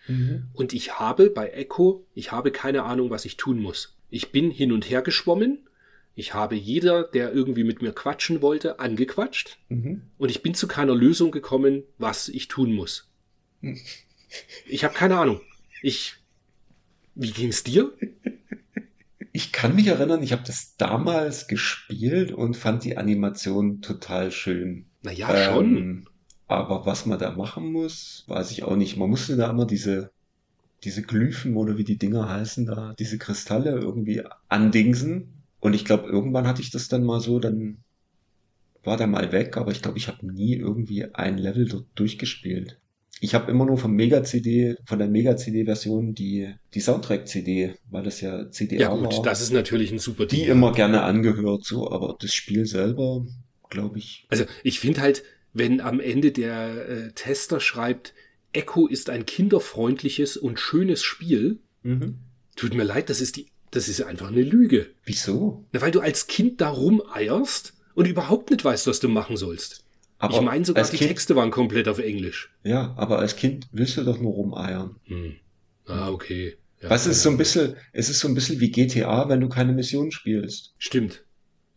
Mhm. 0.09 0.49
Und 0.53 0.73
ich 0.73 0.99
habe 0.99 1.31
bei 1.31 1.49
Echo, 1.51 2.07
ich 2.15 2.33
habe 2.33 2.51
keine 2.51 2.83
Ahnung, 2.83 3.11
was 3.11 3.25
ich 3.25 3.37
tun 3.37 3.61
muss. 3.61 3.97
Ich 4.11 4.33
bin 4.33 4.51
hin 4.51 4.73
und 4.73 4.89
her 4.89 5.03
geschwommen 5.03 5.65
ich 6.17 6.35
habe 6.35 6.55
jeder, 6.55 7.05
der 7.05 7.33
irgendwie 7.33 7.65
mit 7.65 7.83
mir 7.83 7.93
quatschen 7.93 8.41
wollte, 8.41 8.79
angequatscht. 8.79 9.59
Mhm. 9.69 10.03
Und 10.17 10.31
ich 10.31 10.43
bin 10.43 10.55
zu 10.55 10.69
keiner 10.69 10.95
Lösung 10.95 11.33
gekommen, 11.33 11.83
was 11.99 12.29
ich 12.29 12.49
tun 12.49 12.73
muss. 12.73 13.11
Ich 14.67 14.85
habe 14.85 14.95
keine 14.95 15.19
Ahnung. 15.19 15.41
Ich. 15.83 16.15
Wie 17.15 17.31
ging's 17.31 17.63
dir? 17.63 17.93
Ich 19.37 19.51
kann 19.51 19.75
mich 19.75 19.89
erinnern, 19.89 20.23
ich 20.23 20.33
habe 20.33 20.45
das 20.47 20.77
damals 20.77 21.49
gespielt 21.49 22.31
und 22.31 22.57
fand 22.57 22.85
die 22.85 22.97
Animation 22.97 23.81
total 23.81 24.31
schön. 24.31 24.87
Naja, 25.03 25.35
ähm, 25.35 25.53
schon. 25.53 26.09
Aber 26.47 26.87
was 26.87 27.05
man 27.07 27.19
da 27.19 27.33
machen 27.33 27.73
muss, 27.73 28.25
weiß 28.29 28.53
ich 28.53 28.63
auch 28.63 28.77
nicht. 28.77 28.97
Man 28.97 29.11
musste 29.11 29.37
da 29.37 29.51
immer 29.51 29.67
diese, 29.67 30.13
diese 30.85 31.03
Glyphen 31.03 31.57
oder 31.57 31.79
wie 31.79 31.85
die 31.85 31.99
Dinger 31.99 32.29
heißen 32.29 32.67
da, 32.67 32.95
diese 32.99 33.19
Kristalle 33.19 33.73
irgendwie 33.73 34.23
andingsen. 34.49 35.43
Und 35.59 35.75
ich 35.75 35.85
glaube, 35.85 36.09
irgendwann 36.09 36.47
hatte 36.47 36.63
ich 36.63 36.71
das 36.71 36.89
dann 36.89 37.05
mal 37.05 37.21
so, 37.21 37.41
dann 37.41 37.79
war 38.85 38.97
der 38.97 39.07
mal 39.07 39.33
weg, 39.33 39.57
aber 39.57 39.73
ich 39.73 39.83
glaube, 39.83 39.99
ich 39.99 40.09
habe 40.09 40.27
nie 40.27 40.55
irgendwie 40.55 41.13
ein 41.13 41.39
Level 41.39 41.67
dort 41.67 41.87
durchgespielt. 41.95 42.79
Ich 43.25 43.35
habe 43.35 43.51
immer 43.51 43.65
nur 43.65 43.79
vom 43.79 43.93
Mega-CD, 43.93 44.77
von 44.85 44.99
der 44.99 45.09
Mega-CD-Version 45.09 46.15
die, 46.15 46.55
die 46.75 46.81
Soundtrack-CD, 46.81 47.75
weil 47.91 48.03
das 48.03 48.21
ja 48.21 48.51
CDR 48.51 48.81
ja, 48.81 48.89
gut, 48.95 49.17
war. 49.17 49.23
das 49.23 49.41
ist 49.41 49.51
natürlich 49.51 49.91
ein 49.91 49.99
super 49.99 50.27
Die 50.27 50.37
Ding, 50.37 50.49
immer 50.49 50.73
gerne 50.73 51.03
angehört, 51.03 51.65
so, 51.65 51.91
aber 51.91 52.17
das 52.21 52.35
Spiel 52.35 52.67
selber, 52.67 53.27
glaube 53.71 53.99
ich. 53.99 54.27
Also 54.29 54.45
ich 54.63 54.79
finde 54.79 55.01
halt, 55.01 55.23
wenn 55.55 55.81
am 55.81 56.01
Ende 56.01 56.33
der 56.33 56.87
äh, 56.87 57.13
Tester 57.15 57.61
schreibt, 57.61 58.13
Echo 58.53 58.87
ist 58.87 59.09
ein 59.09 59.25
kinderfreundliches 59.25 60.37
und 60.37 60.61
schönes 60.61 61.03
Spiel, 61.03 61.61
mhm. 61.83 62.19
tut 62.57 62.75
mir 62.75 62.85
leid, 62.85 63.09
das 63.09 63.23
ist 63.23 63.37
die 63.37 63.47
das 63.71 63.89
ist 63.89 64.03
einfach 64.03 64.29
eine 64.29 64.43
Lüge. 64.43 64.91
Wieso? 65.05 65.65
Na, 65.73 65.81
weil 65.81 65.91
du 65.91 65.99
als 65.99 66.29
Kind 66.29 66.61
da 66.61 66.69
rumeierst 66.69 67.73
und 67.95 68.07
überhaupt 68.07 68.51
nicht 68.51 68.65
weißt, 68.65 68.87
was 68.87 69.01
du 69.01 69.09
machen 69.09 69.37
sollst. 69.37 69.84
Aber 70.25 70.35
ich 70.35 70.41
meine 70.41 70.65
sogar, 70.65 70.85
die 70.85 70.97
kind, 70.97 71.09
Texte 71.09 71.37
waren 71.37 71.51
komplett 71.51 71.89
auf 71.89 71.99
Englisch. 71.99 72.53
Ja, 72.63 72.95
aber 72.97 73.19
als 73.19 73.37
Kind 73.37 73.69
willst 73.73 73.97
du 73.97 74.05
doch 74.05 74.19
nur 74.19 74.33
rumeiern. 74.33 74.97
Hm. 75.05 75.37
Ah, 75.87 76.11
okay. 76.11 76.57
Ja, 76.81 76.91
Was 76.91 77.07
ist 77.07 77.23
so 77.23 77.31
ein 77.31 77.37
bisschen, 77.37 77.77
es 77.93 78.09
ist 78.09 78.21
so 78.21 78.29
ein 78.29 78.35
bisschen 78.35 78.61
wie 78.61 78.71
GTA, 78.71 79.29
wenn 79.29 79.41
du 79.41 79.49
keine 79.49 79.73
Mission 79.73 80.11
spielst. 80.13 80.75
Stimmt. 80.79 81.25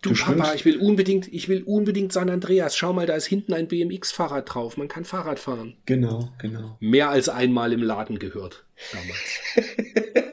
Du, 0.02 0.12
du 0.12 0.24
Papa, 0.24 0.54
ich 0.54 0.64
will 0.64 0.78
unbedingt, 0.78 1.28
ich 1.34 1.50
will 1.50 1.64
unbedingt 1.64 2.14
San 2.14 2.30
Andreas. 2.30 2.78
Schau 2.78 2.93
mal, 2.93 3.08
da 3.08 3.16
ist 3.16 3.26
hinten 3.26 3.54
ein 3.54 3.68
BMX-Fahrrad 3.68 4.54
drauf. 4.54 4.78
Man 4.78 4.88
kann 4.88 5.06
Fahrrad 5.06 5.39
fahren. 5.39 5.76
Genau, 5.86 6.30
genau. 6.38 6.78
Mehr 6.80 7.10
als 7.10 7.30
einmal 7.30 7.74
im 7.74 7.82
Laden 7.82 8.20
gehört 8.20 8.66
damals. 8.93 9.68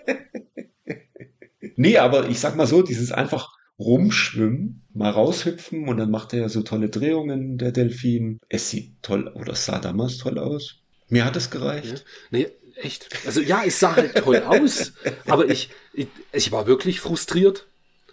Nee, 1.77 1.99
aber 1.99 2.29
ich 2.29 2.39
sag 2.41 2.57
mal 2.57 2.67
so, 2.67 2.83
dieses 2.83 3.12
einfach 3.12 3.51
rumschwimmen, 3.79 4.83
mal 4.93 5.11
raushüpfen 5.11 5.89
und 5.89 5.97
dann 5.97 6.11
macht 6.11 6.33
er 6.33 6.41
ja 6.41 6.49
so 6.49 6.62
tolle 6.62 6.89
Drehungen, 6.89 7.59
der 7.59 7.72
Delfin. 7.72 8.39
Es 8.49 8.70
sieht 8.70 9.03
toll, 9.03 9.29
oder 9.35 9.53
es 9.53 9.64
sah 9.64 9.79
damals 9.79 10.18
toll 10.18 10.39
aus. 10.39 10.77
Mir 11.09 11.25
hat 11.25 11.37
es 11.37 11.51
gereicht. 11.51 11.99
Ja. 11.99 12.05
Nee, 12.31 12.47
echt. 12.77 13.09
Also 13.27 13.41
ja, 13.41 13.62
es 13.64 13.81
sah 13.81 13.97
halt 13.97 14.14
toll 14.16 14.43
aus, 14.47 14.93
aber 15.27 15.51
ich, 15.51 15.70
ich, 15.93 16.09
ich 16.33 16.53
war 16.53 16.66
wirklich 16.66 17.01
frustriert. 17.01 17.66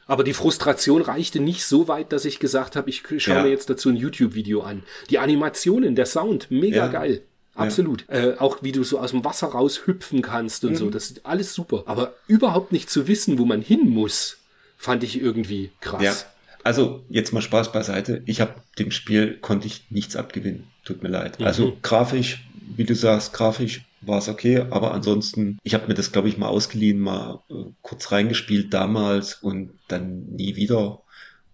Aber 0.07 0.25
die 0.25 0.33
Frustration 0.33 1.01
reichte 1.01 1.39
nicht 1.39 1.63
so 1.63 1.87
weit, 1.87 2.11
dass 2.11 2.25
ich 2.25 2.39
gesagt 2.39 2.75
habe, 2.75 2.89
ich 2.89 3.03
schaue 3.17 3.35
ja. 3.35 3.43
mir 3.43 3.49
jetzt 3.49 3.69
dazu 3.69 3.87
ein 3.87 3.95
YouTube-Video 3.95 4.61
an. 4.61 4.83
Die 5.09 5.19
Animationen, 5.19 5.95
der 5.95 6.05
Sound, 6.05 6.47
mega 6.49 6.77
ja. 6.77 6.87
geil. 6.87 7.21
Absolut. 7.55 8.05
Ja. 8.09 8.31
Äh, 8.31 8.37
auch 8.37 8.61
wie 8.61 8.71
du 8.71 8.83
so 8.83 8.99
aus 8.99 9.11
dem 9.11 9.23
Wasser 9.23 9.47
raushüpfen 9.47 10.21
kannst 10.21 10.65
und 10.65 10.71
mhm. 10.71 10.75
so. 10.75 10.89
Das 10.89 11.11
ist 11.11 11.25
alles 11.25 11.53
super. 11.53 11.83
Aber 11.85 12.15
überhaupt 12.27 12.71
nicht 12.71 12.89
zu 12.89 13.07
wissen, 13.07 13.39
wo 13.39 13.45
man 13.45 13.61
hin 13.61 13.89
muss, 13.89 14.37
fand 14.81 15.03
ich 15.03 15.21
irgendwie 15.21 15.71
krass. 15.79 16.01
Ja. 16.01 16.15
Also 16.63 17.03
jetzt 17.09 17.33
mal 17.33 17.41
Spaß 17.41 17.71
beiseite. 17.71 18.23
Ich 18.25 18.41
habe 18.41 18.55
dem 18.79 18.91
Spiel 18.91 19.37
konnte 19.39 19.67
ich 19.67 19.89
nichts 19.89 20.15
abgewinnen. 20.15 20.67
Tut 20.83 21.03
mir 21.03 21.09
leid. 21.09 21.39
Mhm. 21.39 21.45
Also 21.45 21.77
grafisch, 21.81 22.45
wie 22.75 22.83
du 22.83 22.95
sagst, 22.95 23.33
grafisch 23.33 23.85
war 24.01 24.17
es 24.17 24.27
okay, 24.27 24.65
aber 24.71 24.93
ansonsten, 24.93 25.59
ich 25.63 25.75
habe 25.75 25.87
mir 25.87 25.93
das, 25.93 26.11
glaube 26.11 26.27
ich, 26.27 26.37
mal 26.37 26.47
ausgeliehen, 26.47 26.99
mal 26.99 27.43
äh, 27.49 27.53
kurz 27.83 28.11
reingespielt 28.11 28.73
damals 28.73 29.35
und 29.35 29.71
dann 29.87 30.25
nie 30.25 30.55
wieder 30.55 31.03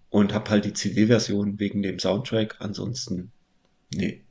und 0.10 0.34
habe 0.34 0.50
halt 0.50 0.64
die 0.64 0.74
CD-Version 0.74 1.60
wegen 1.60 1.84
dem 1.84 2.00
Soundtrack. 2.00 2.56
Ansonsten, 2.60 3.32
nee, 3.94 4.22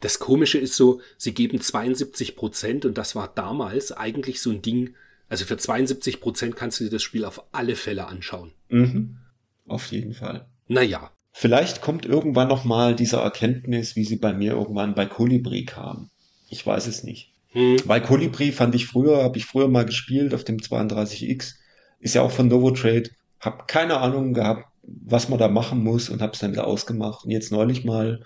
das 0.00 0.18
Komische 0.18 0.58
ist 0.58 0.76
so, 0.76 1.00
sie 1.16 1.32
geben 1.32 1.60
72 1.60 2.36
Prozent 2.36 2.84
und 2.84 2.98
das 2.98 3.14
war 3.14 3.32
damals 3.34 3.92
eigentlich 3.92 4.40
so 4.40 4.50
ein 4.50 4.62
Ding. 4.62 4.94
Also 5.28 5.44
für 5.44 5.56
72 5.56 6.20
Prozent 6.20 6.56
kannst 6.56 6.80
du 6.80 6.84
dir 6.84 6.90
das 6.90 7.02
Spiel 7.02 7.24
auf 7.24 7.44
alle 7.52 7.76
Fälle 7.76 8.06
anschauen. 8.06 8.52
Mhm. 8.68 9.18
Auf 9.66 9.86
jeden 9.86 10.14
Fall. 10.14 10.46
Naja. 10.68 11.10
Vielleicht 11.32 11.80
kommt 11.80 12.04
irgendwann 12.04 12.48
noch 12.48 12.64
mal 12.64 12.94
diese 12.94 13.16
Erkenntnis, 13.16 13.96
wie 13.96 14.04
sie 14.04 14.16
bei 14.16 14.34
mir 14.34 14.52
irgendwann 14.52 14.94
bei 14.94 15.06
Colibri 15.06 15.64
kam. 15.64 16.10
Ich 16.50 16.66
weiß 16.66 16.86
es 16.86 17.04
nicht. 17.04 17.32
Hm. 17.52 17.76
Bei 17.86 18.00
Colibri 18.00 18.52
fand 18.52 18.74
ich 18.74 18.86
früher, 18.86 19.22
habe 19.22 19.38
ich 19.38 19.46
früher 19.46 19.68
mal 19.68 19.86
gespielt 19.86 20.34
auf 20.34 20.44
dem 20.44 20.58
32X. 20.58 21.54
Ist 22.00 22.14
ja 22.14 22.22
auch 22.22 22.30
von 22.30 22.48
Novotrade. 22.48 23.10
Hab 23.40 23.66
keine 23.68 23.98
Ahnung 23.98 24.34
gehabt, 24.34 24.66
was 24.82 25.28
man 25.28 25.38
da 25.38 25.48
machen 25.48 25.82
muss 25.82 26.10
und 26.10 26.20
hab's 26.20 26.40
dann 26.40 26.52
wieder 26.52 26.66
ausgemacht. 26.66 27.24
Und 27.24 27.30
jetzt 27.30 27.52
neulich 27.52 27.84
mal 27.84 28.22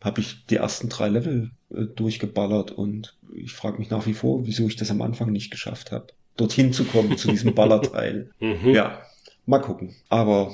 habe 0.00 0.20
ich 0.20 0.46
die 0.46 0.56
ersten 0.56 0.88
drei 0.88 1.08
Level 1.08 1.50
äh, 1.70 1.84
durchgeballert 1.84 2.70
und 2.70 3.16
ich 3.34 3.52
frage 3.52 3.78
mich 3.78 3.90
nach 3.90 4.06
wie 4.06 4.14
vor, 4.14 4.46
wieso 4.46 4.66
ich 4.66 4.76
das 4.76 4.90
am 4.90 5.02
Anfang 5.02 5.32
nicht 5.32 5.50
geschafft 5.50 5.90
habe, 5.90 6.08
dorthin 6.38 6.72
zu 6.72 6.84
kommen, 6.84 7.18
zu 7.18 7.28
diesem 7.28 7.54
Ballerteil. 7.54 8.30
Mhm. 8.40 8.70
Ja, 8.70 9.02
mal 9.46 9.58
gucken. 9.58 9.96
Aber 10.08 10.52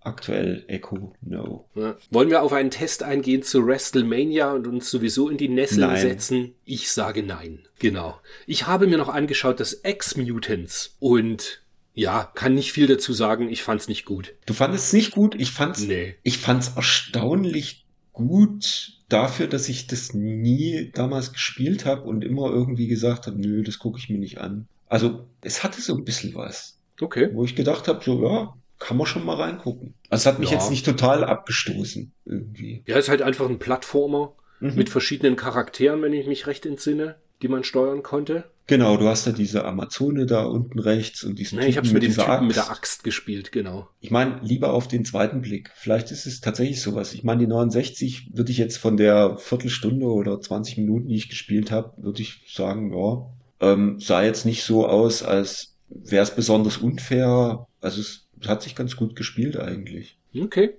aktuell 0.00 0.64
Echo, 0.68 1.12
no. 1.20 1.68
Ja. 1.74 1.96
Wollen 2.10 2.30
wir 2.30 2.42
auf 2.42 2.52
einen 2.52 2.70
Test 2.70 3.02
eingehen 3.02 3.42
zu 3.42 3.66
WrestleMania 3.66 4.52
und 4.52 4.66
uns 4.66 4.90
sowieso 4.90 5.28
in 5.28 5.36
die 5.36 5.48
Nesseln 5.48 5.88
nein. 5.88 6.00
setzen? 6.00 6.54
Ich 6.64 6.90
sage 6.90 7.22
nein. 7.22 7.66
Genau. 7.78 8.18
Ich 8.46 8.66
habe 8.66 8.86
mir 8.86 8.96
noch 8.98 9.08
angeschaut 9.08 9.60
das 9.60 9.80
X-Mutants 9.84 10.96
und 10.98 11.62
ja, 11.92 12.30
kann 12.34 12.54
nicht 12.54 12.72
viel 12.72 12.86
dazu 12.86 13.12
sagen. 13.12 13.50
Ich 13.50 13.62
fand's 13.62 13.88
nicht 13.88 14.04
gut. 14.04 14.34
Du 14.46 14.54
fandest 14.54 14.86
es 14.86 14.92
nicht 14.92 15.12
gut? 15.12 15.34
Ich 15.38 15.50
fand's, 15.50 15.82
nee. 15.82 16.14
ich 16.22 16.38
fand's 16.38 16.72
erstaunlich 16.76 17.86
gut 18.12 18.92
dafür, 19.08 19.46
dass 19.46 19.68
ich 19.68 19.86
das 19.86 20.14
nie 20.14 20.90
damals 20.94 21.32
gespielt 21.32 21.84
habe 21.84 22.02
und 22.02 22.24
immer 22.24 22.50
irgendwie 22.50 22.86
gesagt 22.86 23.26
habe, 23.26 23.40
nö, 23.40 23.62
das 23.62 23.78
gucke 23.78 23.98
ich 23.98 24.08
mir 24.08 24.18
nicht 24.18 24.38
an. 24.38 24.68
Also 24.88 25.26
es 25.40 25.64
hatte 25.64 25.80
so 25.80 25.96
ein 25.96 26.04
bisschen 26.04 26.34
was. 26.34 26.78
Okay. 27.00 27.30
Wo 27.32 27.44
ich 27.44 27.56
gedacht 27.56 27.88
habe, 27.88 28.02
so 28.04 28.22
ja, 28.22 28.54
kann 28.78 28.96
man 28.96 29.06
schon 29.06 29.24
mal 29.24 29.36
reingucken. 29.36 29.94
Also 30.08 30.22
es 30.22 30.26
hat 30.26 30.38
mich 30.38 30.50
ja. 30.50 30.58
jetzt 30.58 30.70
nicht 30.70 30.84
total 30.84 31.24
abgestoßen 31.24 32.12
irgendwie. 32.24 32.82
Ja, 32.86 32.96
es 32.96 33.06
ist 33.06 33.10
halt 33.10 33.22
einfach 33.22 33.48
ein 33.48 33.58
Plattformer 33.58 34.32
mhm. 34.60 34.74
mit 34.74 34.90
verschiedenen 34.90 35.36
Charakteren, 35.36 36.02
wenn 36.02 36.12
ich 36.12 36.26
mich 36.26 36.46
recht 36.46 36.66
entsinne, 36.66 37.16
die 37.42 37.48
man 37.48 37.64
steuern 37.64 38.02
konnte. 38.02 38.44
Genau, 38.68 38.96
du 38.96 39.06
hast 39.06 39.26
ja 39.26 39.32
diese 39.32 39.64
Amazone 39.64 40.26
da 40.26 40.44
unten 40.44 40.80
rechts 40.80 41.22
und 41.22 41.38
diesen 41.38 41.60
nee, 41.60 41.68
ich 41.68 41.76
hab's 41.76 41.92
mit, 41.92 42.02
mit, 42.02 42.10
Typen 42.12 42.28
Axt. 42.28 42.46
mit 42.46 42.56
der 42.56 42.70
Axt 42.70 43.04
gespielt, 43.04 43.52
genau. 43.52 43.88
Ich 44.00 44.10
meine, 44.10 44.40
lieber 44.42 44.72
auf 44.72 44.88
den 44.88 45.04
zweiten 45.04 45.40
Blick. 45.40 45.70
Vielleicht 45.76 46.10
ist 46.10 46.26
es 46.26 46.40
tatsächlich 46.40 46.80
sowas. 46.80 47.14
Ich 47.14 47.22
meine, 47.22 47.40
die 47.40 47.46
69 47.46 48.30
würde 48.34 48.50
ich 48.50 48.58
jetzt 48.58 48.78
von 48.78 48.96
der 48.96 49.36
Viertelstunde 49.38 50.06
oder 50.06 50.40
20 50.40 50.78
Minuten, 50.78 51.06
die 51.06 51.14
ich 51.14 51.28
gespielt 51.28 51.70
habe, 51.70 51.92
würde 51.96 52.22
ich 52.22 52.42
sagen, 52.52 52.92
ja, 52.92 53.28
ähm, 53.60 54.00
sah 54.00 54.22
jetzt 54.22 54.44
nicht 54.46 54.62
so 54.64 54.86
aus, 54.86 55.22
als 55.22 55.76
wäre 55.88 56.22
es 56.22 56.34
besonders 56.34 56.78
unfair. 56.78 57.66
Also 57.80 58.00
es 58.00 58.26
hat 58.46 58.62
sich 58.62 58.74
ganz 58.74 58.96
gut 58.96 59.16
gespielt 59.16 59.56
eigentlich. 59.56 60.18
Okay. 60.34 60.76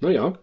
Naja, 0.00 0.38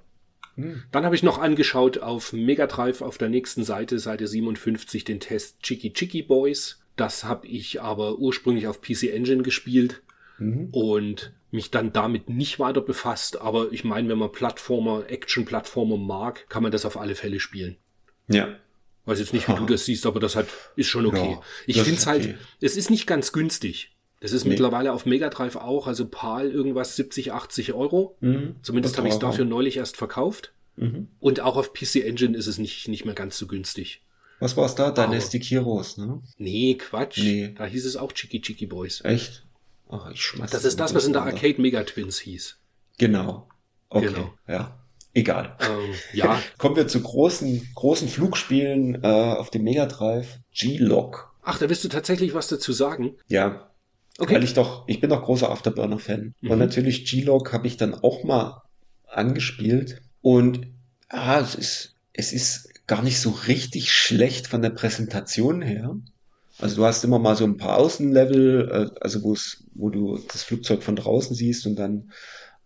hm. 0.55 0.83
Dann 0.91 1.05
habe 1.05 1.15
ich 1.15 1.23
noch 1.23 1.39
angeschaut 1.39 1.97
auf 1.99 2.33
Mega 2.33 2.67
Drive 2.67 3.01
auf 3.01 3.17
der 3.17 3.29
nächsten 3.29 3.63
Seite, 3.63 3.99
Seite 3.99 4.27
57, 4.27 5.03
den 5.03 5.19
Test 5.19 5.61
Chicky 5.61 5.93
Chicky 5.93 6.21
Boys. 6.21 6.81
Das 6.95 7.23
habe 7.23 7.47
ich 7.47 7.81
aber 7.81 8.19
ursprünglich 8.19 8.67
auf 8.67 8.81
PC 8.81 9.09
Engine 9.13 9.41
gespielt 9.43 10.03
Mhm. 10.39 10.69
und 10.71 11.33
mich 11.51 11.69
dann 11.71 11.93
damit 11.93 12.29
nicht 12.29 12.59
weiter 12.59 12.81
befasst. 12.81 13.39
Aber 13.41 13.71
ich 13.71 13.83
meine, 13.83 14.09
wenn 14.09 14.17
man 14.17 14.31
Plattformer, 14.31 15.05
Action-Plattformer 15.07 15.97
mag, 15.97 16.47
kann 16.49 16.63
man 16.63 16.71
das 16.71 16.85
auf 16.85 16.97
alle 16.97 17.15
Fälle 17.15 17.39
spielen. 17.39 17.77
Ja. 18.27 18.55
Weiß 19.05 19.19
jetzt 19.19 19.33
nicht, 19.33 19.47
wie 19.49 19.55
du 19.55 19.65
das 19.67 19.85
siehst, 19.85 20.05
aber 20.05 20.19
das 20.19 20.35
hat, 20.35 20.47
ist 20.75 20.87
schon 20.87 21.05
okay. 21.05 21.31
Ja, 21.33 21.41
ich 21.67 21.81
finde 21.81 21.99
es 21.99 22.07
halt, 22.07 22.23
okay. 22.23 22.35
es 22.61 22.77
ist 22.77 22.89
nicht 22.89 23.05
ganz 23.07 23.31
günstig. 23.33 23.89
Das 24.21 24.31
ist 24.31 24.45
Nee. 24.45 24.51
mittlerweile 24.51 24.93
auf 24.93 25.05
Mega 25.05 25.29
Drive 25.29 25.57
auch, 25.57 25.85
also 25.87 26.07
PAL 26.07 26.49
irgendwas 26.49 26.95
70, 26.95 27.33
80 27.33 27.73
Euro. 27.73 28.15
Mhm. 28.21 28.55
Zumindest 28.61 28.97
habe 28.97 29.07
ich 29.09 29.15
es 29.15 29.21
war- 29.21 29.31
dafür 29.31 29.43
neulich 29.45 29.75
erst 29.77 29.97
verkauft. 29.97 30.53
Mhm. 30.77 31.09
Und 31.19 31.41
auch 31.41 31.57
auf 31.57 31.73
PC 31.73 31.97
Engine 32.05 32.37
ist 32.37 32.47
es 32.47 32.57
nicht, 32.57 32.87
nicht 32.87 33.03
mehr 33.05 33.13
ganz 33.13 33.37
so 33.37 33.47
günstig. 33.47 34.01
Was 34.39 34.55
war's 34.55 34.75
da? 34.75 34.87
Aber- 34.87 35.05
Dynastic 35.07 35.43
Heroes, 35.43 35.97
ne? 35.97 36.21
Nee, 36.37 36.75
Quatsch. 36.75 37.17
Nee. 37.19 37.53
Da 37.57 37.65
hieß 37.65 37.85
es 37.85 37.97
auch 37.97 38.13
Chicky 38.13 38.41
Chicky 38.41 38.65
Boys. 38.65 39.01
Echt? 39.03 39.45
Ach, 39.89 40.09
ich 40.11 40.21
schmeiß 40.21 40.49
Das 40.51 40.63
ist 40.63 40.79
das, 40.79 40.95
was 40.95 41.05
in 41.05 41.13
der. 41.13 41.23
Arcade 41.23 41.61
Mega 41.61 41.83
Twins 41.83 42.17
hieß. 42.19 42.57
Genau. 42.97 43.47
Okay. 43.89 44.07
Genau. 44.07 44.33
Ja. 44.47 44.79
Egal. 45.13 45.55
Ähm, 45.59 45.93
ja, 46.13 46.41
Kommen 46.57 46.75
wir 46.75 46.87
zu 46.87 47.01
großen, 47.01 47.69
großen 47.75 48.07
Flugspielen 48.07 49.03
äh, 49.03 49.07
auf 49.07 49.49
dem 49.51 49.63
Mega 49.63 49.85
Drive. 49.85 50.39
G-Log. 50.53 51.31
ach, 51.43 51.59
da 51.59 51.69
wirst 51.69 51.83
du 51.83 51.89
tatsächlich 51.89 52.33
was 52.33 52.47
dazu 52.47 52.71
sagen. 52.73 53.15
Ja, 53.27 53.69
Okay. 54.19 54.35
weil 54.35 54.43
ich 54.43 54.53
doch, 54.53 54.87
ich 54.87 54.99
bin 55.01 55.09
doch 55.09 55.23
großer 55.23 55.49
Afterburner-Fan. 55.49 56.35
Mhm. 56.41 56.51
Und 56.51 56.59
natürlich 56.59 57.09
G-Log 57.09 57.51
habe 57.51 57.65
ich 57.65 57.77
dann 57.77 57.95
auch 57.95 58.23
mal 58.23 58.61
angespielt. 59.07 60.01
Und 60.21 60.67
ah, 61.09 61.39
es 61.39 61.55
ist, 61.55 61.95
es 62.13 62.31
ist 62.31 62.69
gar 62.85 63.01
nicht 63.01 63.19
so 63.19 63.31
richtig 63.47 63.91
schlecht 63.91 64.47
von 64.47 64.61
der 64.61 64.69
Präsentation 64.69 65.61
her. 65.63 65.95
Also 66.59 66.75
du 66.75 66.85
hast 66.85 67.03
immer 67.03 67.17
mal 67.17 67.35
so 67.35 67.43
ein 67.45 67.57
paar 67.57 67.77
Außenlevel, 67.77 68.91
äh, 68.95 68.99
also 69.01 69.23
wo 69.23 69.33
es, 69.33 69.63
wo 69.73 69.89
du 69.89 70.19
das 70.31 70.43
Flugzeug 70.43 70.83
von 70.83 70.95
draußen 70.95 71.35
siehst 71.35 71.65
und 71.65 71.75
dann 71.75 72.11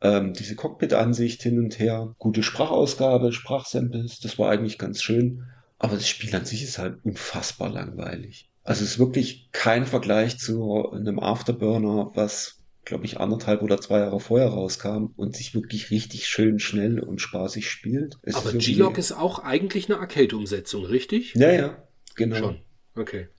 ähm, 0.02 0.34
diese 0.34 0.56
Cockpit-Ansicht 0.56 1.41
hin 1.41 1.60
und 1.60 1.80
her. 1.80 2.16
Gute 2.18 2.43
Sprachausgabe, 2.43 3.34
Sprachsamples, 3.34 4.20
das 4.20 4.38
war 4.38 4.50
eigentlich 4.50 4.78
ganz 4.78 5.02
schön. 5.02 5.43
Aber 5.80 5.95
das 5.95 6.08
Spiel 6.08 6.36
an 6.36 6.45
sich 6.45 6.64
ist 6.64 6.78
halt 6.78 6.98
unfassbar 7.04 7.70
langweilig. 7.70 8.50
Also 8.64 8.84
es 8.84 8.91
ist 8.91 9.00
wirklich 9.00 9.50
kein 9.52 9.86
Vergleich 9.86 10.38
zu 10.38 10.91
einem 10.91 11.20
Afterburner, 11.20 12.12
was, 12.16 12.64
glaube 12.84 13.06
ich, 13.06 13.20
anderthalb 13.20 13.62
oder 13.62 13.80
zwei 13.80 14.00
Jahre 14.00 14.20
vorher 14.20 14.50
rauskam 14.50 15.14
und 15.16 15.36
sich 15.36 15.54
wirklich 15.54 15.89
richtig 15.91 16.28
schön 16.28 16.60
schnell 16.60 17.00
und 17.00 17.22
spaßig 17.22 17.70
spielt. 17.70 18.18
Es 18.24 18.36
Aber 18.36 18.52
G-Log 18.52 18.98
ist 18.98 19.14
auch 19.14 19.39
eigentlich 19.39 19.89
eine 19.89 20.00
Arcade-Umsetzung, 20.00 20.86
richtig? 20.86 21.34
Ja, 21.36 21.52
ja, 21.52 21.84
genau. 22.16 22.38
Schon. 22.38 22.60
Okay. 22.95 23.30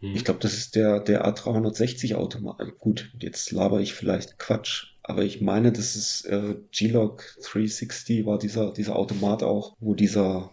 Hm. 0.00 0.16
Ich 0.16 0.24
glaube, 0.24 0.40
das 0.40 0.54
ist 0.54 0.74
der, 0.74 0.98
der 1.00 1.26
A360-Automat. 1.26 2.78
Gut, 2.78 3.12
jetzt 3.20 3.52
laber 3.52 3.80
ich 3.80 3.94
vielleicht 3.94 4.38
Quatsch. 4.38 4.91
Aber 5.02 5.24
ich 5.24 5.40
meine, 5.40 5.72
das 5.72 5.96
ist 5.96 6.26
äh, 6.26 6.56
G-Log 6.70 7.24
360 7.42 8.24
war 8.24 8.38
dieser, 8.38 8.72
dieser 8.72 8.96
Automat 8.96 9.42
auch, 9.42 9.76
wo 9.80 9.94
dieser 9.94 10.50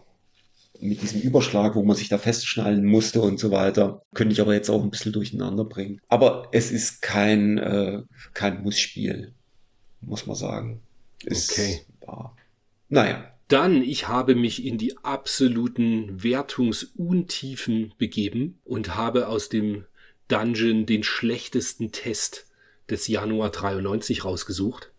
mit 0.80 1.02
diesem 1.02 1.20
Überschlag, 1.20 1.74
wo 1.74 1.82
man 1.82 1.96
sich 1.96 2.08
da 2.08 2.18
festschnallen 2.18 2.84
musste 2.84 3.20
und 3.20 3.38
so 3.38 3.50
weiter. 3.50 4.02
Könnte 4.14 4.32
ich 4.32 4.40
aber 4.40 4.54
jetzt 4.54 4.70
auch 4.70 4.82
ein 4.82 4.90
bisschen 4.90 5.12
durcheinander 5.12 5.64
bringen. 5.64 6.00
Aber 6.08 6.48
es 6.52 6.72
ist 6.72 7.02
kein, 7.02 7.58
äh, 7.58 8.02
kein 8.32 8.62
Mussspiel, 8.62 9.34
muss 10.00 10.26
man 10.26 10.36
sagen. 10.36 10.80
Es 11.24 11.50
Okay. 11.50 11.80
War, 12.06 12.36
naja. 12.88 13.30
Dann, 13.48 13.82
ich 13.82 14.08
habe 14.08 14.36
mich 14.36 14.64
in 14.64 14.78
die 14.78 14.96
absoluten 14.98 16.22
Wertungsuntiefen 16.22 17.92
begeben 17.98 18.60
und 18.64 18.94
habe 18.94 19.26
aus 19.26 19.48
dem 19.48 19.84
Dungeon 20.28 20.86
den 20.86 21.02
schlechtesten 21.02 21.90
Test 21.90 22.46
des 22.90 23.08
Januar 23.08 23.50
93 23.50 24.24
rausgesucht. 24.24 24.90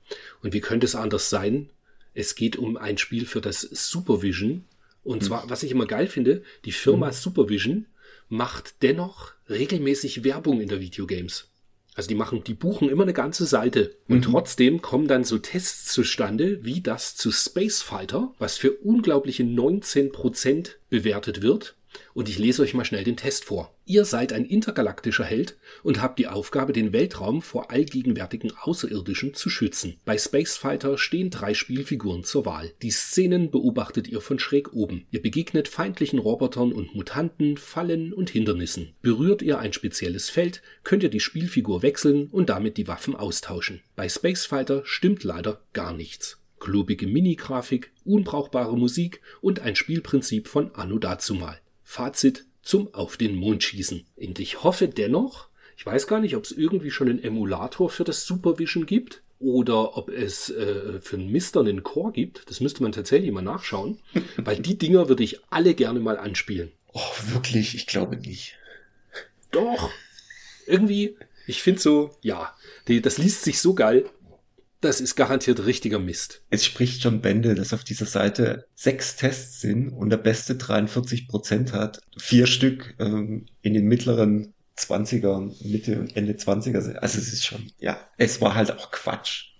Und 0.41 0.53
wie 0.53 0.61
könnte 0.61 0.85
es 0.85 0.95
anders 0.95 1.29
sein? 1.29 1.69
Es 2.13 2.35
geht 2.35 2.55
um 2.55 2.77
ein 2.77 2.97
Spiel 2.97 3.25
für 3.25 3.41
das 3.41 3.61
Supervision. 3.61 4.65
Und 5.03 5.23
zwar, 5.23 5.49
was 5.49 5.63
ich 5.63 5.71
immer 5.71 5.85
geil 5.85 6.07
finde, 6.07 6.43
die 6.65 6.71
Firma 6.71 7.11
Supervision 7.11 7.85
macht 8.29 8.75
dennoch 8.81 9.33
regelmäßig 9.49 10.23
Werbung 10.23 10.61
in 10.61 10.69
der 10.69 10.79
Videogames. 10.79 11.47
Also 11.93 12.07
die 12.07 12.15
machen, 12.15 12.43
die 12.43 12.53
buchen 12.53 12.89
immer 12.89 13.03
eine 13.03 13.13
ganze 13.13 13.45
Seite. 13.45 13.95
Und 14.07 14.23
trotzdem 14.23 14.81
kommen 14.81 15.07
dann 15.07 15.25
so 15.25 15.37
Tests 15.37 15.91
zustande, 15.91 16.63
wie 16.63 16.81
das 16.81 17.17
zu 17.17 17.31
Space 17.31 17.81
Fighter, 17.81 18.33
was 18.39 18.57
für 18.57 18.71
unglaubliche 18.71 19.43
19% 19.43 20.75
bewertet 20.89 21.41
wird. 21.41 21.75
Und 22.13 22.29
ich 22.29 22.39
lese 22.39 22.61
euch 22.61 22.73
mal 22.73 22.85
schnell 22.85 23.03
den 23.03 23.17
Test 23.17 23.43
vor. 23.45 23.75
Ihr 23.91 24.05
seid 24.05 24.31
ein 24.31 24.45
intergalaktischer 24.45 25.25
Held 25.25 25.57
und 25.83 26.01
habt 26.01 26.17
die 26.17 26.29
Aufgabe, 26.29 26.71
den 26.71 26.93
Weltraum 26.93 27.41
vor 27.41 27.71
allgegenwärtigen 27.71 28.53
Außerirdischen 28.57 29.33
zu 29.33 29.49
schützen. 29.49 29.97
Bei 30.05 30.17
Space 30.17 30.55
Fighter 30.55 30.97
stehen 30.97 31.29
drei 31.29 31.53
Spielfiguren 31.53 32.23
zur 32.23 32.45
Wahl. 32.45 32.71
Die 32.83 32.91
Szenen 32.91 33.51
beobachtet 33.51 34.07
ihr 34.07 34.21
von 34.21 34.39
schräg 34.39 34.71
oben. 34.71 35.07
Ihr 35.11 35.21
begegnet 35.21 35.67
feindlichen 35.67 36.19
Robotern 36.19 36.71
und 36.71 36.95
Mutanten, 36.95 37.57
Fallen 37.57 38.13
und 38.13 38.29
Hindernissen. 38.29 38.93
Berührt 39.01 39.41
ihr 39.41 39.59
ein 39.59 39.73
spezielles 39.73 40.29
Feld, 40.29 40.61
könnt 40.85 41.03
ihr 41.03 41.09
die 41.09 41.19
Spielfigur 41.19 41.81
wechseln 41.81 42.27
und 42.27 42.47
damit 42.47 42.77
die 42.77 42.87
Waffen 42.87 43.13
austauschen. 43.13 43.81
Bei 43.97 44.07
Space 44.07 44.45
Fighter 44.45 44.83
stimmt 44.85 45.25
leider 45.25 45.59
gar 45.73 45.91
nichts. 45.91 46.37
Klobige 46.61 47.07
Mini-Grafik, 47.07 47.91
unbrauchbare 48.05 48.77
Musik 48.77 49.19
und 49.41 49.59
ein 49.59 49.75
Spielprinzip 49.75 50.47
von 50.47 50.73
Anno 50.75 50.97
dazumal. 50.97 51.59
Fazit 51.83 52.45
zum 52.61 52.93
Auf 52.93 53.17
den 53.17 53.35
Mond 53.35 53.63
schießen. 53.63 54.05
Und 54.15 54.39
ich 54.39 54.63
hoffe 54.63 54.87
dennoch, 54.87 55.47
ich 55.77 55.85
weiß 55.85 56.07
gar 56.07 56.19
nicht, 56.19 56.35
ob 56.35 56.43
es 56.43 56.51
irgendwie 56.51 56.91
schon 56.91 57.09
einen 57.09 57.23
Emulator 57.23 57.89
für 57.89 58.03
das 58.03 58.25
Supervision 58.25 58.85
gibt 58.85 59.23
oder 59.39 59.97
ob 59.97 60.09
es 60.09 60.49
äh, 60.51 61.01
für 61.01 61.17
einen 61.17 61.31
Mister 61.31 61.61
einen 61.61 61.83
Core 61.83 62.11
gibt. 62.11 62.49
Das 62.49 62.59
müsste 62.59 62.83
man 62.83 62.91
tatsächlich 62.91 63.31
mal 63.31 63.41
nachschauen, 63.41 63.99
weil 64.37 64.59
die 64.59 64.77
Dinger 64.77 65.09
würde 65.09 65.23
ich 65.23 65.39
alle 65.49 65.73
gerne 65.73 65.99
mal 65.99 66.17
anspielen. 66.17 66.71
Oh, 66.93 66.99
wirklich? 67.33 67.73
Ich 67.73 67.87
glaube 67.87 68.17
nicht. 68.17 68.57
Doch, 69.49 69.89
irgendwie, 70.67 71.17
ich 71.47 71.61
finde 71.61 71.81
so, 71.81 72.11
ja, 72.21 72.55
die, 72.87 73.01
das 73.01 73.17
liest 73.17 73.43
sich 73.43 73.59
so 73.59 73.73
geil. 73.73 74.05
Das 74.81 74.99
ist 74.99 75.15
garantiert 75.15 75.65
richtiger 75.65 75.99
Mist. 75.99 76.41
Es 76.49 76.65
spricht 76.65 77.03
schon 77.03 77.21
Bände, 77.21 77.53
dass 77.55 77.73
auf 77.73 77.83
dieser 77.83 78.07
Seite 78.07 78.65
sechs 78.75 79.15
Tests 79.15 79.61
sind 79.61 79.89
und 79.89 80.09
der 80.09 80.17
beste 80.17 80.55
43 80.55 81.27
Prozent 81.27 81.71
hat. 81.71 82.01
Vier 82.17 82.47
Stück 82.47 82.95
ähm, 82.99 83.45
in 83.61 83.75
den 83.75 83.85
mittleren 83.85 84.53
20er, 84.77 85.53
Mitte 85.67 85.99
und 85.99 86.15
Ende 86.17 86.33
20er 86.33 86.81
sind. 86.81 86.97
Also 86.97 87.19
es 87.19 87.31
ist 87.31 87.45
schon, 87.45 87.71
ja, 87.79 87.99
es 88.17 88.41
war 88.41 88.55
halt 88.55 88.71
auch 88.71 88.89
Quatsch. 88.91 89.51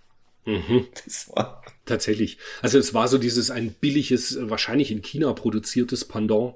Mhm. 0.46 0.88
Das 1.06 1.30
war, 1.30 1.62
Tatsächlich. 1.86 2.38
Also 2.62 2.78
es 2.78 2.94
war 2.94 3.08
so 3.08 3.18
dieses 3.18 3.52
ein 3.52 3.74
billiges, 3.74 4.38
wahrscheinlich 4.40 4.92
in 4.92 5.02
China 5.02 5.34
produziertes 5.34 6.06
Pendant 6.06 6.56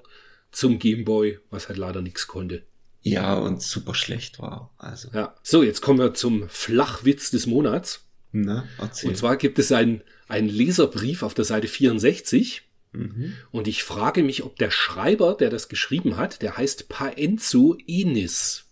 zum 0.52 0.80
Gameboy, 0.80 1.40
was 1.50 1.68
halt 1.68 1.78
leider 1.78 2.02
nichts 2.02 2.28
konnte. 2.28 2.64
ja, 3.02 3.36
und 3.36 3.62
super 3.62 3.94
schlecht 3.94 4.40
war. 4.40 4.74
Also, 4.78 5.10
Ja. 5.14 5.36
So, 5.44 5.62
jetzt 5.62 5.82
kommen 5.82 6.00
wir 6.00 6.14
zum 6.14 6.50
Flachwitz 6.50 7.30
des 7.30 7.46
Monats. 7.46 8.05
Na, 8.36 8.68
erzähl. 8.78 9.10
Und 9.10 9.16
zwar 9.16 9.38
gibt 9.38 9.60
es 9.60 9.72
einen, 9.72 10.02
einen 10.28 10.50
Leserbrief 10.50 11.24
auf 11.24 11.34
der 11.34 11.46
Seite 11.46 11.70
64. 11.70 12.64
Mhm. 12.92 13.34
Und 13.52 13.70
ich 13.70 13.84
frage 13.84 14.24
mich, 14.24 14.44
ob 14.44 14.58
der 14.58 14.72
Schreiber, 14.72 15.36
der 15.36 15.50
das 15.50 15.70
geschrieben 15.70 16.18
hat, 16.18 16.42
der 16.42 16.58
heißt 16.58 16.90
Paenzo 16.90 17.78
Enis. 17.88 18.66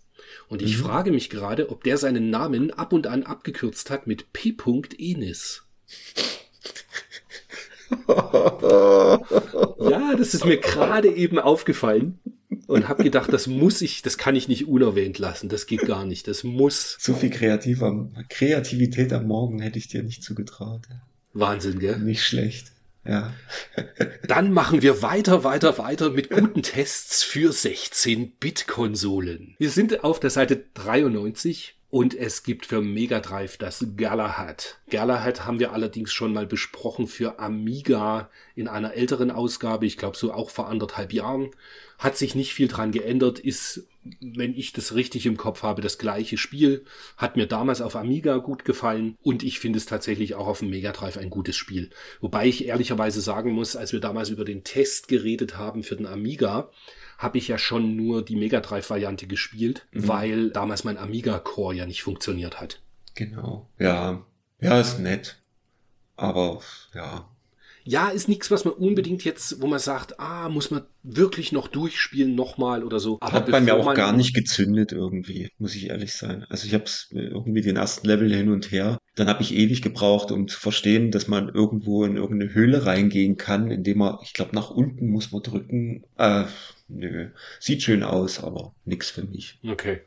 Und 0.48 0.60
ich 0.60 0.76
frage 0.76 1.10
mich 1.10 1.30
gerade, 1.30 1.70
ob 1.70 1.82
der 1.82 1.96
seinen 1.96 2.28
Namen 2.28 2.70
ab 2.70 2.92
und 2.92 3.06
an 3.06 3.22
abgekürzt 3.22 3.88
hat 3.88 4.06
mit 4.06 4.32
P. 4.32 4.54
Enis. 4.98 5.62
Ja, 9.80 10.16
das 10.16 10.34
ist 10.34 10.44
mir 10.44 10.56
gerade 10.56 11.08
eben 11.08 11.38
aufgefallen 11.38 12.18
und 12.66 12.88
habe 12.88 13.04
gedacht, 13.04 13.32
das 13.32 13.46
muss 13.46 13.82
ich, 13.82 14.02
das 14.02 14.18
kann 14.18 14.36
ich 14.36 14.48
nicht 14.48 14.66
unerwähnt 14.66 15.18
lassen. 15.18 15.48
Das 15.48 15.66
geht 15.66 15.86
gar 15.86 16.04
nicht. 16.04 16.28
Das 16.28 16.44
muss 16.44 16.96
So 17.00 17.14
viel 17.14 17.30
Kreativ 17.30 17.82
am, 17.82 18.14
Kreativität 18.28 19.12
am 19.12 19.26
Morgen 19.26 19.60
hätte 19.60 19.78
ich 19.78 19.88
dir 19.88 20.02
nicht 20.02 20.22
zugetraut. 20.22 20.82
Wahnsinn, 21.32 21.78
gell? 21.78 21.98
Nicht 21.98 22.24
schlecht. 22.24 22.72
Ja. 23.06 23.34
Dann 24.28 24.52
machen 24.52 24.82
wir 24.82 25.02
weiter, 25.02 25.44
weiter, 25.44 25.78
weiter 25.78 26.10
mit 26.10 26.30
guten 26.30 26.62
Tests 26.62 27.22
für 27.22 27.50
16-Bit-Konsolen. 27.50 29.56
Wir 29.58 29.70
sind 29.70 30.04
auf 30.04 30.20
der 30.20 30.30
Seite 30.30 30.64
93 30.74 31.76
und 31.90 32.14
es 32.14 32.42
gibt 32.42 32.66
für 32.66 32.80
Mega 32.80 33.20
Drive 33.20 33.56
das 33.56 33.86
Galahad. 33.96 34.78
Galahad 34.90 35.44
haben 35.44 35.60
wir 35.60 35.72
allerdings 35.72 36.12
schon 36.12 36.32
mal 36.32 36.46
besprochen 36.46 37.06
für 37.06 37.38
Amiga 37.38 38.30
in 38.56 38.66
einer 38.66 38.94
älteren 38.94 39.30
Ausgabe, 39.30 39.86
ich 39.86 39.96
glaube 39.96 40.16
so 40.16 40.32
auch 40.32 40.50
vor 40.50 40.68
anderthalb 40.68 41.12
Jahren. 41.12 41.50
Hat 42.04 42.18
sich 42.18 42.34
nicht 42.34 42.52
viel 42.52 42.68
dran 42.68 42.92
geändert, 42.92 43.38
ist, 43.38 43.86
wenn 44.20 44.54
ich 44.54 44.74
das 44.74 44.94
richtig 44.94 45.24
im 45.24 45.38
Kopf 45.38 45.62
habe, 45.62 45.80
das 45.80 45.96
gleiche 45.96 46.36
Spiel. 46.36 46.84
Hat 47.16 47.36
mir 47.36 47.46
damals 47.46 47.80
auf 47.80 47.96
Amiga 47.96 48.36
gut 48.36 48.66
gefallen 48.66 49.16
und 49.22 49.42
ich 49.42 49.58
finde 49.58 49.78
es 49.78 49.86
tatsächlich 49.86 50.34
auch 50.34 50.46
auf 50.46 50.58
dem 50.58 50.68
Mega 50.68 50.92
Drive 50.92 51.16
ein 51.16 51.30
gutes 51.30 51.56
Spiel. 51.56 51.88
Wobei 52.20 52.46
ich 52.46 52.66
ehrlicherweise 52.66 53.22
sagen 53.22 53.52
muss, 53.52 53.74
als 53.74 53.94
wir 53.94 54.00
damals 54.00 54.28
über 54.28 54.44
den 54.44 54.64
Test 54.64 55.08
geredet 55.08 55.56
haben 55.56 55.82
für 55.82 55.96
den 55.96 56.04
Amiga, 56.06 56.70
habe 57.16 57.38
ich 57.38 57.48
ja 57.48 57.56
schon 57.56 57.96
nur 57.96 58.22
die 58.22 58.36
Mega 58.36 58.60
Drive-Variante 58.60 59.26
gespielt, 59.26 59.86
Mhm. 59.92 60.08
weil 60.08 60.50
damals 60.50 60.84
mein 60.84 60.98
Amiga 60.98 61.38
Core 61.38 61.74
ja 61.74 61.86
nicht 61.86 62.02
funktioniert 62.02 62.60
hat. 62.60 62.82
Genau. 63.14 63.70
Ja, 63.78 64.26
ja, 64.60 64.78
ist 64.78 64.98
nett. 64.98 65.40
Aber 66.16 66.60
ja, 66.94 67.28
Ja, 67.84 68.08
ist 68.08 68.28
nichts, 68.28 68.50
was 68.50 68.64
man 68.64 68.74
unbedingt 68.74 69.24
jetzt, 69.24 69.60
wo 69.60 69.66
man 69.66 69.78
sagt, 69.78 70.18
ah, 70.18 70.48
muss 70.48 70.70
man 70.70 70.82
wirklich 71.02 71.52
noch 71.52 71.68
durchspielen, 71.68 72.34
nochmal 72.34 72.82
oder 72.82 72.98
so. 72.98 73.18
Aber 73.20 73.32
hat 73.32 73.50
bei 73.50 73.60
mir 73.60 73.74
auch 73.74 73.94
gar 73.94 74.12
nicht 74.12 74.34
gezündet 74.34 74.92
irgendwie, 74.92 75.50
muss 75.58 75.74
ich 75.74 75.90
ehrlich 75.90 76.14
sein. 76.14 76.44
Also 76.48 76.66
ich 76.66 76.72
habe 76.72 76.84
irgendwie 77.10 77.60
den 77.60 77.76
ersten 77.76 78.06
Level 78.06 78.34
hin 78.34 78.48
und 78.48 78.72
her. 78.72 78.98
Dann 79.16 79.28
habe 79.28 79.42
ich 79.42 79.54
ewig 79.54 79.82
gebraucht, 79.82 80.32
um 80.32 80.48
zu 80.48 80.58
verstehen, 80.58 81.10
dass 81.10 81.28
man 81.28 81.50
irgendwo 81.50 82.04
in 82.04 82.16
irgendeine 82.16 82.54
Höhle 82.54 82.86
reingehen 82.86 83.36
kann, 83.36 83.70
indem 83.70 83.98
man, 83.98 84.16
ich 84.22 84.32
glaube, 84.32 84.54
nach 84.54 84.70
unten 84.70 85.10
muss 85.10 85.30
man 85.30 85.42
drücken. 85.42 86.04
Äh, 86.16 86.44
nö. 86.88 87.28
Sieht 87.60 87.82
schön 87.82 88.02
aus, 88.02 88.42
aber 88.42 88.74
nix 88.86 89.10
für 89.10 89.24
mich. 89.24 89.58
Okay. 89.62 90.00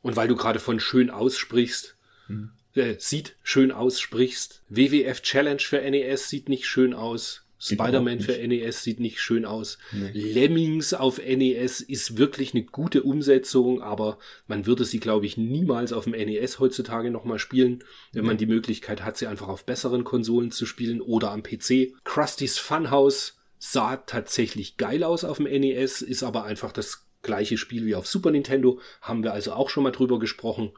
Und 0.00 0.14
weil 0.14 0.28
du 0.28 0.36
gerade 0.36 0.60
von 0.60 0.78
schön 0.78 1.10
aussprichst, 1.10 1.96
Hm. 2.28 2.50
Äh, 2.76 2.96
sieht 2.98 3.36
schön 3.42 3.72
aussprichst, 3.72 4.62
WWF 4.68 5.22
Challenge 5.22 5.60
für 5.60 5.80
NES 5.80 6.28
sieht 6.28 6.48
nicht 6.48 6.66
schön 6.66 6.94
aus. 6.94 7.46
Spider-Man 7.58 8.20
für 8.20 8.36
NES 8.46 8.82
sieht 8.82 9.00
nicht 9.00 9.20
schön 9.20 9.44
aus. 9.44 9.78
Nee. 9.92 10.10
Lemmings 10.12 10.92
auf 10.92 11.18
NES 11.18 11.80
ist 11.80 12.18
wirklich 12.18 12.54
eine 12.54 12.64
gute 12.64 13.02
Umsetzung, 13.02 13.80
aber 13.80 14.18
man 14.46 14.66
würde 14.66 14.84
sie, 14.84 15.00
glaube 15.00 15.26
ich, 15.26 15.36
niemals 15.36 15.92
auf 15.92 16.04
dem 16.04 16.12
NES 16.12 16.58
heutzutage 16.58 17.10
nochmal 17.10 17.38
spielen, 17.38 17.82
wenn 18.12 18.26
man 18.26 18.36
die 18.36 18.46
Möglichkeit 18.46 19.02
hat, 19.02 19.16
sie 19.16 19.26
einfach 19.26 19.48
auf 19.48 19.64
besseren 19.64 20.04
Konsolen 20.04 20.50
zu 20.50 20.66
spielen 20.66 21.00
oder 21.00 21.30
am 21.30 21.42
PC. 21.42 21.94
Krusty's 22.04 22.58
Funhouse 22.58 23.38
sah 23.58 23.96
tatsächlich 23.96 24.76
geil 24.76 25.02
aus 25.02 25.24
auf 25.24 25.38
dem 25.38 25.46
NES, 25.46 26.02
ist 26.02 26.22
aber 26.22 26.44
einfach 26.44 26.72
das 26.72 27.06
gleiche 27.22 27.56
Spiel 27.56 27.86
wie 27.86 27.94
auf 27.94 28.06
Super 28.06 28.30
Nintendo. 28.30 28.80
Haben 29.00 29.24
wir 29.24 29.32
also 29.32 29.52
auch 29.52 29.70
schon 29.70 29.82
mal 29.82 29.92
drüber 29.92 30.18
gesprochen. 30.18 30.72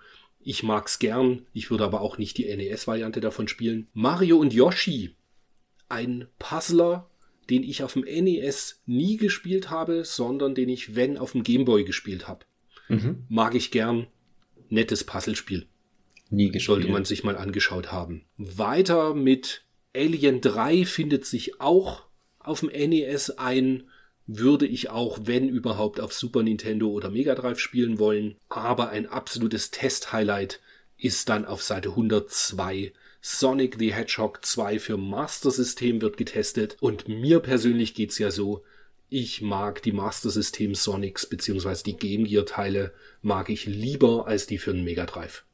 Ich 0.48 0.62
mag's 0.62 0.98
gern, 0.98 1.44
ich 1.52 1.70
würde 1.70 1.84
aber 1.84 2.00
auch 2.00 2.16
nicht 2.16 2.38
die 2.38 2.46
NES-Variante 2.46 3.20
davon 3.20 3.48
spielen. 3.48 3.86
Mario 3.92 4.38
und 4.38 4.54
Yoshi 4.54 5.14
ein 5.90 6.26
Puzzler, 6.38 7.10
den 7.50 7.62
ich 7.62 7.82
auf 7.82 7.92
dem 7.92 8.04
NES 8.04 8.80
nie 8.86 9.18
gespielt 9.18 9.68
habe, 9.68 10.06
sondern 10.06 10.54
den 10.54 10.70
ich, 10.70 10.96
wenn, 10.96 11.18
auf 11.18 11.32
dem 11.32 11.42
Gameboy 11.42 11.84
gespielt 11.84 12.28
habe. 12.28 12.46
Mhm. 12.88 13.24
Mag 13.28 13.54
ich 13.54 13.70
gern. 13.70 14.06
Nettes 14.70 15.04
Puzzlespiel. 15.04 15.66
Nie 16.30 16.46
gespielt. 16.46 16.64
Sollte 16.64 16.88
man 16.88 17.04
sich 17.04 17.24
mal 17.24 17.36
angeschaut 17.36 17.92
haben. 17.92 18.24
Weiter 18.38 19.12
mit 19.12 19.66
Alien 19.94 20.40
3 20.40 20.86
findet 20.86 21.26
sich 21.26 21.60
auch 21.60 22.06
auf 22.38 22.60
dem 22.60 22.70
NES 22.70 23.36
ein. 23.36 23.90
Würde 24.30 24.66
ich 24.66 24.90
auch, 24.90 25.20
wenn 25.22 25.48
überhaupt, 25.48 26.00
auf 26.00 26.12
Super 26.12 26.42
Nintendo 26.42 26.88
oder 26.88 27.10
Mega 27.10 27.34
Drive 27.34 27.58
spielen 27.58 27.98
wollen. 27.98 28.36
Aber 28.50 28.90
ein 28.90 29.06
absolutes 29.06 29.70
Test-Highlight 29.70 30.60
ist 30.98 31.28
dann 31.30 31.46
auf 31.46 31.62
Seite 31.62 31.90
102 31.90 32.92
Sonic 33.20 33.76
the 33.78 33.94
Hedgehog 33.94 34.44
2 34.44 34.78
für 34.78 34.96
Master 34.96 35.50
System 35.50 36.02
wird 36.02 36.16
getestet. 36.16 36.76
Und 36.80 37.08
mir 37.08 37.40
persönlich 37.40 37.94
geht's 37.94 38.18
ja 38.18 38.30
so, 38.30 38.62
ich 39.08 39.40
mag 39.40 39.82
die 39.82 39.92
Master 39.92 40.30
System 40.30 40.74
Sonics 40.74 41.26
beziehungsweise 41.26 41.84
die 41.84 41.96
Game 41.96 42.24
Gear 42.24 42.44
Teile 42.46 42.92
mag 43.22 43.48
ich 43.48 43.66
lieber 43.66 44.26
als 44.26 44.46
die 44.46 44.58
für 44.58 44.72
den 44.72 44.84
Mega 44.84 45.06
Drive. 45.06 45.44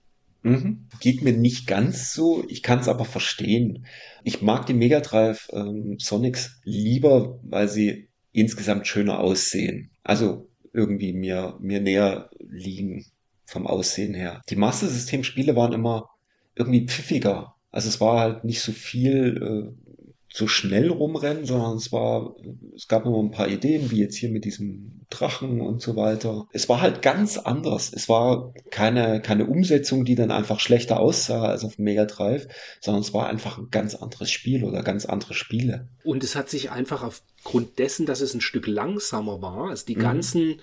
Mhm. 0.42 0.88
Geht 1.00 1.22
mir 1.22 1.32
nicht 1.32 1.66
ganz 1.66 2.12
so, 2.12 2.44
ich 2.48 2.62
kann 2.62 2.80
es 2.80 2.88
aber 2.88 3.04
verstehen. 3.04 3.86
Ich 4.24 4.42
mag 4.42 4.66
die 4.66 4.74
Mega 4.74 5.00
Drive 5.00 5.48
ähm, 5.52 5.96
Sonics 5.98 6.60
lieber, 6.64 7.38
weil 7.44 7.68
sie 7.68 8.08
insgesamt 8.34 8.86
schöner 8.86 9.20
aussehen. 9.20 9.90
Also 10.02 10.48
irgendwie 10.72 11.12
mir, 11.12 11.56
mir 11.60 11.80
näher 11.80 12.30
liegen 12.40 13.06
vom 13.46 13.66
Aussehen 13.66 14.14
her. 14.14 14.42
Die 14.50 14.56
Master 14.56 14.88
System 14.88 15.24
Spiele 15.24 15.56
waren 15.56 15.72
immer 15.72 16.10
irgendwie 16.54 16.86
pfiffiger. 16.86 17.54
Also 17.70 17.88
es 17.88 18.00
war 18.00 18.18
halt 18.18 18.44
nicht 18.44 18.60
so 18.60 18.72
viel 18.72 19.74
äh, 19.76 19.93
so 20.36 20.48
schnell 20.48 20.90
rumrennen, 20.90 21.44
sondern 21.44 21.76
es 21.76 21.92
war, 21.92 22.34
es 22.74 22.88
gab 22.88 23.06
immer 23.06 23.22
ein 23.22 23.30
paar 23.30 23.46
Ideen, 23.46 23.92
wie 23.92 24.00
jetzt 24.00 24.16
hier 24.16 24.30
mit 24.30 24.44
diesem 24.44 25.02
Drachen 25.08 25.60
und 25.60 25.80
so 25.80 25.94
weiter. 25.94 26.48
Es 26.52 26.68
war 26.68 26.80
halt 26.80 27.02
ganz 27.02 27.38
anders. 27.38 27.92
Es 27.94 28.08
war 28.08 28.52
keine, 28.72 29.22
keine 29.22 29.46
Umsetzung, 29.46 30.04
die 30.04 30.16
dann 30.16 30.32
einfach 30.32 30.58
schlechter 30.58 30.98
aussah 30.98 31.44
als 31.44 31.62
auf 31.64 31.78
Mega 31.78 32.04
Drive, 32.06 32.48
sondern 32.80 33.02
es 33.02 33.14
war 33.14 33.28
einfach 33.28 33.58
ein 33.58 33.68
ganz 33.70 33.94
anderes 33.94 34.28
Spiel 34.28 34.64
oder 34.64 34.82
ganz 34.82 35.06
andere 35.06 35.34
Spiele. 35.34 35.86
Und 36.02 36.24
es 36.24 36.34
hat 36.34 36.50
sich 36.50 36.72
einfach 36.72 37.04
aufgrund 37.04 37.78
dessen, 37.78 38.04
dass 38.04 38.20
es 38.20 38.34
ein 38.34 38.40
Stück 38.40 38.66
langsamer 38.66 39.40
war, 39.40 39.70
also 39.70 39.86
die 39.86 39.94
Mhm. 39.94 40.00
ganzen, 40.00 40.60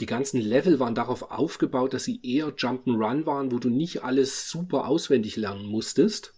die 0.00 0.06
ganzen 0.06 0.40
Level 0.40 0.78
waren 0.78 0.94
darauf 0.94 1.32
aufgebaut, 1.32 1.92
dass 1.92 2.04
sie 2.04 2.20
eher 2.22 2.50
Jump'n'Run 2.56 3.26
waren, 3.26 3.50
wo 3.50 3.58
du 3.58 3.68
nicht 3.68 4.04
alles 4.04 4.48
super 4.48 4.86
auswendig 4.86 5.34
lernen 5.34 5.66
musstest. 5.66 6.34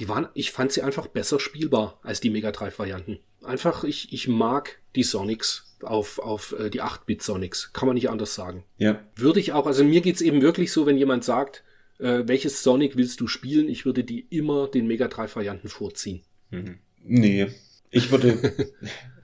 Die 0.00 0.08
waren, 0.08 0.28
ich 0.34 0.50
fand 0.50 0.72
sie 0.72 0.82
einfach 0.82 1.06
besser 1.06 1.38
spielbar 1.38 2.00
als 2.02 2.20
die 2.20 2.30
Mega 2.30 2.52
Drive 2.52 2.78
Varianten. 2.78 3.18
Einfach, 3.42 3.84
ich, 3.84 4.12
ich 4.12 4.28
mag 4.28 4.78
die 4.96 5.02
Sonics 5.02 5.76
auf, 5.82 6.18
auf 6.18 6.54
äh, 6.58 6.70
die 6.70 6.82
8-Bit 6.82 7.22
Sonics. 7.22 7.72
Kann 7.72 7.86
man 7.86 7.94
nicht 7.94 8.08
anders 8.08 8.34
sagen. 8.34 8.64
Ja. 8.78 9.00
Würde 9.14 9.40
ich 9.40 9.52
auch, 9.52 9.66
also 9.66 9.84
mir 9.84 10.00
geht's 10.00 10.20
eben 10.20 10.42
wirklich 10.42 10.72
so, 10.72 10.86
wenn 10.86 10.96
jemand 10.96 11.24
sagt, 11.24 11.64
äh, 11.98 12.22
welches 12.26 12.62
Sonic 12.62 12.96
willst 12.96 13.20
du 13.20 13.26
spielen, 13.26 13.68
ich 13.68 13.84
würde 13.84 14.04
die 14.04 14.26
immer 14.30 14.68
den 14.68 14.86
Mega 14.86 15.08
Drive 15.08 15.36
Varianten 15.36 15.68
vorziehen. 15.68 16.22
Mhm. 16.50 16.78
Nee, 17.04 17.48
ich 17.90 18.10
würde. 18.10 18.54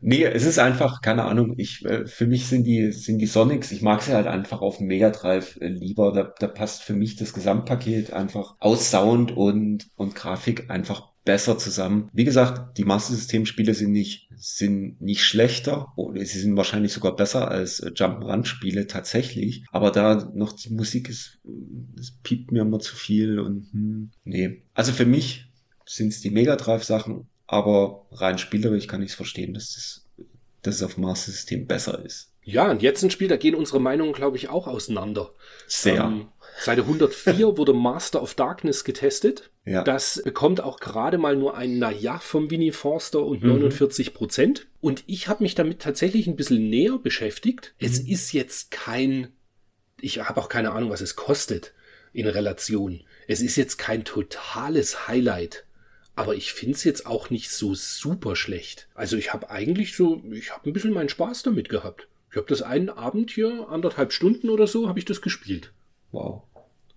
nee, 0.00 0.24
es 0.24 0.44
ist 0.44 0.58
einfach, 0.58 1.00
keine 1.02 1.24
Ahnung, 1.24 1.54
ich, 1.56 1.84
äh, 1.84 2.06
für 2.06 2.26
mich 2.26 2.46
sind 2.46 2.64
die, 2.64 2.92
sind 2.92 3.18
die 3.18 3.26
Sonics, 3.26 3.72
ich 3.72 3.82
mag 3.82 4.02
sie 4.02 4.14
halt 4.14 4.26
einfach 4.26 4.60
auf 4.60 4.78
dem 4.78 4.86
Mega 4.86 5.10
Drive 5.10 5.58
äh, 5.60 5.68
lieber. 5.68 6.12
Da, 6.12 6.32
da 6.38 6.46
passt 6.48 6.82
für 6.82 6.94
mich 6.94 7.16
das 7.16 7.32
Gesamtpaket 7.32 8.12
einfach 8.12 8.56
aus 8.60 8.90
Sound 8.90 9.36
und, 9.36 9.88
und 9.96 10.14
Grafik 10.14 10.70
einfach 10.70 11.08
besser 11.28 11.58
zusammen. 11.58 12.08
Wie 12.14 12.24
gesagt, 12.24 12.78
die 12.78 12.84
Master 12.84 13.14
System 13.14 13.44
Spiele 13.44 13.74
sind 13.74 13.92
nicht, 13.92 14.30
sind 14.36 14.98
nicht 15.00 15.22
schlechter 15.22 15.92
oder 15.94 16.24
sie 16.24 16.40
sind 16.40 16.56
wahrscheinlich 16.56 16.94
sogar 16.94 17.16
besser 17.16 17.50
als 17.50 17.80
äh, 17.80 17.90
Jump'n'Run 17.90 18.46
Spiele 18.46 18.86
tatsächlich. 18.86 19.64
Aber 19.70 19.90
da 19.90 20.30
noch 20.34 20.52
die 20.52 20.72
Musik 20.72 21.10
ist, 21.10 21.38
es 22.00 22.12
piept 22.22 22.50
mir 22.50 22.62
immer 22.62 22.78
zu 22.78 22.96
viel 22.96 23.40
und, 23.40 23.70
hm, 23.72 24.10
nee. 24.24 24.62
Also 24.72 24.92
für 24.92 25.04
mich 25.04 25.52
sind 25.84 26.08
es 26.08 26.22
die 26.22 26.30
Mega 26.30 26.56
Drive 26.56 26.84
Sachen, 26.84 27.28
aber 27.48 28.06
rein 28.12 28.38
spielerisch 28.38 28.86
kann 28.86 29.02
ich 29.02 29.10
es 29.10 29.16
verstehen, 29.16 29.54
dass 29.54 29.74
das, 29.74 30.26
dass 30.62 30.76
es 30.76 30.82
auf 30.84 30.94
dem 30.94 31.02
Master 31.04 31.32
System 31.32 31.66
besser 31.66 32.04
ist. 32.04 32.30
Ja, 32.44 32.70
und 32.70 32.80
jetzt 32.82 33.02
ein 33.02 33.10
Spiel, 33.10 33.28
da 33.28 33.36
gehen 33.36 33.54
unsere 33.54 33.78
Meinungen, 33.80 34.12
glaube 34.14 34.36
ich, 34.38 34.48
auch 34.48 34.66
auseinander. 34.68 35.32
Sehr. 35.66 36.04
Ähm, 36.04 36.28
Seite 36.60 36.80
104 36.82 37.58
wurde 37.58 37.74
Master 37.74 38.22
of 38.22 38.34
Darkness 38.34 38.84
getestet. 38.84 39.50
ja. 39.66 39.84
Das 39.84 40.22
bekommt 40.24 40.62
auch 40.62 40.80
gerade 40.80 41.18
mal 41.18 41.36
nur 41.36 41.56
ein 41.58 41.78
Naja 41.78 42.18
vom 42.20 42.50
Winnie 42.50 42.72
Forster 42.72 43.22
und 43.22 43.42
Mhm. 43.42 43.48
49 43.50 44.14
Prozent. 44.14 44.66
Und 44.80 45.04
ich 45.06 45.28
habe 45.28 45.42
mich 45.42 45.54
damit 45.56 45.80
tatsächlich 45.80 46.26
ein 46.26 46.36
bisschen 46.36 46.70
näher 46.70 46.98
beschäftigt. 46.98 47.74
Es 47.78 48.02
Mhm. 48.02 48.08
ist 48.12 48.32
jetzt 48.32 48.70
kein, 48.70 49.28
ich 50.00 50.18
habe 50.26 50.40
auch 50.40 50.48
keine 50.48 50.72
Ahnung, 50.72 50.88
was 50.90 51.02
es 51.02 51.16
kostet 51.16 51.74
in 52.14 52.26
Relation. 52.26 53.02
Es 53.26 53.42
ist 53.42 53.56
jetzt 53.56 53.76
kein 53.76 54.04
totales 54.04 55.06
Highlight. 55.06 55.64
Aber 56.18 56.34
ich 56.34 56.52
finde 56.52 56.74
es 56.74 56.82
jetzt 56.82 57.06
auch 57.06 57.30
nicht 57.30 57.48
so 57.48 57.76
super 57.76 58.34
schlecht. 58.34 58.88
Also 58.94 59.16
ich 59.16 59.32
habe 59.32 59.50
eigentlich 59.50 59.94
so, 59.94 60.20
ich 60.32 60.50
habe 60.50 60.68
ein 60.68 60.72
bisschen 60.72 60.92
meinen 60.92 61.08
Spaß 61.08 61.44
damit 61.44 61.68
gehabt. 61.68 62.08
Ich 62.32 62.36
habe 62.36 62.48
das 62.48 62.60
einen 62.60 62.90
Abend 62.90 63.30
hier, 63.30 63.68
anderthalb 63.68 64.12
Stunden 64.12 64.50
oder 64.50 64.66
so, 64.66 64.88
habe 64.88 64.98
ich 64.98 65.04
das 65.04 65.22
gespielt 65.22 65.72
Wow. 66.10 66.42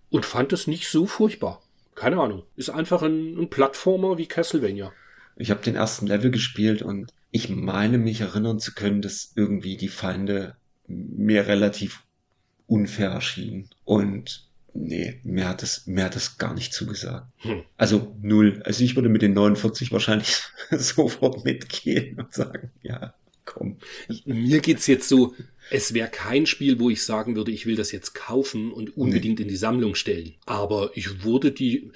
und 0.10 0.26
fand 0.26 0.54
es 0.54 0.66
nicht 0.66 0.88
so 0.88 1.06
furchtbar. 1.06 1.62
Keine 1.94 2.20
Ahnung. 2.20 2.42
Ist 2.56 2.72
einfach 2.72 3.04
ein, 3.04 3.38
ein 3.38 3.50
Plattformer 3.52 4.18
wie 4.18 4.26
Castlevania. 4.26 4.92
Ich 5.36 5.52
habe 5.52 5.62
den 5.62 5.76
ersten 5.76 6.08
Level 6.08 6.32
gespielt 6.32 6.82
und 6.82 7.14
ich 7.30 7.48
meine 7.48 8.00
mich 8.00 8.22
erinnern 8.22 8.60
zu 8.60 8.74
können, 8.74 9.04
dass 9.04 9.34
irgendwie 9.36 9.78
die 9.78 9.90
Feinde 9.90 10.56
mir 10.88 11.46
relativ 11.46 12.02
unfair 12.66 13.12
erschienen. 13.12 13.70
Und 13.86 14.50
nee, 14.74 15.20
mir 15.24 15.48
hat 15.48 15.64
es, 15.64 15.86
mir 15.88 16.06
hat 16.06 16.16
es 16.16 16.38
gar 16.38 16.54
nicht 16.54 16.74
zugesagt. 16.74 17.28
Hm. 17.40 17.64
Also 17.78 18.16
null. 18.22 18.62
Also 18.66 18.84
ich 18.84 18.96
würde 18.96 19.10
mit 19.10 19.22
den 19.22 19.34
49 19.34 19.92
wahrscheinlich 19.92 20.42
sofort 20.72 21.44
mitgehen 21.46 22.20
und 22.20 22.34
sagen, 22.34 22.72
ja, 22.82 23.14
komm. 23.46 23.78
Mir 24.26 24.60
geht's 24.60 24.88
jetzt 24.88 25.10
so, 25.10 25.34
es 25.70 25.94
wäre 25.94 26.10
kein 26.10 26.46
Spiel, 26.46 26.80
wo 26.80 26.90
ich 26.90 27.04
sagen 27.04 27.36
würde, 27.36 27.52
ich 27.52 27.66
will 27.66 27.76
das 27.76 27.92
jetzt 27.92 28.14
kaufen 28.14 28.72
und 28.72 28.96
unbedingt 28.98 29.40
in 29.40 29.48
die 29.48 29.56
Sammlung 29.56 29.96
stellen. 29.96 30.34
Aber 30.46 30.92
ich 30.96 31.24
wurde 31.24 31.52
die, 31.52 31.92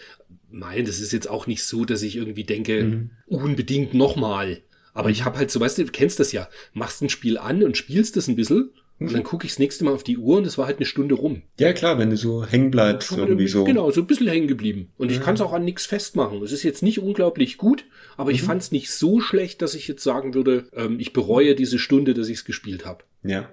mein, 0.49 0.85
das 0.85 0.99
ist 0.99 1.11
jetzt 1.14 1.30
auch 1.30 1.47
nicht 1.47 1.64
so, 1.64 1.85
dass 1.85 2.02
ich 2.02 2.15
irgendwie 2.15 2.43
denke, 2.45 2.84
Mhm. 2.84 3.10
unbedingt 3.27 3.93
nochmal. 3.93 4.61
Aber 4.93 5.10
ich 5.10 5.26
habe 5.26 5.38
halt 5.38 5.52
so, 5.52 5.60
weißt 5.60 5.77
du, 5.77 5.85
du 5.85 5.91
kennst 5.91 6.19
das 6.22 6.31
ja, 6.31 6.49
machst 6.73 7.02
ein 7.02 7.10
Spiel 7.10 7.38
an 7.38 7.64
und 7.64 7.76
spielst 7.76 8.15
es 8.15 8.27
ein 8.30 8.35
bisschen 8.38 8.69
und 8.99 9.13
dann 9.13 9.23
gucke 9.23 9.45
ich 9.45 9.53
das 9.53 9.59
nächste 9.59 9.84
Mal 9.84 9.93
auf 9.93 10.03
die 10.03 10.17
Uhr 10.17 10.38
und 10.38 10.47
es 10.47 10.57
war 10.57 10.67
halt 10.67 10.77
eine 10.77 10.85
Stunde 10.85 11.15
rum. 11.15 11.41
Ja 11.59 11.73
klar, 11.73 11.97
wenn 11.99 12.09
du 12.09 12.17
so 12.17 12.45
hängen 12.45 12.72
bleibst, 12.72 13.11
irgendwie 13.11 13.47
so. 13.47 13.63
Genau, 13.65 13.91
so 13.91 14.01
ein 14.01 14.07
bisschen 14.07 14.27
hängen 14.27 14.47
geblieben. 14.47 14.89
Und 14.97 15.11
ich 15.11 15.17
Ja. 15.17 15.23
kann 15.23 15.35
es 15.35 15.41
auch 15.41 15.51
an 15.53 15.65
nichts 15.65 15.85
festmachen. 15.85 16.41
Es 16.43 16.51
ist 16.51 16.63
jetzt 16.63 16.81
nicht 16.84 16.99
unglaublich 16.99 17.57
gut, 17.57 17.85
aber 18.17 18.31
ich 18.31 18.41
Mhm. 18.41 18.45
fand 18.47 18.61
es 18.61 18.72
nicht 18.72 18.89
so 18.91 19.19
schlecht, 19.19 19.61
dass 19.61 19.76
ich 19.76 19.88
jetzt 19.88 20.03
sagen 20.03 20.34
würde, 20.34 20.69
ähm, 20.73 20.99
ich 20.99 21.11
bereue 21.13 21.55
diese 21.55 21.77
Stunde, 21.80 22.13
dass 22.13 22.30
ich 22.30 22.38
es 22.38 22.45
gespielt 22.45 22.85
habe. 22.85 23.03
Ja. 23.23 23.49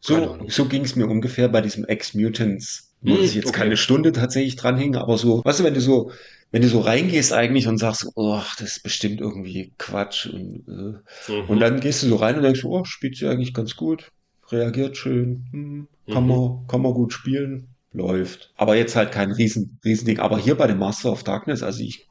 So, 0.00 0.36
so 0.48 0.64
ging 0.66 0.84
es 0.84 0.96
mir 0.96 1.06
ungefähr 1.06 1.48
bei 1.48 1.60
diesem 1.60 1.84
Ex-Mutants, 1.84 2.92
wo 3.02 3.14
Hm, 3.16 3.22
ich 3.24 3.34
jetzt 3.34 3.46
okay. 3.48 3.60
keine 3.60 3.76
Stunde 3.76 4.12
tatsächlich 4.12 4.56
dranhänge, 4.56 5.00
aber 5.00 5.16
so, 5.16 5.42
weißt 5.44 5.60
du, 5.60 5.64
wenn 5.64 5.74
du 5.74 5.80
so, 5.80 6.10
wenn 6.50 6.60
du 6.62 6.68
so 6.68 6.80
reingehst 6.80 7.32
eigentlich 7.32 7.66
und 7.68 7.78
sagst, 7.78 8.08
oh, 8.14 8.40
das 8.58 8.72
ist 8.76 8.82
bestimmt 8.82 9.20
irgendwie 9.20 9.72
Quatsch 9.78 10.26
und, 10.26 10.64
äh, 10.68 11.32
Mhm. 11.32 11.48
und 11.48 11.60
dann 11.60 11.80
gehst 11.80 12.02
du 12.02 12.08
so 12.08 12.16
rein 12.16 12.36
und 12.36 12.42
denkst, 12.42 12.64
oh, 12.64 12.84
spielt 12.84 13.16
sie 13.16 13.26
eigentlich 13.28 13.54
ganz 13.54 13.74
gut, 13.76 14.10
reagiert 14.52 14.96
schön, 14.96 15.44
hm, 15.50 15.88
kann 16.12 16.24
Mhm. 16.24 16.28
man, 16.28 16.66
kann 16.68 16.82
man 16.82 16.92
gut 16.94 17.12
spielen, 17.12 17.68
läuft. 17.92 18.52
Aber 18.56 18.76
jetzt 18.76 18.96
halt 18.96 19.12
kein 19.12 19.32
Riesen, 19.32 19.78
Riesending. 19.84 20.18
Aber 20.18 20.38
hier 20.38 20.54
bei 20.56 20.66
dem 20.66 20.78
Master 20.78 21.12
of 21.12 21.24
Darkness, 21.24 21.62
also 21.62 21.82
ich, 21.82 22.06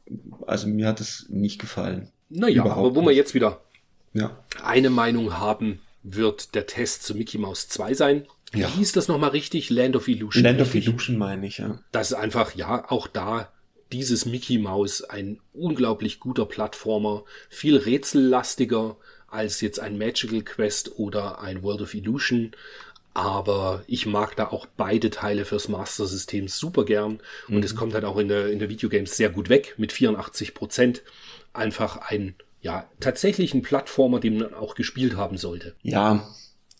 also 0.48 0.68
mir 0.68 0.88
hat 0.88 1.00
es 1.02 1.26
nicht 1.30 1.60
gefallen. 1.60 2.10
Naja, 2.30 2.62
Überhaupt 2.64 2.78
aber 2.88 2.96
wo 2.96 3.02
wir 3.02 3.08
nicht. 3.10 3.18
jetzt 3.18 3.34
wieder 3.34 3.62
Ja. 4.14 4.38
eine 4.64 4.90
Meinung 4.90 5.38
haben, 5.40 5.80
wird 6.04 6.56
der 6.56 6.66
Test 6.68 7.04
zu 7.04 7.16
Mickey 7.16 7.38
Mouse 7.38 7.68
2 7.70 7.94
sein. 7.94 8.26
Ja. 8.54 8.68
Wie 8.68 8.72
hieß 8.80 8.92
das 8.94 9.08
nochmal 9.08 9.30
richtig? 9.32 9.70
Land 9.70 9.96
of 9.96 10.08
Illusion. 10.08 10.44
Land 10.44 10.60
of 10.62 10.74
richtig? 10.74 10.88
Illusion 10.88 11.18
meine 11.18 11.48
ich, 11.48 11.60
ja. 11.60 11.80
Das 11.92 12.12
ist 12.12 12.18
einfach, 12.18 12.54
ja, 12.56 12.90
auch 12.90 13.08
da 13.08 13.50
dieses 13.92 14.26
Mickey 14.26 14.58
Mouse 14.58 15.04
ein 15.04 15.40
unglaublich 15.54 16.20
guter 16.20 16.46
Plattformer, 16.46 17.24
viel 17.50 17.76
rätsellastiger 17.78 18.98
als 19.32 19.62
jetzt 19.62 19.80
ein 19.80 19.98
Magical 19.98 20.41
Quest 20.41 20.99
oder 20.99 21.41
ein 21.41 21.64
World 21.64 21.82
of 21.82 21.94
Illusion. 21.94 22.52
Aber 23.14 23.84
ich 23.88 24.06
mag 24.06 24.36
da 24.36 24.48
auch 24.48 24.68
beide 24.78 25.10
Teile 25.10 25.44
fürs 25.44 25.68
Master 25.68 26.06
System 26.06 26.48
super 26.48 26.86
gern. 26.86 27.20
Und 27.49 27.66
es 27.66 27.76
kommt 27.76 27.94
halt 27.94 28.06
auch 28.06 28.18
in 28.18 28.28
der, 28.28 28.49
in 28.52 28.60
der 28.60 28.70
Videogames 28.70 29.18
sehr 29.18 29.30
gut 29.30 29.49
weg 29.49 29.76
mit 29.78 29.91
84 29.91 30.53
Prozent. 30.53 31.02
Einfach 31.53 31.98
ein, 31.98 32.36
ja, 32.62 32.88
tatsächlich 32.99 33.53
ein 33.53 33.64
Plattformer, 33.64 34.20
den 34.20 34.38
man 34.38 34.53
auch 34.53 34.76
gespielt 34.76 35.18
haben 35.18 35.38
sollte. 35.38 35.76
Ja, 35.82 36.30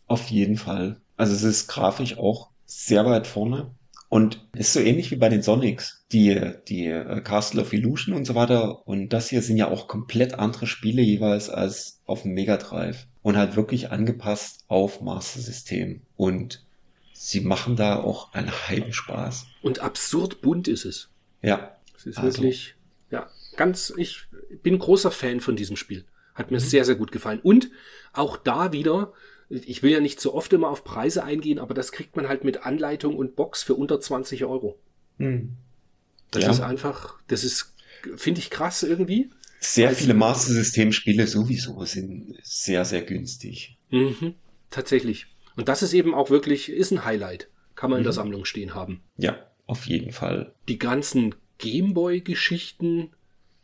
auf 0.08 0.30
jeden 0.30 0.58
Fall. 0.58 1.02
Also 1.18 1.34
es 1.34 1.44
ist 1.44 1.68
grafisch 1.68 2.18
auch 2.18 2.50
sehr 2.66 3.06
weit 3.06 3.28
vorne 3.28 3.72
und 4.12 4.46
ist 4.54 4.74
so 4.74 4.82
ähnlich 4.82 5.10
wie 5.12 5.16
bei 5.16 5.30
den 5.30 5.42
Sonics. 5.42 6.04
Die, 6.12 6.38
die 6.68 6.88
äh, 6.88 7.22
Castle 7.22 7.62
of 7.62 7.72
Illusion 7.72 8.14
und 8.14 8.26
so 8.26 8.36
weiter 8.36 8.86
und 8.86 9.10
das 9.14 9.30
hier 9.30 9.42
sind 9.42 9.56
ja 9.56 9.70
auch 9.70 9.88
komplett 9.88 10.34
andere 10.34 10.68
Spiele 10.68 11.02
jeweils 11.02 11.50
als 11.50 12.02
auf 12.06 12.24
dem 12.24 12.34
Mega 12.34 12.58
Drive 12.58 13.08
und 13.22 13.38
halt 13.38 13.56
wirklich 13.56 13.90
angepasst 13.90 14.66
auf 14.68 15.00
Master 15.00 15.40
System 15.40 16.02
und 16.18 16.66
sie 17.14 17.40
machen 17.40 17.78
da 17.78 17.96
auch 18.02 18.34
einen 18.34 18.52
Heidenspaß. 18.52 19.46
Und 19.62 19.80
absurd 19.80 20.42
bunt 20.42 20.68
ist 20.68 20.84
es. 20.86 21.10
Ja, 21.42 21.78
Es 21.96 22.06
ist 22.06 22.18
Also- 22.18 22.40
wirklich, 22.40 22.76
ja, 23.12 23.30
ganz, 23.56 23.94
ich 23.96 24.24
bin 24.64 24.78
großer 24.78 25.12
Fan 25.12 25.40
von 25.40 25.56
diesem 25.56 25.78
Spiel. 25.78 26.04
Hat 26.36 26.50
Mhm. 26.52 26.56
mir 26.56 26.60
sehr, 26.60 26.84
sehr 26.84 26.96
gut 26.96 27.12
gefallen. 27.14 27.40
Und 27.44 27.70
auch 28.12 28.36
da 28.38 28.74
wieder, 28.74 29.14
ich 29.52 29.84
will 29.84 29.92
ja 29.92 30.00
nicht 30.00 30.20
so 30.22 30.34
oft 30.34 30.52
immer 30.54 30.70
auf 30.70 30.84
Preise 30.84 31.24
eingehen, 31.24 31.60
aber 31.60 31.74
das 31.74 31.92
kriegt 31.92 32.16
man 32.16 32.28
halt 32.28 32.44
mit 32.44 32.66
Anleitung 32.66 33.16
und 33.18 33.36
Box 33.36 33.64
für 33.64 33.76
unter 33.76 34.00
20 34.00 34.46
Euro. 34.46 34.80
hm. 35.18 35.56
Das 36.32 36.46
Ja. 36.46 36.52
ist 36.52 36.62
einfach, 36.62 37.20
das 37.28 37.44
ist, 37.44 37.76
finde 38.16 38.40
ich 38.40 38.50
krass 38.50 38.84
irgendwie. 38.84 39.30
sehr 39.60 39.90
Also- 39.90 40.00
viele 40.00 40.14
Master 40.16 40.54
System 40.54 40.92
Spiele 40.94 41.28
sowieso 41.28 41.84
sind 41.86 42.36
sehr, 42.42 42.84
sehr 42.86 43.02
günstig. 43.04 43.78
Mhm, 43.92 44.34
tatsächlich. 44.72 45.28
Und 45.58 45.68
das 45.68 45.84
ist 45.84 45.94
eben 45.94 46.16
auch 46.16 46.30
wirklich, 46.32 46.70
ist 46.70 46.92
ein 46.92 47.04
Highlight. 47.06 47.50
Kann 47.76 47.90
man 47.92 48.00
in 48.00 48.04
der 48.04 48.14
Mhm. 48.14 48.16
Sammlung 48.16 48.46
stehen 48.46 48.74
haben. 48.74 49.02
Ja, 49.18 49.38
auf 49.68 49.86
jeden 49.86 50.12
Fall. 50.14 50.56
die 50.68 50.80
ganzen 50.80 51.36
Gameboy-Geschichten 51.60 53.12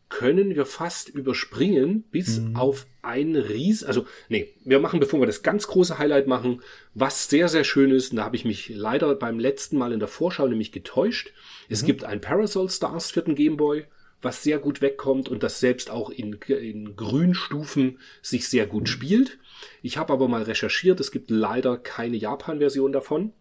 können 0.10 0.56
wir 0.56 0.66
fast 0.66 1.10
überspringen, 1.10 2.04
bis 2.12 2.40
Mhm. 2.40 2.56
auf 2.56 2.86
ein 3.02 3.36
Ries. 3.36 3.84
Also, 3.84 4.06
nee, 4.30 4.54
wir 4.64 4.80
machen, 4.80 5.00
bevor 5.00 5.20
wir 5.20 5.28
das 5.28 5.44
ganz 5.44 5.68
große 5.68 5.98
Highlight 6.00 6.28
machen, 6.28 6.62
was 6.94 7.30
sehr, 7.30 7.50
sehr 7.50 7.64
schön 7.64 7.92
ist, 7.92 8.12
und 8.12 8.18
da 8.18 8.24
habe 8.24 8.36
ich 8.36 8.46
mich 8.46 8.70
leider 8.70 9.14
beim 9.16 9.40
letzten 9.40 9.78
Mal 9.78 9.92
in 9.92 10.00
der 10.00 10.08
Vorschau 10.08 10.48
nämlich 10.48 10.72
getäuscht. 10.72 11.34
Es 11.70 11.84
gibt 11.84 12.04
ein 12.06 12.22
Parasol 12.22 12.70
Stars 12.70 13.12
für 13.12 13.22
den 13.22 13.36
Gameboy, 13.36 13.86
was 14.22 14.44
sehr 14.44 14.60
gut 14.60 14.82
wegkommt 14.82 15.30
und 15.30 15.44
das 15.44 15.60
selbst 15.60 15.92
auch 15.92 16.10
in, 16.10 16.34
in 16.48 16.96
Grünstufen 16.96 18.00
sich 18.22 18.48
sehr 18.48 18.66
gut 18.66 18.90
spielt. 18.90 19.38
Ich 19.82 19.98
habe 19.98 20.14
aber 20.14 20.28
mal 20.28 20.44
recherchiert, 20.44 21.00
es 21.00 21.12
gibt 21.12 21.30
leider 21.30 21.78
keine 21.78 22.18
Japan-Version 22.18 22.92
davon. 22.94 23.34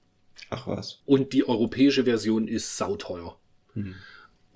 Ach 0.50 0.66
was. 0.66 1.00
Und 1.06 1.32
die 1.32 1.48
europäische 1.48 2.04
Version 2.04 2.46
ist 2.48 2.76
sauteuer. 2.76 3.38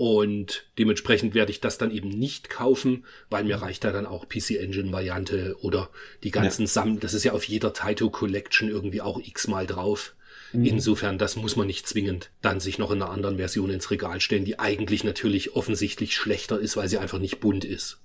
Und 0.00 0.64
dementsprechend 0.78 1.34
werde 1.34 1.52
ich 1.52 1.60
das 1.60 1.76
dann 1.76 1.90
eben 1.90 2.08
nicht 2.08 2.48
kaufen, 2.48 3.04
weil 3.28 3.44
mir 3.44 3.56
reicht 3.56 3.84
da 3.84 3.92
dann 3.92 4.06
auch 4.06 4.26
PC 4.26 4.52
Engine 4.52 4.90
Variante 4.92 5.58
oder 5.60 5.90
die 6.22 6.30
ganzen 6.30 6.66
Sam, 6.66 7.00
das 7.00 7.12
ist 7.12 7.24
ja 7.24 7.32
auf 7.32 7.44
jeder 7.44 7.74
Taito 7.74 8.08
Collection 8.08 8.70
irgendwie 8.70 9.02
auch 9.02 9.20
x-mal 9.20 9.66
drauf. 9.66 10.14
Insofern, 10.54 11.18
das 11.18 11.36
muss 11.36 11.54
man 11.56 11.66
nicht 11.66 11.86
zwingend 11.86 12.30
dann 12.40 12.60
sich 12.60 12.78
noch 12.78 12.92
in 12.92 13.02
einer 13.02 13.10
anderen 13.10 13.36
Version 13.36 13.68
ins 13.68 13.90
Regal 13.90 14.22
stellen, 14.22 14.46
die 14.46 14.58
eigentlich 14.58 15.04
natürlich 15.04 15.54
offensichtlich 15.54 16.16
schlechter 16.16 16.58
ist, 16.58 16.78
weil 16.78 16.88
sie 16.88 16.96
einfach 16.96 17.18
nicht 17.18 17.40
bunt 17.40 17.66
ist. 17.66 17.98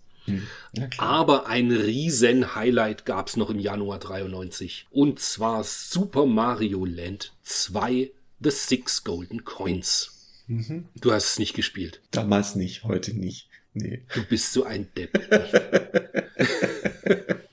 Ja, 0.74 0.88
klar. 0.88 1.10
Aber 1.10 1.48
ein 1.48 1.72
riesen 1.72 2.56
Highlight 2.56 3.06
gab's 3.06 3.38
noch 3.38 3.50
im 3.50 3.60
Januar 3.60 4.00
93. 4.00 4.88
Und 4.92 5.22
zwar 5.22 5.64
Super 5.64 6.26
Mario 6.26 6.84
Land 6.84 7.32
2 7.44 8.12
The 8.42 8.52
Six 8.52 9.06
Golden 9.06 9.46
Coins. 9.46 10.15
Mhm. 10.48 10.86
Du 11.00 11.12
hast 11.12 11.32
es 11.32 11.40
nicht 11.40 11.56
gespielt. 11.56 12.02
Damals 12.12 12.56
nicht, 12.56 12.84
heute 12.84 13.18
nicht. 13.18 13.50
Nee. 13.74 14.04
Du 14.14 14.24
bist 14.24 14.54
so 14.54 14.64
ein 14.64 14.88
Depp. 14.96 15.20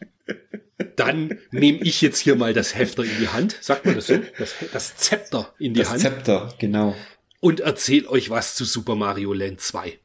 Dann 0.97 1.39
nehme 1.51 1.79
ich 1.81 2.03
jetzt 2.03 2.19
hier 2.19 2.37
mal 2.37 2.53
das 2.53 2.75
Hefter 2.75 3.05
in 3.05 3.11
die 3.19 3.29
Hand. 3.29 3.57
Sagt 3.61 3.87
man 3.87 3.95
das 3.95 4.09
so? 4.09 4.19
Das, 4.39 4.55
das 4.73 4.97
Zepter 4.97 5.53
in 5.59 5.75
die 5.75 5.81
Das 5.81 5.91
Hand. 5.91 6.01
Zepter, 6.03 6.55
genau. 6.59 6.95
und 7.41 7.61
erzähl 7.61 8.07
euch 8.07 8.31
was 8.31 8.55
zu 8.55 8.65
Super 8.65 8.95
Mario 8.95 9.33
Land 9.33 9.61
2. 9.61 9.99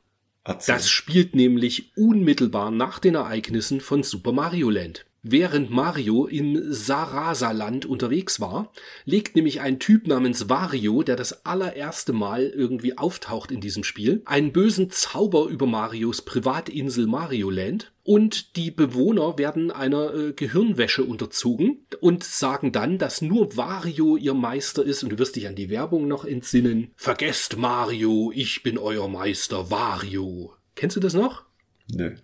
Erzähl. 0.45 0.75
Das 0.75 0.89
spielt 0.89 1.35
nämlich 1.35 1.91
unmittelbar 1.97 2.71
nach 2.71 2.99
den 2.99 3.15
Ereignissen 3.15 3.81
von 3.81 4.03
Super 4.03 4.31
Mario 4.31 4.69
Land. 4.69 5.05
Während 5.23 5.71
Mario 5.71 6.25
im 6.25 6.71
Sarasaland 6.71 7.85
unterwegs 7.85 8.39
war, 8.39 8.71
legt 9.03 9.35
nämlich 9.35 9.61
ein 9.61 9.79
Typ 9.79 10.07
namens 10.07 10.47
Wario, 10.47 11.03
der 11.03 11.15
das 11.15 11.45
allererste 11.45 12.13
Mal 12.13 12.43
irgendwie 12.45 12.97
auftaucht 12.97 13.51
in 13.51 13.59
diesem 13.59 13.83
Spiel, 13.83 14.21
einen 14.25 14.53
bösen 14.53 14.89
Zauber 14.89 15.47
über 15.47 15.65
Marios 15.65 16.21
Privatinsel 16.21 17.07
Mario 17.07 17.49
Land 17.49 17.91
und 18.03 18.55
die 18.55 18.71
Bewohner 18.71 19.37
werden 19.37 19.69
einer 19.69 20.13
äh, 20.13 20.33
Gehirnwäsche 20.33 21.03
unterzogen 21.03 21.85
und 21.99 22.23
sagen 22.23 22.71
dann, 22.71 22.97
dass 22.97 23.21
nur 23.21 23.57
Wario 23.57 24.15
ihr 24.15 24.33
Meister 24.33 24.81
ist 24.85 25.03
und 25.03 25.09
du 25.09 25.19
wirst 25.19 25.35
dich 25.35 25.47
an 25.47 25.55
die 25.55 25.69
Werbung 25.69 26.07
noch 26.07 26.23
entsinnen. 26.23 26.91
Vergesst 26.95 27.57
Mario, 27.57 28.31
ich 28.33 28.63
bin 28.63 28.77
euer 28.77 29.09
Meister 29.09 29.71
Wario. 29.71 30.53
Kennst 30.75 30.95
du 30.95 31.01
das 31.01 31.15
noch? 31.15 31.43
Nö. 31.91 32.15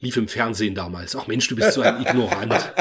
Lief 0.00 0.16
im 0.16 0.28
Fernsehen 0.28 0.74
damals. 0.74 1.16
Ach 1.16 1.26
Mensch, 1.26 1.48
du 1.48 1.56
bist 1.56 1.72
so 1.72 1.80
ein 1.80 2.00
Ignorant. 2.06 2.72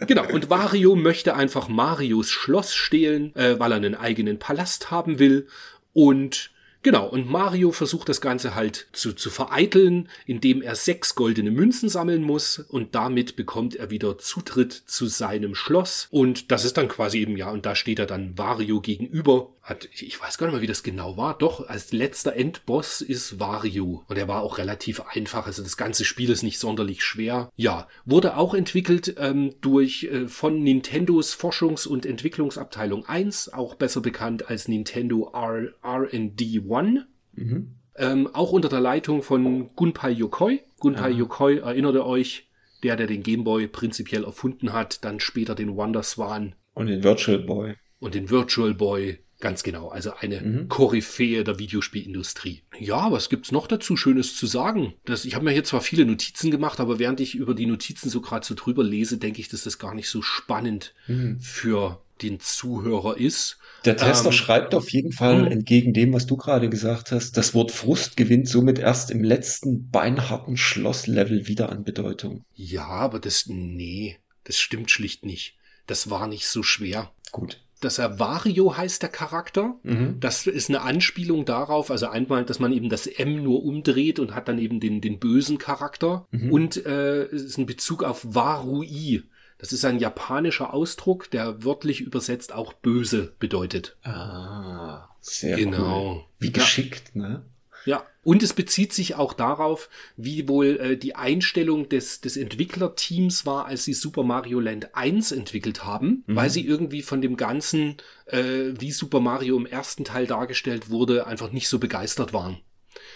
genau, 0.06 0.26
und 0.32 0.48
Wario 0.48 0.96
möchte 0.96 1.34
einfach 1.34 1.68
Marios 1.68 2.30
Schloss 2.30 2.74
stehlen, 2.74 3.34
äh, 3.36 3.58
weil 3.58 3.72
er 3.72 3.76
einen 3.76 3.94
eigenen 3.94 4.38
Palast 4.38 4.90
haben 4.90 5.18
will. 5.18 5.46
Und 5.92 6.50
genau, 6.82 7.06
und 7.06 7.28
Mario 7.28 7.72
versucht 7.72 8.08
das 8.08 8.22
Ganze 8.22 8.54
halt 8.54 8.86
zu, 8.92 9.12
zu 9.12 9.28
vereiteln, 9.28 10.08
indem 10.24 10.62
er 10.62 10.76
sechs 10.76 11.14
goldene 11.14 11.50
Münzen 11.50 11.90
sammeln 11.90 12.22
muss. 12.22 12.58
Und 12.58 12.94
damit 12.94 13.36
bekommt 13.36 13.76
er 13.76 13.90
wieder 13.90 14.16
Zutritt 14.16 14.72
zu 14.72 15.06
seinem 15.06 15.54
Schloss. 15.54 16.08
Und 16.10 16.50
das 16.50 16.64
ist 16.64 16.78
dann 16.78 16.88
quasi 16.88 17.18
eben, 17.18 17.36
ja, 17.36 17.50
und 17.50 17.66
da 17.66 17.74
steht 17.74 17.98
er 17.98 18.06
dann 18.06 18.38
Wario 18.38 18.80
gegenüber. 18.80 19.50
Hat, 19.62 19.88
ich 19.92 20.20
weiß 20.20 20.38
gar 20.38 20.46
nicht 20.48 20.54
mehr, 20.54 20.62
wie 20.62 20.66
das 20.66 20.82
genau 20.82 21.16
war. 21.16 21.38
Doch, 21.38 21.68
als 21.68 21.92
letzter 21.92 22.34
Endboss 22.34 23.00
ist 23.00 23.38
Wario. 23.38 24.04
Und 24.08 24.18
er 24.18 24.26
war 24.26 24.42
auch 24.42 24.58
relativ 24.58 25.00
einfach. 25.00 25.46
Also 25.46 25.62
das 25.62 25.76
ganze 25.76 26.04
Spiel 26.04 26.30
ist 26.30 26.42
nicht 26.42 26.58
sonderlich 26.58 27.04
schwer. 27.04 27.48
Ja, 27.54 27.86
wurde 28.04 28.36
auch 28.36 28.54
entwickelt 28.54 29.14
ähm, 29.18 29.54
durch 29.60 30.04
äh, 30.04 30.26
von 30.26 30.60
Nintendos 30.64 31.36
Forschungs- 31.36 31.86
und 31.86 32.04
Entwicklungsabteilung 32.06 33.06
1, 33.06 33.52
auch 33.52 33.76
besser 33.76 34.00
bekannt 34.00 34.48
als 34.48 34.66
Nintendo 34.66 35.30
R 35.32 35.68
R&D 35.82 36.62
1. 36.68 37.00
Mhm. 37.34 37.76
Ähm, 37.94 38.28
auch 38.34 38.50
unter 38.50 38.68
der 38.68 38.80
Leitung 38.80 39.22
von 39.22 39.70
Gunpei 39.76 40.10
Yokoi. 40.10 40.60
Gunpei 40.80 41.04
Ah. 41.04 41.08
Yokoi, 41.08 41.58
erinnert 41.58 41.94
ihr 41.94 42.04
euch, 42.06 42.48
der, 42.82 42.96
der 42.96 43.06
den 43.06 43.22
Gameboy 43.22 43.68
prinzipiell 43.68 44.24
erfunden 44.24 44.72
hat, 44.72 45.04
dann 45.04 45.20
später 45.20 45.54
den 45.54 45.76
Wonder 45.76 46.02
Swan 46.02 46.56
Und 46.74 46.86
den 46.88 47.04
Virtual 47.04 47.38
Boy. 47.38 47.74
und 48.00 48.14
den 48.16 48.28
Virtual 48.28 48.74
Boy. 48.74 49.20
Ganz 49.42 49.64
genau, 49.64 49.88
also 49.88 50.14
eine 50.14 50.40
Mhm. 50.40 50.68
Koryphäe 50.68 51.42
der 51.42 51.58
Videospielindustrie. 51.58 52.62
Ja, 52.78 53.10
was 53.10 53.28
gibt's 53.28 53.50
noch 53.50 53.66
dazu 53.66 53.96
Schönes 53.96 54.36
zu 54.36 54.46
sagen? 54.46 54.94
Das, 55.04 55.24
ich 55.24 55.34
habe 55.34 55.44
mir 55.44 55.50
hier 55.50 55.64
zwar 55.64 55.80
viele 55.80 56.06
Notizen 56.06 56.52
gemacht, 56.52 56.78
aber 56.78 57.00
während 57.00 57.18
ich 57.18 57.34
über 57.34 57.52
die 57.54 57.66
Notizen 57.66 58.08
so 58.08 58.20
gerade 58.20 58.46
so 58.46 58.54
drüber 58.54 58.84
lese, 58.84 59.18
denke 59.18 59.40
ich, 59.40 59.48
dass 59.48 59.64
das 59.64 59.80
gar 59.80 59.94
nicht 59.94 60.08
so 60.08 60.22
spannend 60.22 60.94
Mhm. 61.08 61.40
für 61.40 62.00
den 62.22 62.38
Zuhörer 62.38 63.16
ist. 63.18 63.58
Der 63.84 63.96
Tester 63.96 64.26
Ähm, 64.26 64.32
schreibt 64.32 64.76
auf 64.76 64.90
jeden 64.90 65.10
Fall 65.10 65.42
mhm. 65.42 65.50
entgegen 65.50 65.92
dem, 65.92 66.12
was 66.12 66.26
du 66.26 66.36
gerade 66.36 66.70
gesagt 66.70 67.10
hast, 67.10 67.36
das 67.36 67.52
Wort 67.52 67.72
Frust 67.72 68.16
gewinnt 68.16 68.48
somit 68.48 68.78
erst 68.78 69.10
im 69.10 69.24
letzten 69.24 69.90
beinharten 69.90 70.56
Schlosslevel 70.56 71.48
wieder 71.48 71.70
an 71.70 71.82
Bedeutung. 71.82 72.44
Ja, 72.54 72.86
aber 72.86 73.18
das, 73.18 73.46
nee, 73.48 74.18
das 74.44 74.58
stimmt 74.60 74.92
schlicht 74.92 75.24
nicht. 75.26 75.56
das 75.88 76.10
war 76.10 76.28
nicht 76.28 76.46
so 76.46 76.62
schwer. 76.62 77.10
Gut. 77.32 77.60
Dass 77.84 77.98
er 77.98 78.18
Wario 78.18 78.76
heißt 78.76 79.02
der 79.02 79.10
Charakter. 79.10 79.74
Mhm. 79.82 80.18
Das 80.20 80.46
ist 80.46 80.68
eine 80.70 80.82
Anspielung 80.82 81.44
darauf, 81.44 81.90
also 81.90 82.08
einmal, 82.08 82.44
dass 82.44 82.58
man 82.58 82.72
eben 82.72 82.88
das 82.88 83.06
M 83.06 83.42
nur 83.42 83.62
umdreht 83.64 84.18
und 84.18 84.34
hat 84.34 84.48
dann 84.48 84.58
eben 84.58 84.80
den, 84.80 85.00
den 85.00 85.18
bösen 85.18 85.58
Charakter. 85.58 86.26
Mhm. 86.30 86.52
Und 86.52 86.86
äh, 86.86 87.24
es 87.24 87.42
ist 87.42 87.58
ein 87.58 87.66
Bezug 87.66 88.02
auf 88.04 88.24
Warui. 88.34 89.24
Das 89.58 89.72
ist 89.72 89.84
ein 89.84 90.00
japanischer 90.00 90.74
Ausdruck, 90.74 91.30
der 91.30 91.62
wörtlich 91.64 92.00
übersetzt 92.00 92.52
auch 92.52 92.72
böse 92.72 93.32
bedeutet. 93.38 93.96
Ah, 94.02 95.08
sehr 95.20 95.56
Genau. 95.56 96.14
cool. 96.14 96.24
Wie 96.40 96.50
geschickt, 96.52 97.14
ne? 97.14 97.42
Ja, 97.84 98.06
und 98.22 98.42
es 98.42 98.52
bezieht 98.52 98.92
sich 98.92 99.16
auch 99.16 99.32
darauf, 99.32 99.88
wie 100.16 100.48
wohl 100.48 100.78
äh, 100.80 100.96
die 100.96 101.16
Einstellung 101.16 101.88
des, 101.88 102.20
des 102.20 102.36
Entwicklerteams 102.36 103.44
war, 103.46 103.66
als 103.66 103.84
sie 103.84 103.94
Super 103.94 104.22
Mario 104.22 104.60
Land 104.60 104.94
1 104.94 105.32
entwickelt 105.32 105.84
haben, 105.84 106.22
Mhm. 106.26 106.36
weil 106.36 106.50
sie 106.50 106.64
irgendwie 106.64 107.02
von 107.02 107.20
dem 107.20 107.36
Ganzen, 107.36 107.96
äh, 108.26 108.72
wie 108.78 108.92
Super 108.92 109.20
Mario 109.20 109.56
im 109.56 109.66
ersten 109.66 110.04
Teil 110.04 110.26
dargestellt 110.26 110.90
wurde, 110.90 111.26
einfach 111.26 111.50
nicht 111.52 111.68
so 111.68 111.78
begeistert 111.78 112.32
waren. 112.32 112.58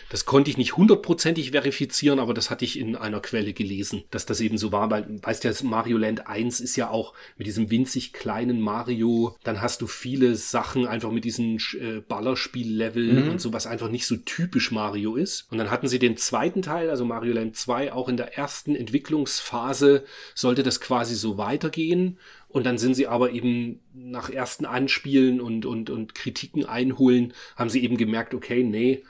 Das 0.08 0.24
konnte 0.24 0.50
ich 0.50 0.56
nicht 0.56 0.76
hundertprozentig 0.76 1.50
verifizieren, 1.50 2.18
aber 2.20 2.32
das 2.32 2.48
hatte 2.50 2.64
ich 2.64 2.78
in 2.78 2.94
einer 2.94 3.20
Quelle 3.20 3.52
gelesen, 3.52 4.04
dass 4.10 4.24
das 4.24 4.40
eben 4.40 4.56
so 4.56 4.70
war, 4.70 4.90
weil, 4.90 5.20
weißt 5.22 5.42
ja, 5.44 5.52
Mario 5.64 5.98
Land 5.98 6.26
1 6.28 6.60
ist 6.60 6.76
ja 6.76 6.90
auch 6.90 7.12
mit 7.36 7.46
diesem 7.46 7.70
winzig 7.70 8.12
kleinen 8.12 8.60
Mario, 8.60 9.36
dann 9.42 9.60
hast 9.60 9.82
du 9.82 9.86
viele 9.88 10.36
Sachen 10.36 10.86
einfach 10.86 11.10
mit 11.10 11.24
diesen 11.24 11.56
äh, 11.80 12.00
Ballerspiel-Level 12.06 13.06
Mhm. 13.24 13.30
und 13.32 13.40
so, 13.40 13.52
was 13.52 13.66
einfach 13.66 13.88
nicht 13.88 14.06
so 14.06 14.16
typisch 14.16 14.70
Mario 14.70 15.16
ist. 15.16 15.46
Und 15.50 15.58
dann 15.58 15.70
hatten 15.70 15.88
sie 15.88 15.98
den 15.98 16.16
zweiten 16.16 16.62
Teil, 16.62 16.90
also 16.90 17.04
Mario 17.04 17.34
Land 17.34 17.56
2, 17.56 17.92
auch 17.92 18.08
in 18.08 18.16
der 18.16 18.36
ersten 18.36 18.76
Entwicklungsphase 18.76 20.04
sollte 20.34 20.62
das 20.62 20.80
quasi 20.80 21.14
so 21.14 21.38
weitergehen. 21.38 22.18
Und 22.48 22.64
dann 22.64 22.78
sind 22.78 22.94
sie 22.94 23.06
aber 23.06 23.32
eben 23.32 23.80
nach 23.92 24.30
ersten 24.30 24.64
Anspielen 24.66 25.40
und, 25.40 25.66
und, 25.66 25.90
und 25.90 26.14
Kritiken 26.14 26.64
einholen, 26.64 27.34
haben 27.56 27.70
sie 27.70 27.82
eben 27.82 27.96
gemerkt, 27.96 28.34
okay, 28.34 28.62
nee, 28.62 29.02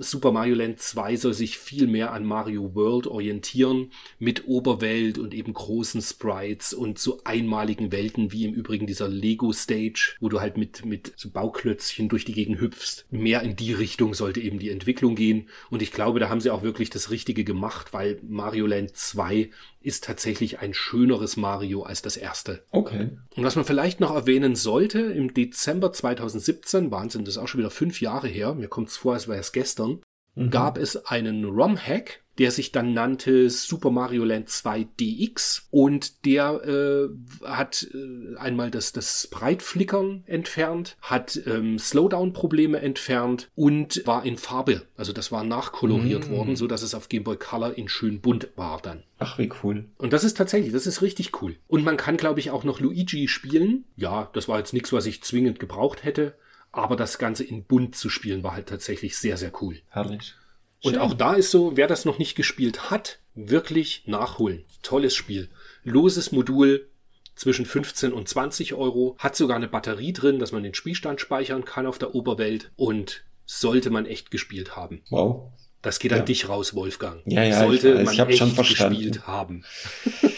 Super 0.00 0.32
Mario 0.32 0.54
Land 0.54 0.80
2 0.80 1.16
soll 1.16 1.34
sich 1.34 1.58
viel 1.58 1.86
mehr 1.86 2.12
an 2.12 2.24
Mario 2.24 2.74
World 2.74 3.06
orientieren, 3.06 3.92
mit 4.18 4.48
Oberwelt 4.48 5.18
und 5.18 5.34
eben 5.34 5.52
großen 5.52 6.00
Sprites 6.00 6.72
und 6.72 6.98
so 6.98 7.20
einmaligen 7.24 7.92
Welten, 7.92 8.32
wie 8.32 8.46
im 8.46 8.54
Übrigen 8.54 8.86
dieser 8.86 9.08
Lego 9.08 9.52
Stage, 9.52 10.16
wo 10.20 10.30
du 10.30 10.40
halt 10.40 10.56
mit, 10.56 10.86
mit 10.86 11.12
so 11.16 11.30
Bauklötzchen 11.30 12.08
durch 12.08 12.24
die 12.24 12.32
Gegend 12.32 12.60
hüpfst. 12.60 13.04
Mehr 13.10 13.42
in 13.42 13.56
die 13.56 13.74
Richtung 13.74 14.14
sollte 14.14 14.40
eben 14.40 14.58
die 14.58 14.70
Entwicklung 14.70 15.14
gehen. 15.14 15.48
Und 15.68 15.82
ich 15.82 15.92
glaube, 15.92 16.18
da 16.18 16.30
haben 16.30 16.40
sie 16.40 16.50
auch 16.50 16.62
wirklich 16.62 16.88
das 16.88 17.10
Richtige 17.10 17.44
gemacht, 17.44 17.92
weil 17.92 18.20
Mario 18.26 18.66
Land 18.66 18.96
2 18.96 19.50
ist 19.80 20.04
tatsächlich 20.04 20.58
ein 20.58 20.74
schöneres 20.74 21.36
Mario 21.36 21.82
als 21.82 22.02
das 22.02 22.16
erste. 22.16 22.64
Okay. 22.70 23.10
Und 23.36 23.44
was 23.44 23.56
man 23.56 23.64
vielleicht 23.64 24.00
noch 24.00 24.14
erwähnen 24.14 24.56
sollte, 24.56 25.00
im 25.00 25.32
Dezember 25.34 25.92
2017, 25.92 26.90
Wahnsinn, 26.90 27.24
das 27.24 27.36
ist 27.36 27.38
auch 27.42 27.48
schon 27.48 27.60
wieder 27.60 27.70
fünf 27.70 28.00
Jahre 28.00 28.28
her, 28.28 28.54
mir 28.54 28.68
kommt 28.68 28.88
es 28.88 28.96
vor, 28.96 29.14
als 29.14 29.28
wäre 29.28 29.38
es 29.38 29.52
gestern, 29.52 30.00
Mhm. 30.34 30.50
gab 30.50 30.78
es 30.78 31.06
einen 31.06 31.44
ROM-Hack, 31.44 32.22
der 32.38 32.50
sich 32.50 32.72
dann 32.72 32.94
nannte 32.94 33.50
Super 33.50 33.90
Mario 33.90 34.24
Land 34.24 34.48
2 34.48 34.86
DX 35.00 35.66
und 35.70 36.24
der 36.24 36.62
äh, 36.64 37.46
hat 37.46 37.86
äh, 37.92 38.36
einmal 38.38 38.70
das, 38.70 38.92
das 38.92 39.28
Sprite-Flickern 39.30 40.22
entfernt, 40.26 40.96
hat 41.00 41.40
ähm, 41.46 41.78
Slowdown-Probleme 41.78 42.80
entfernt 42.80 43.50
und 43.54 44.02
war 44.06 44.24
in 44.24 44.36
Farbe. 44.36 44.86
Also 44.96 45.12
das 45.12 45.32
war 45.32 45.44
nachkoloriert 45.44 46.28
Mm. 46.28 46.30
worden, 46.30 46.56
so 46.56 46.66
dass 46.66 46.82
es 46.82 46.94
auf 46.94 47.08
Game 47.08 47.24
Boy 47.24 47.36
Color 47.36 47.76
in 47.76 47.88
schön 47.88 48.20
bunt 48.20 48.48
war 48.56 48.80
dann. 48.80 49.02
Ach, 49.18 49.38
wie 49.38 49.50
cool. 49.62 49.86
Und 49.98 50.12
das 50.12 50.24
ist 50.24 50.36
tatsächlich, 50.36 50.72
das 50.72 50.86
ist 50.86 51.02
richtig 51.02 51.42
cool. 51.42 51.56
Und 51.66 51.84
man 51.84 51.96
kann, 51.96 52.16
glaube 52.16 52.40
ich, 52.40 52.50
auch 52.50 52.64
noch 52.64 52.80
Luigi 52.80 53.28
spielen. 53.28 53.84
Ja, 53.96 54.30
das 54.32 54.48
war 54.48 54.58
jetzt 54.58 54.72
nichts, 54.72 54.92
was 54.92 55.06
ich 55.06 55.22
zwingend 55.22 55.58
gebraucht 55.58 56.04
hätte. 56.04 56.34
Aber 56.70 56.96
das 56.96 57.18
Ganze 57.18 57.44
in 57.44 57.64
bunt 57.64 57.96
zu 57.96 58.08
spielen 58.10 58.42
war 58.42 58.52
halt 58.52 58.68
tatsächlich 58.68 59.16
sehr, 59.16 59.36
sehr 59.36 59.52
cool. 59.62 59.80
Herrlich. 59.88 60.34
Und 60.82 60.98
auch 60.98 61.14
da 61.14 61.34
ist 61.34 61.50
so, 61.50 61.76
wer 61.76 61.86
das 61.86 62.04
noch 62.04 62.18
nicht 62.18 62.34
gespielt 62.36 62.90
hat, 62.90 63.18
wirklich 63.34 64.02
nachholen. 64.06 64.64
Tolles 64.82 65.14
Spiel. 65.14 65.48
Loses 65.84 66.32
Modul 66.32 66.88
zwischen 67.34 67.66
15 67.66 68.12
und 68.12 68.28
20 68.28 68.74
Euro. 68.74 69.16
Hat 69.18 69.36
sogar 69.36 69.56
eine 69.56 69.68
Batterie 69.68 70.12
drin, 70.12 70.38
dass 70.38 70.52
man 70.52 70.62
den 70.62 70.74
Spielstand 70.74 71.20
speichern 71.20 71.64
kann 71.64 71.86
auf 71.86 71.98
der 71.98 72.14
Oberwelt. 72.14 72.70
Und 72.76 73.22
sollte 73.44 73.90
man 73.90 74.06
echt 74.06 74.30
gespielt 74.30 74.76
haben. 74.76 75.02
Wow. 75.10 75.50
Das 75.82 75.98
geht 76.00 76.12
an 76.12 76.18
Ja. 76.20 76.24
dich 76.24 76.48
raus, 76.48 76.74
Wolfgang. 76.74 77.22
Ja, 77.26 77.44
ja, 77.44 77.58
sollte 77.60 77.88
ich 77.90 77.94
weiß. 77.98 78.04
man 78.04 78.14
Ich 78.14 78.20
echt 78.20 78.38
schon 78.38 78.50
verstanden. 78.52 78.94
gespielt 78.98 79.26
haben. 79.26 79.64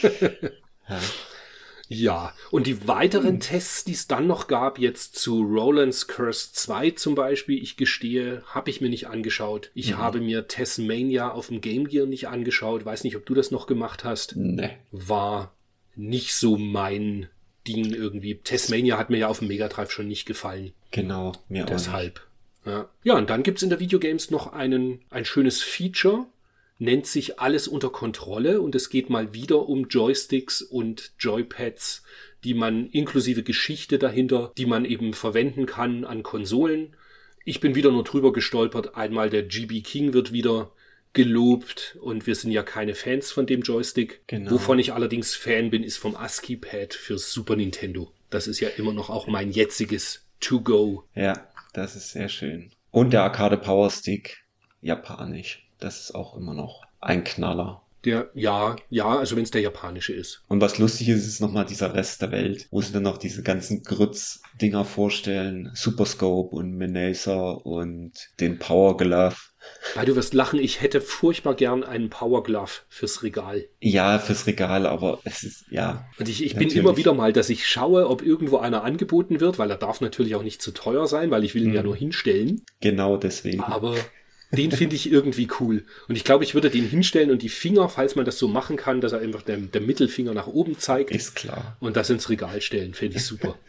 Ja. 0.88 0.98
Ja, 1.92 2.32
und 2.52 2.68
die 2.68 2.86
weiteren 2.86 3.34
Hm. 3.34 3.40
Tests, 3.40 3.82
die 3.84 3.92
es 3.92 4.06
dann 4.06 4.28
noch 4.28 4.46
gab, 4.46 4.78
jetzt 4.78 5.16
zu 5.16 5.42
Roland's 5.42 6.06
Curse 6.06 6.50
2 6.52 6.92
zum 6.92 7.16
Beispiel, 7.16 7.60
ich 7.60 7.76
gestehe, 7.76 8.44
habe 8.46 8.70
ich 8.70 8.80
mir 8.80 8.88
nicht 8.88 9.08
angeschaut. 9.08 9.72
Ich 9.74 9.90
Mhm. 9.90 9.98
habe 9.98 10.20
mir 10.20 10.46
Tasmania 10.46 11.32
auf 11.32 11.48
dem 11.48 11.60
Game 11.60 11.88
Gear 11.88 12.06
nicht 12.06 12.28
angeschaut. 12.28 12.84
Weiß 12.84 13.02
nicht, 13.02 13.16
ob 13.16 13.26
du 13.26 13.34
das 13.34 13.50
noch 13.50 13.66
gemacht 13.66 14.04
hast. 14.04 14.36
Ne. 14.36 14.70
War 14.92 15.52
nicht 15.96 16.34
so 16.34 16.56
mein 16.56 17.28
Ding 17.66 17.92
irgendwie. 17.92 18.36
Tasmania 18.36 18.96
hat 18.96 19.10
mir 19.10 19.18
ja 19.18 19.26
auf 19.28 19.40
dem 19.40 19.48
Mega 19.48 19.66
Drive 19.66 19.90
schon 19.90 20.06
nicht 20.06 20.26
gefallen. 20.26 20.72
Genau, 20.92 21.32
mir 21.48 21.64
auch. 21.64 21.70
Deshalb. 21.70 22.20
Ja. 22.64 22.88
ja, 23.02 23.16
und 23.16 23.30
dann 23.30 23.42
gibt's 23.42 23.62
in 23.64 23.70
der 23.70 23.80
Videogames 23.80 24.30
noch 24.30 24.52
einen, 24.52 25.00
ein 25.10 25.24
schönes 25.24 25.60
Feature, 25.60 26.26
nennt 26.80 27.06
sich 27.06 27.38
alles 27.38 27.68
unter 27.68 27.90
Kontrolle 27.90 28.60
und 28.60 28.74
es 28.74 28.88
geht 28.88 29.10
mal 29.10 29.32
wieder 29.32 29.68
um 29.68 29.86
Joysticks 29.88 30.62
und 30.62 31.12
Joypads, 31.18 32.02
die 32.42 32.54
man 32.54 32.88
inklusive 32.88 33.42
Geschichte 33.42 33.98
dahinter, 33.98 34.52
die 34.56 34.66
man 34.66 34.84
eben 34.84 35.12
verwenden 35.12 35.66
kann 35.66 36.04
an 36.04 36.22
Konsolen. 36.22 36.96
Ich 37.44 37.60
bin 37.60 37.74
wieder 37.74 37.90
nur 37.90 38.02
drüber 38.02 38.32
gestolpert. 38.32 38.96
Einmal 38.96 39.28
der 39.28 39.42
GB 39.42 39.82
King 39.82 40.14
wird 40.14 40.32
wieder 40.32 40.72
gelobt 41.12 41.98
und 42.00 42.26
wir 42.26 42.34
sind 42.34 42.50
ja 42.50 42.62
keine 42.62 42.94
Fans 42.94 43.30
von 43.30 43.46
dem 43.46 43.60
Joystick. 43.60 44.22
Genau. 44.26 44.52
Wovon 44.52 44.78
ich 44.78 44.92
allerdings 44.92 45.34
Fan 45.34 45.70
bin, 45.70 45.82
ist 45.82 45.98
vom 45.98 46.16
ASCII 46.16 46.56
Pad 46.56 46.94
für 46.94 47.18
Super 47.18 47.56
Nintendo. 47.56 48.12
Das 48.30 48.46
ist 48.46 48.60
ja 48.60 48.68
immer 48.68 48.92
noch 48.92 49.10
auch 49.10 49.26
mein 49.26 49.50
jetziges 49.50 50.24
To-Go. 50.40 51.04
Ja, 51.14 51.48
das 51.74 51.94
ist 51.94 52.12
sehr 52.12 52.28
schön. 52.28 52.70
Und 52.90 53.12
der 53.12 53.22
Arcade 53.22 53.58
Power 53.58 53.90
Stick, 53.90 54.44
japanisch. 54.80 55.66
Das 55.80 56.00
ist 56.00 56.14
auch 56.14 56.36
immer 56.36 56.54
noch 56.54 56.82
ein 57.00 57.24
Knaller. 57.24 57.82
Der, 58.06 58.30
ja, 58.32 58.76
ja, 58.88 59.18
also 59.18 59.36
wenn 59.36 59.42
es 59.42 59.50
der 59.50 59.60
japanische 59.60 60.14
ist. 60.14 60.42
Und 60.48 60.62
was 60.62 60.78
lustig 60.78 61.10
ist, 61.10 61.26
ist 61.26 61.40
nochmal 61.42 61.66
dieser 61.66 61.92
Rest 61.92 62.22
der 62.22 62.30
Welt, 62.30 62.66
wo 62.70 62.80
sie 62.80 62.94
dann 62.94 63.02
noch 63.02 63.18
diese 63.18 63.42
ganzen 63.42 63.82
Grütz-Dinger 63.82 64.86
vorstellen. 64.86 65.70
Superscope 65.74 66.56
und 66.56 66.72
Menacer 66.78 67.64
und 67.66 68.12
den 68.40 68.58
Power 68.58 68.96
Glove. 68.96 69.36
Weil 69.94 70.06
du 70.06 70.16
wirst 70.16 70.32
lachen, 70.32 70.58
ich 70.58 70.80
hätte 70.80 71.02
furchtbar 71.02 71.54
gern 71.54 71.84
einen 71.84 72.08
Power 72.08 72.42
Glove 72.42 72.70
fürs 72.88 73.22
Regal. 73.22 73.66
Ja, 73.80 74.18
fürs 74.18 74.46
Regal, 74.46 74.86
aber 74.86 75.18
es 75.24 75.42
ist, 75.42 75.66
ja. 75.70 76.06
Und 76.18 76.26
ich, 76.30 76.42
ich 76.42 76.54
bin 76.56 76.70
immer 76.70 76.96
wieder 76.96 77.12
mal, 77.12 77.34
dass 77.34 77.50
ich 77.50 77.66
schaue, 77.68 78.08
ob 78.08 78.22
irgendwo 78.22 78.56
einer 78.56 78.82
angeboten 78.82 79.40
wird, 79.40 79.58
weil 79.58 79.70
er 79.70 79.76
darf 79.76 80.00
natürlich 80.00 80.34
auch 80.36 80.42
nicht 80.42 80.62
zu 80.62 80.70
teuer 80.70 81.06
sein, 81.06 81.30
weil 81.30 81.44
ich 81.44 81.54
will 81.54 81.64
ihn 81.64 81.68
Mhm. 81.70 81.74
ja 81.74 81.82
nur 81.82 81.96
hinstellen. 81.96 82.62
Genau 82.80 83.18
deswegen. 83.18 83.60
Aber 83.60 83.94
den 84.52 84.72
finde 84.72 84.96
ich 84.96 85.10
irgendwie 85.10 85.48
cool. 85.60 85.84
Und 86.08 86.16
ich 86.16 86.24
glaube, 86.24 86.44
ich 86.44 86.54
würde 86.54 86.70
den 86.70 86.84
hinstellen 86.88 87.30
und 87.30 87.42
die 87.42 87.48
Finger, 87.48 87.88
falls 87.88 88.16
man 88.16 88.24
das 88.24 88.38
so 88.38 88.48
machen 88.48 88.76
kann, 88.76 89.00
dass 89.00 89.12
er 89.12 89.20
einfach 89.20 89.42
der, 89.42 89.56
der 89.58 89.80
Mittelfinger 89.80 90.34
nach 90.34 90.46
oben 90.48 90.78
zeigt 90.78 91.10
Ist 91.12 91.36
klar. 91.36 91.76
und 91.80 91.96
das 91.96 92.10
ins 92.10 92.28
Regal 92.28 92.60
stellen, 92.60 92.94
finde 92.94 93.16
ich 93.18 93.24
super. 93.24 93.56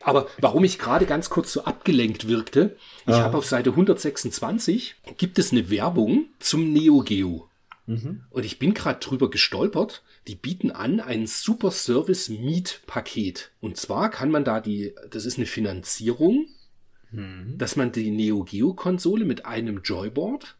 Aber 0.00 0.28
warum 0.38 0.64
ich 0.64 0.78
gerade 0.78 1.06
ganz 1.06 1.28
kurz 1.28 1.52
so 1.52 1.64
abgelenkt 1.64 2.28
wirkte, 2.28 2.76
ich 3.06 3.08
Ja. 3.12 3.20
habe 3.24 3.36
auf 3.36 3.44
Seite 3.46 3.70
126 3.70 4.94
gibt 5.18 5.38
es 5.38 5.52
eine 5.52 5.70
Werbung 5.70 6.26
zum 6.38 6.72
Neo 6.72 7.00
Geo. 7.00 7.48
Mhm. 7.86 8.22
Und 8.30 8.44
ich 8.44 8.58
bin 8.58 8.74
gerade 8.74 9.00
drüber 9.00 9.28
gestolpert. 9.30 10.02
Die 10.26 10.34
bieten 10.34 10.70
an 10.70 11.00
ein 11.00 11.26
Super 11.26 11.70
Service 11.70 12.28
Meet 12.28 12.82
Paket. 12.86 13.50
Und 13.60 13.76
zwar 13.76 14.10
kann 14.10 14.30
man 14.30 14.44
da 14.44 14.60
die, 14.60 14.94
das 15.10 15.24
ist 15.24 15.36
eine 15.38 15.46
Finanzierung, 15.46 16.46
Mhm. 17.10 17.56
dass 17.56 17.76
man 17.76 17.92
die 17.92 18.10
Neo 18.10 18.44
Geo 18.44 18.74
Konsole 18.74 19.24
mit 19.24 19.46
einem 19.46 19.82
Joyboard, 19.82 20.56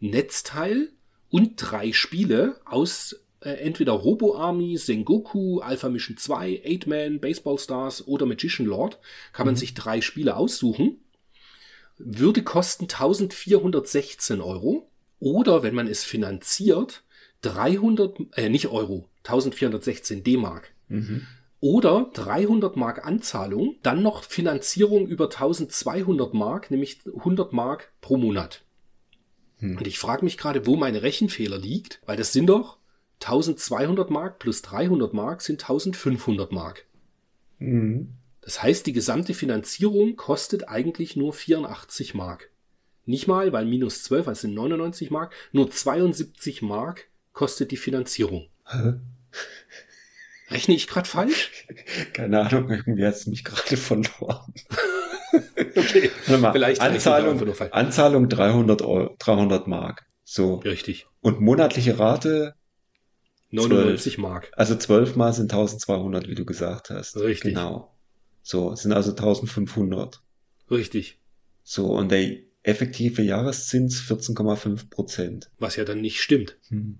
Netzteil 0.00 0.90
und 1.30 1.54
drei 1.56 1.92
Spiele 1.92 2.60
aus 2.64 3.22
äh, 3.40 3.50
entweder 3.50 3.92
Robo 3.92 4.36
Army, 4.36 4.76
Sengoku, 4.76 5.60
Alpha 5.60 5.88
Mission 5.88 6.16
2, 6.16 6.62
8-Man, 6.64 7.20
Baseball 7.20 7.58
Stars 7.58 8.06
oder 8.06 8.26
Magician 8.26 8.66
Lord, 8.66 8.98
kann 9.32 9.46
man 9.46 9.56
sich 9.56 9.74
drei 9.74 10.00
Spiele 10.00 10.36
aussuchen. 10.36 10.98
Würde 11.98 12.42
kosten 12.42 12.84
1416 12.84 14.40
Euro. 14.40 14.88
Oder 15.18 15.62
wenn 15.62 15.74
man 15.74 15.86
es 15.86 16.02
finanziert, 16.02 17.04
300, 17.42 18.18
äh, 18.34 18.48
nicht 18.48 18.68
Euro, 18.68 19.08
1416 19.24 20.24
D-Mark. 20.24 20.72
Mhm. 20.88 21.26
Oder 21.62 22.10
300 22.12 22.76
Mark 22.76 23.06
Anzahlung, 23.06 23.76
dann 23.84 24.02
noch 24.02 24.24
Finanzierung 24.24 25.06
über 25.06 25.26
1200 25.26 26.34
Mark, 26.34 26.72
nämlich 26.72 26.98
100 27.06 27.52
Mark 27.52 27.92
pro 28.00 28.16
Monat. 28.16 28.64
Hm. 29.58 29.78
Und 29.78 29.86
ich 29.86 30.00
frage 30.00 30.24
mich 30.24 30.36
gerade, 30.36 30.66
wo 30.66 30.74
mein 30.74 30.96
Rechenfehler 30.96 31.58
liegt, 31.58 32.00
weil 32.04 32.16
das 32.16 32.32
sind 32.32 32.46
doch 32.46 32.78
1200 33.20 34.10
Mark 34.10 34.40
plus 34.40 34.62
300 34.62 35.14
Mark 35.14 35.40
sind 35.40 35.62
1500 35.62 36.50
Mark. 36.50 36.84
Mhm. 37.60 38.14
Das 38.40 38.60
heißt, 38.60 38.84
die 38.88 38.92
gesamte 38.92 39.32
Finanzierung 39.32 40.16
kostet 40.16 40.68
eigentlich 40.68 41.14
nur 41.14 41.32
84 41.32 42.14
Mark. 42.14 42.50
Nicht 43.06 43.28
mal, 43.28 43.52
weil 43.52 43.66
minus 43.66 44.02
12, 44.02 44.26
also 44.26 44.40
sind 44.40 44.54
99 44.54 45.12
Mark, 45.12 45.32
nur 45.52 45.70
72 45.70 46.60
Mark 46.60 47.04
kostet 47.32 47.70
die 47.70 47.76
Finanzierung. 47.76 48.48
Rechne 50.52 50.74
ich 50.74 50.86
gerade 50.86 51.08
falsch? 51.08 51.50
Keine 52.12 52.40
Ahnung, 52.40 52.70
irgendwie 52.70 53.04
hat 53.04 53.14
es 53.14 53.26
mich 53.26 53.44
gerade 53.44 53.76
verloren. 53.76 54.52
Okay. 55.74 56.10
Vielleicht 56.26 56.82
Anzahlung. 56.82 57.42
Anzahlung 57.70 58.28
300, 58.28 58.82
Euro, 58.82 59.16
300 59.18 59.66
Mark. 59.66 60.04
So. 60.24 60.56
Richtig. 60.56 61.06
Und 61.22 61.40
monatliche 61.40 61.98
Rate, 61.98 62.54
99 63.50 64.18
Mark. 64.18 64.50
also 64.56 64.76
12 64.76 65.16
mal 65.16 65.32
sind 65.32 65.52
1200, 65.52 66.28
wie 66.28 66.34
du 66.34 66.44
gesagt 66.44 66.90
hast. 66.90 67.16
Richtig. 67.16 67.54
Genau. 67.54 67.94
So, 68.42 68.74
sind 68.74 68.92
also 68.92 69.12
1500. 69.12 70.20
Richtig. 70.70 71.18
So, 71.62 71.86
und 71.92 72.10
der 72.10 72.38
effektive 72.62 73.22
Jahreszins 73.22 74.00
14,5 74.02 74.90
Prozent. 74.90 75.50
Was 75.58 75.76
ja 75.76 75.84
dann 75.84 76.00
nicht 76.00 76.20
stimmt. 76.20 76.58
Hm. 76.68 76.98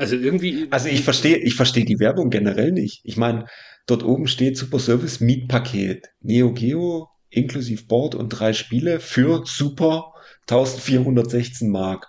Also 0.00 0.16
irgendwie. 0.16 0.66
Also 0.70 0.88
ich 0.88 1.02
verstehe, 1.02 1.36
ich 1.36 1.54
verstehe 1.54 1.84
die 1.84 1.98
Werbung 2.00 2.30
generell 2.30 2.72
nicht. 2.72 3.02
Ich 3.04 3.16
meine, 3.16 3.46
dort 3.86 4.02
oben 4.02 4.26
steht 4.26 4.56
Super 4.56 4.78
Service 4.78 5.20
Mietpaket. 5.20 6.08
Neo 6.22 6.52
Geo 6.52 7.08
inklusive 7.28 7.84
Board 7.84 8.14
und 8.14 8.30
drei 8.30 8.52
Spiele 8.54 8.98
für 8.98 9.44
super 9.46 10.12
1416 10.48 11.68
Mark. 11.70 12.08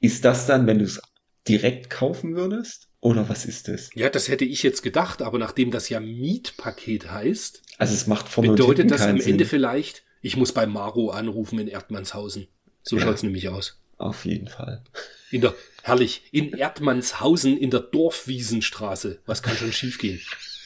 Ist 0.00 0.24
das 0.24 0.46
dann, 0.46 0.66
wenn 0.66 0.78
du 0.78 0.84
es 0.84 1.00
direkt 1.46 1.90
kaufen 1.90 2.34
würdest? 2.34 2.88
Oder 3.00 3.28
was 3.28 3.44
ist 3.44 3.68
das? 3.68 3.90
Ja, 3.94 4.08
das 4.10 4.28
hätte 4.28 4.44
ich 4.44 4.62
jetzt 4.62 4.82
gedacht, 4.82 5.22
aber 5.22 5.38
nachdem 5.38 5.70
das 5.70 5.88
ja 5.88 6.00
Mietpaket 6.00 7.10
heißt, 7.10 7.62
Also 7.78 7.94
es 7.94 8.06
macht 8.08 8.34
hinten 8.34 8.52
bedeutet 8.56 8.90
das 8.90 9.02
am 9.02 9.20
Sinn. 9.20 9.32
Ende 9.32 9.44
vielleicht, 9.44 10.02
ich 10.22 10.36
muss 10.36 10.52
bei 10.52 10.66
Maro 10.66 11.10
anrufen 11.10 11.58
in 11.60 11.68
Erdmannshausen. 11.68 12.48
So 12.82 12.96
Ja. 12.96 13.02
schaut's 13.02 13.22
nämlich 13.22 13.48
aus. 13.48 13.80
Auf 13.98 14.24
jeden 14.24 14.48
Fall. 14.48 14.82
In 15.30 15.40
der, 15.42 15.54
herrlich, 15.88 16.22
in 16.30 16.52
Erdmannshausen 16.52 17.56
in 17.58 17.70
der 17.70 17.80
Dorfwiesenstraße. 17.80 19.20
Was 19.26 19.42
kann 19.42 19.56
schon 19.56 19.72
schiefgehen? 19.72 20.20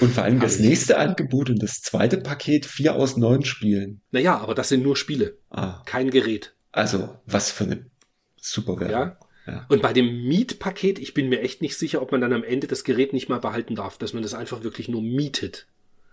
Und 0.00 0.14
vor 0.14 0.24
allem 0.24 0.40
das 0.40 0.58
nächste 0.58 0.96
Angebot 0.98 1.50
und 1.50 1.62
das 1.62 1.80
zweite 1.82 2.16
Paket, 2.18 2.64
vier 2.66 2.96
aus 2.96 3.16
neun 3.16 3.44
Spielen. 3.44 4.00
Naja, 4.10 4.38
aber 4.38 4.54
das 4.54 4.68
sind 4.70 4.82
nur 4.82 4.96
Spiele, 4.96 5.36
Ah, 5.50 5.82
kein 5.84 6.10
Gerät. 6.10 6.54
also 6.72 7.18
was 7.26 7.50
für 7.52 7.64
eine 7.64 7.86
super 8.40 8.80
Werbung. 8.80 8.90
Ja? 9.46 9.52
Ja. 9.52 9.66
Und 9.68 9.82
bei 9.82 9.92
dem 9.92 10.26
Mietpaket, 10.26 10.98
ich 10.98 11.14
bin 11.14 11.28
mir 11.28 11.40
echt 11.42 11.62
nicht 11.62 11.76
sicher, 11.76 12.00
ob 12.00 12.10
man 12.10 12.20
dann 12.20 12.32
am 12.32 12.42
Ende 12.42 12.66
das 12.68 12.84
Gerät 12.84 13.12
nicht 13.12 13.28
mal 13.28 13.38
behalten 13.40 13.74
darf, 13.76 13.98
dass 13.98 14.12
man 14.12 14.22
das 14.22 14.34
einfach 14.34 14.62
wirklich 14.62 14.88
nur 14.88 15.02
mietet. 15.02 15.66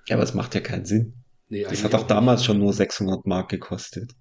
Ja, 0.08 0.16
aber 0.18 0.24
es 0.24 0.34
macht 0.34 0.56
ja 0.56 0.62
keinen 0.62 0.86
Sinn. 0.86 1.14
Nee, 1.48 1.64
Das 1.64 1.84
hat 1.84 1.96
auch 1.96 2.06
damals 2.06 2.44
schon 2.44 2.60
nur 2.60 2.74
600 2.74 3.26
Mark 3.26 3.50
gekostet. 3.50 4.12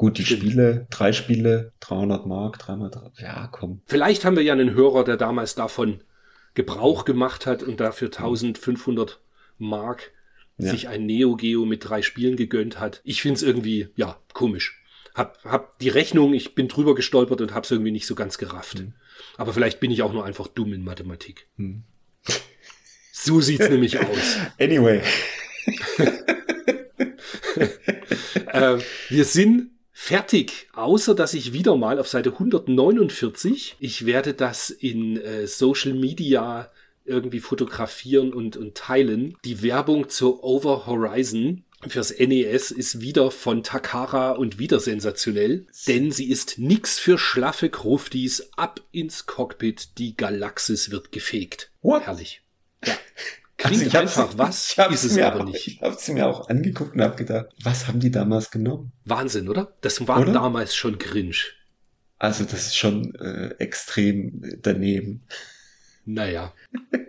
Gut, 0.00 0.16
die 0.16 0.24
Stimmt. 0.24 0.44
Spiele, 0.44 0.86
drei 0.88 1.12
Spiele, 1.12 1.74
300 1.80 2.24
Mark, 2.24 2.58
dreimal, 2.58 2.90
drei, 2.90 3.10
ja, 3.18 3.50
komm. 3.52 3.82
Vielleicht 3.84 4.24
haben 4.24 4.34
wir 4.34 4.42
ja 4.42 4.54
einen 4.54 4.72
Hörer, 4.72 5.04
der 5.04 5.18
damals 5.18 5.54
davon 5.54 6.00
Gebrauch 6.54 7.04
gemacht 7.04 7.44
hat 7.44 7.62
und 7.62 7.80
dafür 7.80 8.08
1500 8.08 9.20
Mark 9.58 10.10
Ja. 10.56 10.70
sich 10.70 10.88
ein 10.88 11.04
Neo 11.04 11.36
Geo 11.36 11.66
mit 11.66 11.86
drei 11.86 12.00
Spielen 12.00 12.36
gegönnt 12.36 12.80
hat. 12.80 13.02
Ich 13.04 13.20
find's 13.20 13.42
irgendwie, 13.42 13.88
ja, 13.94 14.16
komisch. 14.32 14.82
Hab, 15.14 15.44
hab 15.44 15.78
die 15.80 15.90
Rechnung, 15.90 16.32
ich 16.32 16.54
bin 16.54 16.68
drüber 16.68 16.94
gestolpert 16.94 17.42
und 17.42 17.52
hab's 17.52 17.70
irgendwie 17.70 17.92
nicht 17.92 18.06
so 18.06 18.14
ganz 18.14 18.38
gerafft. 18.38 18.78
Hm. 18.78 18.94
Aber 19.36 19.52
vielleicht 19.52 19.80
bin 19.80 19.90
ich 19.90 20.00
auch 20.00 20.14
nur 20.14 20.24
einfach 20.24 20.46
dumm 20.46 20.72
in 20.72 20.82
Mathematik. 20.82 21.46
Hm. 21.56 21.82
So 23.12 23.42
sieht's 23.42 23.68
nämlich 23.68 23.98
aus. 23.98 24.38
Anyway, 24.58 25.02
äh, 28.46 28.78
wir 29.10 29.24
sind 29.26 29.72
fertig, 30.00 30.66
außer 30.72 31.14
dass 31.14 31.34
ich 31.34 31.52
wieder 31.52 31.76
mal 31.76 32.00
auf 32.00 32.08
Seite 32.08 32.30
149, 32.30 33.76
ich 33.78 34.06
werde 34.06 34.32
das 34.32 34.70
in 34.70 35.20
äh, 35.20 35.46
Social 35.46 35.92
Media 35.92 36.70
irgendwie 37.04 37.40
fotografieren 37.40 38.32
und, 38.32 38.56
und 38.56 38.74
teilen. 38.74 39.36
Die 39.44 39.62
Werbung 39.62 40.08
zur 40.08 40.42
Over 40.42 40.86
Horizon 40.86 41.64
fürs 41.86 42.18
NES 42.18 42.70
ist 42.70 43.02
wieder 43.02 43.30
von 43.30 43.62
Takara 43.62 44.32
und 44.32 44.58
wieder 44.58 44.80
sensationell, 44.80 45.66
denn 45.86 46.10
sie 46.10 46.30
ist 46.30 46.58
nix 46.58 46.98
für 46.98 47.18
schlaffe 47.18 47.68
Kruftis, 47.68 48.50
ab 48.56 48.80
ins 48.92 49.26
Cockpit, 49.26 49.98
die 49.98 50.16
Galaxis 50.16 50.90
wird 50.90 51.12
gefegt. 51.12 51.70
What? 51.82 52.06
Herrlich. 52.06 52.40
Ja. 52.86 52.94
Klingt 53.60 53.94
Also 53.94 53.98
einfach 53.98 54.38
was, 54.38 54.76
ist 54.90 55.04
es 55.04 55.14
mir 55.14 55.26
aber 55.26 55.40
auch, 55.40 55.44
nicht. 55.44 55.66
Ich 55.66 55.80
hab's 55.82 56.08
mir 56.08 56.26
auch 56.26 56.48
angeguckt 56.48 56.94
und 56.94 57.02
hab 57.02 57.16
gedacht, 57.16 57.46
was 57.62 57.86
haben 57.86 58.00
die 58.00 58.10
damals 58.10 58.50
genommen? 58.50 58.92
Wahnsinn, 59.04 59.48
oder? 59.48 59.76
Das 59.82 60.06
war 60.08 60.20
Oder? 60.20 60.32
damals 60.32 60.74
schon 60.74 60.98
cringe. 60.98 61.36
Also 62.18 62.44
das 62.44 62.66
ist 62.66 62.76
schon 62.76 63.14
äh, 63.16 63.54
extrem 63.58 64.58
daneben. 64.62 65.26
Naja. 66.04 66.52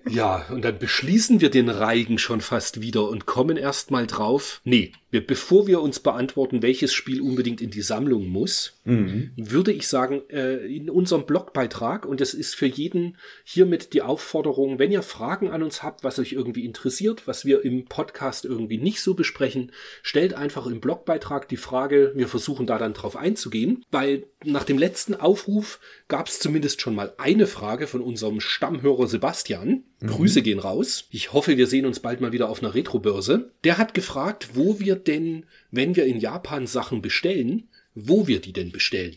Ja, 0.10 0.46
und 0.50 0.66
dann 0.66 0.78
beschließen 0.78 1.40
wir 1.40 1.50
den 1.50 1.70
Reigen 1.70 2.18
schon 2.18 2.42
fast 2.42 2.82
wieder 2.82 3.08
und 3.08 3.26
kommen 3.26 3.56
erstmal 3.56 4.08
drauf. 4.08 4.60
Nee, 4.66 4.92
wir, 5.10 5.26
bevor 5.26 5.68
wir 5.68 5.82
uns 5.82 6.00
beantworten, 6.00 6.62
welches 6.62 6.94
Spiel 6.94 7.22
unbedingt 7.22 7.62
in 7.62 7.70
die 7.70 7.82
Sammlung 7.82 8.28
muss, 8.28 8.78
Mhm. 8.84 9.32
würde 9.38 9.72
ich 9.72 9.88
sagen, 9.88 10.22
äh, 10.30 10.66
in 10.66 10.90
unserem 10.90 11.26
Blogbeitrag, 11.26 12.06
und 12.06 12.20
es 12.20 12.34
ist 12.34 12.56
für 12.56 12.66
jeden 12.66 13.18
hiermit 13.44 13.94
die 13.94 14.02
Aufforderung, 14.02 14.80
wenn 14.80 14.92
ihr 14.92 15.04
Fragen 15.04 15.50
an 15.52 15.64
uns 15.64 15.84
habt, 15.84 16.04
was 16.04 16.18
euch 16.20 16.34
irgendwie 16.34 16.66
interessiert, 16.66 17.28
was 17.28 17.46
wir 17.46 17.64
im 17.64 17.86
Podcast 17.86 18.44
irgendwie 18.46 18.80
nicht 18.80 19.02
so 19.02 19.14
besprechen, 19.14 19.72
stellt 20.02 20.34
einfach 20.34 20.66
im 20.66 20.82
Blogbeitrag 20.82 21.48
die 21.48 21.58
Frage, 21.58 22.12
wir 22.16 22.28
versuchen 22.28 22.66
da 22.66 22.78
dann 22.78 22.94
drauf 22.94 23.16
einzugehen. 23.16 23.86
Weil 23.92 24.24
nach 24.44 24.64
dem 24.64 24.78
letzten 24.78 25.14
Aufruf 25.14 25.80
gab 26.12 26.28
es 26.28 26.40
zumindest 26.40 26.82
schon 26.82 26.94
mal 26.94 27.14
eine 27.18 27.48
Frage 27.48 27.88
von 27.88 28.02
unserem 28.02 28.42
Stammhörer 28.42 29.08
Sebastian. 29.08 29.86
Grüße 30.06 30.42
gehen 30.42 30.60
raus. 30.60 31.06
Ich 31.10 31.32
hoffe, 31.32 31.56
wir 31.56 31.68
sehen 31.68 31.86
uns 31.86 32.02
bald 32.02 32.20
mal 32.20 32.34
wieder 32.34 32.50
auf 32.50 32.62
einer 32.62 32.74
Retrobörse. 32.74 33.54
Der 33.64 33.78
hat 33.78 33.94
gefragt, 33.94 34.50
wo 34.54 34.82
wir 34.82 34.98
denn, 34.98 35.46
wenn 35.72 35.96
wir 35.96 36.06
in 36.06 36.20
Japan 36.20 36.68
Sachen 36.68 37.02
bestellen, 37.02 37.70
wo 37.96 38.28
wir 38.28 38.42
die 38.42 38.52
denn 38.52 38.74
bestellen. 38.74 39.16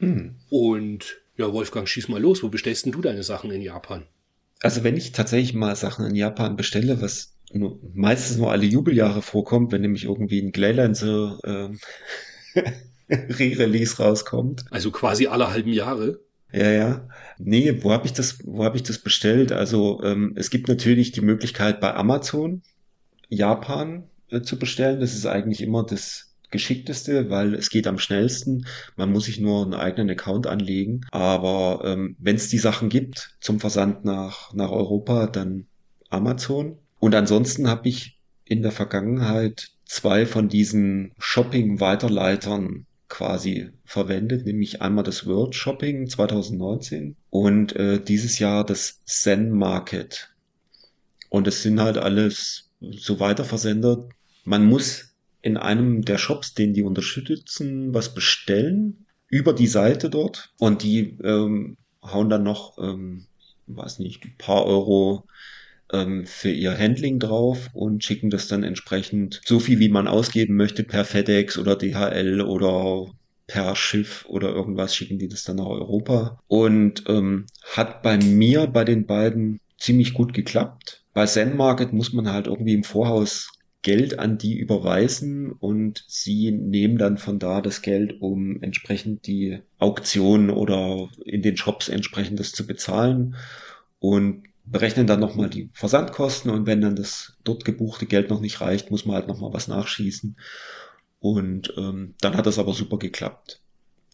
Mhm. 0.00 0.34
Und 0.50 1.20
ja, 1.36 1.52
Wolfgang, 1.52 1.88
schieß 1.88 2.08
mal 2.08 2.20
los. 2.20 2.42
Wo 2.42 2.48
bestellst 2.48 2.84
denn 2.84 2.92
du 2.92 3.00
deine 3.00 3.22
Sachen 3.22 3.52
in 3.52 3.62
Japan? 3.62 4.02
Also 4.60 4.82
wenn 4.82 4.96
ich 4.96 5.12
tatsächlich 5.12 5.54
mal 5.54 5.76
Sachen 5.76 6.04
in 6.04 6.16
Japan 6.16 6.56
bestelle, 6.56 7.00
was 7.00 7.36
nur, 7.52 7.78
meistens 7.94 8.38
nur 8.38 8.50
alle 8.50 8.64
Jubeljahre 8.64 9.22
vorkommt, 9.22 9.70
wenn 9.70 9.82
nämlich 9.82 10.02
irgendwie 10.02 10.42
ein 10.42 10.50
Glaylancer 10.50 11.38
ähm, 11.44 11.78
Re-Release 13.10 14.02
rauskommt. 14.02 14.64
Also 14.70 14.90
quasi 14.90 15.26
alle 15.26 15.50
halben 15.50 15.72
Jahre. 15.72 16.20
Ja, 16.52 16.70
ja. 16.70 17.08
Nee, 17.38 17.82
wo 17.82 17.90
habe 17.92 18.06
ich 18.06 18.12
das, 18.12 18.38
wo 18.44 18.64
habe 18.64 18.76
ich 18.76 18.84
das 18.84 18.98
bestellt? 18.98 19.50
Also 19.50 20.02
ähm, 20.04 20.34
es 20.36 20.50
gibt 20.50 20.68
natürlich 20.68 21.12
die 21.12 21.20
Möglichkeit 21.20 21.80
bei 21.80 21.94
Amazon 21.94 22.62
Japan 23.28 24.04
äh, 24.30 24.42
zu 24.42 24.58
bestellen. 24.58 25.00
Das 25.00 25.14
ist 25.14 25.26
eigentlich 25.26 25.60
immer 25.60 25.84
das 25.84 26.34
geschickteste, 26.50 27.30
weil 27.30 27.54
es 27.54 27.70
geht 27.70 27.88
am 27.88 27.98
schnellsten. 27.98 28.66
Man 28.96 29.10
muss 29.10 29.24
sich 29.24 29.40
nur 29.40 29.64
einen 29.64 29.74
eigenen 29.74 30.10
Account 30.10 30.46
anlegen. 30.46 31.00
Aber 31.10 31.82
ähm, 31.84 32.14
wenn 32.20 32.36
es 32.36 32.48
die 32.48 32.58
Sachen 32.58 32.88
gibt 32.88 33.36
zum 33.40 33.58
Versand 33.58 34.04
nach, 34.04 34.54
nach 34.54 34.70
Europa, 34.70 35.26
dann 35.26 35.66
Amazon. 36.10 36.78
Und 37.00 37.16
ansonsten 37.16 37.68
habe 37.68 37.88
ich 37.88 38.20
in 38.44 38.62
der 38.62 38.70
Vergangenheit 38.70 39.70
zwei 39.84 40.26
von 40.26 40.48
diesen 40.48 41.12
Shopping-Weiterleitern 41.18 42.86
quasi 43.14 43.70
verwendet, 43.84 44.44
nämlich 44.44 44.82
einmal 44.82 45.04
das 45.04 45.24
World 45.24 45.54
Shopping 45.54 46.08
2019 46.08 47.14
und 47.30 47.76
äh, 47.76 48.02
dieses 48.02 48.40
Jahr 48.40 48.66
das 48.66 49.04
Zen 49.04 49.52
Market. 49.52 50.34
Und 51.28 51.46
es 51.46 51.62
sind 51.62 51.80
halt 51.80 51.96
alles 51.96 52.72
so 52.80 53.20
Weiterversender. 53.20 54.08
Man 54.44 54.66
muss 54.66 55.14
in 55.42 55.56
einem 55.56 56.04
der 56.04 56.18
Shops, 56.18 56.54
den 56.54 56.74
die 56.74 56.82
unterstützen, 56.82 57.94
was 57.94 58.14
bestellen 58.14 59.06
über 59.28 59.52
die 59.52 59.68
Seite 59.68 60.10
dort 60.10 60.52
und 60.58 60.82
die 60.82 61.16
ähm, 61.22 61.76
hauen 62.02 62.28
dann 62.28 62.42
noch, 62.42 62.78
ähm, 62.78 63.26
weiß 63.68 64.00
nicht, 64.00 64.24
ein 64.24 64.34
paar 64.38 64.66
Euro 64.66 65.28
ähm, 65.94 66.26
für 66.26 66.50
ihr 66.50 66.76
Handling 66.76 67.18
drauf 67.18 67.70
und 67.72 68.04
schicken 68.04 68.30
das 68.30 68.48
dann 68.48 68.64
entsprechend 68.64 69.40
so 69.44 69.60
viel, 69.60 69.78
wie 69.78 69.88
man 69.88 70.08
ausgeben 70.08 70.56
möchte, 70.56 70.82
per 70.82 71.04
FedEx 71.04 71.56
oder 71.56 71.76
DHL 71.76 72.40
oder 72.40 73.10
per 73.46 73.76
Schiff 73.76 74.24
oder 74.28 74.50
irgendwas, 74.50 74.96
schicken 74.96 75.18
die 75.18 75.28
das 75.28 75.44
dann 75.44 75.56
nach 75.56 75.66
Europa. 75.66 76.40
Und 76.48 77.04
ähm, 77.08 77.46
hat 77.74 78.02
bei 78.02 78.18
mir 78.18 78.66
bei 78.66 78.84
den 78.84 79.06
beiden 79.06 79.60
ziemlich 79.78 80.14
gut 80.14 80.34
geklappt. 80.34 81.02
Bei 81.12 81.26
Zen 81.26 81.56
Market 81.56 81.92
muss 81.92 82.12
man 82.12 82.30
halt 82.30 82.46
irgendwie 82.46 82.74
im 82.74 82.84
Voraus 82.84 83.52
Geld 83.82 84.18
an 84.18 84.38
die 84.38 84.58
überweisen 84.58 85.52
und 85.52 86.04
sie 86.08 86.50
nehmen 86.50 86.96
dann 86.96 87.18
von 87.18 87.38
da 87.38 87.60
das 87.60 87.82
Geld, 87.82 88.20
um 88.22 88.62
entsprechend 88.62 89.26
die 89.26 89.58
Auktionen 89.78 90.48
oder 90.48 91.10
in 91.26 91.42
den 91.42 91.58
Shops 91.58 91.90
entsprechend 91.90 92.40
das 92.40 92.52
zu 92.52 92.66
bezahlen 92.66 93.36
und 93.98 94.44
berechnen 94.64 95.06
dann 95.06 95.20
nochmal 95.20 95.50
die 95.50 95.70
Versandkosten 95.72 96.50
und 96.50 96.66
wenn 96.66 96.80
dann 96.80 96.96
das 96.96 97.36
dort 97.44 97.64
gebuchte 97.64 98.06
Geld 98.06 98.30
noch 98.30 98.40
nicht 98.40 98.60
reicht, 98.60 98.90
muss 98.90 99.04
man 99.04 99.16
halt 99.16 99.28
nochmal 99.28 99.52
was 99.52 99.68
nachschießen. 99.68 100.36
Und 101.20 101.72
ähm, 101.76 102.14
dann 102.20 102.36
hat 102.36 102.46
das 102.46 102.58
aber 102.58 102.74
super 102.74 102.98
geklappt. 102.98 103.60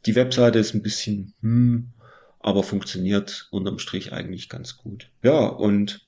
Die 0.06 0.14
Webseite 0.14 0.58
ist 0.58 0.74
ein 0.74 0.82
bisschen, 0.82 1.34
hm, 1.42 1.92
aber 2.40 2.62
funktioniert 2.62 3.48
unterm 3.50 3.78
Strich 3.78 4.12
eigentlich 4.12 4.48
ganz 4.48 4.76
gut. 4.76 5.10
Ja, 5.22 5.46
und 5.46 6.06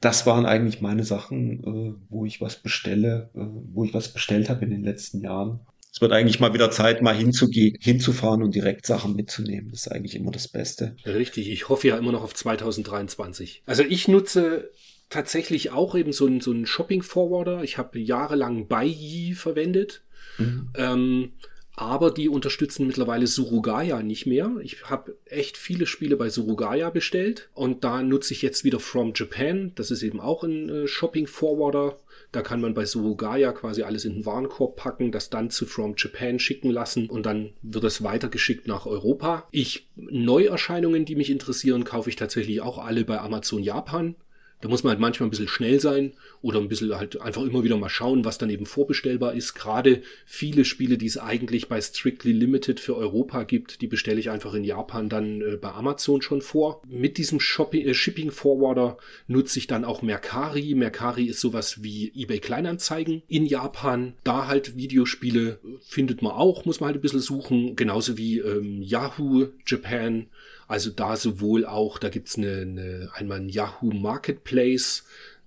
das 0.00 0.26
waren 0.26 0.46
eigentlich 0.46 0.80
meine 0.80 1.04
Sachen, 1.04 1.64
äh, 1.64 1.94
wo 2.08 2.24
ich 2.24 2.40
was 2.40 2.56
bestelle, 2.56 3.30
äh, 3.34 3.40
wo 3.72 3.84
ich 3.84 3.94
was 3.94 4.12
bestellt 4.12 4.48
habe 4.48 4.64
in 4.64 4.70
den 4.70 4.84
letzten 4.84 5.20
Jahren. 5.20 5.60
Es 5.92 6.00
wird 6.00 6.12
eigentlich 6.12 6.38
mal 6.38 6.54
wieder 6.54 6.70
Zeit, 6.70 7.02
mal 7.02 7.14
hinzugehen, 7.14 7.76
hinzufahren 7.80 8.42
und 8.42 8.54
direkt 8.54 8.86
Sachen 8.86 9.16
mitzunehmen. 9.16 9.70
Das 9.70 9.86
ist 9.86 9.92
eigentlich 9.92 10.14
immer 10.14 10.30
das 10.30 10.48
Beste. 10.48 10.96
Richtig, 11.04 11.50
ich 11.50 11.68
hoffe 11.68 11.88
ja 11.88 11.96
immer 11.96 12.12
noch 12.12 12.22
auf 12.22 12.34
2023. 12.34 13.62
Also 13.66 13.82
ich 13.82 14.06
nutze 14.06 14.70
tatsächlich 15.08 15.70
auch 15.70 15.94
eben 15.94 16.12
so 16.12 16.26
einen, 16.26 16.40
so 16.40 16.50
einen 16.50 16.66
Shopping-Forwarder. 16.66 17.62
Ich 17.64 17.78
habe 17.78 17.98
jahrelang 17.98 18.68
Baiyi 18.68 19.34
verwendet. 19.34 20.02
Mhm. 20.36 20.70
Ähm, 20.76 21.32
aber 21.78 22.10
die 22.10 22.28
unterstützen 22.28 22.88
mittlerweile 22.88 23.28
Surugaya 23.28 24.02
nicht 24.02 24.26
mehr. 24.26 24.50
Ich 24.62 24.82
habe 24.90 25.16
echt 25.26 25.56
viele 25.56 25.86
Spiele 25.86 26.16
bei 26.16 26.28
Surugaya 26.28 26.90
bestellt 26.90 27.50
und 27.54 27.84
da 27.84 28.02
nutze 28.02 28.34
ich 28.34 28.42
jetzt 28.42 28.64
wieder 28.64 28.80
From 28.80 29.12
Japan. 29.14 29.70
Das 29.76 29.92
ist 29.92 30.02
eben 30.02 30.18
auch 30.18 30.42
ein 30.42 30.68
äh, 30.68 30.88
Shopping 30.88 31.28
Forwarder. 31.28 31.96
Da 32.32 32.42
kann 32.42 32.60
man 32.60 32.74
bei 32.74 32.84
Surugaya 32.84 33.52
quasi 33.52 33.84
alles 33.84 34.04
in 34.04 34.14
den 34.14 34.26
Warenkorb 34.26 34.74
packen, 34.74 35.12
das 35.12 35.30
dann 35.30 35.50
zu 35.50 35.66
From 35.66 35.94
Japan 35.96 36.40
schicken 36.40 36.70
lassen 36.70 37.08
und 37.08 37.24
dann 37.26 37.52
wird 37.62 37.84
es 37.84 38.02
weitergeschickt 38.02 38.66
nach 38.66 38.84
Europa. 38.84 39.46
Ich 39.52 39.86
Neuerscheinungen, 39.94 41.04
die 41.04 41.14
mich 41.14 41.30
interessieren, 41.30 41.84
kaufe 41.84 42.10
ich 42.10 42.16
tatsächlich 42.16 42.60
auch 42.60 42.78
alle 42.78 43.04
bei 43.04 43.20
Amazon 43.20 43.62
Japan. 43.62 44.16
Da 44.60 44.68
muss 44.68 44.82
man 44.82 44.90
halt 44.90 45.00
manchmal 45.00 45.28
ein 45.28 45.30
bisschen 45.30 45.48
schnell 45.48 45.78
sein 45.78 46.12
oder 46.42 46.58
ein 46.58 46.68
bisschen 46.68 46.94
halt 46.96 47.20
einfach 47.20 47.42
immer 47.42 47.62
wieder 47.62 47.76
mal 47.76 47.88
schauen, 47.88 48.24
was 48.24 48.38
dann 48.38 48.50
eben 48.50 48.66
vorbestellbar 48.66 49.34
ist. 49.34 49.54
Gerade 49.54 50.02
viele 50.26 50.64
Spiele, 50.64 50.98
die 50.98 51.06
es 51.06 51.18
eigentlich 51.18 51.68
bei 51.68 51.80
Strictly 51.80 52.32
Limited 52.32 52.80
für 52.80 52.96
Europa 52.96 53.44
gibt, 53.44 53.80
die 53.82 53.86
bestelle 53.86 54.18
ich 54.18 54.30
einfach 54.30 54.54
in 54.54 54.64
Japan 54.64 55.08
dann 55.08 55.40
äh, 55.42 55.56
bei 55.56 55.70
Amazon 55.70 56.22
schon 56.22 56.42
vor. 56.42 56.82
Mit 56.88 57.18
diesem 57.18 57.38
äh, 57.38 57.94
Shipping 57.94 58.30
Forwarder 58.30 58.98
nutze 59.28 59.58
ich 59.58 59.68
dann 59.68 59.84
auch 59.84 60.02
Mercari. 60.02 60.74
Mercari 60.74 61.26
ist 61.26 61.40
sowas 61.40 61.82
wie 61.82 62.12
eBay 62.14 62.40
Kleinanzeigen 62.40 63.22
in 63.28 63.46
Japan. 63.46 64.14
Da 64.24 64.48
halt 64.48 64.76
Videospiele 64.76 65.60
findet 65.82 66.22
man 66.22 66.32
auch, 66.32 66.64
muss 66.64 66.80
man 66.80 66.88
halt 66.88 66.98
ein 66.98 67.02
bisschen 67.02 67.20
suchen. 67.20 67.76
Genauso 67.76 68.18
wie 68.18 68.38
ähm, 68.38 68.82
Yahoo 68.82 69.46
Japan 69.66 70.26
also 70.68 70.90
da 70.90 71.16
sowohl 71.16 71.66
auch, 71.66 71.98
da 71.98 72.10
gibt's 72.10 72.36
eine, 72.36 72.60
eine, 72.60 73.10
einmal 73.14 73.40
ein 73.40 73.48
Yahoo 73.48 73.90
Marketplace 73.92 75.04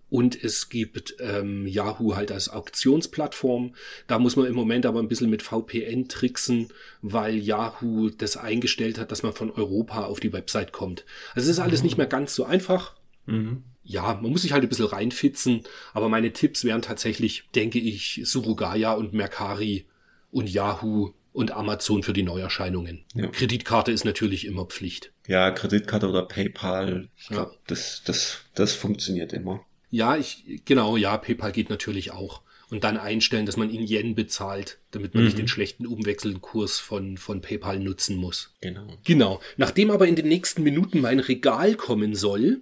und 0.10 0.43
es 0.43 0.68
gibt 0.68 1.15
ähm, 1.19 1.65
Yahoo 1.65 2.18
halt 2.18 2.34
als 2.34 2.49
Auktionsplattform. 2.49 3.76
Da 4.07 4.19
muss 4.19 4.35
man 4.35 4.45
im 4.45 4.56
Moment 4.56 4.85
aber 4.85 4.99
ein 4.99 5.07
bisschen 5.07 5.30
mit 5.30 5.41
VPN 5.41 6.10
tricksen, 6.10 6.68
weil 7.02 7.38
Yahoo 7.38 8.10
das 8.10 8.35
eingestellt 8.35 8.99
hat, 8.99 9.11
dass 9.11 9.23
man 9.23 9.31
von 9.31 9.49
Europa 9.49 10.03
auf 10.03 10.19
die 10.19 10.34
Website 10.34 10.73
kommt. 10.73 11.06
Also 11.34 11.49
es 11.49 11.57
ist 11.57 11.64
alles 11.64 11.81
nicht 11.81 11.98
mehr 11.98 12.07
ganz 12.07 12.35
so 12.35 12.43
einfach. 12.43 12.98
Mhm. 13.26 13.64
Ja, 13.84 14.19
man 14.22 14.31
muss 14.31 14.41
sich 14.41 14.52
halt 14.52 14.64
ein 14.64 14.69
bisschen 14.69 14.85
reinfitzen, 14.85 15.61
aber 15.93 16.10
meine 16.10 16.34
Tipps 16.34 16.65
wären 16.65 16.81
tatsächlich, 16.81 17.45
denke 17.56 17.80
ich, 17.80 18.22
Surugaya 18.26 18.93
und 18.93 19.14
Mercari 19.14 19.85
und 20.30 20.49
Yahoo 20.49 21.14
und 21.33 21.51
Amazon 21.51 22.03
für 22.03 22.13
die 22.13 22.23
Neuerscheinungen. 22.23 23.05
Ja. 23.13 23.27
Kreditkarte 23.27 23.91
ist 23.91 24.05
natürlich 24.05 24.45
immer 24.45 24.65
Pflicht. 24.65 25.11
Ja, 25.27 25.51
Kreditkarte 25.51 26.09
oder 26.09 26.23
PayPal. 26.23 27.09
Ich 27.17 27.27
glaube, 27.27 27.51
ja. 27.51 27.57
das, 27.67 28.01
das, 28.05 28.41
das 28.53 28.73
funktioniert 28.73 29.33
immer. 29.33 29.65
Ja, 29.89 30.15
ich, 30.17 30.61
genau, 30.65 30.97
ja, 30.97 31.17
PayPal 31.17 31.51
geht 31.51 31.69
natürlich 31.69 32.11
auch. 32.11 32.41
Und 32.69 32.85
dann 32.85 32.97
einstellen, 32.97 33.45
dass 33.45 33.57
man 33.57 33.69
in 33.69 33.85
Yen 33.85 34.15
bezahlt, 34.15 34.79
damit 34.91 35.13
man 35.13 35.23
mhm. 35.23 35.27
nicht 35.27 35.37
den 35.37 35.49
schlechten 35.49 35.85
Umwechselkurs 35.85 36.79
von, 36.79 37.17
von 37.17 37.41
PayPal 37.41 37.79
nutzen 37.79 38.15
muss. 38.15 38.55
Genau. 38.61 38.97
Genau. 39.03 39.41
Nachdem 39.57 39.91
aber 39.91 40.07
in 40.07 40.15
den 40.15 40.29
nächsten 40.29 40.63
Minuten 40.63 41.01
mein 41.01 41.19
Regal 41.19 41.75
kommen 41.75 42.15
soll, 42.15 42.61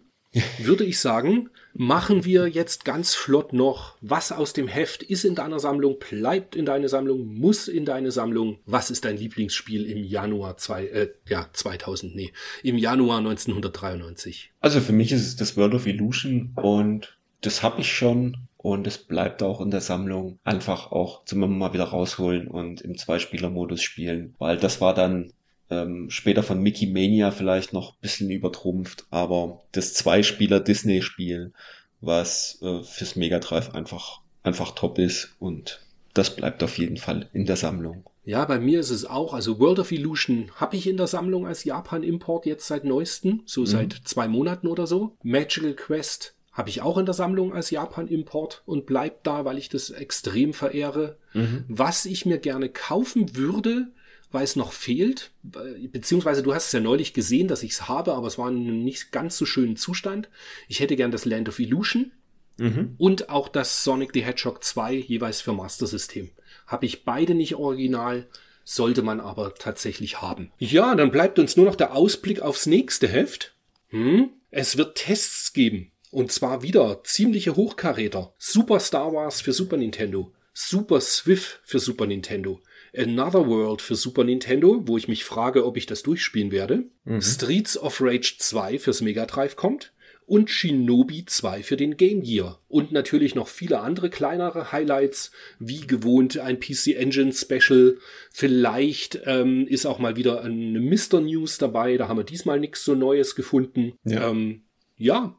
würde 0.59 0.83
ich 0.83 0.99
sagen, 0.99 1.49
machen 1.73 2.25
wir 2.25 2.47
jetzt 2.47 2.85
ganz 2.85 3.15
flott 3.15 3.53
noch, 3.53 3.95
was 4.01 4.31
aus 4.31 4.53
dem 4.53 4.67
Heft 4.67 5.01
ist 5.03 5.25
in 5.25 5.35
deiner 5.35 5.59
Sammlung, 5.59 5.97
bleibt 5.97 6.55
in 6.55 6.65
deine 6.65 6.89
Sammlung, 6.89 7.25
muss 7.25 7.67
in 7.67 7.85
deine 7.85 8.11
Sammlung. 8.11 8.59
Was 8.65 8.91
ist 8.91 9.05
dein 9.05 9.17
Lieblingsspiel 9.17 9.85
im 9.85 10.03
Januar 10.03 10.57
zwei, 10.57 10.85
äh, 10.87 11.09
ja, 11.27 11.49
2000, 11.51 12.15
nee, 12.15 12.31
im 12.63 12.77
Januar 12.77 13.19
1993? 13.19 14.51
Also 14.59 14.81
für 14.81 14.93
mich 14.93 15.11
ist 15.11 15.25
es 15.25 15.35
das 15.35 15.57
World 15.57 15.73
of 15.73 15.87
Illusion 15.87 16.53
und 16.55 17.17
das 17.41 17.63
habe 17.63 17.81
ich 17.81 17.91
schon 17.91 18.37
und 18.57 18.85
es 18.87 18.97
bleibt 18.97 19.41
auch 19.41 19.61
in 19.61 19.71
der 19.71 19.81
Sammlung 19.81 20.37
einfach 20.43 20.91
auch 20.91 21.23
zum 21.23 21.57
mal 21.57 21.73
wieder 21.73 21.85
rausholen 21.85 22.47
und 22.47 22.81
im 22.81 22.97
Zweispieler-Modus 22.97 23.81
spielen, 23.81 24.35
weil 24.37 24.57
das 24.57 24.81
war 24.81 24.93
dann 24.93 25.31
ähm, 25.69 26.09
später 26.09 26.43
von 26.43 26.61
Mickey 26.61 26.87
Mania 26.87 27.31
vielleicht 27.31 27.73
noch 27.73 27.93
ein 27.93 28.01
bisschen 28.01 28.29
übertrumpft, 28.29 29.05
aber 29.09 29.61
das 29.71 29.93
Zweispieler-Disney-Spiel, 29.93 31.53
was 32.01 32.59
äh, 32.61 32.83
fürs 32.83 33.15
Mega 33.15 33.39
Drive 33.39 33.73
einfach, 33.73 34.21
einfach 34.43 34.71
top 34.71 34.99
ist 34.99 35.35
und 35.39 35.81
das 36.13 36.35
bleibt 36.35 36.63
auf 36.63 36.77
jeden 36.77 36.97
Fall 36.97 37.29
in 37.33 37.45
der 37.45 37.55
Sammlung. 37.55 38.03
Ja, 38.25 38.45
bei 38.45 38.59
mir 38.59 38.79
ist 38.79 38.89
es 38.89 39.05
auch. 39.05 39.33
Also 39.33 39.59
World 39.59 39.79
of 39.79 39.91
Illusion 39.91 40.51
habe 40.55 40.75
ich 40.75 40.87
in 40.87 40.97
der 40.97 41.07
Sammlung 41.07 41.47
als 41.47 41.63
Japan-Import 41.63 42.45
jetzt 42.45 42.67
seit 42.67 42.83
neuestem, 42.83 43.41
so 43.45 43.61
mhm. 43.61 43.65
seit 43.65 43.93
zwei 44.03 44.27
Monaten 44.27 44.67
oder 44.67 44.85
so. 44.85 45.17
Magical 45.23 45.73
Quest 45.73 46.35
habe 46.51 46.69
ich 46.69 46.81
auch 46.81 46.97
in 46.97 47.05
der 47.05 47.13
Sammlung 47.13 47.53
als 47.53 47.71
Japan-Import 47.71 48.63
und 48.65 48.85
bleibt 48.85 49.25
da, 49.25 49.45
weil 49.45 49.57
ich 49.57 49.69
das 49.69 49.91
extrem 49.91 50.53
verehre. 50.53 51.17
Mhm. 51.33 51.63
Was 51.67 52.05
ich 52.05 52.25
mir 52.25 52.37
gerne 52.37 52.69
kaufen 52.69 53.35
würde, 53.35 53.87
weil 54.31 54.43
es 54.43 54.55
noch 54.55 54.73
fehlt, 54.73 55.31
beziehungsweise 55.43 56.43
du 56.43 56.53
hast 56.53 56.67
es 56.67 56.71
ja 56.71 56.79
neulich 56.79 57.13
gesehen, 57.13 57.47
dass 57.47 57.63
ich 57.63 57.71
es 57.71 57.87
habe, 57.87 58.13
aber 58.13 58.27
es 58.27 58.37
war 58.37 58.49
in 58.49 58.57
einem 58.57 58.83
nicht 58.83 59.11
ganz 59.11 59.37
so 59.37 59.45
schönen 59.45 59.75
Zustand. 59.75 60.29
Ich 60.67 60.79
hätte 60.79 60.95
gern 60.95 61.11
das 61.11 61.25
Land 61.25 61.49
of 61.49 61.59
Illusion 61.59 62.11
mhm. 62.57 62.95
und 62.97 63.29
auch 63.29 63.47
das 63.47 63.83
Sonic 63.83 64.11
the 64.13 64.23
Hedgehog 64.23 64.63
2 64.63 64.93
jeweils 64.93 65.41
für 65.41 65.53
Master 65.53 65.87
System. 65.87 66.29
Habe 66.67 66.85
ich 66.85 67.05
beide 67.05 67.33
nicht 67.33 67.55
original, 67.55 68.27
sollte 68.63 69.01
man 69.01 69.19
aber 69.19 69.55
tatsächlich 69.55 70.21
haben. 70.21 70.51
Ja, 70.59 70.93
dann 70.93 71.11
bleibt 71.11 71.39
uns 71.39 71.57
nur 71.57 71.65
noch 71.65 71.75
der 71.75 71.95
Ausblick 71.95 72.41
aufs 72.41 72.67
nächste 72.67 73.07
Heft. 73.07 73.55
Hm? 73.89 74.29
Es 74.51 74.77
wird 74.77 74.95
Tests 74.95 75.53
geben. 75.53 75.91
Und 76.11 76.31
zwar 76.31 76.63
wieder 76.63 77.03
ziemliche 77.03 77.55
Hochkaräter. 77.55 78.33
Super 78.37 78.79
Star 78.79 79.13
Wars 79.13 79.41
für 79.41 79.53
Super 79.53 79.77
Nintendo. 79.77 80.31
Super 80.53 81.01
Swift 81.01 81.61
für 81.63 81.79
Super 81.79 82.07
Nintendo. 82.07 82.61
Another 82.97 83.47
World 83.47 83.81
für 83.81 83.95
Super 83.95 84.23
Nintendo, 84.23 84.81
wo 84.85 84.97
ich 84.97 85.07
mich 85.07 85.23
frage, 85.23 85.65
ob 85.65 85.77
ich 85.77 85.85
das 85.85 86.03
durchspielen 86.03 86.51
werde. 86.51 86.85
Mhm. 87.05 87.21
Streets 87.21 87.77
of 87.77 88.01
Rage 88.01 88.35
2 88.37 88.79
fürs 88.79 89.01
Mega 89.01 89.25
Drive 89.25 89.55
kommt. 89.55 89.93
Und 90.25 90.51
Shinobi 90.51 91.25
2 91.25 91.63
für 91.63 91.75
den 91.75 91.97
Game 91.97 92.21
Gear. 92.21 92.61
Und 92.67 92.91
natürlich 92.91 93.33
noch 93.33 93.47
viele 93.47 93.79
andere 93.79 94.11
kleinere 94.11 94.71
Highlights, 94.71 95.31
wie 95.57 95.87
gewohnt 95.87 96.37
ein 96.37 96.59
PC 96.59 96.95
Engine 96.95 97.33
Special. 97.33 97.97
Vielleicht 98.31 99.21
ähm, 99.25 99.65
ist 99.65 99.87
auch 99.87 99.97
mal 99.97 100.17
wieder 100.17 100.43
eine 100.43 100.79
Mr. 100.79 101.19
News 101.21 101.57
dabei, 101.57 101.97
da 101.97 102.07
haben 102.07 102.17
wir 102.17 102.23
diesmal 102.23 102.59
nichts 102.59 102.85
so 102.85 102.93
Neues 102.93 103.33
gefunden. 103.33 103.93
Ja. 104.03 104.29
Ähm, 104.29 104.61
ja, 104.97 105.35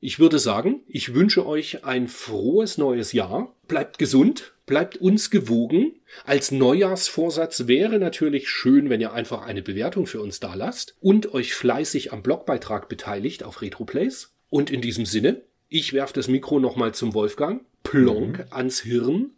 ich 0.00 0.18
würde 0.18 0.38
sagen, 0.38 0.80
ich 0.88 1.12
wünsche 1.12 1.46
euch 1.46 1.84
ein 1.84 2.08
frohes 2.08 2.78
neues 2.78 3.12
Jahr. 3.12 3.54
Bleibt 3.68 3.98
gesund, 3.98 4.54
bleibt 4.70 4.96
uns 4.98 5.30
gewogen. 5.30 5.96
Als 6.24 6.52
Neujahrsvorsatz 6.52 7.66
wäre 7.66 7.98
natürlich 7.98 8.48
schön, 8.48 8.88
wenn 8.88 9.00
ihr 9.00 9.12
einfach 9.12 9.42
eine 9.44 9.62
Bewertung 9.62 10.06
für 10.06 10.22
uns 10.22 10.38
da 10.38 10.54
lasst 10.54 10.96
und 11.00 11.34
euch 11.34 11.54
fleißig 11.54 12.12
am 12.12 12.22
Blogbeitrag 12.22 12.88
beteiligt 12.88 13.42
auf 13.42 13.60
Retroplays. 13.60 14.32
Und 14.48 14.70
in 14.70 14.80
diesem 14.80 15.06
Sinne, 15.06 15.42
ich 15.68 15.92
werfe 15.92 16.14
das 16.14 16.28
Mikro 16.28 16.60
nochmal 16.60 16.94
zum 16.94 17.14
Wolfgang. 17.14 17.62
Plonk 17.82 18.38
mhm. 18.38 18.44
ans 18.50 18.80
Hirn. 18.80 19.32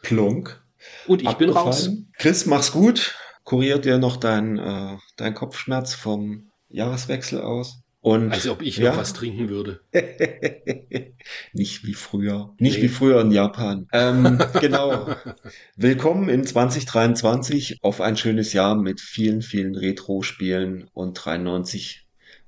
Plonk. 0.00 0.58
Und 1.06 1.20
ich 1.20 1.28
Abgefallen. 1.28 1.54
bin 1.54 1.62
raus. 1.62 1.90
Chris, 2.16 2.46
mach's 2.46 2.72
gut. 2.72 3.14
Kuriert 3.44 3.84
dir 3.84 3.98
noch 3.98 4.16
dein, 4.16 4.58
äh, 4.58 4.96
dein 5.16 5.34
Kopfschmerz 5.34 5.94
vom 5.94 6.50
Jahreswechsel 6.70 7.42
aus. 7.42 7.82
Und, 8.08 8.32
Als 8.32 8.48
ob 8.48 8.62
ich 8.62 8.78
ja, 8.78 8.92
noch 8.92 8.96
was 8.96 9.12
trinken 9.12 9.50
würde. 9.50 9.80
nicht 11.52 11.84
wie 11.84 11.92
früher. 11.92 12.54
Nicht 12.58 12.78
nee. 12.78 12.84
wie 12.84 12.88
früher 12.88 13.20
in 13.20 13.30
Japan. 13.30 13.86
Ähm, 13.92 14.38
genau. 14.62 15.14
Willkommen 15.76 16.30
in 16.30 16.46
2023 16.46 17.80
auf 17.82 18.00
ein 18.00 18.16
schönes 18.16 18.54
Jahr 18.54 18.76
mit 18.76 19.02
vielen, 19.02 19.42
vielen 19.42 19.74
Retro-Spielen 19.74 20.88
und 20.94 21.22
93 21.22 22.06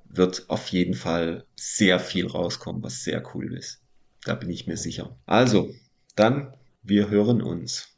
wird 0.09 0.47
auf 0.49 0.69
jeden 0.69 0.95
Fall 0.95 1.45
sehr 1.57 2.01
viel 2.01 2.27
rauskommen, 2.27 2.82
was 2.82 3.05
sehr 3.05 3.23
cool 3.35 3.53
ist. 3.53 3.82
Da 4.24 4.37
bin 4.37 4.49
ich 4.49 4.66
mir 4.66 4.78
sicher. 4.78 5.15
Also, 5.27 5.74
Dann, 6.16 6.55
wir 6.82 7.11
hören 7.11 7.43
uns. 7.43 7.91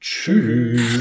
Tschüss. 0.00 1.00